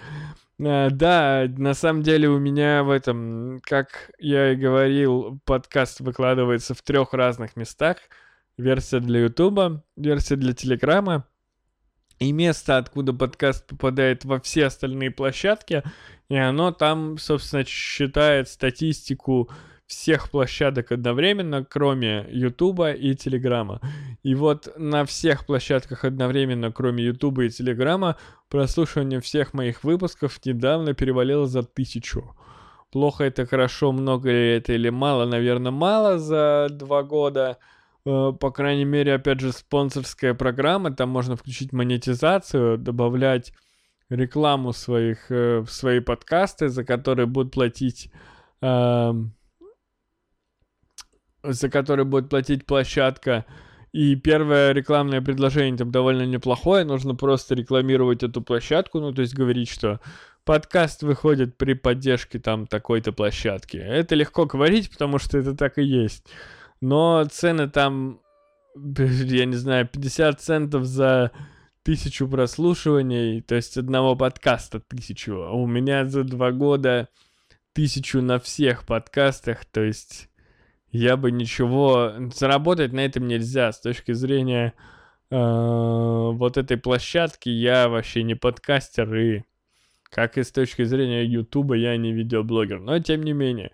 Э, 0.60 0.90
да, 0.90 1.46
на 1.56 1.74
самом 1.74 2.04
деле 2.04 2.28
у 2.28 2.38
меня 2.38 2.84
в 2.84 2.90
этом, 2.90 3.62
как 3.64 4.12
я 4.20 4.52
и 4.52 4.58
говорил, 4.58 5.40
подкаст 5.46 6.02
выкладывается 6.02 6.74
в 6.74 6.82
трех 6.82 7.14
разных 7.14 7.56
местах. 7.56 8.00
Версия 8.58 9.00
для 9.00 9.22
Ютуба, 9.22 9.84
версия 9.96 10.36
для 10.36 10.54
Телеграма 10.54 11.26
и 12.20 12.32
место, 12.32 12.78
откуда 12.78 13.14
подкаст 13.14 13.68
попадает 13.68 14.26
во 14.26 14.40
все 14.40 14.66
остальные 14.66 15.12
площадки, 15.12 15.84
и 16.30 16.36
оно 16.36 16.72
там, 16.72 17.18
собственно, 17.18 17.66
считает 17.66 18.48
статистику 18.48 19.50
всех 19.86 20.30
площадок 20.32 20.92
одновременно, 20.92 21.66
кроме 21.66 22.26
Ютуба 22.30 22.92
и 22.92 23.16
Телеграма. 23.16 23.82
И 24.24 24.36
вот 24.36 24.72
на 24.78 25.06
всех 25.06 25.46
площадках 25.46 26.06
одновременно, 26.06 26.72
кроме 26.72 27.04
Ютуба 27.06 27.46
и 27.46 27.50
Телеграма, 27.50 28.18
прослушивание 28.50 29.20
всех 29.20 29.54
моих 29.54 29.84
выпусков 29.84 30.40
недавно 30.46 30.94
перевалило 30.94 31.48
за 31.48 31.64
тысячу. 31.64 32.36
Плохо 32.92 33.24
это, 33.24 33.46
хорошо, 33.46 33.92
много 33.92 34.30
ли 34.30 34.52
это 34.52 34.74
или 34.74 34.90
мало? 34.90 35.26
Наверное, 35.26 35.72
мало 35.72 36.20
за 36.20 36.68
два 36.72 37.04
года. 37.04 37.58
Э, 38.06 38.32
по 38.40 38.52
крайней 38.52 38.86
мере, 38.86 39.16
опять 39.16 39.40
же, 39.40 39.52
спонсорская 39.52 40.34
программа, 40.34 40.92
там 40.92 41.10
можно 41.10 41.36
включить 41.36 41.74
монетизацию, 41.74 42.78
добавлять 42.78 43.54
рекламу 44.10 44.74
своих, 44.74 45.32
э, 45.32 45.60
в 45.60 45.70
свои 45.70 46.00
подкасты, 46.00 46.70
за 46.70 46.84
которые 46.84 47.26
будут 47.28 47.54
платить 47.54 48.12
эм, 48.62 49.34
за 51.44 51.70
который 51.70 52.06
будет 52.06 52.30
платить 52.30 52.66
площадка. 52.66 53.46
и 53.92 54.16
первое 54.16 54.72
рекламное 54.72 55.22
предложение 55.22 55.78
там 55.78 55.92
довольно 55.92 56.24
неплохое, 56.26 56.84
нужно 56.84 57.14
просто 57.16 57.54
рекламировать 57.54 58.24
эту 58.24 58.42
площадку, 58.42 59.00
ну, 59.00 59.14
то 59.14 59.22
есть 59.22 59.36
говорить, 59.36 59.70
что 59.70 60.00
подкаст 60.46 61.04
выходит 61.04 61.58
при 61.58 61.74
поддержке 61.74 62.40
там 62.40 62.66
такой-то 62.66 63.12
площадки. 63.12 63.78
Это 63.78 64.16
легко 64.16 64.46
говорить, 64.46 64.90
потому 64.90 65.20
что 65.20 65.38
это 65.38 65.56
так 65.56 65.78
и 65.78 65.84
есть. 65.84 66.26
Но 66.84 67.24
цены 67.32 67.70
там, 67.70 68.20
я 68.76 69.46
не 69.46 69.56
знаю, 69.56 69.88
50 69.88 70.42
центов 70.42 70.84
за 70.84 71.32
тысячу 71.84 72.28
прослушиваний, 72.28 73.42
то 73.42 73.56
есть 73.56 73.78
одного 73.78 74.18
подкаста 74.18 74.82
тысячу, 74.82 75.44
а 75.44 75.52
у 75.54 75.66
меня 75.66 76.06
за 76.06 76.26
два 76.26 76.52
года 76.52 77.08
тысячу 77.72 78.22
на 78.22 78.38
всех 78.38 78.86
подкастах, 78.86 79.64
то 79.64 79.82
есть 79.82 80.28
я 80.92 81.16
бы 81.16 81.32
ничего... 81.32 82.12
Заработать 82.36 82.92
на 82.92 83.06
этом 83.06 83.28
нельзя 83.30 83.72
с 83.72 83.80
точки 83.80 84.12
зрения 84.12 84.74
э, 85.32 85.36
вот 85.38 86.58
этой 86.58 86.76
площадки. 86.76 87.48
Я 87.48 87.88
вообще 87.88 88.24
не 88.24 88.36
подкастер 88.36 89.16
и, 89.16 89.44
как 90.04 90.38
и 90.38 90.44
с 90.44 90.52
точки 90.52 90.84
зрения 90.84 91.24
Ютуба, 91.24 91.76
я 91.76 91.96
не 91.96 92.12
видеоблогер. 92.12 92.82
Но 92.82 93.00
тем 93.00 93.24
не 93.24 93.32
менее, 93.32 93.72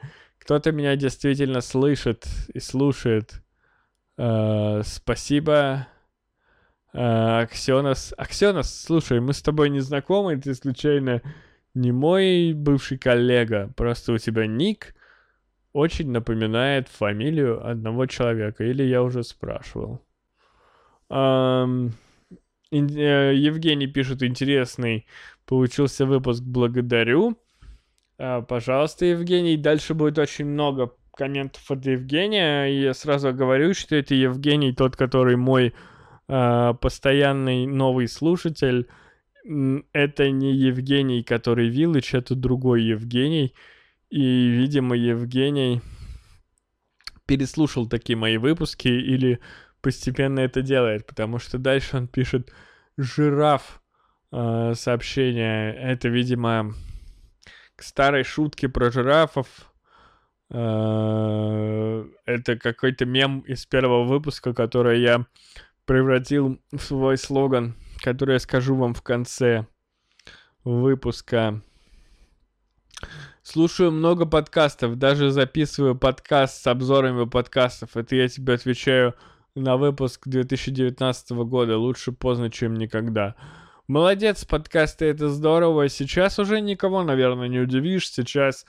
кто-то 0.49 0.71
меня 0.71 0.95
действительно 0.95 1.61
слышит 1.61 2.25
и 2.55 2.59
слушает. 2.59 3.43
Э, 4.17 4.81
спасибо. 4.83 5.87
Э, 6.91 7.41
Аксенос. 7.43 8.15
Аксенос, 8.17 8.73
слушай, 8.73 9.19
мы 9.19 9.33
с 9.33 9.43
тобой 9.43 9.69
не 9.69 9.79
знакомы, 9.79 10.37
ты 10.37 10.55
случайно 10.55 11.21
не 11.75 11.91
мой 11.91 12.53
бывший 12.53 12.97
коллега, 12.97 13.71
просто 13.77 14.11
у 14.11 14.17
тебя 14.17 14.47
ник 14.47 14.95
очень 15.71 16.09
напоминает 16.09 16.87
фамилию 16.87 17.63
одного 17.63 18.07
человека, 18.07 18.63
или 18.63 18.81
я 18.81 19.03
уже 19.03 19.23
спрашивал. 19.23 20.01
Эм, 21.11 21.93
Евгений 22.71 23.85
пишет, 23.85 24.23
интересный 24.23 25.05
получился 25.45 26.07
выпуск, 26.07 26.41
благодарю. 26.41 27.37
Э, 28.19 28.43
пожалуйста, 28.47 29.05
Евгений, 29.05 29.57
дальше 29.57 29.93
будет 29.93 30.19
очень 30.19 30.45
много 30.45 30.93
комментов 31.15 31.71
от 31.71 31.85
Евгения. 31.85 32.67
И 32.67 32.81
я 32.81 32.93
сразу 32.93 33.33
говорю, 33.33 33.73
что 33.73 33.95
это 33.95 34.13
Евгений, 34.13 34.73
тот, 34.73 34.95
который 34.95 35.37
мой 35.37 35.73
э, 36.27 36.73
постоянный 36.81 37.65
новый 37.65 38.07
слушатель. 38.07 38.87
Это 39.93 40.29
не 40.29 40.53
Евгений, 40.53 41.23
который 41.23 41.69
Виллич, 41.69 42.13
это 42.13 42.35
другой 42.35 42.83
Евгений. 42.83 43.55
И, 44.09 44.47
видимо, 44.47 44.95
Евгений 44.95 45.81
переслушал 47.25 47.87
такие 47.87 48.17
мои 48.17 48.37
выпуски 48.37 48.87
или 48.87 49.39
постепенно 49.81 50.41
это 50.41 50.61
делает, 50.61 51.05
потому 51.05 51.39
что 51.39 51.57
дальше 51.57 51.95
он 51.97 52.07
пишет 52.07 52.51
жираф 52.97 53.81
э, 54.31 54.73
сообщение. 54.75 55.73
Это, 55.73 56.09
видимо, 56.09 56.73
к 57.79 57.83
старой 57.83 58.25
шутке 58.25 58.67
про 58.67 58.91
жирафов. 58.91 59.47
Э, 60.49 62.05
это 62.25 62.57
какой-то 62.57 63.05
мем 63.05 63.39
из 63.47 63.65
первого 63.65 64.03
выпуска, 64.03 64.53
который 64.53 64.99
я 64.99 65.25
превратил 65.85 66.59
в 66.73 66.79
свой 66.79 67.17
слоган, 67.17 67.75
который 68.03 68.33
я 68.33 68.39
скажу 68.39 68.75
вам 68.75 68.93
в 68.93 69.01
конце 69.01 69.65
выпуска. 70.65 71.61
Слушаю 73.43 73.93
много 73.93 74.25
подкастов, 74.25 74.97
даже 74.97 75.31
записываю 75.31 75.95
подкаст 75.95 76.61
с 76.61 76.67
обзорами 76.67 77.23
подкастов. 77.29 77.95
Это 77.95 78.17
я 78.17 78.27
тебе 78.27 78.55
отвечаю 78.55 79.15
на 79.55 79.77
выпуск 79.77 80.27
2019 80.27 81.31
года. 81.31 81.77
Лучше 81.77 82.11
поздно, 82.11 82.51
чем 82.51 82.75
никогда. 82.75 83.35
Молодец, 83.89 84.45
подкасты, 84.45 85.05
это 85.05 85.27
здорово. 85.27 85.89
Сейчас 85.89 86.39
уже 86.39 86.61
никого, 86.61 87.03
наверное, 87.03 87.49
не 87.49 87.59
удивишь. 87.59 88.09
Сейчас 88.09 88.65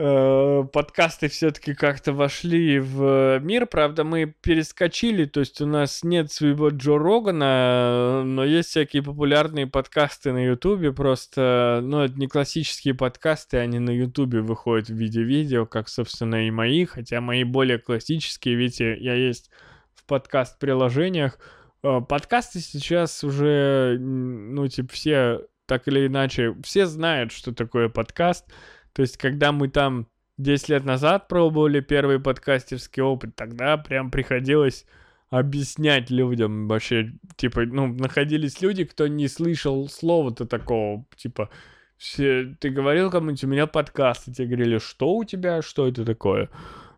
Э, 0.00 0.62
подкасты 0.72 1.28
все-таки 1.28 1.74
как-то 1.74 2.12
вошли 2.12 2.78
в 2.78 3.40
мир. 3.40 3.66
Правда, 3.66 4.04
мы 4.04 4.32
перескочили, 4.42 5.24
то 5.24 5.40
есть 5.40 5.60
у 5.60 5.66
нас 5.66 6.04
нет 6.04 6.30
своего 6.30 6.68
Джо 6.68 6.98
Рогана, 6.98 8.22
но 8.24 8.44
есть 8.44 8.68
всякие 8.68 9.02
популярные 9.02 9.66
подкасты 9.66 10.32
на 10.32 10.46
Ютубе. 10.46 10.92
Просто, 10.92 11.80
ну, 11.82 12.02
это 12.02 12.14
не 12.14 12.28
классические 12.28 12.94
подкасты, 12.94 13.56
они 13.56 13.80
на 13.80 13.90
Ютубе 13.90 14.40
выходят 14.40 14.88
в 14.88 14.94
виде 14.94 15.24
видео, 15.24 15.66
как, 15.66 15.88
собственно, 15.88 16.46
и 16.46 16.52
мои. 16.52 16.84
Хотя 16.84 17.20
мои 17.20 17.42
более 17.42 17.78
классические, 17.78 18.54
видите, 18.54 18.96
я 19.00 19.14
есть 19.14 19.50
в 19.96 20.04
подкаст-приложениях. 20.04 21.40
Э, 21.82 22.00
подкасты 22.00 22.60
сейчас 22.60 23.22
уже, 23.24 23.98
ну, 23.98 24.66
типа, 24.68 24.92
все 24.92 25.40
так 25.66 25.86
или 25.86 26.06
иначе, 26.06 26.56
все 26.62 26.86
знают, 26.86 27.30
что 27.30 27.54
такое 27.54 27.88
подкаст. 27.88 28.46
То 28.92 29.02
есть, 29.02 29.18
когда 29.18 29.52
мы 29.52 29.68
там 29.68 30.08
10 30.38 30.70
лет 30.70 30.84
назад 30.84 31.28
пробовали 31.28 31.80
первый 31.80 32.20
подкастерский 32.20 33.02
опыт, 33.02 33.36
тогда 33.36 33.76
прям 33.76 34.10
приходилось 34.10 34.86
объяснять 35.30 36.10
людям 36.10 36.68
вообще, 36.68 37.12
типа, 37.36 37.66
ну, 37.66 37.88
находились 37.88 38.62
люди, 38.62 38.84
кто 38.84 39.06
не 39.08 39.28
слышал 39.28 39.88
слова-то 39.88 40.46
такого, 40.46 41.04
типа, 41.16 41.50
все, 41.98 42.56
ты 42.60 42.70
говорил 42.70 43.10
кому-нибудь, 43.10 43.44
у 43.44 43.48
меня 43.48 43.66
подкаст, 43.66 44.28
и 44.28 44.32
тебе 44.32 44.46
говорили, 44.46 44.78
что 44.78 45.16
у 45.16 45.24
тебя, 45.24 45.60
что 45.60 45.86
это 45.86 46.04
такое? 46.06 46.48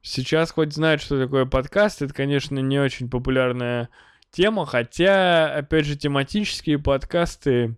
Сейчас 0.02 0.52
хоть 0.52 0.72
знают, 0.72 1.02
что 1.02 1.20
такое 1.20 1.44
подкаст, 1.44 2.02
это, 2.02 2.14
конечно, 2.14 2.58
не 2.60 2.78
очень 2.78 3.10
популярная 3.10 3.88
тема, 4.30 4.66
хотя, 4.66 5.54
опять 5.54 5.86
же, 5.86 5.96
тематические 5.96 6.78
подкасты, 6.78 7.76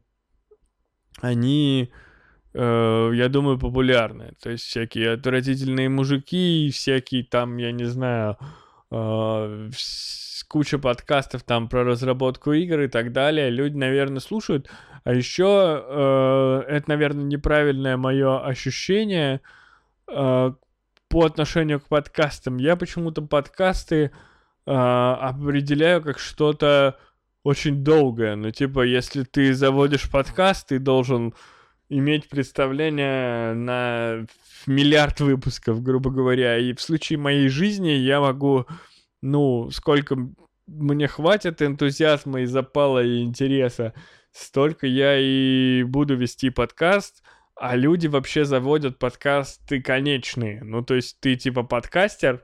они 1.21 1.91
э, 2.55 3.11
я 3.15 3.29
думаю, 3.29 3.59
популярны. 3.59 4.35
То 4.43 4.51
есть 4.51 4.65
всякие 4.65 5.13
отвратительные 5.13 5.89
мужики, 5.89 6.71
всякие 6.73 7.25
там, 7.25 7.57
я 7.57 7.73
не 7.73 7.85
знаю, 7.85 8.37
э, 8.91 9.71
куча 10.49 10.79
подкастов 10.79 11.43
там 11.43 11.69
про 11.69 11.85
разработку 11.85 12.53
игр 12.53 12.81
и 12.81 12.89
так 12.89 13.13
далее. 13.13 13.51
Люди, 13.51 13.77
наверное, 13.77 14.21
слушают. 14.21 14.69
А 15.05 15.13
еще 15.13 15.83
э, 15.85 16.63
это, 16.69 16.89
наверное, 16.89 17.25
неправильное 17.25 17.97
мое 17.97 18.45
ощущение 18.45 19.41
э, 20.09 20.53
по 21.09 21.25
отношению 21.25 21.81
к 21.81 21.89
подкастам. 21.89 22.59
Я 22.59 22.77
почему-то 22.77 23.23
подкасты 23.23 23.97
э, 23.97 24.11
определяю 24.65 26.03
как 26.03 26.19
что-то 26.19 26.99
очень 27.45 27.83
долгое. 27.83 28.37
Ну, 28.37 28.51
типа, 28.51 28.83
если 28.83 29.25
ты 29.25 29.55
заводишь 29.55 30.11
подкаст, 30.11 30.69
ты 30.69 30.79
должен 30.79 31.35
иметь 31.89 32.29
представление 32.29 33.55
на 33.55 34.27
миллиард 34.67 35.21
выпусков, 35.21 35.83
грубо 35.83 36.11
говоря. 36.11 36.59
И 36.59 36.73
в 36.73 36.81
случае 36.81 37.19
моей 37.19 37.49
жизни 37.49 37.91
я 37.91 38.21
могу, 38.21 38.67
ну, 39.21 39.71
сколько 39.71 40.17
мне 40.67 41.09
хватит 41.09 41.61
энтузиазма 41.61 42.43
и 42.43 42.47
запала 42.47 43.03
и 43.03 43.23
интереса, 43.23 43.93
столько 44.31 44.87
я 44.87 45.19
и 45.19 45.83
буду 45.83 46.17
вести 46.17 46.51
подкаст, 46.51 47.23
а 47.57 47.77
люди 47.77 48.07
вообще 48.07 48.45
заводят 48.45 48.99
подкасты 48.99 49.83
конечные. 49.83 50.63
Ну, 50.65 50.83
то 50.83 50.95
есть 50.95 51.21
ты 51.21 51.37
типа 51.37 51.63
подкастер, 51.63 52.43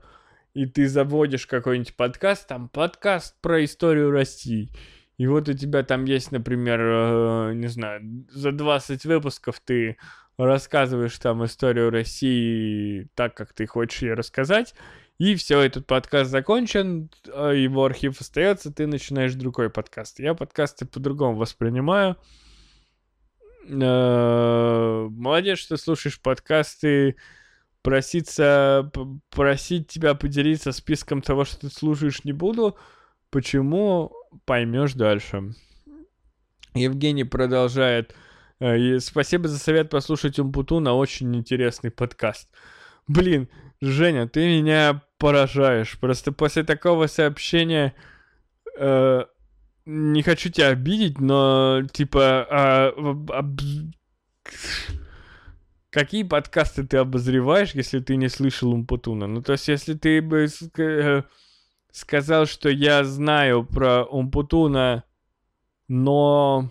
и 0.59 0.67
ты 0.67 0.89
заводишь 0.89 1.47
какой-нибудь 1.47 1.95
подкаст, 1.95 2.49
там 2.49 2.69
подкаст 2.69 3.41
про 3.41 3.65
историю 3.65 4.11
России. 4.11 4.71
И 5.17 5.29
вот 5.29 5.49
у 5.49 5.53
тебя 5.53 5.85
там 5.85 6.05
есть, 6.05 6.33
например, 6.33 6.81
э, 6.81 7.53
не 7.55 7.69
знаю, 7.69 8.27
за 8.29 8.51
20 8.51 9.05
выпусков 9.05 9.61
ты 9.65 9.99
рассказываешь 10.37 11.17
там 11.19 11.45
историю 11.45 11.91
России 11.91 13.09
так, 13.15 13.37
как 13.37 13.53
ты 13.53 13.69
хочешь 13.69 14.03
ее 14.03 14.15
рассказать, 14.15 14.75
и 15.19 15.37
все, 15.37 15.61
этот 15.61 15.87
подкаст 15.87 16.29
закончен, 16.29 17.09
а 17.33 17.53
его 17.53 17.85
архив 17.85 18.21
остается, 18.21 18.73
ты 18.73 18.89
начинаешь 18.89 19.35
другой 19.35 19.71
подкаст. 19.71 20.19
Я 20.19 20.35
подкасты 20.35 20.87
по-другому 20.87 21.37
воспринимаю. 21.37 22.17
Э, 23.69 25.07
молодец, 25.09 25.61
что 25.61 25.77
слушаешь 25.77 26.21
подкасты. 26.21 27.15
Проситься, 27.83 28.91
просить 29.31 29.89
тебя 29.89 30.15
поделиться 30.15 30.73
списком 30.73 31.23
того, 31.23 31.45
что 31.45 31.61
ты 31.61 31.69
слушаешь, 31.71 32.25
не 32.25 32.33
буду. 32.33 32.77
Почему? 33.31 34.13
Поймешь 34.45 34.95
дальше. 34.95 35.55
Евгений 36.75 37.25
продолжает. 37.25 38.15
Э, 38.61 38.99
спасибо 38.99 39.49
за 39.49 39.59
совет 39.59 39.91
послушать 39.91 40.39
Умпуту 40.39 40.81
на 40.81 40.95
очень 40.95 41.35
интересный 41.37 41.91
подкаст. 41.91 42.49
Блин, 43.07 43.49
Женя, 43.81 44.29
ты 44.29 44.47
меня 44.47 45.03
поражаешь. 45.19 45.99
Просто 45.99 46.33
после 46.33 46.65
такого 46.65 47.07
сообщения 47.07 47.95
э, 48.79 49.25
не 49.87 50.23
хочу 50.23 50.51
тебя 50.51 50.69
обидеть, 50.69 51.21
но 51.21 51.83
типа 51.93 52.47
а, 52.51 52.89
об, 52.89 53.61
какие 55.91 56.23
подкасты 56.23 56.87
ты 56.87 56.99
обозреваешь, 56.99 57.75
если 57.75 58.01
ты 58.01 58.17
не 58.17 58.29
слышал 58.29 58.73
Умпутуна? 58.73 59.27
Ну 59.27 59.43
то 59.43 59.53
есть 59.53 59.69
если 59.69 59.95
ты 59.95 60.21
бы 60.21 60.47
э, 60.79 61.23
сказал, 61.91 62.47
что 62.47 62.69
я 62.69 63.05
знаю 63.05 63.65
про 63.65 64.05
Умпутуна, 64.05 65.05
но 65.89 66.71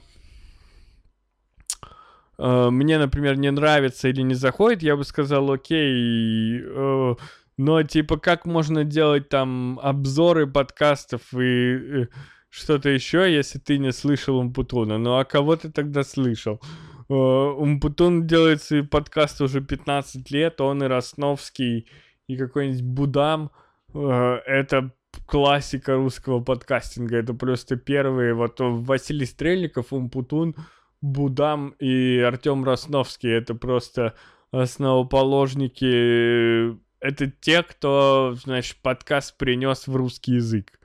э, 2.38 2.70
мне, 2.70 2.98
например, 3.00 3.38
не 3.38 3.52
нравится 3.52 4.08
или 4.08 4.22
не 4.22 4.36
заходит, 4.36 4.84
я 4.84 4.96
бы 4.96 5.04
сказал, 5.04 5.52
окей, 5.52 6.62
э, 6.64 7.16
но 7.58 7.84
типа 7.84 8.18
как 8.18 8.46
можно 8.46 8.84
делать 8.84 9.30
там 9.30 9.80
обзоры 9.82 10.46
подкастов 10.46 11.22
и 11.34 12.04
э, 12.04 12.08
что-то 12.50 12.90
еще, 12.90 13.34
если 13.34 13.58
ты 13.60 13.80
не 13.80 13.92
слышал 13.92 14.38
Умпутуна? 14.38 14.98
Ну 15.00 15.18
а 15.18 15.26
кого 15.26 15.56
ты 15.56 15.72
тогда 15.72 16.04
слышал? 16.04 16.62
Э, 17.10 17.14
Умпутун 17.14 18.28
делает 18.28 18.62
свои 18.62 18.82
подкасты 18.82 19.46
уже 19.46 19.62
15 19.62 20.30
лет, 20.32 20.62
он 20.62 20.84
и 20.84 20.88
Росновский, 20.88 21.88
и 22.28 22.38
какой-нибудь 22.38 22.84
Будам. 22.84 23.52
Э, 23.94 24.40
это 24.46 24.92
классика 25.26 25.96
русского 25.96 26.44
подкастинга. 26.44 27.18
Это 27.18 27.34
просто 27.34 27.78
первые. 27.78 28.34
Вот 28.34 28.58
Василий 28.60 29.26
Стрельников, 29.26 29.94
Умпутун, 29.94 30.56
Будам 31.02 31.70
и 31.80 32.20
Артем 32.20 32.64
Росновский. 32.64 33.32
Это 33.32 33.56
просто 33.56 34.14
основоположники. 34.52 36.78
Это 37.00 37.32
те, 37.40 37.64
кто, 37.64 38.36
значит, 38.44 38.78
подкаст 38.82 39.38
принес 39.38 39.88
в 39.88 39.96
русский 39.96 40.36
язык 40.36 40.77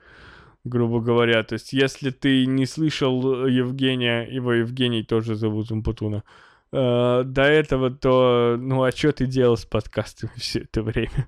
грубо 0.63 1.01
говоря. 1.01 1.43
То 1.43 1.53
есть, 1.53 1.73
если 1.73 2.09
ты 2.09 2.45
не 2.45 2.65
слышал 2.65 3.45
Евгения, 3.45 4.23
его 4.23 4.53
Евгений 4.53 5.03
тоже 5.03 5.35
зовут 5.35 5.71
Умпутуна, 5.71 6.23
э, 6.71 7.23
до 7.25 7.43
этого, 7.43 7.91
то, 7.91 8.55
ну, 8.57 8.83
а 8.83 8.91
что 8.91 9.11
ты 9.11 9.25
делал 9.25 9.57
с 9.57 9.65
подкастом 9.65 10.29
все 10.37 10.59
это 10.61 10.81
время? 10.83 11.27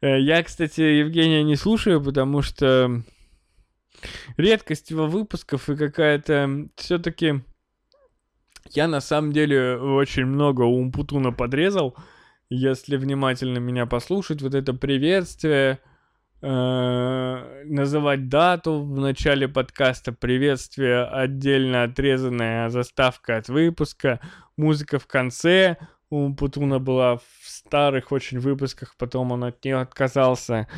Э, 0.00 0.18
я, 0.18 0.42
кстати, 0.42 0.80
Евгения 0.80 1.42
не 1.42 1.56
слушаю, 1.56 2.02
потому 2.02 2.42
что 2.42 3.02
редкость 4.36 4.90
его 4.90 5.06
выпусков 5.06 5.68
и 5.68 5.76
какая-то 5.76 6.68
все-таки... 6.76 7.42
Я 8.70 8.88
на 8.88 9.02
самом 9.02 9.32
деле 9.32 9.76
очень 9.76 10.24
много 10.24 10.62
Умпутуна 10.62 11.32
подрезал. 11.32 11.94
Если 12.48 12.96
внимательно 12.96 13.58
меня 13.58 13.84
послушать, 13.84 14.40
вот 14.40 14.54
это 14.54 14.72
приветствие, 14.72 15.72
э, 15.72 15.93
называть 16.44 18.28
дату 18.28 18.82
в 18.82 18.98
начале 18.98 19.48
подкаста, 19.48 20.12
приветствие 20.12 21.04
отдельно 21.04 21.84
отрезанная 21.84 22.68
заставка 22.68 23.38
от 23.38 23.48
выпуска, 23.48 24.20
музыка 24.58 24.98
в 24.98 25.06
конце, 25.06 25.78
у 26.10 26.34
Путуна 26.34 26.78
была 26.78 27.16
в 27.16 27.22
старых 27.44 28.12
очень 28.12 28.40
выпусках, 28.40 28.94
потом 28.98 29.32
он 29.32 29.44
от 29.44 29.64
нее 29.64 29.80
отказался. 29.80 30.68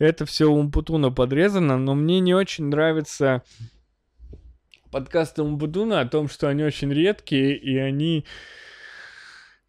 Это 0.00 0.26
все 0.26 0.50
у 0.50 0.68
Путуна 0.68 1.12
подрезано, 1.12 1.78
но 1.78 1.94
мне 1.94 2.18
не 2.18 2.34
очень 2.34 2.64
нравится 2.64 3.42
подкасты 4.90 5.42
Умпутуна 5.42 6.00
о 6.00 6.06
том, 6.06 6.28
что 6.28 6.48
они 6.48 6.64
очень 6.64 6.92
редкие, 6.92 7.56
и 7.56 7.76
они 7.78 8.26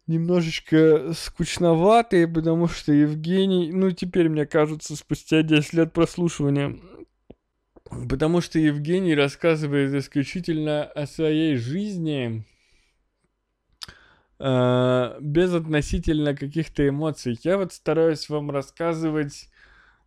немножечко 0.06 1.12
скучноватые, 1.14 2.28
потому 2.28 2.68
что 2.68 2.92
Евгений, 2.92 3.72
ну 3.72 3.90
теперь 3.90 4.28
мне 4.28 4.46
кажется, 4.46 4.96
спустя 4.96 5.42
10 5.42 5.72
лет 5.74 5.92
прослушивания, 5.92 6.76
потому 8.08 8.40
что 8.40 8.58
Евгений 8.58 9.14
рассказывает 9.14 9.94
исключительно 9.94 10.84
о 10.84 11.06
своей 11.06 11.56
жизни, 11.56 12.44
э, 14.38 15.18
без 15.20 15.54
относительно 15.54 16.36
каких-то 16.36 16.86
эмоций. 16.86 17.38
Я 17.42 17.56
вот 17.56 17.72
стараюсь 17.72 18.28
вам 18.28 18.50
рассказывать 18.50 19.48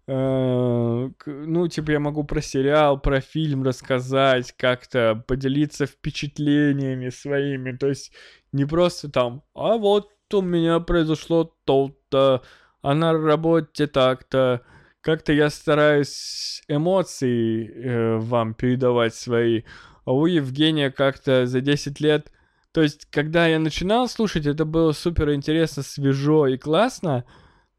Uh, 0.09 1.13
ну, 1.25 1.67
типа, 1.67 1.91
я 1.91 1.99
могу 1.99 2.23
про 2.23 2.41
сериал, 2.41 2.97
про 2.97 3.19
фильм 3.19 3.63
рассказать, 3.63 4.53
как-то 4.53 5.21
поделиться 5.27 5.85
впечатлениями 5.85 7.09
своими. 7.09 7.73
То 7.75 7.89
есть 7.89 8.13
не 8.51 8.65
просто 8.65 9.09
там, 9.09 9.43
а 9.53 9.77
вот 9.77 10.09
у 10.33 10.41
меня 10.41 10.79
произошло 10.79 11.55
то-то, 11.65 12.43
а 12.81 12.93
на 12.93 13.13
работе 13.13 13.87
так-то. 13.87 14.61
Как-то 15.01 15.31
я 15.31 15.49
стараюсь 15.49 16.63
эмоции 16.67 17.69
э, 17.69 18.17
вам 18.17 18.53
передавать 18.53 19.15
свои. 19.15 19.63
А 20.05 20.11
у 20.11 20.25
Евгения 20.25 20.91
как-то 20.91 21.45
за 21.45 21.61
10 21.61 21.99
лет... 22.01 22.31
То 22.73 22.81
есть, 22.81 23.05
когда 23.09 23.47
я 23.47 23.57
начинал 23.57 24.07
слушать, 24.07 24.45
это 24.45 24.63
было 24.65 24.91
супер 24.91 25.33
интересно, 25.33 25.81
свежо 25.81 26.45
и 26.47 26.57
классно, 26.57 27.23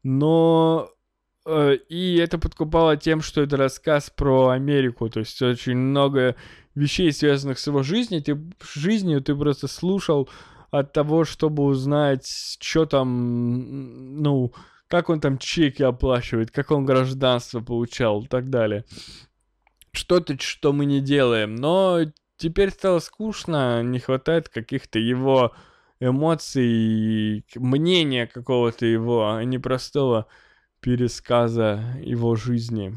но 0.03 0.89
э, 1.45 1.77
и 1.87 2.17
это 2.17 2.37
подкупало 2.37 2.97
тем, 2.97 3.21
что 3.21 3.41
это 3.41 3.55
рассказ 3.55 4.09
про 4.09 4.49
Америку, 4.49 5.09
то 5.09 5.21
есть 5.21 5.41
очень 5.41 5.77
много 5.77 6.35
вещей, 6.75 7.13
связанных 7.13 7.59
с 7.59 7.67
его 7.67 7.81
жизнью, 7.81 8.21
ты 8.23 8.37
жизнью, 8.73 9.21
ты 9.21 9.35
просто 9.35 9.67
слушал 9.67 10.27
от 10.71 10.93
того, 10.93 11.25
чтобы 11.25 11.63
узнать, 11.63 12.27
что 12.59 12.85
там, 12.85 14.21
ну, 14.21 14.53
как 14.87 15.09
он 15.09 15.19
там 15.19 15.37
чеки 15.37 15.83
оплачивает, 15.83 16.51
как 16.51 16.71
он 16.71 16.85
гражданство 16.85 17.61
получал 17.61 18.23
и 18.23 18.27
так 18.27 18.49
далее. 18.49 18.85
Что-то, 19.91 20.39
что 20.39 20.73
мы 20.73 20.85
не 20.85 20.99
делаем. 20.99 21.55
Но 21.55 21.99
теперь 22.37 22.71
стало 22.71 22.99
скучно, 22.99 23.83
не 23.83 23.99
хватает 23.99 24.49
каких-то 24.49 24.99
его 24.99 25.53
эмоций, 25.99 27.45
мнения 27.55 28.27
какого-то 28.27 28.85
его, 28.85 29.31
а 29.31 29.43
не 29.43 29.57
простого 29.57 30.27
пересказа 30.79 31.83
его 32.01 32.35
жизни. 32.35 32.95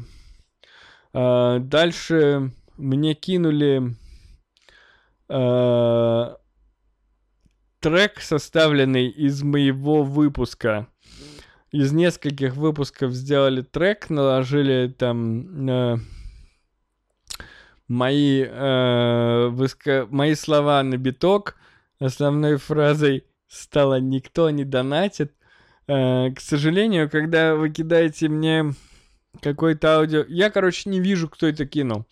А, 1.13 1.59
дальше 1.59 2.51
мне 2.77 3.13
кинули 3.13 3.95
а, 5.29 6.37
трек, 7.83 8.21
составленный 8.21 9.09
из 9.09 9.43
моего 9.43 10.03
выпуска. 10.03 10.87
Из 11.73 11.91
нескольких 11.91 12.55
выпусков 12.55 13.11
сделали 13.11 13.61
трек, 13.61 14.09
наложили 14.09 14.87
там 14.97 15.69
э, 15.69 15.97
мои, 17.89 18.45
э, 18.47 19.47
выска... 19.49 20.07
мои 20.09 20.33
слова 20.35 20.81
на 20.81 20.95
биток. 20.95 21.57
Основной 21.99 22.55
фразой 22.55 23.25
стало 23.49 23.99
«Никто 23.99 24.49
не 24.49 24.63
донатит». 24.63 25.33
Э, 25.87 26.31
к 26.31 26.39
сожалению, 26.39 27.09
когда 27.09 27.55
вы 27.55 27.69
кидаете 27.69 28.29
мне 28.29 28.75
какой-то 29.41 29.97
аудио... 29.97 30.23
Я, 30.29 30.49
короче, 30.51 30.89
не 30.89 31.01
вижу, 31.01 31.27
кто 31.27 31.47
это 31.47 31.65
кинул. 31.65 32.05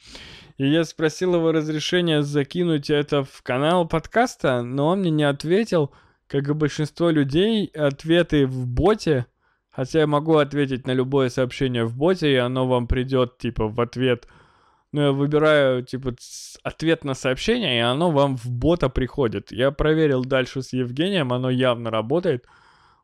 И 0.57 0.67
я 0.67 0.83
спросил 0.83 1.35
его 1.35 1.51
разрешения 1.51 2.21
закинуть 2.21 2.89
это 2.89 3.23
в 3.23 3.41
канал 3.43 3.87
подкаста, 3.87 4.61
но 4.61 4.87
он 4.87 4.99
мне 4.99 5.11
не 5.11 5.23
ответил. 5.23 5.93
Как 6.27 6.47
и 6.47 6.53
большинство 6.53 7.09
людей, 7.09 7.67
ответы 7.67 8.47
в 8.47 8.65
боте, 8.65 9.25
хотя 9.69 9.99
я 9.99 10.07
могу 10.07 10.37
ответить 10.37 10.87
на 10.87 10.93
любое 10.93 11.29
сообщение 11.29 11.83
в 11.83 11.97
боте, 11.97 12.31
и 12.31 12.37
оно 12.37 12.67
вам 12.67 12.87
придет, 12.87 13.37
типа, 13.37 13.67
в 13.67 13.81
ответ. 13.81 14.27
Но 14.93 15.01
я 15.03 15.11
выбираю, 15.11 15.83
типа, 15.83 16.15
ответ 16.63 17.03
на 17.03 17.15
сообщение, 17.15 17.77
и 17.77 17.81
оно 17.81 18.11
вам 18.11 18.37
в 18.37 18.49
бота 18.49 18.87
приходит. 18.87 19.51
Я 19.51 19.71
проверил 19.71 20.23
дальше 20.23 20.61
с 20.61 20.71
Евгением, 20.71 21.33
оно 21.33 21.49
явно 21.49 21.91
работает, 21.91 22.45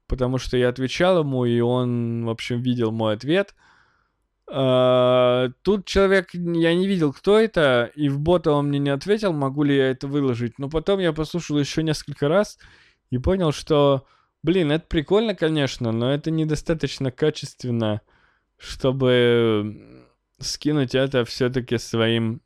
потому 0.08 0.38
что 0.38 0.56
я 0.56 0.70
отвечал 0.70 1.20
ему, 1.20 1.44
и 1.46 1.60
он, 1.60 2.26
в 2.26 2.30
общем, 2.30 2.62
видел 2.62 2.92
мой 2.92 3.14
ответ— 3.14 3.56
тут 4.50 5.86
человек, 5.86 6.30
я 6.34 6.74
не 6.74 6.88
видел, 6.88 7.12
кто 7.12 7.38
это, 7.38 7.92
и 7.96 8.08
в 8.08 8.20
бота 8.20 8.54
он 8.54 8.70
мне 8.70 8.80
не 8.80 8.90
ответил, 8.90 9.34
могу 9.34 9.64
ли 9.64 9.76
я 9.76 9.90
это 9.90 10.08
выложить. 10.08 10.58
Но 10.58 10.70
потом 10.70 11.00
я 11.00 11.12
послушал 11.12 11.60
еще 11.60 11.84
несколько 11.84 12.30
раз 12.30 12.58
и 13.10 13.18
понял, 13.18 13.52
что, 13.52 14.06
блин, 14.44 14.72
это 14.72 14.86
прикольно, 14.88 15.36
конечно, 15.36 15.92
но 15.92 16.14
это 16.14 16.32
недостаточно 16.32 17.12
качественно, 17.12 18.02
чтобы 18.58 20.06
скинуть 20.40 20.96
это 20.96 21.26
все-таки 21.26 21.78
своим 21.78 22.42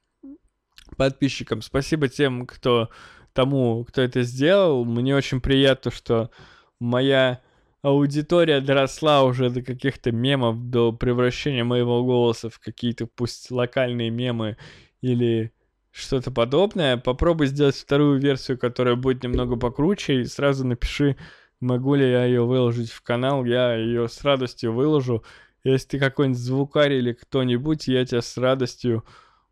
подписчикам. 0.98 1.62
Спасибо 1.62 2.08
тем, 2.10 2.48
кто 2.48 2.90
тому, 3.34 3.86
кто 3.86 4.02
это 4.02 4.24
сделал. 4.24 4.86
Мне 4.86 5.16
очень 5.16 5.40
приятно, 5.40 5.92
что 5.92 6.32
моя 6.80 7.42
аудитория 7.82 8.62
доросла 8.62 9.24
уже 9.24 9.50
до 9.50 9.62
каких-то 9.62 10.12
мемов, 10.12 10.70
до 10.70 10.92
превращения 10.92 11.64
моего 11.64 12.04
голоса 12.04 12.50
в 12.50 12.60
какие-то 12.60 13.08
пусть 13.08 13.52
локальные 13.52 14.10
мемы 14.10 14.58
или 15.02 15.52
что-то 15.92 16.32
подобное. 16.32 16.98
Попробуй 16.98 17.48
сделать 17.48 17.76
вторую 17.76 18.20
версию, 18.20 18.58
которая 18.58 18.96
будет 18.96 19.24
немного 19.24 19.56
покруче, 19.56 20.22
и 20.22 20.26
сразу 20.26 20.66
напиши, 20.66 21.18
могу 21.60 21.96
ли 21.96 22.10
я 22.10 22.26
ее 22.26 22.46
выложить 22.46 22.92
в 22.92 23.02
канал. 23.02 23.46
Я 23.46 23.76
ее 23.76 24.08
с 24.08 24.22
радостью 24.24 24.74
выложу. 24.74 25.24
Если 25.64 25.90
ты 25.90 26.00
какой-нибудь 26.00 26.40
звукарь 26.40 26.94
или 26.94 27.14
кто-нибудь, 27.14 27.88
я 27.88 28.06
тебя 28.06 28.22
с 28.22 28.38
радостью 28.38 29.04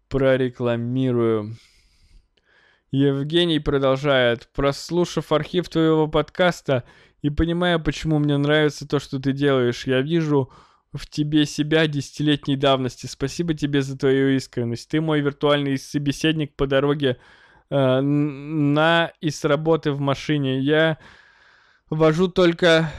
прорекламирую. 0.08 1.56
Евгений 2.92 3.60
продолжает. 3.60 4.50
Прослушав 4.54 5.32
архив 5.32 5.70
твоего 5.70 6.08
подкаста, 6.08 6.84
и 7.22 7.30
понимая, 7.30 7.80
почему 7.80 8.20
мне 8.20 8.38
нравится 8.38 8.88
то, 8.88 9.00
что 9.00 9.20
ты 9.20 9.34
делаешь. 9.34 9.86
Я 9.86 10.02
вижу 10.02 10.52
в 10.94 11.08
тебе 11.08 11.46
себя 11.46 11.88
десятилетней 11.88 12.56
давности. 12.56 13.06
Спасибо 13.06 13.54
тебе 13.54 13.82
за 13.82 13.98
твою 13.98 14.30
искренность. 14.36 14.90
Ты 14.90 15.02
мой 15.02 15.22
виртуальный 15.22 15.78
собеседник 15.78 16.56
по 16.56 16.66
дороге 16.66 17.18
э, 17.70 18.02
на 18.02 19.12
и 19.22 19.30
с 19.30 19.44
работы 19.46 19.92
в 19.92 20.00
машине. 20.00 20.60
Я 20.60 20.98
вожу 21.90 22.28
только 22.28 22.92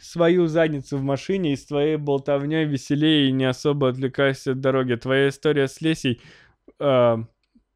свою 0.00 0.46
задницу 0.46 0.98
в 0.98 1.02
машине 1.02 1.52
и 1.52 1.56
с 1.56 1.66
твоей 1.66 1.96
болтовней 1.96 2.64
веселее 2.64 3.28
и 3.28 3.32
не 3.32 3.44
особо 3.44 3.88
отвлекаюсь 3.88 4.46
от 4.46 4.60
дороги. 4.60 4.94
Твоя 4.94 5.28
история 5.28 5.68
с 5.68 5.80
Лесей... 5.80 6.20
Э, 6.80 7.18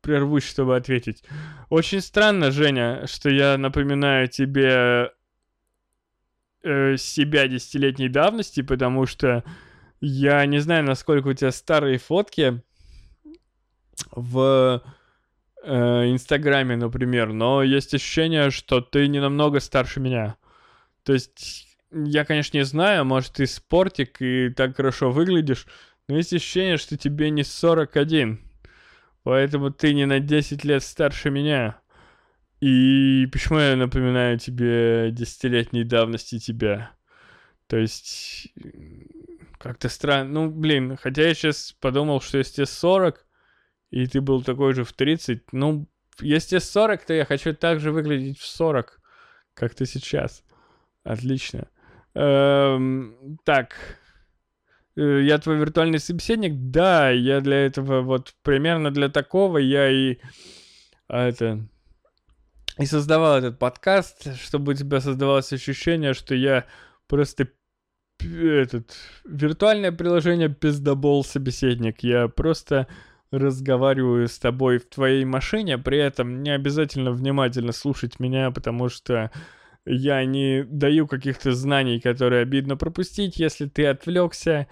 прервусь, 0.02 0.44
чтобы 0.44 0.76
ответить. 0.76 1.22
Очень 1.70 2.00
странно, 2.00 2.50
Женя, 2.50 3.06
что 3.06 3.30
я 3.30 3.56
напоминаю 3.56 4.28
тебе 4.28 5.12
э, 6.62 6.96
себя 6.96 7.48
десятилетней 7.48 8.08
давности, 8.08 8.62
потому 8.62 9.06
что 9.06 9.44
я 10.00 10.44
не 10.46 10.58
знаю, 10.58 10.84
насколько 10.84 11.28
у 11.28 11.32
тебя 11.32 11.52
старые 11.52 11.98
фотки 11.98 12.62
в 14.10 14.82
э, 15.62 16.10
Инстаграме, 16.10 16.76
например, 16.76 17.32
но 17.32 17.62
есть 17.62 17.94
ощущение, 17.94 18.50
что 18.50 18.80
ты 18.80 19.06
не 19.06 19.20
намного 19.20 19.60
старше 19.60 20.00
меня. 20.00 20.36
То 21.04 21.12
есть 21.12 21.68
я, 21.92 22.24
конечно, 22.24 22.56
не 22.56 22.64
знаю, 22.64 23.04
может, 23.04 23.34
ты 23.34 23.46
спортик 23.46 24.20
и 24.20 24.48
так 24.48 24.76
хорошо 24.76 25.10
выглядишь, 25.10 25.66
но 26.08 26.16
есть 26.16 26.32
ощущение, 26.32 26.78
что 26.78 26.96
тебе 26.96 27.30
не 27.30 27.44
41. 27.44 28.40
Поэтому 29.24 29.70
ты 29.70 29.94
не 29.94 30.06
на 30.06 30.18
10 30.18 30.64
лет 30.64 30.82
старше 30.82 31.30
меня. 31.30 31.78
И 32.62 33.26
почему 33.32 33.58
я 33.58 33.74
напоминаю 33.74 34.38
тебе 34.38 35.10
десятилетней 35.10 35.82
давности 35.82 36.38
тебя? 36.38 36.92
То 37.66 37.76
есть, 37.76 38.52
как-то 39.58 39.88
странно. 39.88 40.30
Ну, 40.30 40.48
блин, 40.48 40.96
хотя 40.96 41.26
я 41.26 41.34
сейчас 41.34 41.74
подумал, 41.80 42.20
что 42.20 42.38
если 42.38 42.52
тебе 42.54 42.66
40, 42.66 43.26
и 43.90 44.06
ты 44.06 44.20
был 44.20 44.44
такой 44.44 44.74
же 44.74 44.84
в 44.84 44.92
30, 44.92 45.52
ну, 45.52 45.88
если 46.20 46.58
40, 46.58 47.04
то 47.04 47.12
я 47.12 47.24
хочу 47.24 47.52
так 47.52 47.80
же 47.80 47.90
выглядеть 47.90 48.38
в 48.38 48.46
40, 48.46 49.00
как 49.54 49.74
ты 49.74 49.84
сейчас. 49.84 50.44
Отлично. 51.02 51.66
Эм, 52.14 53.40
так. 53.42 53.74
Э, 54.94 55.20
я 55.20 55.38
твой 55.38 55.56
виртуальный 55.56 55.98
собеседник? 55.98 56.52
Да, 56.70 57.10
я 57.10 57.40
для 57.40 57.66
этого, 57.66 58.02
вот 58.02 58.36
примерно 58.44 58.92
для 58.92 59.08
такого 59.08 59.58
я 59.58 59.90
и... 59.90 60.18
А, 61.08 61.26
это 61.26 61.66
и 62.78 62.86
создавал 62.86 63.38
этот 63.38 63.58
подкаст, 63.58 64.36
чтобы 64.36 64.72
у 64.72 64.74
тебя 64.74 65.00
создавалось 65.00 65.52
ощущение, 65.52 66.14
что 66.14 66.34
я 66.34 66.64
просто 67.06 67.48
этот 68.20 68.94
виртуальное 69.24 69.92
приложение 69.92 70.48
пиздобол 70.48 71.24
собеседник. 71.24 72.02
Я 72.02 72.28
просто 72.28 72.86
разговариваю 73.30 74.28
с 74.28 74.38
тобой 74.38 74.78
в 74.78 74.88
твоей 74.88 75.24
машине, 75.24 75.78
при 75.78 75.98
этом 75.98 76.42
не 76.42 76.50
обязательно 76.50 77.12
внимательно 77.12 77.72
слушать 77.72 78.20
меня, 78.20 78.50
потому 78.50 78.88
что 78.88 79.30
я 79.84 80.24
не 80.24 80.62
даю 80.64 81.06
каких-то 81.06 81.52
знаний, 81.52 81.98
которые 81.98 82.42
обидно 82.42 82.76
пропустить, 82.76 83.38
если 83.38 83.66
ты 83.66 83.86
отвлекся 83.86 84.68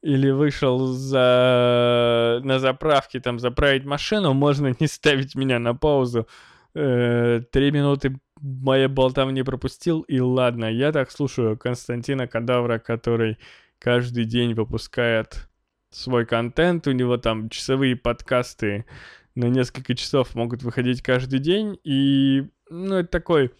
или 0.00 0.30
вышел 0.30 0.86
за... 0.86 2.40
на 2.42 2.58
заправке, 2.58 3.20
там, 3.20 3.38
заправить 3.38 3.84
машину, 3.84 4.32
можно 4.32 4.74
не 4.80 4.86
ставить 4.86 5.34
меня 5.34 5.58
на 5.58 5.74
паузу, 5.74 6.26
три 6.72 7.70
минуты 7.70 8.18
моя 8.40 8.88
болтовни 8.88 9.42
пропустил, 9.42 10.02
и 10.02 10.20
ладно, 10.20 10.66
я 10.66 10.92
так 10.92 11.10
слушаю 11.10 11.56
Константина 11.56 12.26
Кадавра, 12.26 12.78
который 12.78 13.38
каждый 13.78 14.24
день 14.24 14.54
выпускает 14.54 15.48
свой 15.90 16.26
контент, 16.26 16.86
у 16.86 16.92
него 16.92 17.16
там 17.16 17.48
часовые 17.48 17.96
подкасты 17.96 18.84
на 19.34 19.46
несколько 19.46 19.94
часов 19.94 20.34
могут 20.34 20.62
выходить 20.62 21.02
каждый 21.02 21.38
день, 21.38 21.78
и, 21.84 22.48
ну, 22.68 22.96
это 22.96 23.08
такой, 23.08 23.52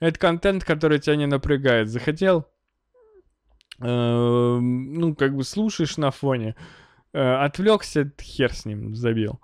это 0.00 0.18
контент, 0.18 0.64
который 0.64 0.98
тебя 0.98 1.16
не 1.16 1.26
напрягает. 1.26 1.88
Захотел, 1.88 2.48
э, 3.80 3.84
ну, 3.84 5.14
как 5.14 5.36
бы 5.36 5.44
слушаешь 5.44 5.96
на 5.96 6.10
фоне, 6.10 6.56
э, 7.12 7.20
отвлекся, 7.20 8.10
хер 8.20 8.52
с 8.52 8.64
ним, 8.64 8.94
забил. 8.94 9.40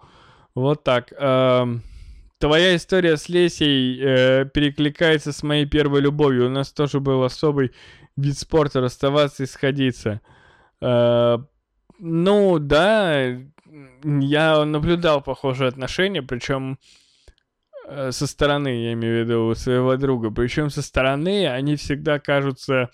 Вот 0.55 0.83
так. 0.83 1.13
Э, 1.13 1.67
Твоя 2.39 2.77
история 2.77 3.17
с 3.17 3.31
Лесей 3.31 3.99
э, 3.99 4.45
перекликается 4.53 5.33
с 5.33 5.43
моей 5.43 5.65
первой 5.65 6.03
любовью. 6.03 6.47
У 6.47 6.51
нас 6.51 6.71
тоже 6.71 7.01
был 7.01 7.23
особый 7.25 7.73
вид 8.17 8.37
спорта 8.37 8.81
расставаться 8.81 9.45
и 9.45 9.47
сходиться. 9.47 10.21
Э, 10.83 11.39
ну, 11.99 12.59
да, 12.59 13.39
я 14.05 14.65
наблюдал 14.67 15.23
похожие 15.23 15.69
отношения, 15.69 16.23
причем 16.23 16.79
э, 17.89 18.13
со 18.13 18.27
стороны, 18.27 18.69
я 18.85 18.93
имею 18.93 19.25
в 19.25 19.29
виду, 19.29 19.55
своего 19.55 19.97
друга. 19.97 20.31
Причем 20.31 20.69
со 20.69 20.83
стороны 20.83 21.49
они 21.49 21.77
всегда 21.77 22.19
кажутся 22.19 22.91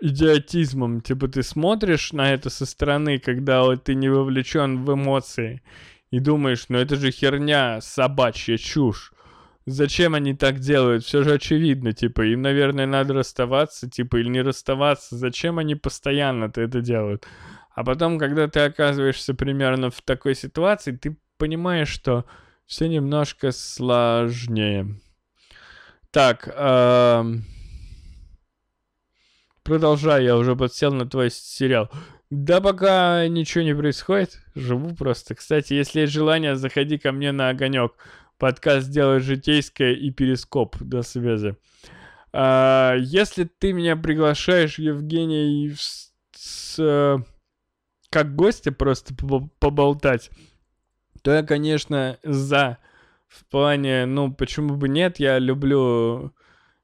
идиотизмом. 0.00 1.00
Типа 1.00 1.26
ты 1.26 1.42
смотришь 1.42 2.12
на 2.12 2.32
это 2.32 2.50
со 2.50 2.66
стороны, 2.66 3.18
когда 3.18 3.62
вот 3.62 3.82
ты 3.82 3.96
не 3.96 4.08
вовлечен 4.08 4.84
в 4.84 4.94
эмоции 4.94 5.60
и 6.10 6.20
думаешь, 6.20 6.66
ну 6.68 6.78
это 6.78 6.96
же 6.96 7.10
херня, 7.10 7.80
собачья 7.80 8.56
чушь. 8.56 9.12
Зачем 9.66 10.14
они 10.14 10.34
так 10.34 10.60
делают? 10.60 11.04
Все 11.04 11.22
же 11.22 11.34
очевидно, 11.34 11.92
типа, 11.92 12.22
им, 12.22 12.40
наверное, 12.40 12.86
надо 12.86 13.12
расставаться, 13.12 13.88
типа, 13.88 14.16
или 14.16 14.28
не 14.28 14.40
расставаться. 14.40 15.16
Зачем 15.16 15.58
они 15.58 15.74
постоянно-то 15.74 16.62
это 16.62 16.80
делают? 16.80 17.26
А 17.74 17.84
потом, 17.84 18.18
когда 18.18 18.48
ты 18.48 18.60
оказываешься 18.60 19.34
примерно 19.34 19.90
в 19.90 20.00
такой 20.00 20.34
ситуации, 20.34 20.92
ты 20.92 21.18
понимаешь, 21.36 21.90
что 21.90 22.24
все 22.64 22.88
немножко 22.88 23.52
сложнее. 23.52 24.98
Так, 26.10 26.48
эм... 26.56 27.44
продолжай, 29.62 30.24
я 30.24 30.36
уже 30.38 30.56
подсел 30.56 30.94
на 30.94 31.06
твой 31.06 31.30
сериал. 31.30 31.90
Да 32.30 32.60
пока 32.60 33.26
ничего 33.26 33.64
не 33.64 33.74
происходит, 33.74 34.38
живу 34.54 34.94
просто. 34.94 35.34
Кстати, 35.34 35.72
если 35.72 36.00
есть 36.00 36.12
желание, 36.12 36.56
заходи 36.56 36.98
ко 36.98 37.10
мне 37.10 37.32
на 37.32 37.48
огонек. 37.48 37.92
Подкаст 38.36 38.90
делает 38.90 39.22
житейское 39.22 39.92
и 39.94 40.10
перископ. 40.10 40.76
До 40.78 41.02
связи. 41.02 41.56
А, 42.32 42.94
если 42.98 43.44
ты 43.44 43.72
меня 43.72 43.96
приглашаешь, 43.96 44.78
Евгений, 44.78 45.72
с, 45.74 46.12
с, 46.36 47.24
как 48.10 48.36
гостя 48.36 48.72
просто 48.72 49.14
поболтать, 49.58 50.30
то 51.22 51.32
я, 51.32 51.42
конечно, 51.42 52.18
за. 52.22 52.78
В 53.26 53.44
плане, 53.46 54.06
ну, 54.06 54.32
почему 54.32 54.76
бы 54.76 54.88
нет, 54.88 55.18
я 55.18 55.38
люблю... 55.38 56.32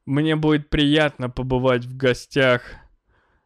Мне 0.06 0.36
будет 0.36 0.68
приятно 0.68 1.30
побывать 1.30 1.86
в 1.86 1.96
гостях 1.96 2.62
Э, 2.62 2.83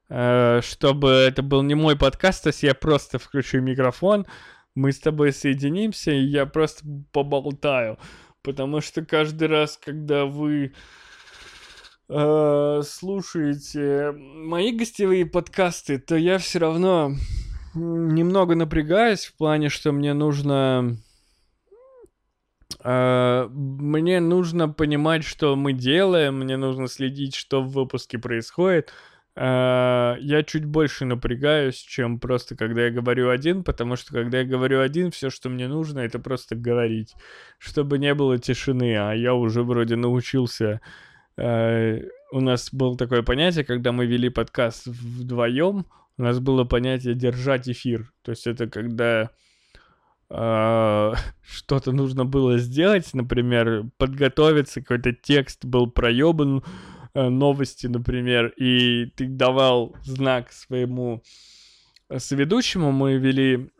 чтобы 0.08 1.08
это 1.10 1.42
был 1.42 1.62
не 1.62 1.74
мой 1.74 1.96
подкаст, 1.96 2.44
то 2.44 2.48
есть 2.48 2.62
я 2.62 2.74
просто 2.74 3.18
включу 3.18 3.60
микрофон, 3.60 4.26
мы 4.74 4.92
с 4.92 5.00
тобой 5.00 5.32
соединимся, 5.32 6.12
и 6.12 6.24
я 6.24 6.46
просто 6.46 6.84
поболтаю. 7.12 7.98
Потому 8.42 8.80
что 8.80 9.04
каждый 9.04 9.48
раз, 9.48 9.76
когда 9.76 10.24
вы 10.24 10.72
э, 12.08 12.82
слушаете 12.84 14.12
мои 14.12 14.72
гостевые 14.72 15.26
подкасты, 15.26 15.98
то 15.98 16.16
я 16.16 16.38
все 16.38 16.60
равно 16.60 17.12
немного 17.74 18.54
напрягаюсь 18.54 19.26
в 19.26 19.36
плане, 19.36 19.68
что 19.68 19.92
мне 19.92 20.14
нужно... 20.14 20.96
Uh, 22.84 23.48
мне 23.48 24.20
нужно 24.20 24.68
понимать, 24.68 25.24
что 25.24 25.56
мы 25.56 25.72
делаем, 25.72 26.38
мне 26.38 26.56
нужно 26.56 26.86
следить, 26.86 27.34
что 27.34 27.60
в 27.60 27.72
выпуске 27.72 28.18
происходит. 28.18 28.90
Э, 28.90 28.92
я 29.40 30.42
чуть 30.46 30.64
больше 30.64 31.04
напрягаюсь, 31.04 31.76
чем 31.76 32.18
просто 32.18 32.56
когда 32.56 32.86
я 32.86 32.90
говорю 32.90 33.30
один, 33.30 33.62
потому 33.62 33.94
что 33.94 34.12
когда 34.12 34.38
я 34.40 34.44
говорю 34.44 34.80
один, 34.80 35.12
все, 35.12 35.30
что 35.30 35.48
мне 35.48 35.68
нужно, 35.68 36.00
это 36.00 36.18
просто 36.18 36.56
говорить, 36.56 37.14
чтобы 37.58 37.98
не 37.98 38.14
было 38.14 38.38
тишины, 38.38 38.96
а 38.96 39.12
я 39.12 39.34
уже 39.34 39.62
вроде 39.62 39.94
научился. 39.94 40.80
Э, 41.36 42.00
у 42.32 42.40
нас 42.40 42.70
было 42.72 42.96
такое 42.96 43.22
понятие, 43.22 43.64
когда 43.64 43.92
мы 43.92 44.06
вели 44.06 44.28
подкаст 44.28 44.86
вдвоем, 44.86 45.86
у 46.16 46.22
нас 46.22 46.40
было 46.40 46.64
понятие 46.64 47.14
держать 47.14 47.68
эфир. 47.68 48.12
То 48.22 48.32
есть 48.32 48.46
это 48.46 48.66
когда 48.66 49.30
э, 50.30 51.12
что-то 51.42 51.92
нужно 51.92 52.24
было 52.24 52.58
сделать, 52.58 53.14
например, 53.14 53.84
подготовиться, 53.98 54.80
какой-то 54.80 55.12
текст 55.12 55.64
был 55.64 55.88
проебан, 55.88 56.64
новости, 57.14 57.86
например, 57.86 58.52
и 58.56 59.06
ты 59.16 59.26
давал 59.26 59.96
знак 60.04 60.52
своему 60.52 61.22
э, 62.08 62.18
соведущему, 62.18 62.92
мы 62.92 63.16
вели 63.16 63.70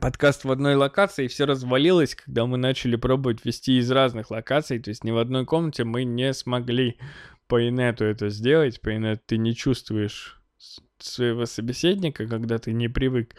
подкаст 0.00 0.44
в 0.44 0.50
одной 0.50 0.76
локации, 0.76 1.24
и 1.24 1.28
все 1.28 1.44
развалилось, 1.44 2.14
когда 2.14 2.46
мы 2.46 2.56
начали 2.56 2.96
пробовать 2.96 3.44
вести 3.44 3.78
из 3.78 3.90
разных 3.90 4.30
локаций, 4.30 4.78
то 4.78 4.90
есть 4.90 5.04
ни 5.04 5.10
в 5.10 5.18
одной 5.18 5.44
комнате 5.44 5.84
мы 5.84 6.04
не 6.04 6.32
смогли 6.32 6.98
по 7.46 7.66
инету 7.66 8.04
это 8.04 8.28
сделать, 8.28 8.80
по 8.80 8.94
инету 8.94 9.22
ты 9.26 9.38
не 9.38 9.54
чувствуешь 9.54 10.40
своего 10.98 11.46
собеседника, 11.46 12.26
когда 12.26 12.58
ты 12.58 12.72
не 12.72 12.88
привык 12.88 13.34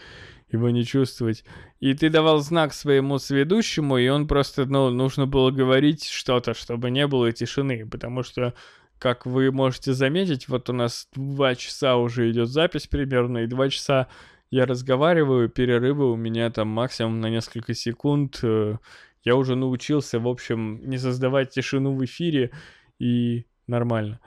его 0.52 0.70
не 0.70 0.84
чувствовать. 0.84 1.44
И 1.80 1.94
ты 1.94 2.10
давал 2.10 2.40
знак 2.40 2.74
своему 2.74 3.20
сведущему, 3.20 3.98
и 3.98 4.08
он 4.08 4.28
просто, 4.28 4.66
ну, 4.66 4.90
нужно 4.90 5.28
было 5.28 5.52
говорить 5.52 6.06
что-то, 6.06 6.54
чтобы 6.54 6.90
не 6.90 7.06
было 7.08 7.32
тишины, 7.32 7.86
потому 7.86 8.24
что, 8.24 8.56
как 9.00 9.26
вы 9.26 9.52
можете 9.52 9.94
заметить, 9.94 10.48
вот 10.48 10.70
у 10.70 10.74
нас 10.74 11.08
два 11.14 11.56
часа 11.56 11.98
уже 11.98 12.30
идет 12.30 12.50
запись 12.50 12.88
примерно, 12.88 13.40
и 13.40 13.48
два 13.48 13.70
часа 13.70 14.08
я 14.52 14.66
разговариваю, 14.66 15.50
перерывы 15.50 16.12
у 16.12 16.16
меня 16.16 16.50
там 16.52 16.68
максимум 16.68 17.22
на 17.22 17.30
несколько 17.30 17.74
секунд. 17.74 18.40
Э, 18.44 18.78
я 19.24 19.36
уже 19.36 19.56
научился, 19.56 20.20
в 20.20 20.28
общем, 20.28 20.82
не 20.90 20.98
создавать 20.98 21.50
тишину 21.52 21.94
в 21.94 22.04
эфире, 22.06 22.52
и 23.00 23.46
нормально. 23.68 24.20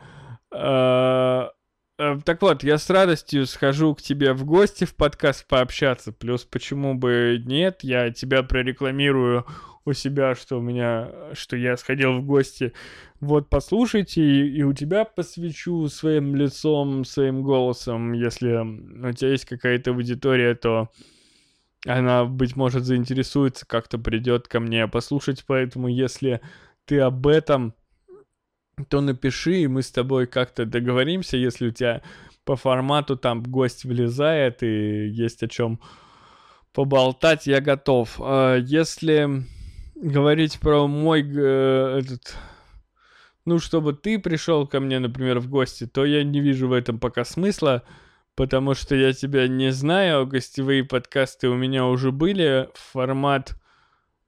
А, 0.51 1.51
Э, 2.03 2.19
так 2.24 2.43
вот, 2.43 2.65
я 2.65 2.78
с 2.78 2.90
радостью 2.90 3.47
схожу 3.47 3.94
к 3.94 4.03
тебе 4.03 4.32
в 4.32 4.44
гости 4.44 4.85
в 4.85 4.94
подкаст 4.97 5.47
пообщаться. 5.47 6.12
Плюс, 6.12 6.44
почему 6.44 6.94
бы 6.94 7.40
нет, 7.44 7.81
я 7.82 8.11
тебя 8.11 8.43
прорекламирую 8.43 9.47
у 9.84 9.92
себя, 9.92 10.34
что 10.34 10.59
у 10.59 10.60
меня, 10.60 11.10
что 11.34 11.56
я 11.56 11.76
сходил 11.76 12.18
в 12.18 12.24
гости. 12.24 12.72
Вот, 13.20 13.48
послушайте, 13.48 14.22
и, 14.22 14.59
и 14.59 14.62
у 14.62 14.72
тебя 14.72 15.04
посвящу 15.04 15.88
своим 15.88 16.36
лицом, 16.36 17.04
своим 17.04 17.42
голосом. 17.42 18.12
Если 18.12 18.48
у 18.48 19.12
тебя 19.12 19.30
есть 19.30 19.44
какая-то 19.44 19.90
аудитория, 19.90 20.54
то 20.54 20.88
она, 21.86 22.24
быть 22.24 22.56
может, 22.56 22.84
заинтересуется, 22.84 23.66
как-то 23.66 23.98
придет 23.98 24.48
ко 24.48 24.60
мне 24.60 24.86
послушать. 24.86 25.44
Поэтому, 25.46 25.88
если 25.88 26.40
ты 26.84 27.00
об 27.00 27.26
этом 27.26 27.74
то 28.88 29.00
напиши, 29.00 29.60
и 29.60 29.66
мы 29.66 29.82
с 29.82 29.90
тобой 29.90 30.26
как-то 30.26 30.64
договоримся, 30.64 31.36
если 31.36 31.68
у 31.68 31.70
тебя 31.70 32.02
по 32.44 32.56
формату 32.56 33.16
там 33.16 33.42
гость 33.42 33.84
влезает 33.84 34.62
и 34.62 35.09
есть 35.09 35.42
о 35.42 35.48
чем 35.48 35.78
поболтать, 36.72 37.46
я 37.46 37.60
готов. 37.60 38.16
А 38.18 38.56
если 38.56 39.44
говорить 40.03 40.59
про 40.61 40.87
мой 40.87 41.23
э, 41.23 42.01
этот 42.01 42.37
ну, 43.45 43.59
чтобы 43.59 43.93
ты 43.93 44.19
пришел 44.19 44.66
ко 44.66 44.79
мне, 44.79 44.99
например, 44.99 45.41
в 45.41 45.49
гости, 45.49 45.87
то 45.87 46.05
я 46.05 46.23
не 46.23 46.41
вижу 46.41 46.69
в 46.69 46.73
этом 46.73 46.99
пока 46.99 47.24
смысла, 47.24 47.83
потому 48.37 48.74
что 48.74 48.95
я 48.95 49.12
тебя 49.12 49.49
не 49.49 49.73
знаю, 49.73 50.27
гостевые 50.27 50.85
подкасты 50.85 51.49
у 51.49 51.57
меня 51.57 51.87
уже 51.87 52.12
были, 52.12 52.69
формат 52.74 53.61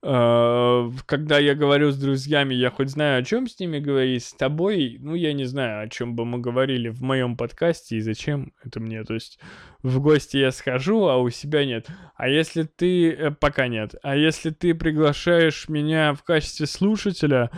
когда 0.04 1.38
я 1.38 1.54
говорю 1.54 1.90
с 1.90 1.96
друзьями, 1.96 2.52
я 2.52 2.70
хоть 2.70 2.90
знаю, 2.90 3.20
о 3.20 3.24
чем 3.24 3.46
с 3.46 3.58
ними 3.58 3.78
говорить, 3.78 4.24
с 4.24 4.34
тобой, 4.34 4.98
ну, 5.00 5.14
я 5.14 5.32
не 5.32 5.44
знаю, 5.44 5.82
о 5.82 5.88
чем 5.88 6.14
бы 6.14 6.26
мы 6.26 6.40
говорили 6.40 6.90
в 6.90 7.00
моем 7.00 7.38
подкасте 7.38 7.96
и 7.96 8.00
зачем 8.00 8.52
это 8.62 8.80
мне. 8.80 9.02
То 9.04 9.14
есть 9.14 9.38
в 9.82 10.00
гости 10.00 10.36
я 10.36 10.50
схожу, 10.50 11.06
а 11.06 11.16
у 11.16 11.30
себя 11.30 11.64
нет. 11.64 11.86
А 12.16 12.28
если 12.28 12.64
ты... 12.64 13.12
Э, 13.12 13.30
пока 13.30 13.66
нет. 13.66 13.94
А 14.02 14.14
если 14.14 14.50
ты 14.50 14.74
приглашаешь 14.74 15.70
меня 15.70 16.12
в 16.12 16.22
качестве 16.22 16.66
слушателя, 16.66 17.50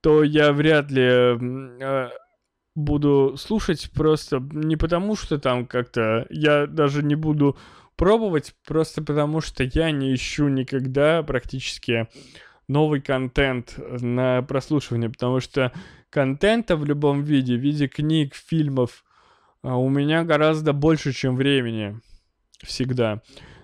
то 0.00 0.22
я 0.22 0.54
вряд 0.54 0.90
ли 0.90 1.02
э, 1.04 2.08
буду 2.74 3.36
слушать 3.36 3.90
просто 3.94 4.38
не 4.40 4.76
потому, 4.76 5.14
что 5.14 5.38
там 5.38 5.66
как-то... 5.66 6.26
Я 6.30 6.66
даже 6.66 7.02
не 7.02 7.16
буду 7.16 7.58
пробовать, 7.96 8.54
просто 8.66 9.02
потому 9.02 9.40
что 9.40 9.64
я 9.64 9.90
не 9.90 10.14
ищу 10.14 10.48
никогда 10.48 11.22
практически 11.22 12.08
новый 12.68 13.00
контент 13.00 13.78
на 14.00 14.42
прослушивание, 14.42 15.10
потому 15.10 15.40
что 15.40 15.72
контента 16.10 16.76
в 16.76 16.84
любом 16.84 17.22
виде, 17.22 17.56
в 17.56 17.60
виде 17.60 17.88
книг, 17.88 18.34
фильмов, 18.34 19.04
а, 19.62 19.76
у 19.76 19.88
меня 19.88 20.24
гораздо 20.24 20.72
больше, 20.72 21.12
чем 21.12 21.36
времени. 21.36 22.00
Всегда. 22.62 23.22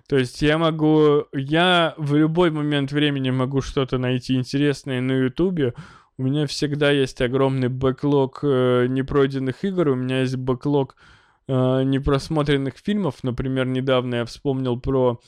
То 0.08 0.16
есть 0.16 0.40
я 0.42 0.58
могу, 0.58 1.24
я 1.32 1.94
в 1.98 2.14
любой 2.14 2.50
момент 2.50 2.92
времени 2.92 3.30
могу 3.30 3.60
что-то 3.60 3.98
найти 3.98 4.34
интересное 4.34 5.00
на 5.00 5.12
ютубе. 5.12 5.74
У 6.16 6.22
меня 6.22 6.46
всегда 6.46 6.90
есть 6.90 7.20
огромный 7.20 7.68
бэклог 7.68 8.40
э, 8.42 8.86
непройденных 8.88 9.62
игр, 9.64 9.88
у 9.88 9.94
меня 9.94 10.22
есть 10.22 10.36
бэклог 10.36 10.96
э, 10.96 11.17
непросмотренных 11.48 12.74
фильмов. 12.76 13.22
Например, 13.22 13.66
недавно 13.66 14.16
я 14.16 14.24
вспомнил 14.24 14.78
про 14.78 15.20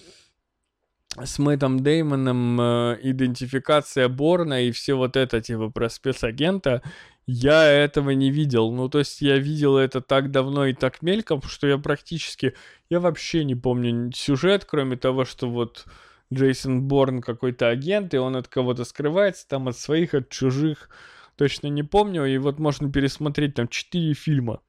с 1.19 1.39
Мэттом 1.39 1.83
Деймоном 1.83 2.61
э, 2.61 2.99
идентификация 3.03 4.09
Борна 4.09 4.63
и 4.63 4.71
все 4.71 4.95
вот 4.95 5.17
это, 5.17 5.41
типа, 5.41 5.71
про 5.71 5.89
спецагента, 5.89 6.83
я 7.27 7.65
этого 7.65 8.11
не 8.11 8.31
видел. 8.31 8.73
Ну, 8.73 8.89
то 8.89 9.01
есть 9.01 9.21
я 9.21 9.39
видел 9.39 9.77
это 9.77 10.01
так 10.01 10.31
давно 10.31 10.67
и 10.67 10.73
так 10.73 11.03
мельком, 11.03 11.43
что 11.43 11.67
я 11.67 11.79
практически, 11.79 12.55
я 12.89 13.01
вообще 13.01 13.45
не 13.45 13.55
помню 13.55 14.13
сюжет, 14.15 14.65
кроме 14.65 14.97
того, 14.97 15.25
что 15.25 15.51
вот 15.51 15.87
Джейсон 16.33 16.83
Борн 16.83 17.23
какой-то 17.23 17.69
агент, 17.69 18.15
и 18.15 18.19
он 18.19 18.37
от 18.37 18.47
кого-то 18.47 18.85
скрывается, 18.85 19.49
там 19.49 19.69
от 19.69 19.77
своих, 19.77 20.15
от 20.15 20.29
чужих, 20.29 20.91
точно 21.37 21.67
не 21.67 21.83
помню, 21.83 22.25
и 22.25 22.39
вот 22.39 22.59
можно 22.59 22.91
пересмотреть 22.91 23.55
там 23.55 23.67
четыре 23.67 24.15
фильма. 24.15 24.61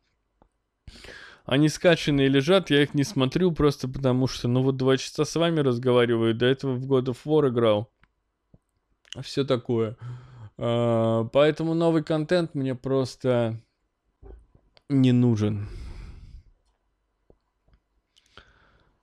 Они 1.52 1.68
скачанные 1.68 2.30
лежат, 2.30 2.70
я 2.70 2.82
их 2.82 2.94
не 2.94 3.04
смотрю 3.04 3.52
просто 3.52 3.90
потому 3.90 4.26
что, 4.28 4.48
ну 4.48 4.64
вот 4.64 4.78
два 4.78 4.96
часа 4.96 5.26
с 5.26 5.36
вами 5.36 5.60
разговариваю, 5.60 6.34
до 6.34 6.46
этого 6.46 6.76
в 6.76 6.90
God 6.90 7.08
of 7.08 7.18
War 7.26 7.50
играл. 7.50 7.92
Все 9.22 9.44
такое. 9.44 9.98
А, 10.58 11.26
поэтому 11.26 11.74
новый 11.74 12.04
контент 12.04 12.56
мне 12.56 12.74
просто 12.74 13.60
не 14.88 15.12
нужен. 15.12 15.68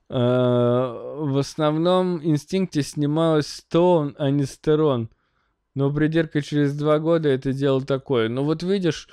А, 0.09 1.17
в 1.19 1.37
основном 1.37 2.25
инстинкте 2.25 2.83
снималось 2.83 3.47
Стоун, 3.47 4.17
а 4.19 4.31
не 4.31 4.47
Стерон. 4.47 5.11
Но 5.75 5.93
придирка 5.93 6.41
через 6.41 6.75
два 6.75 6.99
года 6.99 7.29
это 7.29 7.53
дело 7.53 7.85
такое. 7.85 8.31
Ну 8.31 8.43
вот 8.45 8.63
видишь, 8.63 9.11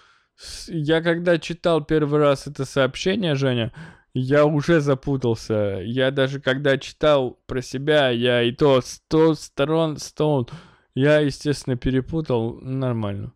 я 0.67 1.01
когда 1.01 1.37
читал 1.37 1.83
первый 1.83 2.19
раз 2.19 2.47
это 2.47 2.65
сообщение, 2.65 3.35
Женя, 3.35 3.73
я 4.13 4.45
уже 4.45 4.79
запутался. 4.79 5.81
Я 5.83 6.11
даже 6.11 6.39
когда 6.39 6.77
читал 6.77 7.39
про 7.47 7.61
себя, 7.61 8.09
я 8.09 8.43
и 8.43 8.51
то 8.51 8.81
сто 8.81 9.33
сторон, 9.33 9.97
стон, 9.97 10.47
я, 10.95 11.19
естественно, 11.19 11.75
перепутал. 11.75 12.59
Нормально. 12.61 13.33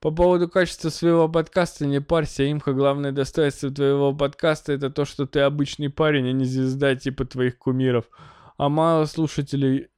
По 0.00 0.10
поводу 0.10 0.48
качества 0.48 0.90
своего 0.90 1.28
подкаста, 1.28 1.84
не 1.84 2.00
парься, 2.00 2.50
имха, 2.50 2.72
главное 2.72 3.10
достоинство 3.10 3.70
твоего 3.70 4.14
подкаста 4.14 4.72
это 4.72 4.90
то, 4.90 5.04
что 5.04 5.26
ты 5.26 5.40
обычный 5.40 5.90
парень, 5.90 6.28
а 6.28 6.32
не 6.32 6.44
звезда 6.44 6.94
типа 6.94 7.24
твоих 7.24 7.58
кумиров. 7.58 8.08
А 8.56 8.68
мало 8.68 9.06
слушателей... 9.06 9.88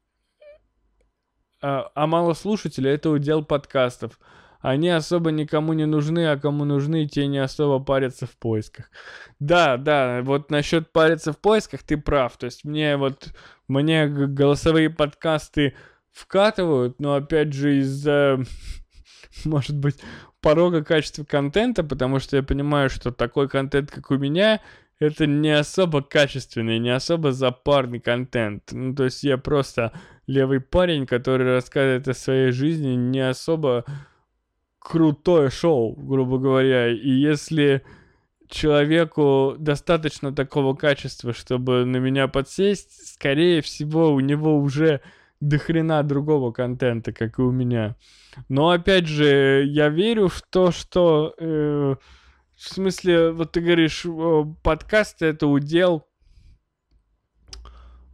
А, 1.62 1.90
а 1.94 2.06
мало 2.06 2.32
слушателей 2.32 2.90
это 2.90 3.10
удел 3.10 3.44
подкастов. 3.44 4.18
Они 4.60 4.90
особо 4.90 5.30
никому 5.30 5.72
не 5.72 5.86
нужны, 5.86 6.30
а 6.30 6.36
кому 6.36 6.64
нужны, 6.64 7.06
те 7.06 7.26
не 7.26 7.38
особо 7.38 7.82
парятся 7.82 8.26
в 8.26 8.36
поисках. 8.36 8.90
Да, 9.38 9.76
да, 9.78 10.20
вот 10.22 10.50
насчет 10.50 10.92
париться 10.92 11.32
в 11.32 11.38
поисках 11.38 11.82
ты 11.82 11.96
прав. 11.96 12.36
То 12.36 12.46
есть 12.46 12.64
мне 12.64 12.96
вот, 12.96 13.28
мне 13.68 14.06
голосовые 14.06 14.90
подкасты 14.90 15.74
вкатывают, 16.12 17.00
но 17.00 17.14
опять 17.14 17.52
же 17.52 17.78
из-за, 17.78 18.38
может 19.44 19.76
быть, 19.76 19.96
порога 20.42 20.84
качества 20.84 21.24
контента, 21.24 21.82
потому 21.82 22.18
что 22.18 22.36
я 22.36 22.42
понимаю, 22.42 22.90
что 22.90 23.12
такой 23.12 23.48
контент, 23.48 23.90
как 23.90 24.10
у 24.10 24.18
меня, 24.18 24.60
это 24.98 25.26
не 25.26 25.50
особо 25.50 26.02
качественный, 26.02 26.78
не 26.78 26.90
особо 26.90 27.32
запарный 27.32 28.00
контент. 28.00 28.64
Ну, 28.72 28.94
то 28.94 29.04
есть 29.04 29.22
я 29.24 29.38
просто 29.38 29.92
левый 30.26 30.60
парень, 30.60 31.06
который 31.06 31.46
рассказывает 31.54 32.06
о 32.06 32.14
своей 32.14 32.52
жизни, 32.52 32.94
не 32.94 33.20
особо 33.20 33.86
крутое 34.80 35.50
шоу, 35.50 35.94
грубо 35.94 36.38
говоря. 36.38 36.88
И 36.88 37.08
если 37.08 37.82
человеку 38.48 39.54
достаточно 39.58 40.34
такого 40.34 40.74
качества, 40.74 41.32
чтобы 41.32 41.84
на 41.84 41.98
меня 41.98 42.26
подсесть, 42.26 43.14
скорее 43.14 43.62
всего, 43.62 44.12
у 44.12 44.20
него 44.20 44.58
уже 44.58 45.00
дохрена 45.40 46.02
другого 46.02 46.50
контента, 46.50 47.12
как 47.12 47.38
и 47.38 47.42
у 47.42 47.52
меня. 47.52 47.96
Но 48.48 48.70
опять 48.70 49.06
же, 49.06 49.64
я 49.66 49.88
верю 49.88 50.28
в 50.28 50.42
то, 50.42 50.70
что 50.72 51.34
э, 51.38 51.94
в 52.56 52.68
смысле, 52.68 53.30
вот 53.30 53.52
ты 53.52 53.60
говоришь, 53.60 54.04
подкасты 54.62 55.26
это 55.26 55.46
удел 55.46 56.06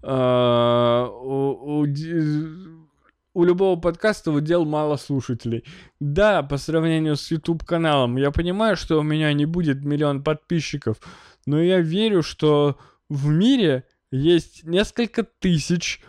э, 0.03 1.09
у, 1.11 1.81
у, 1.81 1.87
у 3.37 3.45
любого 3.45 3.79
подкаста 3.79 4.33
удел 4.33 4.65
мало 4.65 4.97
слушателей. 4.97 5.63
Да, 6.01 6.43
по 6.43 6.57
сравнению 6.57 7.17
с 7.17 7.31
YouTube 7.31 7.67
каналом, 7.67 8.17
я 8.17 8.31
понимаю, 8.31 8.79
что 8.79 8.99
у 8.99 9.03
меня 9.03 9.31
не 9.35 9.45
будет 9.45 9.85
миллион 9.85 10.25
подписчиков, 10.25 10.97
но 11.45 11.61
я 11.61 11.81
верю, 11.81 12.23
что 12.23 12.79
в 13.11 13.29
мире 13.29 13.85
есть 14.11 14.65
несколько 14.65 15.23
тысяч 15.23 16.01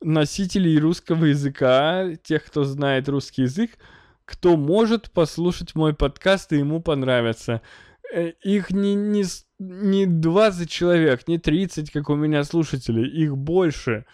носителей 0.00 0.78
русского 0.78 1.24
языка, 1.24 2.14
тех, 2.22 2.44
кто 2.44 2.62
знает 2.62 3.08
русский 3.08 3.42
язык, 3.42 3.72
кто 4.24 4.56
может 4.56 5.10
послушать 5.10 5.74
мой 5.74 5.92
подкаст 5.92 6.52
и 6.52 6.58
ему 6.58 6.80
понравится. 6.80 7.62
Э, 8.14 8.30
их 8.44 8.70
не, 8.70 8.94
не 8.94 9.24
не 9.58 10.06
20 10.06 10.70
человек, 10.70 11.26
не 11.26 11.38
30, 11.38 11.90
как 11.90 12.10
у 12.10 12.14
меня 12.14 12.44
слушателей, 12.44 13.08
их 13.08 13.36
больше. 13.36 14.04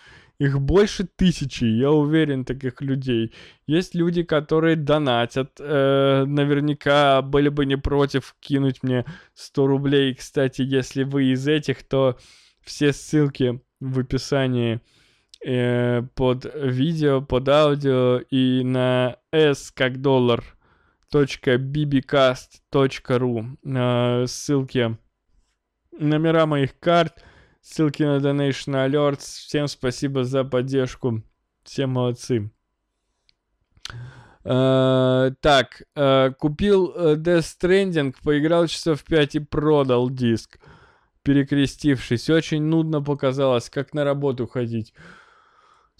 Их 0.42 0.60
больше 0.60 1.04
тысячи, 1.04 1.62
я 1.62 1.92
уверен, 1.92 2.44
таких 2.44 2.80
людей. 2.80 3.32
Есть 3.68 3.94
люди, 3.94 4.24
которые 4.24 4.74
донатят. 4.74 5.52
Э, 5.60 6.24
наверняка 6.26 7.22
были 7.22 7.48
бы 7.48 7.64
не 7.64 7.76
против 7.76 8.34
кинуть 8.40 8.82
мне 8.82 9.04
100 9.34 9.66
рублей. 9.68 10.12
Кстати, 10.16 10.62
если 10.62 11.04
вы 11.04 11.26
из 11.26 11.46
этих, 11.46 11.84
то 11.84 12.18
все 12.60 12.92
ссылки 12.92 13.60
в 13.78 14.00
описании 14.00 14.80
э, 15.46 16.02
под 16.16 16.52
видео, 16.56 17.22
под 17.22 17.48
аудио 17.48 18.18
и 18.28 18.64
на 18.64 19.18
s 19.30 19.70
как 19.70 20.00
доллар 20.00 20.42
.bbcast.ru 21.12 22.26
э, 23.62 24.26
ссылки 24.26 24.98
номера 25.92 26.46
моих 26.46 26.76
карт 26.80 27.22
ссылки 27.62 28.02
на 28.02 28.18
Donation 28.18 28.74
Alerts 28.74 29.20
всем 29.20 29.68
спасибо 29.68 30.24
за 30.24 30.44
поддержку 30.44 31.22
все 31.64 31.86
молодцы 31.86 32.50
Uh, 34.44 35.32
так, 35.40 35.82
uh, 35.94 36.34
купил 36.34 36.92
uh, 36.96 37.14
Death 37.14 37.46
Stranding, 37.60 38.12
поиграл 38.24 38.66
часов 38.66 39.04
5 39.04 39.36
и 39.36 39.38
продал 39.38 40.10
диск, 40.10 40.58
перекрестившись. 41.22 42.28
Очень 42.28 42.64
нудно 42.64 43.00
показалось, 43.00 43.70
как 43.70 43.94
на 43.94 44.02
работу 44.02 44.48
ходить. 44.48 44.94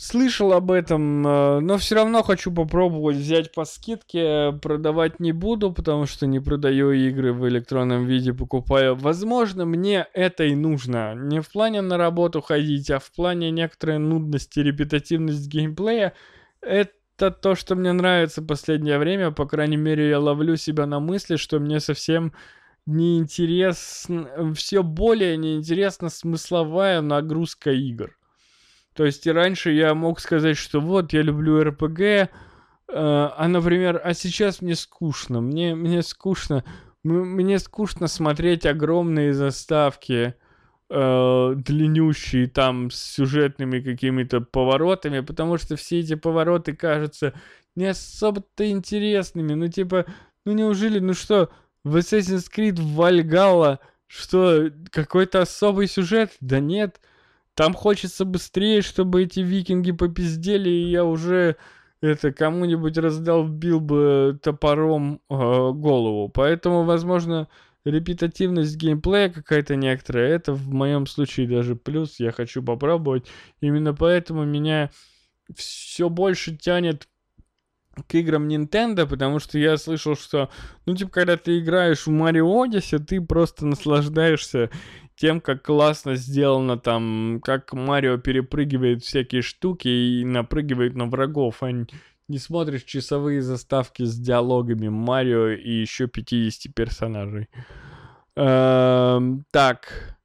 Слышал 0.04 0.52
об 0.52 0.72
этом, 0.72 1.24
э, 1.24 1.60
но 1.60 1.78
все 1.78 1.94
равно 1.94 2.24
хочу 2.24 2.50
попробовать 2.50 3.18
взять 3.18 3.54
по 3.54 3.64
скидке. 3.64 4.50
Продавать 4.60 5.20
не 5.20 5.30
буду, 5.30 5.72
потому 5.72 6.06
что 6.06 6.26
не 6.26 6.40
продаю 6.40 6.90
игры 6.90 7.32
в 7.32 7.48
электронном 7.48 8.04
виде, 8.06 8.34
покупаю. 8.34 8.96
Возможно, 8.96 9.64
мне 9.64 10.08
это 10.12 10.42
и 10.42 10.56
нужно. 10.56 11.14
Не 11.14 11.40
в 11.40 11.48
плане 11.52 11.82
на 11.82 11.98
работу 11.98 12.40
ходить, 12.40 12.90
а 12.90 12.98
в 12.98 13.12
плане 13.12 13.52
некоторой 13.52 13.98
нудности, 13.98 14.58
репетативность 14.58 15.46
геймплея. 15.46 16.14
Это 16.60 17.30
то, 17.30 17.54
что 17.54 17.76
мне 17.76 17.92
нравится 17.92 18.40
в 18.40 18.46
последнее 18.48 18.98
время. 18.98 19.30
По 19.30 19.46
крайней 19.46 19.76
мере, 19.76 20.08
я 20.08 20.18
ловлю 20.18 20.56
себя 20.56 20.86
на 20.86 20.98
мысли, 20.98 21.36
что 21.36 21.60
мне 21.60 21.78
совсем 21.78 22.32
неинтересно, 22.86 24.52
все 24.54 24.82
более 24.82 25.36
неинтересна 25.36 26.08
смысловая 26.08 27.02
нагрузка 27.02 27.70
игр. 27.70 28.16
То 28.94 29.04
есть 29.04 29.26
и 29.26 29.32
раньше 29.32 29.70
я 29.70 29.94
мог 29.94 30.20
сказать, 30.20 30.56
что 30.56 30.80
вот, 30.80 31.12
я 31.12 31.22
люблю 31.22 31.62
РПГ, 31.62 32.00
э, 32.00 32.28
а, 32.88 33.48
например, 33.48 34.00
а 34.02 34.14
сейчас 34.14 34.60
мне 34.60 34.74
скучно, 34.74 35.40
мне, 35.40 35.74
мне 35.74 36.02
скучно, 36.02 36.64
мне 37.02 37.58
скучно 37.58 38.06
смотреть 38.06 38.66
огромные 38.66 39.32
заставки, 39.32 40.34
э, 40.90 41.54
длиннющие 41.56 42.48
там 42.48 42.90
с 42.90 43.02
сюжетными 43.02 43.80
какими-то 43.80 44.42
поворотами, 44.42 45.20
потому 45.20 45.56
что 45.56 45.76
все 45.76 46.00
эти 46.00 46.14
повороты 46.14 46.76
кажутся 46.76 47.32
не 47.74 47.86
особо-то 47.86 48.70
интересными. 48.70 49.54
Ну, 49.54 49.68
типа, 49.68 50.04
ну 50.44 50.52
неужели, 50.52 50.98
ну 50.98 51.14
что, 51.14 51.50
в 51.82 51.96
Assassin's 51.96 52.46
Creed 52.54 52.76
Valhalla, 52.76 53.78
что, 54.06 54.70
какой-то 54.90 55.40
особый 55.40 55.86
сюжет? 55.86 56.32
Да 56.40 56.60
нет, 56.60 57.00
там 57.54 57.74
хочется 57.74 58.24
быстрее, 58.24 58.82
чтобы 58.82 59.24
эти 59.24 59.40
викинги 59.40 59.92
попиздели, 59.92 60.70
и 60.70 60.90
я 60.90 61.04
уже 61.04 61.56
это 62.00 62.32
кому-нибудь 62.32 62.98
раздолбил 62.98 63.80
бы 63.80 64.38
топором 64.42 65.20
э, 65.30 65.34
голову. 65.36 66.28
Поэтому, 66.28 66.84
возможно, 66.84 67.48
репетативность 67.84 68.76
геймплея 68.76 69.28
какая-то 69.28 69.76
некоторая, 69.76 70.34
это 70.34 70.52
в 70.52 70.72
моем 70.72 71.06
случае 71.06 71.48
даже 71.48 71.76
плюс, 71.76 72.18
я 72.18 72.32
хочу 72.32 72.62
попробовать. 72.62 73.26
Именно 73.60 73.94
поэтому 73.94 74.44
меня 74.44 74.90
все 75.54 76.08
больше 76.08 76.56
тянет 76.56 77.08
к 78.08 78.14
играм 78.14 78.48
Nintendo, 78.48 79.06
потому 79.06 79.38
что 79.38 79.58
я 79.58 79.76
слышал, 79.76 80.16
что, 80.16 80.48
ну, 80.86 80.96
типа, 80.96 81.10
когда 81.10 81.36
ты 81.36 81.58
играешь 81.58 82.06
в 82.06 82.10
Mario 82.10 82.46
Odyssey, 82.46 82.98
ты 82.98 83.20
просто 83.20 83.66
наслаждаешься 83.66 84.70
тем, 85.16 85.40
как 85.40 85.62
классно 85.62 86.16
сделано 86.16 86.78
там, 86.78 87.40
как 87.44 87.72
Марио 87.72 88.18
перепрыгивает 88.18 89.02
всякие 89.02 89.42
штуки 89.42 89.88
и 89.88 90.24
напрыгивает 90.24 90.94
на 90.94 91.06
врагов, 91.06 91.62
а 91.62 91.70
не 92.28 92.38
смотришь 92.38 92.84
часовые 92.84 93.42
заставки 93.42 94.04
с 94.04 94.18
диалогами 94.18 94.88
Марио 94.88 95.48
и 95.50 95.70
еще 95.70 96.06
50 96.06 96.74
персонажей. 96.74 97.48
Эм, 98.36 99.44
так, 99.50 100.16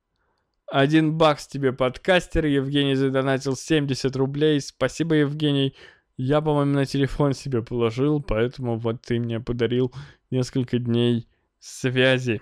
один 0.72 1.18
бакс 1.18 1.48
тебе 1.48 1.74
подкастер, 1.74 2.46
Евгений 2.46 2.96
задонатил 2.96 3.56
70 3.56 4.16
рублей, 4.16 4.62
спасибо, 4.62 5.16
Евгений. 5.16 5.76
Я, 6.18 6.42
по-моему, 6.42 6.74
на 6.74 6.86
телефон 6.86 7.34
себе 7.34 7.62
положил, 7.62 8.22
поэтому 8.22 8.78
вот 8.78 9.02
ты 9.02 9.20
мне 9.20 9.40
подарил 9.40 9.94
несколько 10.32 10.80
дней 10.80 11.28
связи. 11.60 12.42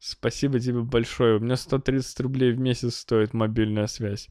Спасибо 0.00 0.58
тебе 0.58 0.80
большое. 0.80 1.36
У 1.36 1.40
меня 1.40 1.56
130 1.56 2.20
рублей 2.20 2.52
в 2.52 2.58
месяц 2.58 2.96
стоит 2.96 3.34
мобильная 3.34 3.86
связь. 3.86 4.30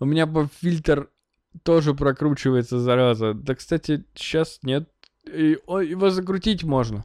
У 0.00 0.04
меня 0.04 0.28
фильтр 0.60 1.08
тоже 1.62 1.94
прокручивается, 1.94 2.80
зараза. 2.80 3.34
Да, 3.34 3.54
кстати, 3.54 4.04
сейчас 4.14 4.58
нет. 4.62 4.88
И, 5.24 5.58
о, 5.66 5.80
его 5.80 6.10
закрутить 6.10 6.64
можно. 6.64 7.04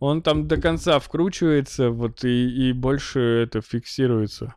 Он 0.00 0.22
там 0.22 0.48
до 0.48 0.60
конца 0.60 0.98
вкручивается, 0.98 1.90
вот, 1.90 2.24
и, 2.24 2.68
и 2.68 2.72
больше 2.72 3.20
это 3.20 3.60
фиксируется. 3.60 4.54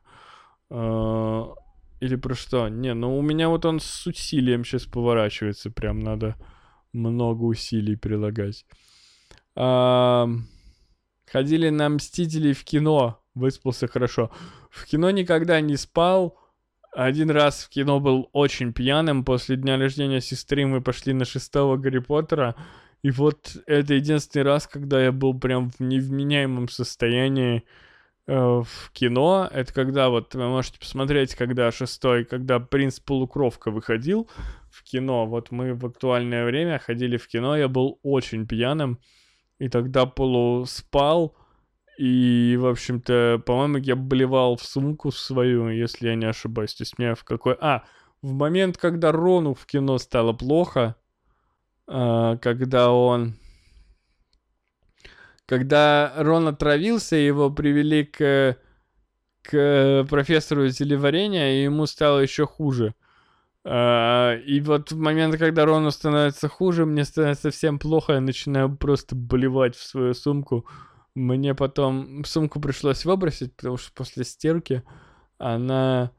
А, 0.70 1.54
или 2.00 2.16
про 2.16 2.34
что? 2.34 2.70
Не, 2.70 2.94
ну 2.94 3.18
у 3.18 3.22
меня 3.22 3.50
вот 3.50 3.66
он 3.66 3.80
с 3.82 4.08
усилием 4.08 4.64
сейчас 4.64 4.86
поворачивается. 4.86 5.70
Прям 5.70 6.00
надо 6.00 6.36
много 6.94 7.44
усилий 7.44 7.98
прилагать. 7.98 8.66
А, 9.56 10.30
ходили 11.32 11.70
на 11.70 11.90
Мстителей 11.90 12.54
в 12.54 12.64
кино. 12.64 13.20
Выспался 13.34 13.88
хорошо. 13.88 14.32
В 14.70 14.86
кино 14.86 15.12
никогда 15.12 15.62
не 15.62 15.78
спал. 15.78 16.38
Один 16.92 17.32
раз 17.32 17.64
в 17.64 17.70
кино 17.70 18.00
был 18.00 18.30
очень 18.34 18.74
пьяным. 18.74 19.24
После 19.24 19.56
дня 19.56 19.78
рождения 19.78 20.22
сестры 20.22 20.66
мы 20.66 20.82
пошли 20.82 21.14
на 21.14 21.26
шестого 21.26 21.78
Гарри 21.78 22.00
Поттера. 22.00 22.56
И 23.02 23.12
вот 23.12 23.58
это 23.66 23.94
единственный 23.94 24.44
раз, 24.44 24.68
когда 24.68 25.02
я 25.02 25.12
был 25.12 25.40
прям 25.40 25.72
в 25.72 25.80
невменяемом 25.80 26.68
состоянии. 26.70 27.64
Э, 28.28 28.62
в 28.64 28.92
кино. 28.94 29.50
Это 29.52 29.74
когда 29.74 30.10
вот 30.10 30.36
вы 30.36 30.48
можете 30.48 30.80
посмотреть, 30.80 31.36
когда 31.36 31.72
шестой, 31.72 32.24
когда 32.24 32.60
принц 32.60 33.00
полукровка 33.00 33.72
выходил 33.72 34.30
в 34.70 34.84
кино. 34.84 35.26
Вот 35.26 35.52
мы 35.52 35.74
в 35.74 35.86
актуальное 35.86 36.46
время 36.46 36.80
ходили 36.80 37.18
в 37.18 37.28
кино, 37.28 37.58
я 37.58 37.68
был 37.68 38.00
очень 38.04 38.48
пьяным. 38.48 39.00
И 39.62 39.70
тогда 39.70 40.08
полу 40.08 40.66
спал. 40.66 41.36
И, 42.00 42.58
в 42.60 42.66
общем-то, 42.66 43.44
по-моему, 43.46 43.78
я 43.78 43.96
блевал 43.96 44.56
в 44.56 44.64
сумку 44.64 45.12
свою, 45.12 45.70
если 45.70 46.08
я 46.08 46.16
не 46.16 46.26
ошибаюсь. 46.26 46.74
То 46.74 46.82
есть 46.82 46.98
меня 46.98 47.14
в 47.14 47.24
какой... 47.24 47.56
А, 47.62 47.84
в 48.24 48.34
момент, 48.34 48.78
когда 48.78 49.12
Рону 49.12 49.54
в 49.54 49.68
кино 49.68 50.00
стало 50.00 50.34
плохо, 50.34 50.96
э, 51.88 52.38
когда 52.42 52.92
он 52.92 53.36
когда 55.46 56.14
Рон 56.16 56.48
отравился, 56.48 57.16
его 57.18 57.52
привели 57.52 58.04
к, 58.04 58.58
к 59.44 60.08
профессору 60.10 60.70
зелеварения, 60.70 61.54
и 61.54 61.64
ему 61.66 61.86
стало 61.86 62.18
еще 62.18 62.48
хуже. 62.48 62.96
А, 63.64 64.36
и 64.36 64.60
вот 64.62 64.92
в 64.92 64.98
момент, 64.98 65.38
когда 65.38 65.66
Рону 65.66 65.92
становится 65.92 66.48
хуже, 66.48 66.86
мне 66.86 67.06
становится 67.06 67.52
совсем 67.52 67.80
плохо, 67.80 68.14
я 68.14 68.22
начинаю 68.22 68.76
просто 68.76 69.16
болевать 69.16 69.76
в 69.76 69.84
свою 69.84 70.14
сумку. 70.14 70.66
Мне 71.14 71.54
потом 71.54 72.24
сумку 72.26 72.60
пришлось 72.60 73.06
выбросить, 73.06 73.56
потому 73.56 73.78
что 73.78 73.92
после 73.94 74.24
стирки 74.24 74.84
она... 75.38 76.12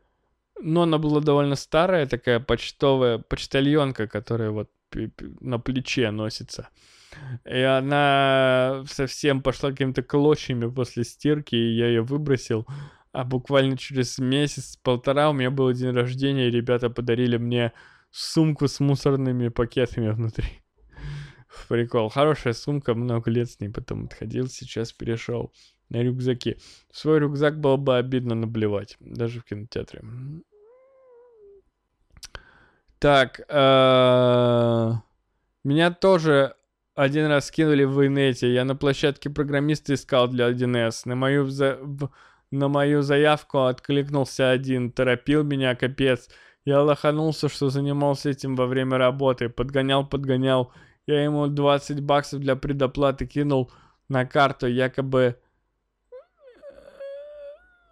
Ну, 0.61 0.83
она 0.83 0.99
была 0.99 1.21
довольно 1.21 1.57
старая, 1.57 2.07
такая 2.07 2.39
почтовая 2.39 3.19
почтальонка, 3.19 4.07
которая 4.07 4.51
вот 4.51 4.71
на 5.41 5.59
плече 5.59 6.11
носится. 6.11 6.69
И 7.45 7.59
она 7.59 8.85
совсем 8.87 9.43
пошла 9.43 9.71
какими-то 9.71 10.03
клочьями 10.03 10.71
после 10.71 11.05
стирки, 11.05 11.55
и 11.57 11.77
я 11.77 11.89
ее 11.89 12.03
выбросил. 12.03 12.67
А 13.13 13.25
буквально 13.25 13.77
через 13.77 14.19
месяц-полтора 14.19 15.31
у 15.31 15.35
меня 15.35 15.51
был 15.51 15.73
день 15.73 15.95
рождения, 15.95 16.49
и 16.49 16.51
ребята 16.51 16.89
подарили 16.89 17.37
мне 17.37 17.73
сумку 18.11 18.69
с 18.69 18.81
мусорными 18.81 19.49
пакетами 19.49 20.11
внутри. 20.11 20.63
Прикол. 21.69 22.09
Хорошая 22.09 22.55
сумка, 22.55 22.95
много 22.95 23.31
лет 23.31 23.51
с 23.51 23.61
ней 23.61 23.69
потом 23.69 24.05
отходил, 24.05 24.49
сейчас 24.49 24.93
перешел 24.93 25.53
на 25.91 26.03
рюкзаки. 26.03 26.57
Свой 26.91 27.19
рюкзак 27.19 27.61
было 27.61 27.77
бы 27.77 27.99
обидно 27.99 28.35
наблевать, 28.35 28.97
даже 29.01 29.41
в 29.41 29.45
кинотеатре. 29.45 30.03
Так, 32.99 33.41
э, 33.49 34.93
меня 35.65 35.91
тоже 35.91 36.55
один 36.95 37.27
раз 37.27 37.47
скинули 37.49 37.85
в 37.85 38.07
инете. 38.07 38.53
Я 38.53 38.65
на 38.65 38.77
площадке 38.77 39.29
программиста 39.29 39.95
искал 39.95 40.29
для 40.29 40.49
1С. 40.51 41.03
На 41.07 41.17
мою, 41.17 41.49
за... 41.49 41.79
на 42.53 42.69
мою 42.69 43.03
заявку 43.03 43.59
откликнулся 43.59 44.51
один. 44.51 44.93
Торопил 44.93 45.43
меня, 45.43 45.75
капец. 45.75 46.29
Я 46.65 46.83
лоханулся, 46.83 47.49
что 47.49 47.71
занимался 47.71 48.31
этим 48.31 48.55
во 48.55 48.67
время 48.67 48.99
работы. 48.99 49.49
Подгонял, 49.49 50.07
подгонял. 50.07 50.73
Я 51.07 51.25
ему 51.25 51.49
20 51.49 52.01
баксов 52.01 52.41
для 52.41 52.55
предоплаты 52.55 53.27
кинул 53.27 53.73
на 54.09 54.27
карту, 54.27 54.67
якобы 54.67 55.37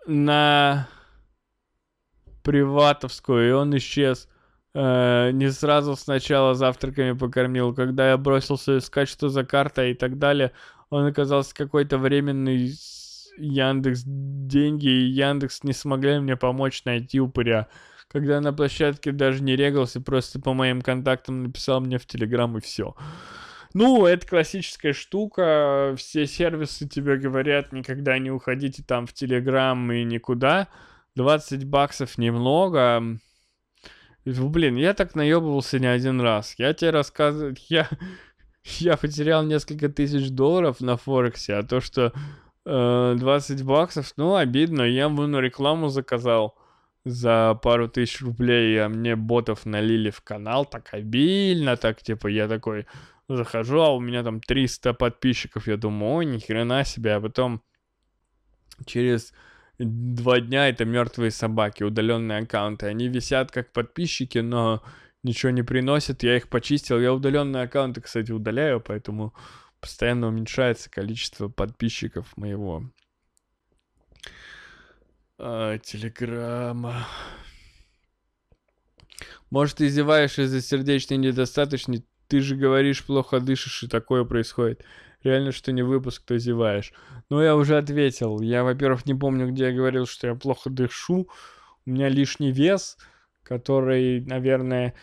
на 0.06 0.88
приватовскую, 2.42 3.48
и 3.48 3.52
он 3.52 3.76
исчез. 3.78 4.28
Э, 4.74 5.30
не 5.32 5.50
сразу 5.50 5.96
сначала 5.96 6.54
завтраками 6.54 7.12
покормил. 7.12 7.74
Когда 7.74 8.10
я 8.10 8.18
бросился 8.18 8.78
искать, 8.78 9.08
что 9.08 9.28
за 9.28 9.44
карта 9.44 9.86
и 9.86 9.94
так 9.94 10.18
далее, 10.18 10.52
он 10.90 11.06
оказался 11.06 11.54
какой-то 11.54 11.98
временный 11.98 12.72
Яндекс 13.36 14.02
деньги, 14.04 14.88
и 14.88 15.08
Яндекс 15.10 15.62
не 15.64 15.72
смогли 15.72 16.18
мне 16.18 16.36
помочь 16.36 16.84
найти 16.84 17.20
упыря. 17.20 17.68
Когда 18.08 18.40
на 18.40 18.52
площадке 18.52 19.12
даже 19.12 19.42
не 19.42 19.54
регался, 19.54 20.00
просто 20.00 20.40
по 20.40 20.52
моим 20.52 20.82
контактам 20.82 21.44
написал 21.44 21.80
мне 21.80 21.98
в 21.98 22.06
Телеграм 22.06 22.58
и 22.58 22.60
все. 22.60 22.96
Ну, 23.72 24.04
это 24.06 24.26
классическая 24.26 24.92
штука. 24.92 25.94
Все 25.96 26.26
сервисы 26.26 26.88
тебе 26.88 27.16
говорят, 27.16 27.72
никогда 27.72 28.18
не 28.18 28.30
уходите 28.30 28.82
там 28.82 29.06
в 29.06 29.12
Телеграм 29.12 29.92
и 29.92 30.02
никуда. 30.02 30.68
20 31.14 31.64
баксов 31.66 32.18
немного. 32.18 33.02
Блин, 34.24 34.76
я 34.76 34.94
так 34.94 35.14
наебывался 35.14 35.78
не 35.78 35.86
один 35.86 36.20
раз. 36.20 36.54
Я 36.58 36.74
тебе 36.74 36.90
рассказываю, 36.90 37.56
я, 37.68 37.88
я 38.78 38.96
потерял 38.96 39.44
несколько 39.44 39.88
тысяч 39.88 40.30
долларов 40.30 40.80
на 40.80 40.96
Форексе, 40.96 41.54
а 41.54 41.62
то, 41.62 41.80
что 41.80 42.12
20 42.64 43.62
баксов, 43.64 44.12
ну, 44.16 44.34
обидно. 44.34 44.82
Я 44.82 45.08
на 45.08 45.40
рекламу 45.40 45.88
заказал 45.88 46.56
за 47.04 47.58
пару 47.62 47.88
тысяч 47.88 48.20
рублей, 48.20 48.82
а 48.82 48.88
мне 48.88 49.16
ботов 49.16 49.66
налили 49.66 50.10
в 50.10 50.20
канал 50.20 50.66
так 50.66 50.92
обильно, 50.92 51.76
так, 51.76 52.02
типа, 52.02 52.28
я 52.28 52.48
такой 52.48 52.86
захожу, 53.28 53.80
а 53.80 53.94
у 53.94 54.00
меня 54.00 54.22
там 54.22 54.40
300 54.40 54.92
подписчиков, 54.94 55.66
я 55.66 55.76
думаю, 55.76 56.12
ой, 56.12 56.26
ни 56.26 56.84
себе, 56.84 57.14
а 57.14 57.20
потом 57.20 57.62
через 58.86 59.32
два 59.78 60.40
дня 60.40 60.68
это 60.68 60.84
мертвые 60.84 61.30
собаки, 61.30 61.82
удаленные 61.82 62.40
аккаунты. 62.40 62.86
Они 62.86 63.08
висят 63.08 63.50
как 63.50 63.72
подписчики, 63.72 64.38
но 64.38 64.82
ничего 65.22 65.50
не 65.50 65.62
приносят. 65.62 66.22
Я 66.22 66.36
их 66.36 66.48
почистил. 66.48 67.00
Я 67.00 67.12
удаленные 67.12 67.64
аккаунты, 67.64 68.00
кстати, 68.00 68.30
удаляю, 68.32 68.80
поэтому 68.80 69.34
постоянно 69.80 70.28
уменьшается 70.28 70.90
количество 70.90 71.48
подписчиков 71.48 72.36
моего 72.36 72.84
а, 75.38 75.78
телеграмма. 75.78 77.06
Может, 79.50 79.78
ты 79.78 79.86
издеваешь 79.86 80.38
из-за 80.38 80.60
сердечной 80.60 81.16
недостаточности? 81.16 82.06
Ты 82.28 82.40
же 82.40 82.54
говоришь, 82.54 83.04
плохо 83.04 83.40
дышишь, 83.40 83.82
и 83.82 83.88
такое 83.88 84.24
происходит 84.24 84.84
реально, 85.22 85.52
что 85.52 85.72
не 85.72 85.82
выпуск, 85.82 86.22
то 86.24 86.38
зеваешь. 86.38 86.92
Но 87.28 87.42
я 87.42 87.56
уже 87.56 87.76
ответил. 87.76 88.40
Я, 88.40 88.64
во-первых, 88.64 89.06
не 89.06 89.14
помню, 89.14 89.50
где 89.50 89.66
я 89.66 89.72
говорил, 89.72 90.06
что 90.06 90.28
я 90.28 90.34
плохо 90.34 90.70
дышу. 90.70 91.28
У 91.86 91.90
меня 91.90 92.08
лишний 92.08 92.52
вес, 92.52 92.96
который, 93.42 94.20
наверное, 94.20 94.94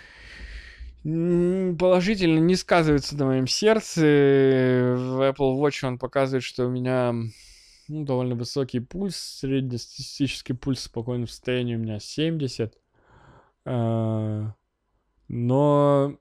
положительно 1.08 2.40
не 2.40 2.56
сказывается 2.56 3.16
на 3.16 3.28
моем 3.28 3.48
сердце. 3.48 4.02
В 4.02 5.22
Apple 5.22 5.58
Watch 5.58 5.88
он 5.88 5.98
показывает, 5.98 6.44
что 6.44 6.66
у 6.66 6.70
меня 6.70 7.14
ну, 7.88 8.04
довольно 8.04 8.36
высокий 8.36 8.82
пульс, 8.82 9.16
среднестатистический 9.16 10.52
пульс 10.52 10.80
в 10.80 10.84
спокойном 10.84 11.28
состоянии 11.28 11.76
у 11.76 11.80
меня 11.80 12.00
70. 12.00 12.78
А, 13.64 14.54
но 15.30 16.18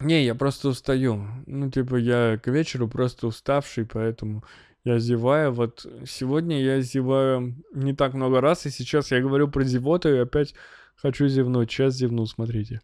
не, 0.00 0.24
я 0.24 0.34
просто 0.34 0.68
устаю. 0.68 1.26
Ну, 1.44 1.70
типа, 1.70 1.96
я 1.96 2.38
к 2.38 2.48
вечеру 2.48 2.88
просто 2.88 3.26
уставший, 3.26 3.84
поэтому 3.84 4.42
я 4.84 4.98
зеваю. 4.98 5.52
Вот 5.52 5.86
сегодня 6.06 6.62
я 6.62 6.80
зеваю 6.80 7.54
не 7.74 7.94
так 7.94 8.14
много 8.14 8.40
раз, 8.40 8.64
и 8.64 8.70
сейчас 8.70 9.10
я 9.10 9.20
говорю 9.20 9.48
про 9.48 9.64
зевоту, 9.64 10.08
и 10.08 10.16
опять 10.16 10.54
хочу 10.94 11.28
зевнуть. 11.28 11.70
Сейчас 11.70 11.94
зевну, 11.94 12.24
смотрите. 12.24 12.80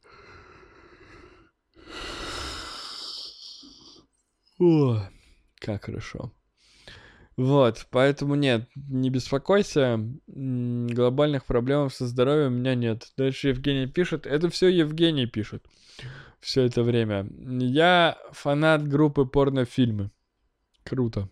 О, 4.62 5.08
как 5.58 5.84
хорошо. 5.86 6.32
Вот, 7.36 7.86
поэтому 7.90 8.36
нет, 8.36 8.68
не 8.76 9.10
беспокойся, 9.10 9.98
глобальных 10.26 11.46
проблем 11.46 11.90
со 11.90 12.06
здоровьем 12.06 12.52
у 12.52 12.56
меня 12.56 12.74
нет. 12.74 13.10
Дальше 13.16 13.48
Евгений 13.48 13.86
пишет, 13.86 14.26
это 14.26 14.48
все 14.50 14.68
Евгений 14.68 15.26
пишет 15.26 15.66
все 16.42 16.62
это 16.62 16.82
время. 16.82 17.26
Я 17.38 18.18
фанат 18.32 18.86
группы 18.86 19.24
порнофильмы. 19.24 20.10
Круто. 20.84 21.30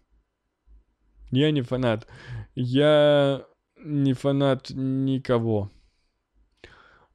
Я 1.32 1.50
не 1.50 1.62
фанат. 1.62 2.06
Я 2.54 3.44
не 3.76 4.12
фанат 4.14 4.70
никого. 4.70 5.70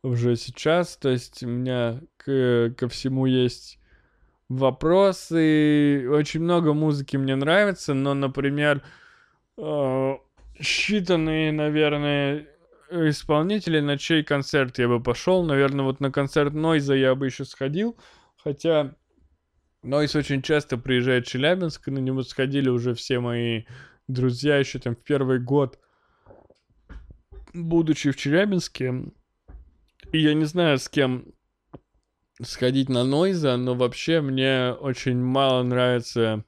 Уже 0.04 0.36
сейчас, 0.36 0.98
то 0.98 1.10
есть 1.10 1.42
у 1.42 1.48
меня 1.48 2.02
к, 2.18 2.76
ко 2.78 2.90
всему 2.90 3.26
есть 3.26 3.80
вопросы. 4.50 6.08
Очень 6.10 6.42
много 6.42 6.74
музыки 6.74 7.18
мне 7.18 7.36
нравится, 7.36 7.94
но, 7.94 8.14
например, 8.14 8.82
э, 9.58 10.16
считанные, 10.60 11.52
наверное, 11.52 12.48
исполнителей, 12.90 13.82
на 13.82 13.98
чей 13.98 14.24
концерт 14.24 14.78
я 14.78 14.88
бы 14.88 15.02
пошел. 15.02 15.44
Наверное, 15.44 15.86
вот 15.86 16.00
на 16.00 16.12
концерт 16.12 16.54
Нойза 16.54 16.96
я 16.96 17.16
бы 17.16 17.26
еще 17.26 17.46
сходил. 17.46 17.98
Хотя 18.38 18.96
Нойз 19.82 20.16
очень 20.16 20.42
часто 20.42 20.78
приезжает 20.78 21.26
в 21.26 21.30
Челябинск, 21.30 21.88
и 21.88 21.92
на 21.92 22.00
него 22.00 22.24
сходили 22.24 22.70
уже 22.70 22.94
все 22.94 23.20
мои 23.20 23.64
друзья 24.08 24.58
еще 24.58 24.80
там 24.80 24.96
в 24.96 25.00
первый 25.00 25.40
год, 25.40 25.80
будучи 27.54 28.12
в 28.12 28.16
Челябинске. 28.16 29.12
И 30.12 30.20
я 30.20 30.34
не 30.34 30.46
знаю, 30.46 30.78
с 30.78 30.88
кем 30.90 31.35
сходить 32.42 32.90
на 32.90 33.04
Нойза, 33.04 33.58
но 33.58 33.76
вообще 33.76 34.22
мне 34.22 34.72
очень 34.74 35.18
мало 35.18 35.64
нравится 35.64 36.44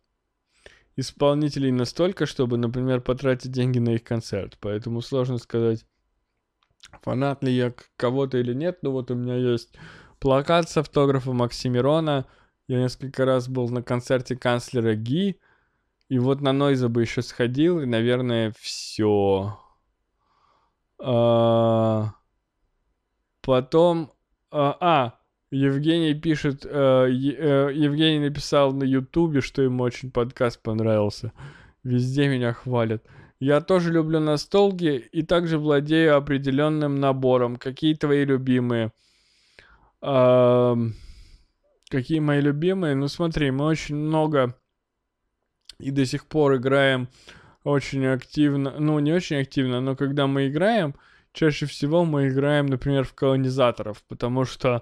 исполнителей 0.95 1.71
настолько, 1.71 2.25
чтобы, 2.25 2.57
например, 2.57 3.01
потратить 3.01 3.51
деньги 3.51 3.79
на 3.79 3.91
их 3.91 4.03
концерт. 4.03 4.57
Поэтому 4.59 5.01
сложно 5.01 5.37
сказать, 5.37 5.85
фанат 7.01 7.43
ли 7.43 7.53
я 7.53 7.73
кого-то 7.95 8.37
или 8.37 8.53
нет, 8.53 8.79
но 8.81 8.91
вот 8.91 9.11
у 9.11 9.15
меня 9.15 9.35
есть 9.35 9.77
плакат 10.19 10.69
с 10.69 10.77
автографом 10.77 11.37
Максимирона. 11.37 12.25
Я 12.67 12.79
несколько 12.79 13.25
раз 13.25 13.47
был 13.47 13.69
на 13.69 13.81
концерте 13.81 14.35
канцлера 14.35 14.95
Ги. 14.95 15.39
И 16.09 16.19
вот 16.19 16.41
на 16.41 16.53
Нойза 16.53 16.89
бы 16.89 17.01
еще 17.01 17.21
сходил, 17.21 17.79
и, 17.81 17.85
наверное, 17.85 18.53
все. 18.59 19.59
А... 20.99 22.13
Потом... 23.41 24.13
А, 24.49 24.77
а, 24.79 25.16
Евгений 25.51 26.13
пишет... 26.13 26.65
А, 26.65 27.05
е, 27.05 27.71
Евгений 27.73 28.19
написал 28.19 28.73
на 28.73 28.83
Ютубе, 28.83 29.41
что 29.41 29.61
ему 29.61 29.83
очень 29.83 30.11
подкаст 30.11 30.61
понравился. 30.61 31.31
Везде 31.83 32.27
меня 32.27 32.53
хвалят. 32.53 33.03
Я 33.39 33.61
тоже 33.61 33.93
люблю 33.93 34.19
настолки 34.19 34.97
и 35.11 35.21
также 35.21 35.57
владею 35.57 36.17
определенным 36.17 36.95
набором. 36.95 37.55
Какие 37.55 37.93
твои 37.93 38.25
любимые? 38.25 38.91
А, 40.01 40.75
какие 41.89 42.19
мои 42.19 42.41
любимые? 42.41 42.95
Ну 42.95 43.07
смотри, 43.07 43.51
мы 43.51 43.65
очень 43.65 43.95
много 43.95 44.55
и 45.79 45.91
до 45.91 46.05
сих 46.05 46.25
пор 46.25 46.55
играем 46.55 47.07
очень 47.63 48.05
активно. 48.07 48.75
Ну, 48.79 48.99
не 48.99 49.13
очень 49.13 49.37
активно, 49.37 49.81
но 49.81 49.95
когда 49.95 50.25
мы 50.25 50.47
играем, 50.47 50.95
чаще 51.33 51.65
всего 51.65 52.05
мы 52.05 52.29
играем, 52.29 52.65
например, 52.65 53.03
в 53.03 53.13
колонизаторов, 53.13 54.03
потому 54.07 54.45
что 54.45 54.81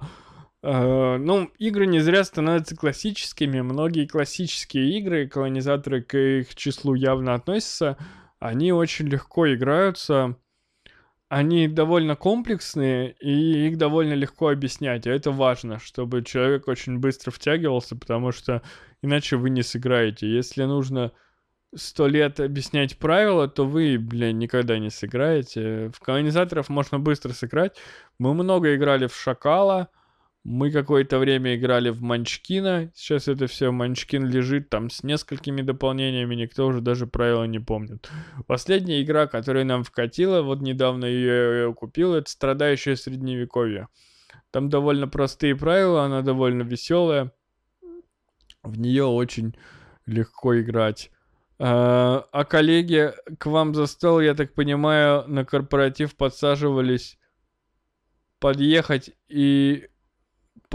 ну, 0.68 1.52
игры 1.60 1.86
не 1.86 2.00
зря 2.00 2.24
становятся 2.24 2.76
классическими. 2.76 3.62
Многие 3.62 4.08
классические 4.08 4.98
игры, 4.98 5.28
колонизаторы 5.28 6.02
к 6.02 6.18
их 6.18 6.56
числу 6.56 6.94
явно 6.94 7.34
относятся 7.34 7.98
они 8.40 8.72
очень 8.72 9.08
легко 9.08 9.52
играются, 9.54 10.38
они 11.30 11.68
довольно 11.68 12.16
комплексные, 12.16 13.14
и 13.20 13.68
их 13.68 13.78
довольно 13.78 14.14
легко 14.14 14.50
объяснять. 14.50 15.08
И 15.08 15.10
это 15.10 15.32
важно, 15.32 15.80
чтобы 15.80 16.24
человек 16.24 16.68
очень 16.68 17.00
быстро 17.00 17.32
втягивался, 17.32 17.96
потому 17.96 18.32
что 18.32 18.62
иначе 19.02 19.38
вы 19.38 19.50
не 19.50 19.64
сыграете. 19.64 20.30
Если 20.30 20.64
нужно 20.64 21.12
сто 21.76 22.08
лет 22.08 22.40
объяснять 22.40 22.98
правила, 22.98 23.48
то 23.48 23.66
вы, 23.66 23.98
блин, 23.98 24.38
никогда 24.38 24.78
не 24.78 24.90
сыграете. 24.90 25.90
В 25.94 26.00
колонизаторов 26.00 26.70
можно 26.70 27.00
быстро 27.00 27.34
сыграть. 27.34 27.76
Мы 28.20 28.34
много 28.34 28.76
играли 28.76 29.08
в 29.08 29.16
Шакала, 29.16 29.90
Мы 30.46 30.70
какое-то 30.70 31.18
время 31.18 31.56
играли 31.56 31.90
в 31.90 32.04
Манчкина. 32.04 32.92
Сейчас 32.94 33.28
это 33.28 33.48
все 33.48 33.72
Манчкин 33.72 34.28
лежит 34.28 34.70
там 34.70 34.92
с 34.92 35.02
несколькими 35.02 35.64
дополнениями. 35.64 36.36
Никто 36.36 36.68
уже 36.68 36.82
даже 36.82 37.08
правила 37.08 37.46
не 37.46 37.58
помнит. 37.58 38.08
Последняя 38.46 39.02
игра, 39.02 39.26
которая 39.26 39.64
нам 39.64 39.84
вкатила, 39.84 40.44
вот 40.44 40.62
недавно 40.62 41.06
ее, 41.06 41.74
купил, 41.74 42.14
это 42.14 42.30
«Страдающее 42.30 42.96
средневековье». 42.96 43.88
Там 44.52 44.70
довольно 44.70 45.08
простые 45.08 45.56
правила, 45.56 46.04
она 46.04 46.22
довольно 46.22 46.62
веселая. 46.62 47.32
В 48.62 48.78
нее 48.78 49.06
очень 49.06 49.58
легко 50.06 50.62
играть. 50.62 51.10
А, 51.58 52.24
а 52.32 52.46
коллеги 52.46 53.14
к 53.40 53.48
вам 53.48 53.74
за 53.74 53.88
стол, 53.88 54.20
я 54.20 54.36
так 54.36 54.54
понимаю, 54.54 55.24
на 55.28 55.44
корпоратив 55.44 56.16
подсаживались 56.16 57.18
подъехать 58.40 59.10
и 59.28 59.88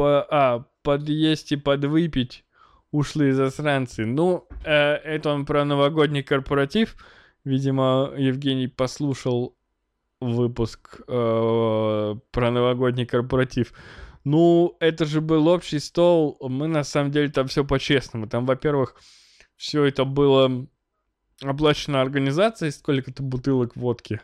по, 0.01 0.27
а, 0.31 0.65
подъесть 0.83 1.53
и 1.53 1.57
подвыпить 1.57 2.47
ушлые 2.91 3.35
засранцы. 3.35 4.07
Ну, 4.07 4.49
э, 4.65 4.95
это 4.95 5.29
он 5.29 5.45
про 5.45 5.67
новогодний 5.67 6.23
корпоратив. 6.23 6.97
Видимо, 7.45 8.11
Евгений 8.17 8.67
послушал 8.67 9.59
выпуск 10.23 11.03
э, 11.07 12.15
про 12.31 12.51
новогодний 12.51 13.05
корпоратив. 13.05 13.75
Ну, 14.25 14.75
это 14.81 15.05
же 15.05 15.21
был 15.21 15.49
общий 15.49 15.81
стол. 15.81 16.39
Мы 16.41 16.67
на 16.67 16.83
самом 16.83 17.11
деле 17.11 17.29
там 17.29 17.47
все 17.49 17.63
по-честному. 17.63 18.27
Там, 18.27 18.47
во-первых, 18.47 18.97
все 19.57 19.85
это 19.85 20.07
было 20.07 20.67
оплачено 21.43 22.01
организацией, 22.01 22.71
сколько-то 22.71 23.23
бутылок 23.23 23.77
водки. 23.77 24.23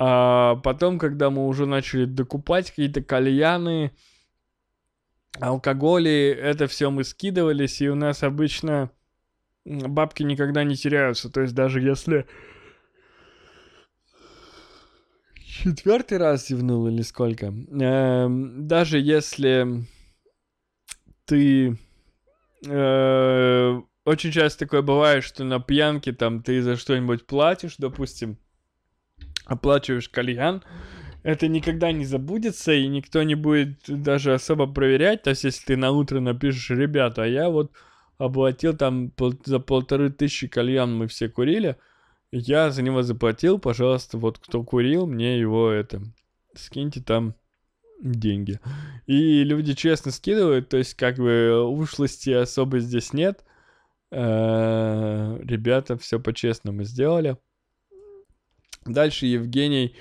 А 0.00 0.56
потом, 0.56 0.98
когда 0.98 1.30
мы 1.30 1.46
уже 1.46 1.66
начали 1.66 2.04
докупать 2.04 2.70
какие-то 2.70 3.00
кальяны, 3.00 3.92
алкоголи, 5.40 6.30
это 6.30 6.66
все 6.66 6.90
мы 6.90 7.04
скидывались, 7.04 7.80
и 7.80 7.88
у 7.88 7.94
нас 7.94 8.22
обычно 8.22 8.90
бабки 9.64 10.22
никогда 10.22 10.64
не 10.64 10.76
теряются. 10.76 11.30
То 11.30 11.42
есть 11.42 11.54
даже 11.54 11.80
если 11.80 12.26
четвертый 15.62 16.18
раз 16.18 16.48
зевнул 16.48 16.86
или 16.88 17.02
сколько, 17.02 17.46
э, 17.46 18.26
даже 18.28 18.98
если 18.98 19.84
ты 21.24 21.76
э, 22.66 23.80
очень 24.04 24.32
часто 24.32 24.60
такое 24.60 24.82
бывает, 24.82 25.22
что 25.22 25.44
на 25.44 25.60
пьянке 25.60 26.12
там 26.12 26.42
ты 26.42 26.62
за 26.62 26.76
что-нибудь 26.76 27.26
платишь, 27.26 27.76
допустим, 27.76 28.38
оплачиваешь 29.44 30.08
кальян, 30.08 30.62
это 31.22 31.48
никогда 31.48 31.92
не 31.92 32.04
забудется, 32.04 32.72
и 32.72 32.86
никто 32.86 33.22
не 33.22 33.34
будет 33.34 33.78
даже 33.86 34.34
особо 34.34 34.66
проверять. 34.66 35.22
То 35.22 35.30
есть, 35.30 35.44
если 35.44 35.64
ты 35.64 35.76
на 35.76 35.90
утро 35.90 36.20
напишешь, 36.20 36.70
ребята, 36.70 37.24
а 37.24 37.26
я 37.26 37.50
вот 37.50 37.72
оплатил 38.18 38.76
там 38.76 39.10
пол, 39.10 39.34
за 39.44 39.60
полторы 39.60 40.10
тысячи 40.10 40.48
кальян 40.48 40.94
мы 40.94 41.06
все 41.06 41.28
курили, 41.28 41.76
я 42.30 42.70
за 42.70 42.82
него 42.82 43.02
заплатил, 43.02 43.58
пожалуйста, 43.58 44.18
вот 44.18 44.38
кто 44.38 44.62
курил, 44.62 45.06
мне 45.06 45.38
его 45.38 45.70
это, 45.70 46.02
скиньте 46.54 47.00
там 47.00 47.34
деньги. 48.00 48.60
И 49.06 49.44
люди 49.44 49.74
честно 49.74 50.10
скидывают, 50.10 50.68
то 50.68 50.76
есть 50.76 50.94
как 50.94 51.16
бы 51.16 51.64
ушлости 51.64 52.30
особо 52.30 52.80
здесь 52.80 53.12
нет. 53.12 53.44
Э, 54.10 55.38
ребята 55.42 55.96
все 55.98 56.20
по-честному 56.20 56.84
сделали. 56.84 57.36
Дальше 58.86 59.26
Евгений 59.26 59.94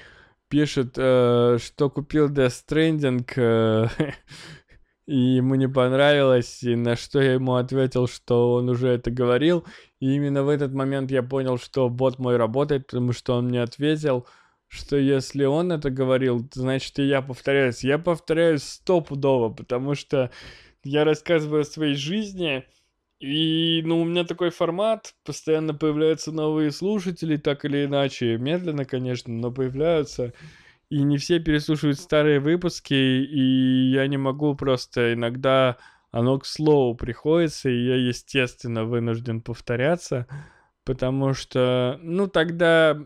пишет, 0.50 0.94
э, 0.98 1.58
что 1.62 1.90
купил 1.90 2.30
Death 2.30 2.64
Stranding, 2.68 3.26
э, 3.36 3.88
и 5.08 5.18
ему 5.18 5.56
не 5.56 5.68
понравилось, 5.70 6.64
и 6.64 6.76
на 6.76 6.96
что 6.96 7.22
я 7.22 7.34
ему 7.34 7.56
ответил, 7.56 8.08
что 8.08 8.54
он 8.54 8.70
уже 8.70 8.90
это 8.90 9.12
говорил. 9.12 9.66
И 10.00 10.16
именно 10.16 10.44
в 10.44 10.50
этот 10.50 10.74
момент 10.74 11.12
я 11.12 11.24
понял, 11.24 11.58
что 11.58 11.90
бот 11.90 12.20
мой 12.20 12.38
работает, 12.38 12.88
потому 12.88 13.14
что 13.14 13.36
он 13.36 13.48
мне 13.48 13.62
ответил, 13.62 14.28
что 14.68 14.98
если 14.98 15.46
он 15.46 15.72
это 15.72 15.90
говорил, 15.90 16.48
значит 16.54 17.00
и 17.00 17.04
я 17.04 17.22
повторяюсь. 17.22 17.84
Я 17.84 17.98
повторяюсь 17.98 18.64
стопудово, 18.64 19.50
потому 19.50 19.96
что 19.96 20.30
я 20.84 21.04
рассказываю 21.06 21.62
о 21.62 21.66
своей 21.66 21.96
жизни, 21.96 22.66
и, 23.20 23.82
ну, 23.84 24.02
у 24.02 24.06
меня 24.06 24.26
такой 24.26 24.52
формат, 24.52 25.16
постоянно 25.24 25.74
появляются 25.74 26.32
новые 26.32 26.72
слушатели, 26.72 27.38
так 27.38 27.66
или 27.66 27.86
иначе, 27.86 28.38
медленно, 28.38 28.86
конечно, 28.86 29.34
но 29.34 29.52
появляются. 29.52 30.34
И 30.90 31.02
не 31.04 31.18
все 31.18 31.40
переслушивают 31.40 32.00
старые 32.00 32.40
выпуски, 32.40 32.94
и 32.94 33.92
я 33.92 34.08
не 34.08 34.18
могу 34.18 34.56
просто 34.56 35.14
иногда 35.14 35.78
оно 36.12 36.40
к 36.40 36.46
слову 36.46 36.96
приходится, 36.96 37.70
и 37.70 37.86
я, 37.86 37.96
естественно, 37.96 38.86
вынужден 38.86 39.42
повторяться, 39.42 40.28
потому 40.86 41.34
что, 41.34 42.00
ну, 42.02 42.28
тогда, 42.28 42.98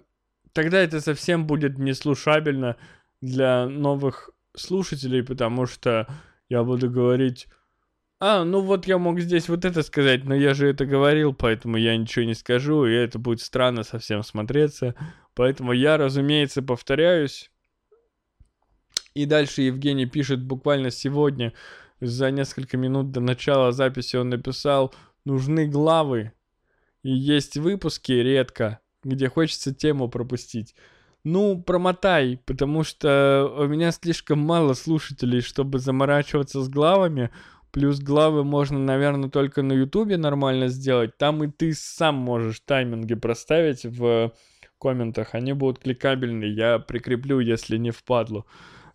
тогда 0.54 0.80
это 0.80 1.02
совсем 1.02 1.48
будет 1.48 1.78
неслушабельно 1.78 2.76
для 3.22 3.66
новых 3.68 4.30
слушателей, 4.56 5.24
потому 5.24 5.66
что 5.66 6.08
я 6.50 6.64
буду 6.64 6.90
говорить 6.90 7.48
а, 8.22 8.44
ну 8.46 8.62
вот 8.62 8.86
я 8.86 8.98
мог 8.98 9.20
здесь 9.20 9.50
вот 9.50 9.66
это 9.66 9.82
сказать, 9.84 10.24
но 10.24 10.36
я 10.36 10.54
же 10.54 10.68
это 10.68 10.86
говорил, 10.86 11.34
поэтому 11.34 11.76
я 11.76 11.98
ничего 11.98 12.24
не 12.24 12.36
скажу, 12.36 12.86
и 12.86 12.94
это 12.94 13.20
будет 13.20 13.42
странно 13.42 13.84
совсем 13.84 14.24
смотреться. 14.24 14.96
Поэтому 15.34 15.74
я, 15.74 15.98
разумеется, 15.98 16.62
повторяюсь. 16.62 17.52
И 19.14 19.26
дальше 19.26 19.64
Евгений 19.64 20.06
пишет 20.06 20.42
буквально 20.42 20.92
сегодня, 20.92 21.54
за 22.00 22.32
несколько 22.32 22.78
минут 22.78 23.12
до 23.12 23.20
начала 23.20 23.72
записи 23.72 24.16
он 24.16 24.30
написал 24.30 24.94
«Нужны 25.26 25.68
главы». 25.68 26.34
И 27.04 27.12
есть 27.12 27.58
выпуски 27.58 28.12
редко, 28.12 28.80
где 29.04 29.30
хочется 29.30 29.74
тему 29.74 30.10
пропустить. 30.10 30.76
Ну, 31.24 31.62
промотай, 31.62 32.40
потому 32.46 32.84
что 32.84 33.52
у 33.58 33.66
меня 33.66 33.92
слишком 33.92 34.40
мало 34.40 34.74
слушателей, 34.74 35.42
чтобы 35.42 35.80
заморачиваться 35.80 36.62
с 36.62 36.70
главами. 36.70 37.30
Плюс 37.72 38.00
главы 38.00 38.44
можно, 38.44 38.78
наверное, 38.80 39.30
только 39.30 39.62
на 39.62 39.74
Ютубе 39.74 40.18
нормально 40.18 40.68
сделать. 40.68 41.18
Там 41.18 41.44
и 41.44 41.48
ты 41.48 41.74
сам 41.74 42.16
можешь 42.16 42.60
тайминги 42.60 43.16
проставить 43.16 43.86
в 43.86 44.34
комментах. 44.80 45.36
Они 45.36 45.54
будут 45.54 45.80
кликабельные. 45.80 46.54
Я 46.54 46.80
прикреплю, 46.80 47.40
если 47.40 47.78
не 47.78 47.92
впадлу 47.92 48.46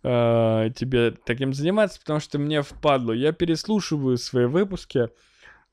э, 0.03 0.69
тебе 0.75 1.11
таким 1.11 1.53
заниматься, 1.53 1.99
потому 1.99 2.19
что 2.19 2.39
мне 2.39 2.61
впадло. 2.61 3.13
Я 3.13 3.31
переслушиваю 3.31 4.17
свои 4.17 4.45
выпуски, 4.45 5.09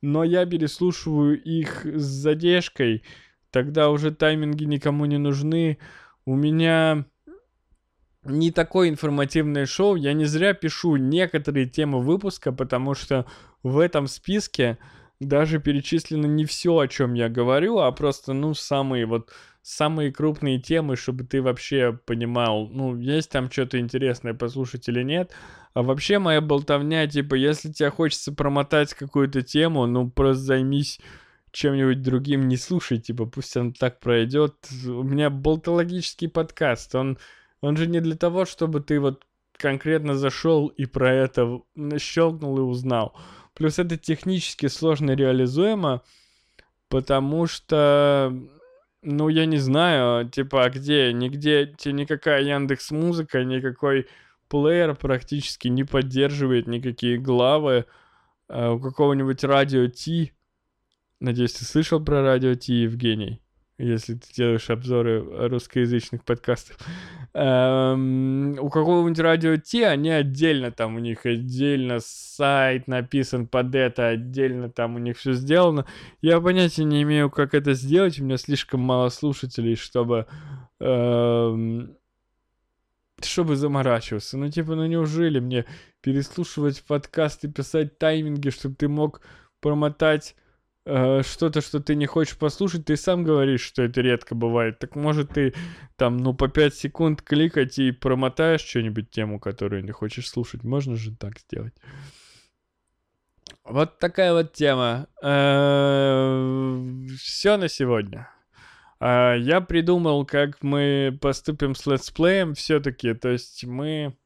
но 0.01 0.25
я 0.25 0.47
переслушиваю 0.47 1.41
их 1.41 1.85
с 1.85 2.03
задержкой. 2.03 3.05
Тогда 3.51 3.91
уже 3.91 4.13
тайминги 4.13 4.65
никому 4.65 5.05
не 5.05 5.19
нужны. 5.19 5.79
У 6.25 6.35
меня 6.35 7.05
не 8.25 8.51
такое 8.51 8.89
информативное 8.89 9.67
шоу. 9.67 9.97
Я 9.97 10.13
не 10.13 10.25
зря 10.25 10.55
пишу 10.55 10.97
некоторые 10.97 11.67
темы 11.67 12.01
выпуска, 12.01 12.53
потому 12.53 12.95
что 12.95 13.27
в 13.63 13.79
этом 13.79 14.07
списке 14.07 14.79
даже 15.21 15.61
перечислено 15.61 16.27
не 16.27 16.45
все, 16.45 16.79
о 16.79 16.89
чем 16.89 17.15
я 17.15 17.29
говорю, 17.29 17.79
а 17.79 17.91
просто, 17.93 18.33
ну, 18.33 18.55
самые 18.55 19.07
вот 19.07 19.31
самые 19.65 20.13
крупные 20.13 20.61
темы, 20.61 20.95
чтобы 20.95 21.25
ты 21.25 21.41
вообще 21.41 21.99
понимал, 22.05 22.69
ну, 22.69 22.97
есть 22.97 23.31
там 23.31 23.51
что-то 23.51 23.81
интересное 23.81 24.35
послушать 24.35 24.89
или 24.89 25.03
нет. 25.03 25.33
А 25.73 25.83
вообще 25.83 26.19
моя 26.19 26.43
болтовня, 26.43 27.07
типа, 27.07 27.35
если 27.35 27.73
тебе 27.73 27.89
хочется 27.89 28.31
промотать 28.31 28.93
какую-то 28.93 29.41
тему, 29.41 29.87
ну, 29.87 30.11
просто 30.11 30.43
займись 30.43 31.01
чем-нибудь 31.51 32.03
другим, 32.03 32.47
не 32.47 32.59
слушай, 32.59 32.99
типа, 32.99 33.25
пусть 33.25 33.57
он 33.57 33.73
так 33.73 34.01
пройдет. 34.01 34.55
У 34.85 35.03
меня 35.03 35.31
болтологический 35.31 36.29
подкаст, 36.29 36.95
он 36.95 37.17
он 37.65 37.79
же 37.79 37.87
не 37.87 38.01
для 38.01 38.15
того, 38.15 38.45
чтобы 38.45 38.81
ты 38.81 39.01
вот 39.01 39.25
конкретно 39.57 40.17
зашел 40.17 40.69
и 40.69 40.85
про 40.85 41.13
это 41.13 41.63
щелкнул 41.99 42.59
и 42.59 42.61
узнал. 42.61 43.17
Плюс 43.55 43.79
это 43.79 43.97
технически 43.97 44.67
сложно 44.67 45.13
реализуемо, 45.13 46.03
потому 46.89 47.47
что, 47.47 48.35
ну, 49.01 49.29
я 49.29 49.47
не 49.47 49.57
знаю, 49.57 50.29
типа, 50.29 50.65
а 50.65 50.71
где, 50.71 51.13
нигде, 51.15 51.75
тебе 51.79 51.95
никакая 51.95 52.43
Яндекс 52.43 52.91
Музыка, 52.91 53.45
никакой 53.45 54.09
плеер 54.49 54.95
практически 54.95 55.69
не 55.69 55.85
поддерживает 55.85 56.67
никакие 56.67 57.17
главы. 57.17 57.87
А 58.47 58.73
у 58.73 58.79
какого-нибудь 58.79 59.43
радио 59.43 59.87
Ти, 59.87 60.33
надеюсь, 61.19 61.55
ты 61.55 61.65
слышал 61.65 62.05
про 62.05 62.21
радио 62.23 62.55
Ти, 62.57 62.83
Евгений? 62.83 63.41
Если 63.79 64.15
ты 64.15 64.33
делаешь 64.33 64.71
обзоры 64.71 65.49
русскоязычных 65.49 66.25
подкастов. 66.25 66.79
Эм, 67.33 68.57
у 68.61 68.69
какого-нибудь 68.71 69.19
радио 69.19 69.57
Ти 69.57 69.83
они 69.83 70.11
отдельно, 70.11 70.71
там 70.71 70.95
у 70.97 70.99
них 71.01 71.27
отдельно 71.27 71.99
сайт 72.01 72.87
написан 72.87 73.49
под 73.49 73.75
это, 73.75 74.09
отдельно 74.09 74.71
там 74.71 74.95
у 74.95 74.99
них 74.99 75.19
все 75.19 75.33
сделано. 75.33 75.87
Я 76.23 76.41
понятия 76.41 76.85
не 76.85 77.03
имею, 77.03 77.31
как 77.31 77.55
это 77.55 77.75
сделать, 77.75 78.21
у 78.21 78.25
меня 78.25 78.37
слишком 78.37 78.81
мало 78.81 79.09
слушателей, 79.09 79.75
чтобы 79.75 80.27
эм, 80.79 81.97
чтобы 83.21 83.57
заморачиваться. 83.57 84.37
Ну, 84.39 84.51
типа, 84.51 84.75
ну 84.75 84.87
неужели 84.87 85.41
мне 85.41 85.65
переслушивать 86.01 86.85
подкасты, 86.85 87.51
писать 87.51 87.99
тайминги, 87.99 88.51
чтобы 88.51 88.75
ты 88.77 88.89
мог 88.89 89.23
промотать 89.61 90.37
э, 90.37 90.44
что-то, 90.87 91.63
что 91.63 91.81
ты 91.81 91.95
не 91.95 92.07
хочешь 92.07 92.37
послушать, 92.37 92.85
ты 92.85 92.97
сам 92.97 93.25
говоришь, 93.25 93.63
что 93.63 93.83
это 93.83 94.03
редко 94.03 94.35
бывает. 94.35 94.79
Так 94.79 94.97
может 94.97 95.31
ты 95.31 95.55
там, 95.97 96.19
ну, 96.19 96.35
по 96.35 96.49
5 96.49 96.75
секунд 96.75 97.23
кликать 97.23 97.79
и 97.79 97.91
промотаешь 97.91 98.61
что-нибудь 98.61 99.11
тему, 99.11 99.41
которую 99.41 99.85
не 99.85 99.93
хочешь 99.93 100.29
слушать. 100.29 100.63
Можно 100.63 100.97
же 100.97 101.17
так 101.17 101.39
сделать. 101.39 101.75
Вот 103.65 103.99
такая 103.99 104.33
вот 104.35 104.53
тема. 104.53 105.09
Э, 105.23 106.87
Все 107.19 107.57
на 107.57 107.69
сегодня. 107.69 108.29
А, 109.01 109.35
я 109.35 109.61
придумал, 109.61 110.27
как 110.27 110.63
мы 110.63 111.19
поступим 111.21 111.75
с 111.75 111.87
летсплеем 111.87 112.55
все-таки. 112.55 113.15
То 113.15 113.31
есть 113.31 113.65
мы 113.65 114.17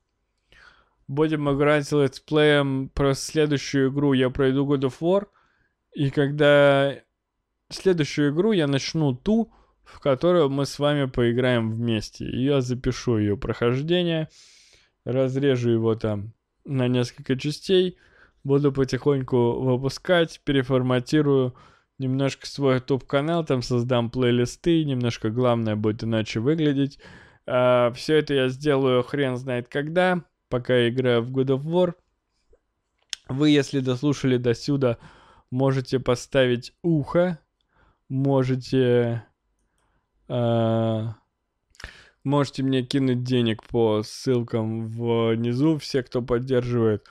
будем 1.06 1.50
играть 1.54 1.86
с 1.86 1.92
летсплеем 1.92 2.88
про 2.88 3.14
следующую 3.14 3.90
игру. 3.90 4.12
Я 4.12 4.30
пройду 4.30 4.66
God 4.66 4.82
of 4.82 4.94
War. 5.00 5.28
И 5.98 6.10
когда 6.10 6.94
следующую 7.70 8.32
игру 8.32 8.52
я 8.52 8.68
начну 8.68 9.16
ту, 9.16 9.52
в 9.82 9.98
которую 9.98 10.48
мы 10.48 10.64
с 10.64 10.78
вами 10.78 11.06
поиграем 11.06 11.72
вместе. 11.72 12.24
И 12.24 12.44
я 12.44 12.60
запишу 12.60 13.18
ее 13.18 13.36
прохождение, 13.36 14.28
разрежу 15.04 15.70
его 15.70 15.96
там 15.96 16.34
на 16.64 16.86
несколько 16.86 17.36
частей, 17.36 17.98
буду 18.44 18.70
потихоньку 18.70 19.60
выпускать, 19.60 20.40
переформатирую 20.44 21.56
немножко 21.98 22.46
свой 22.46 22.76
YouTube-канал, 22.76 23.44
там 23.44 23.62
создам 23.62 24.08
плейлисты, 24.08 24.84
немножко 24.84 25.30
главное 25.30 25.74
будет 25.74 26.04
иначе 26.04 26.38
выглядеть. 26.38 27.00
А, 27.44 27.90
все 27.90 28.18
это 28.18 28.34
я 28.34 28.48
сделаю 28.50 29.02
хрен 29.02 29.36
знает 29.36 29.66
когда, 29.66 30.22
пока 30.48 30.76
я 30.76 30.90
играю 30.90 31.22
в 31.22 31.36
God 31.36 31.58
of 31.58 31.64
War. 31.64 31.94
Вы, 33.28 33.50
если 33.50 33.80
дослушали 33.80 34.36
до 34.36 34.54
сюда, 34.54 34.98
можете 35.50 36.00
поставить 36.00 36.72
ухо, 36.82 37.38
можете... 38.08 39.24
А, 40.28 41.14
можете 42.24 42.62
мне 42.62 42.82
кинуть 42.82 43.22
денег 43.22 43.64
по 43.64 44.02
ссылкам 44.02 44.88
внизу. 44.88 45.78
Все, 45.78 46.02
кто 46.02 46.22
поддерживает 46.22 47.06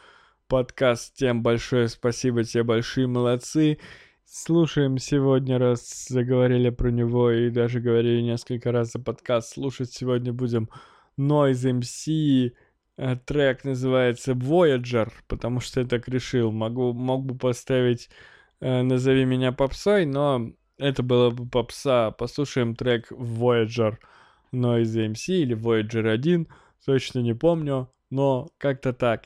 подкаст, 0.48 1.16
тем 1.16 1.44
большое 1.44 1.88
спасибо, 1.88 2.44
те 2.44 2.64
большие 2.64 3.08
молодцы. 3.08 3.80
Слушаем 4.26 4.98
сегодня, 4.98 5.58
раз 5.58 6.08
заговорили 6.10 6.70
про 6.70 6.90
него 6.90 7.32
и 7.32 7.50
даже 7.50 7.80
говорили 7.80 8.22
несколько 8.22 8.72
раз 8.72 8.92
за 8.92 9.00
подкаст, 9.00 9.54
слушать 9.54 9.92
сегодня 9.92 10.34
будем 10.34 10.70
Noise 11.18 11.80
MC, 11.80 12.48
э, 12.48 12.52
трек 13.26 13.64
называется 13.64 14.32
Voyager, 14.34 15.12
потому 15.28 15.60
что 15.60 15.82
я 15.82 15.88
так 15.88 16.08
решил. 16.08 16.52
Могу, 16.52 16.94
мог 16.94 17.26
бы 17.26 17.38
поставить 17.38 18.10
э, 18.60 18.82
«Назови 18.82 19.26
меня 19.26 19.52
попсой», 19.52 20.06
но 20.06 20.52
это 20.78 21.04
было 21.04 21.30
бы 21.30 21.48
попса. 21.48 22.12
Послушаем 22.12 22.76
трек 22.76 23.12
Voyager 23.12 23.98
Noise 24.54 25.12
MC 25.14 25.34
или 25.42 25.56
Voyager 25.56 26.10
1, 26.10 26.48
точно 26.86 27.20
не 27.20 27.34
помню, 27.34 27.92
но 28.10 28.50
как-то 28.58 28.94
так. 28.94 29.26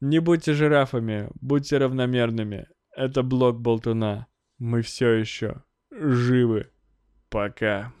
Не 0.00 0.18
будьте 0.18 0.52
жирафами, 0.52 1.30
будьте 1.40 1.78
равномерными. 1.78 2.66
Это 2.94 3.22
блок 3.22 3.60
Болтуна. 3.60 4.26
Мы 4.58 4.82
все 4.82 5.12
еще 5.12 5.62
живы. 5.90 6.70
Пока. 7.28 7.92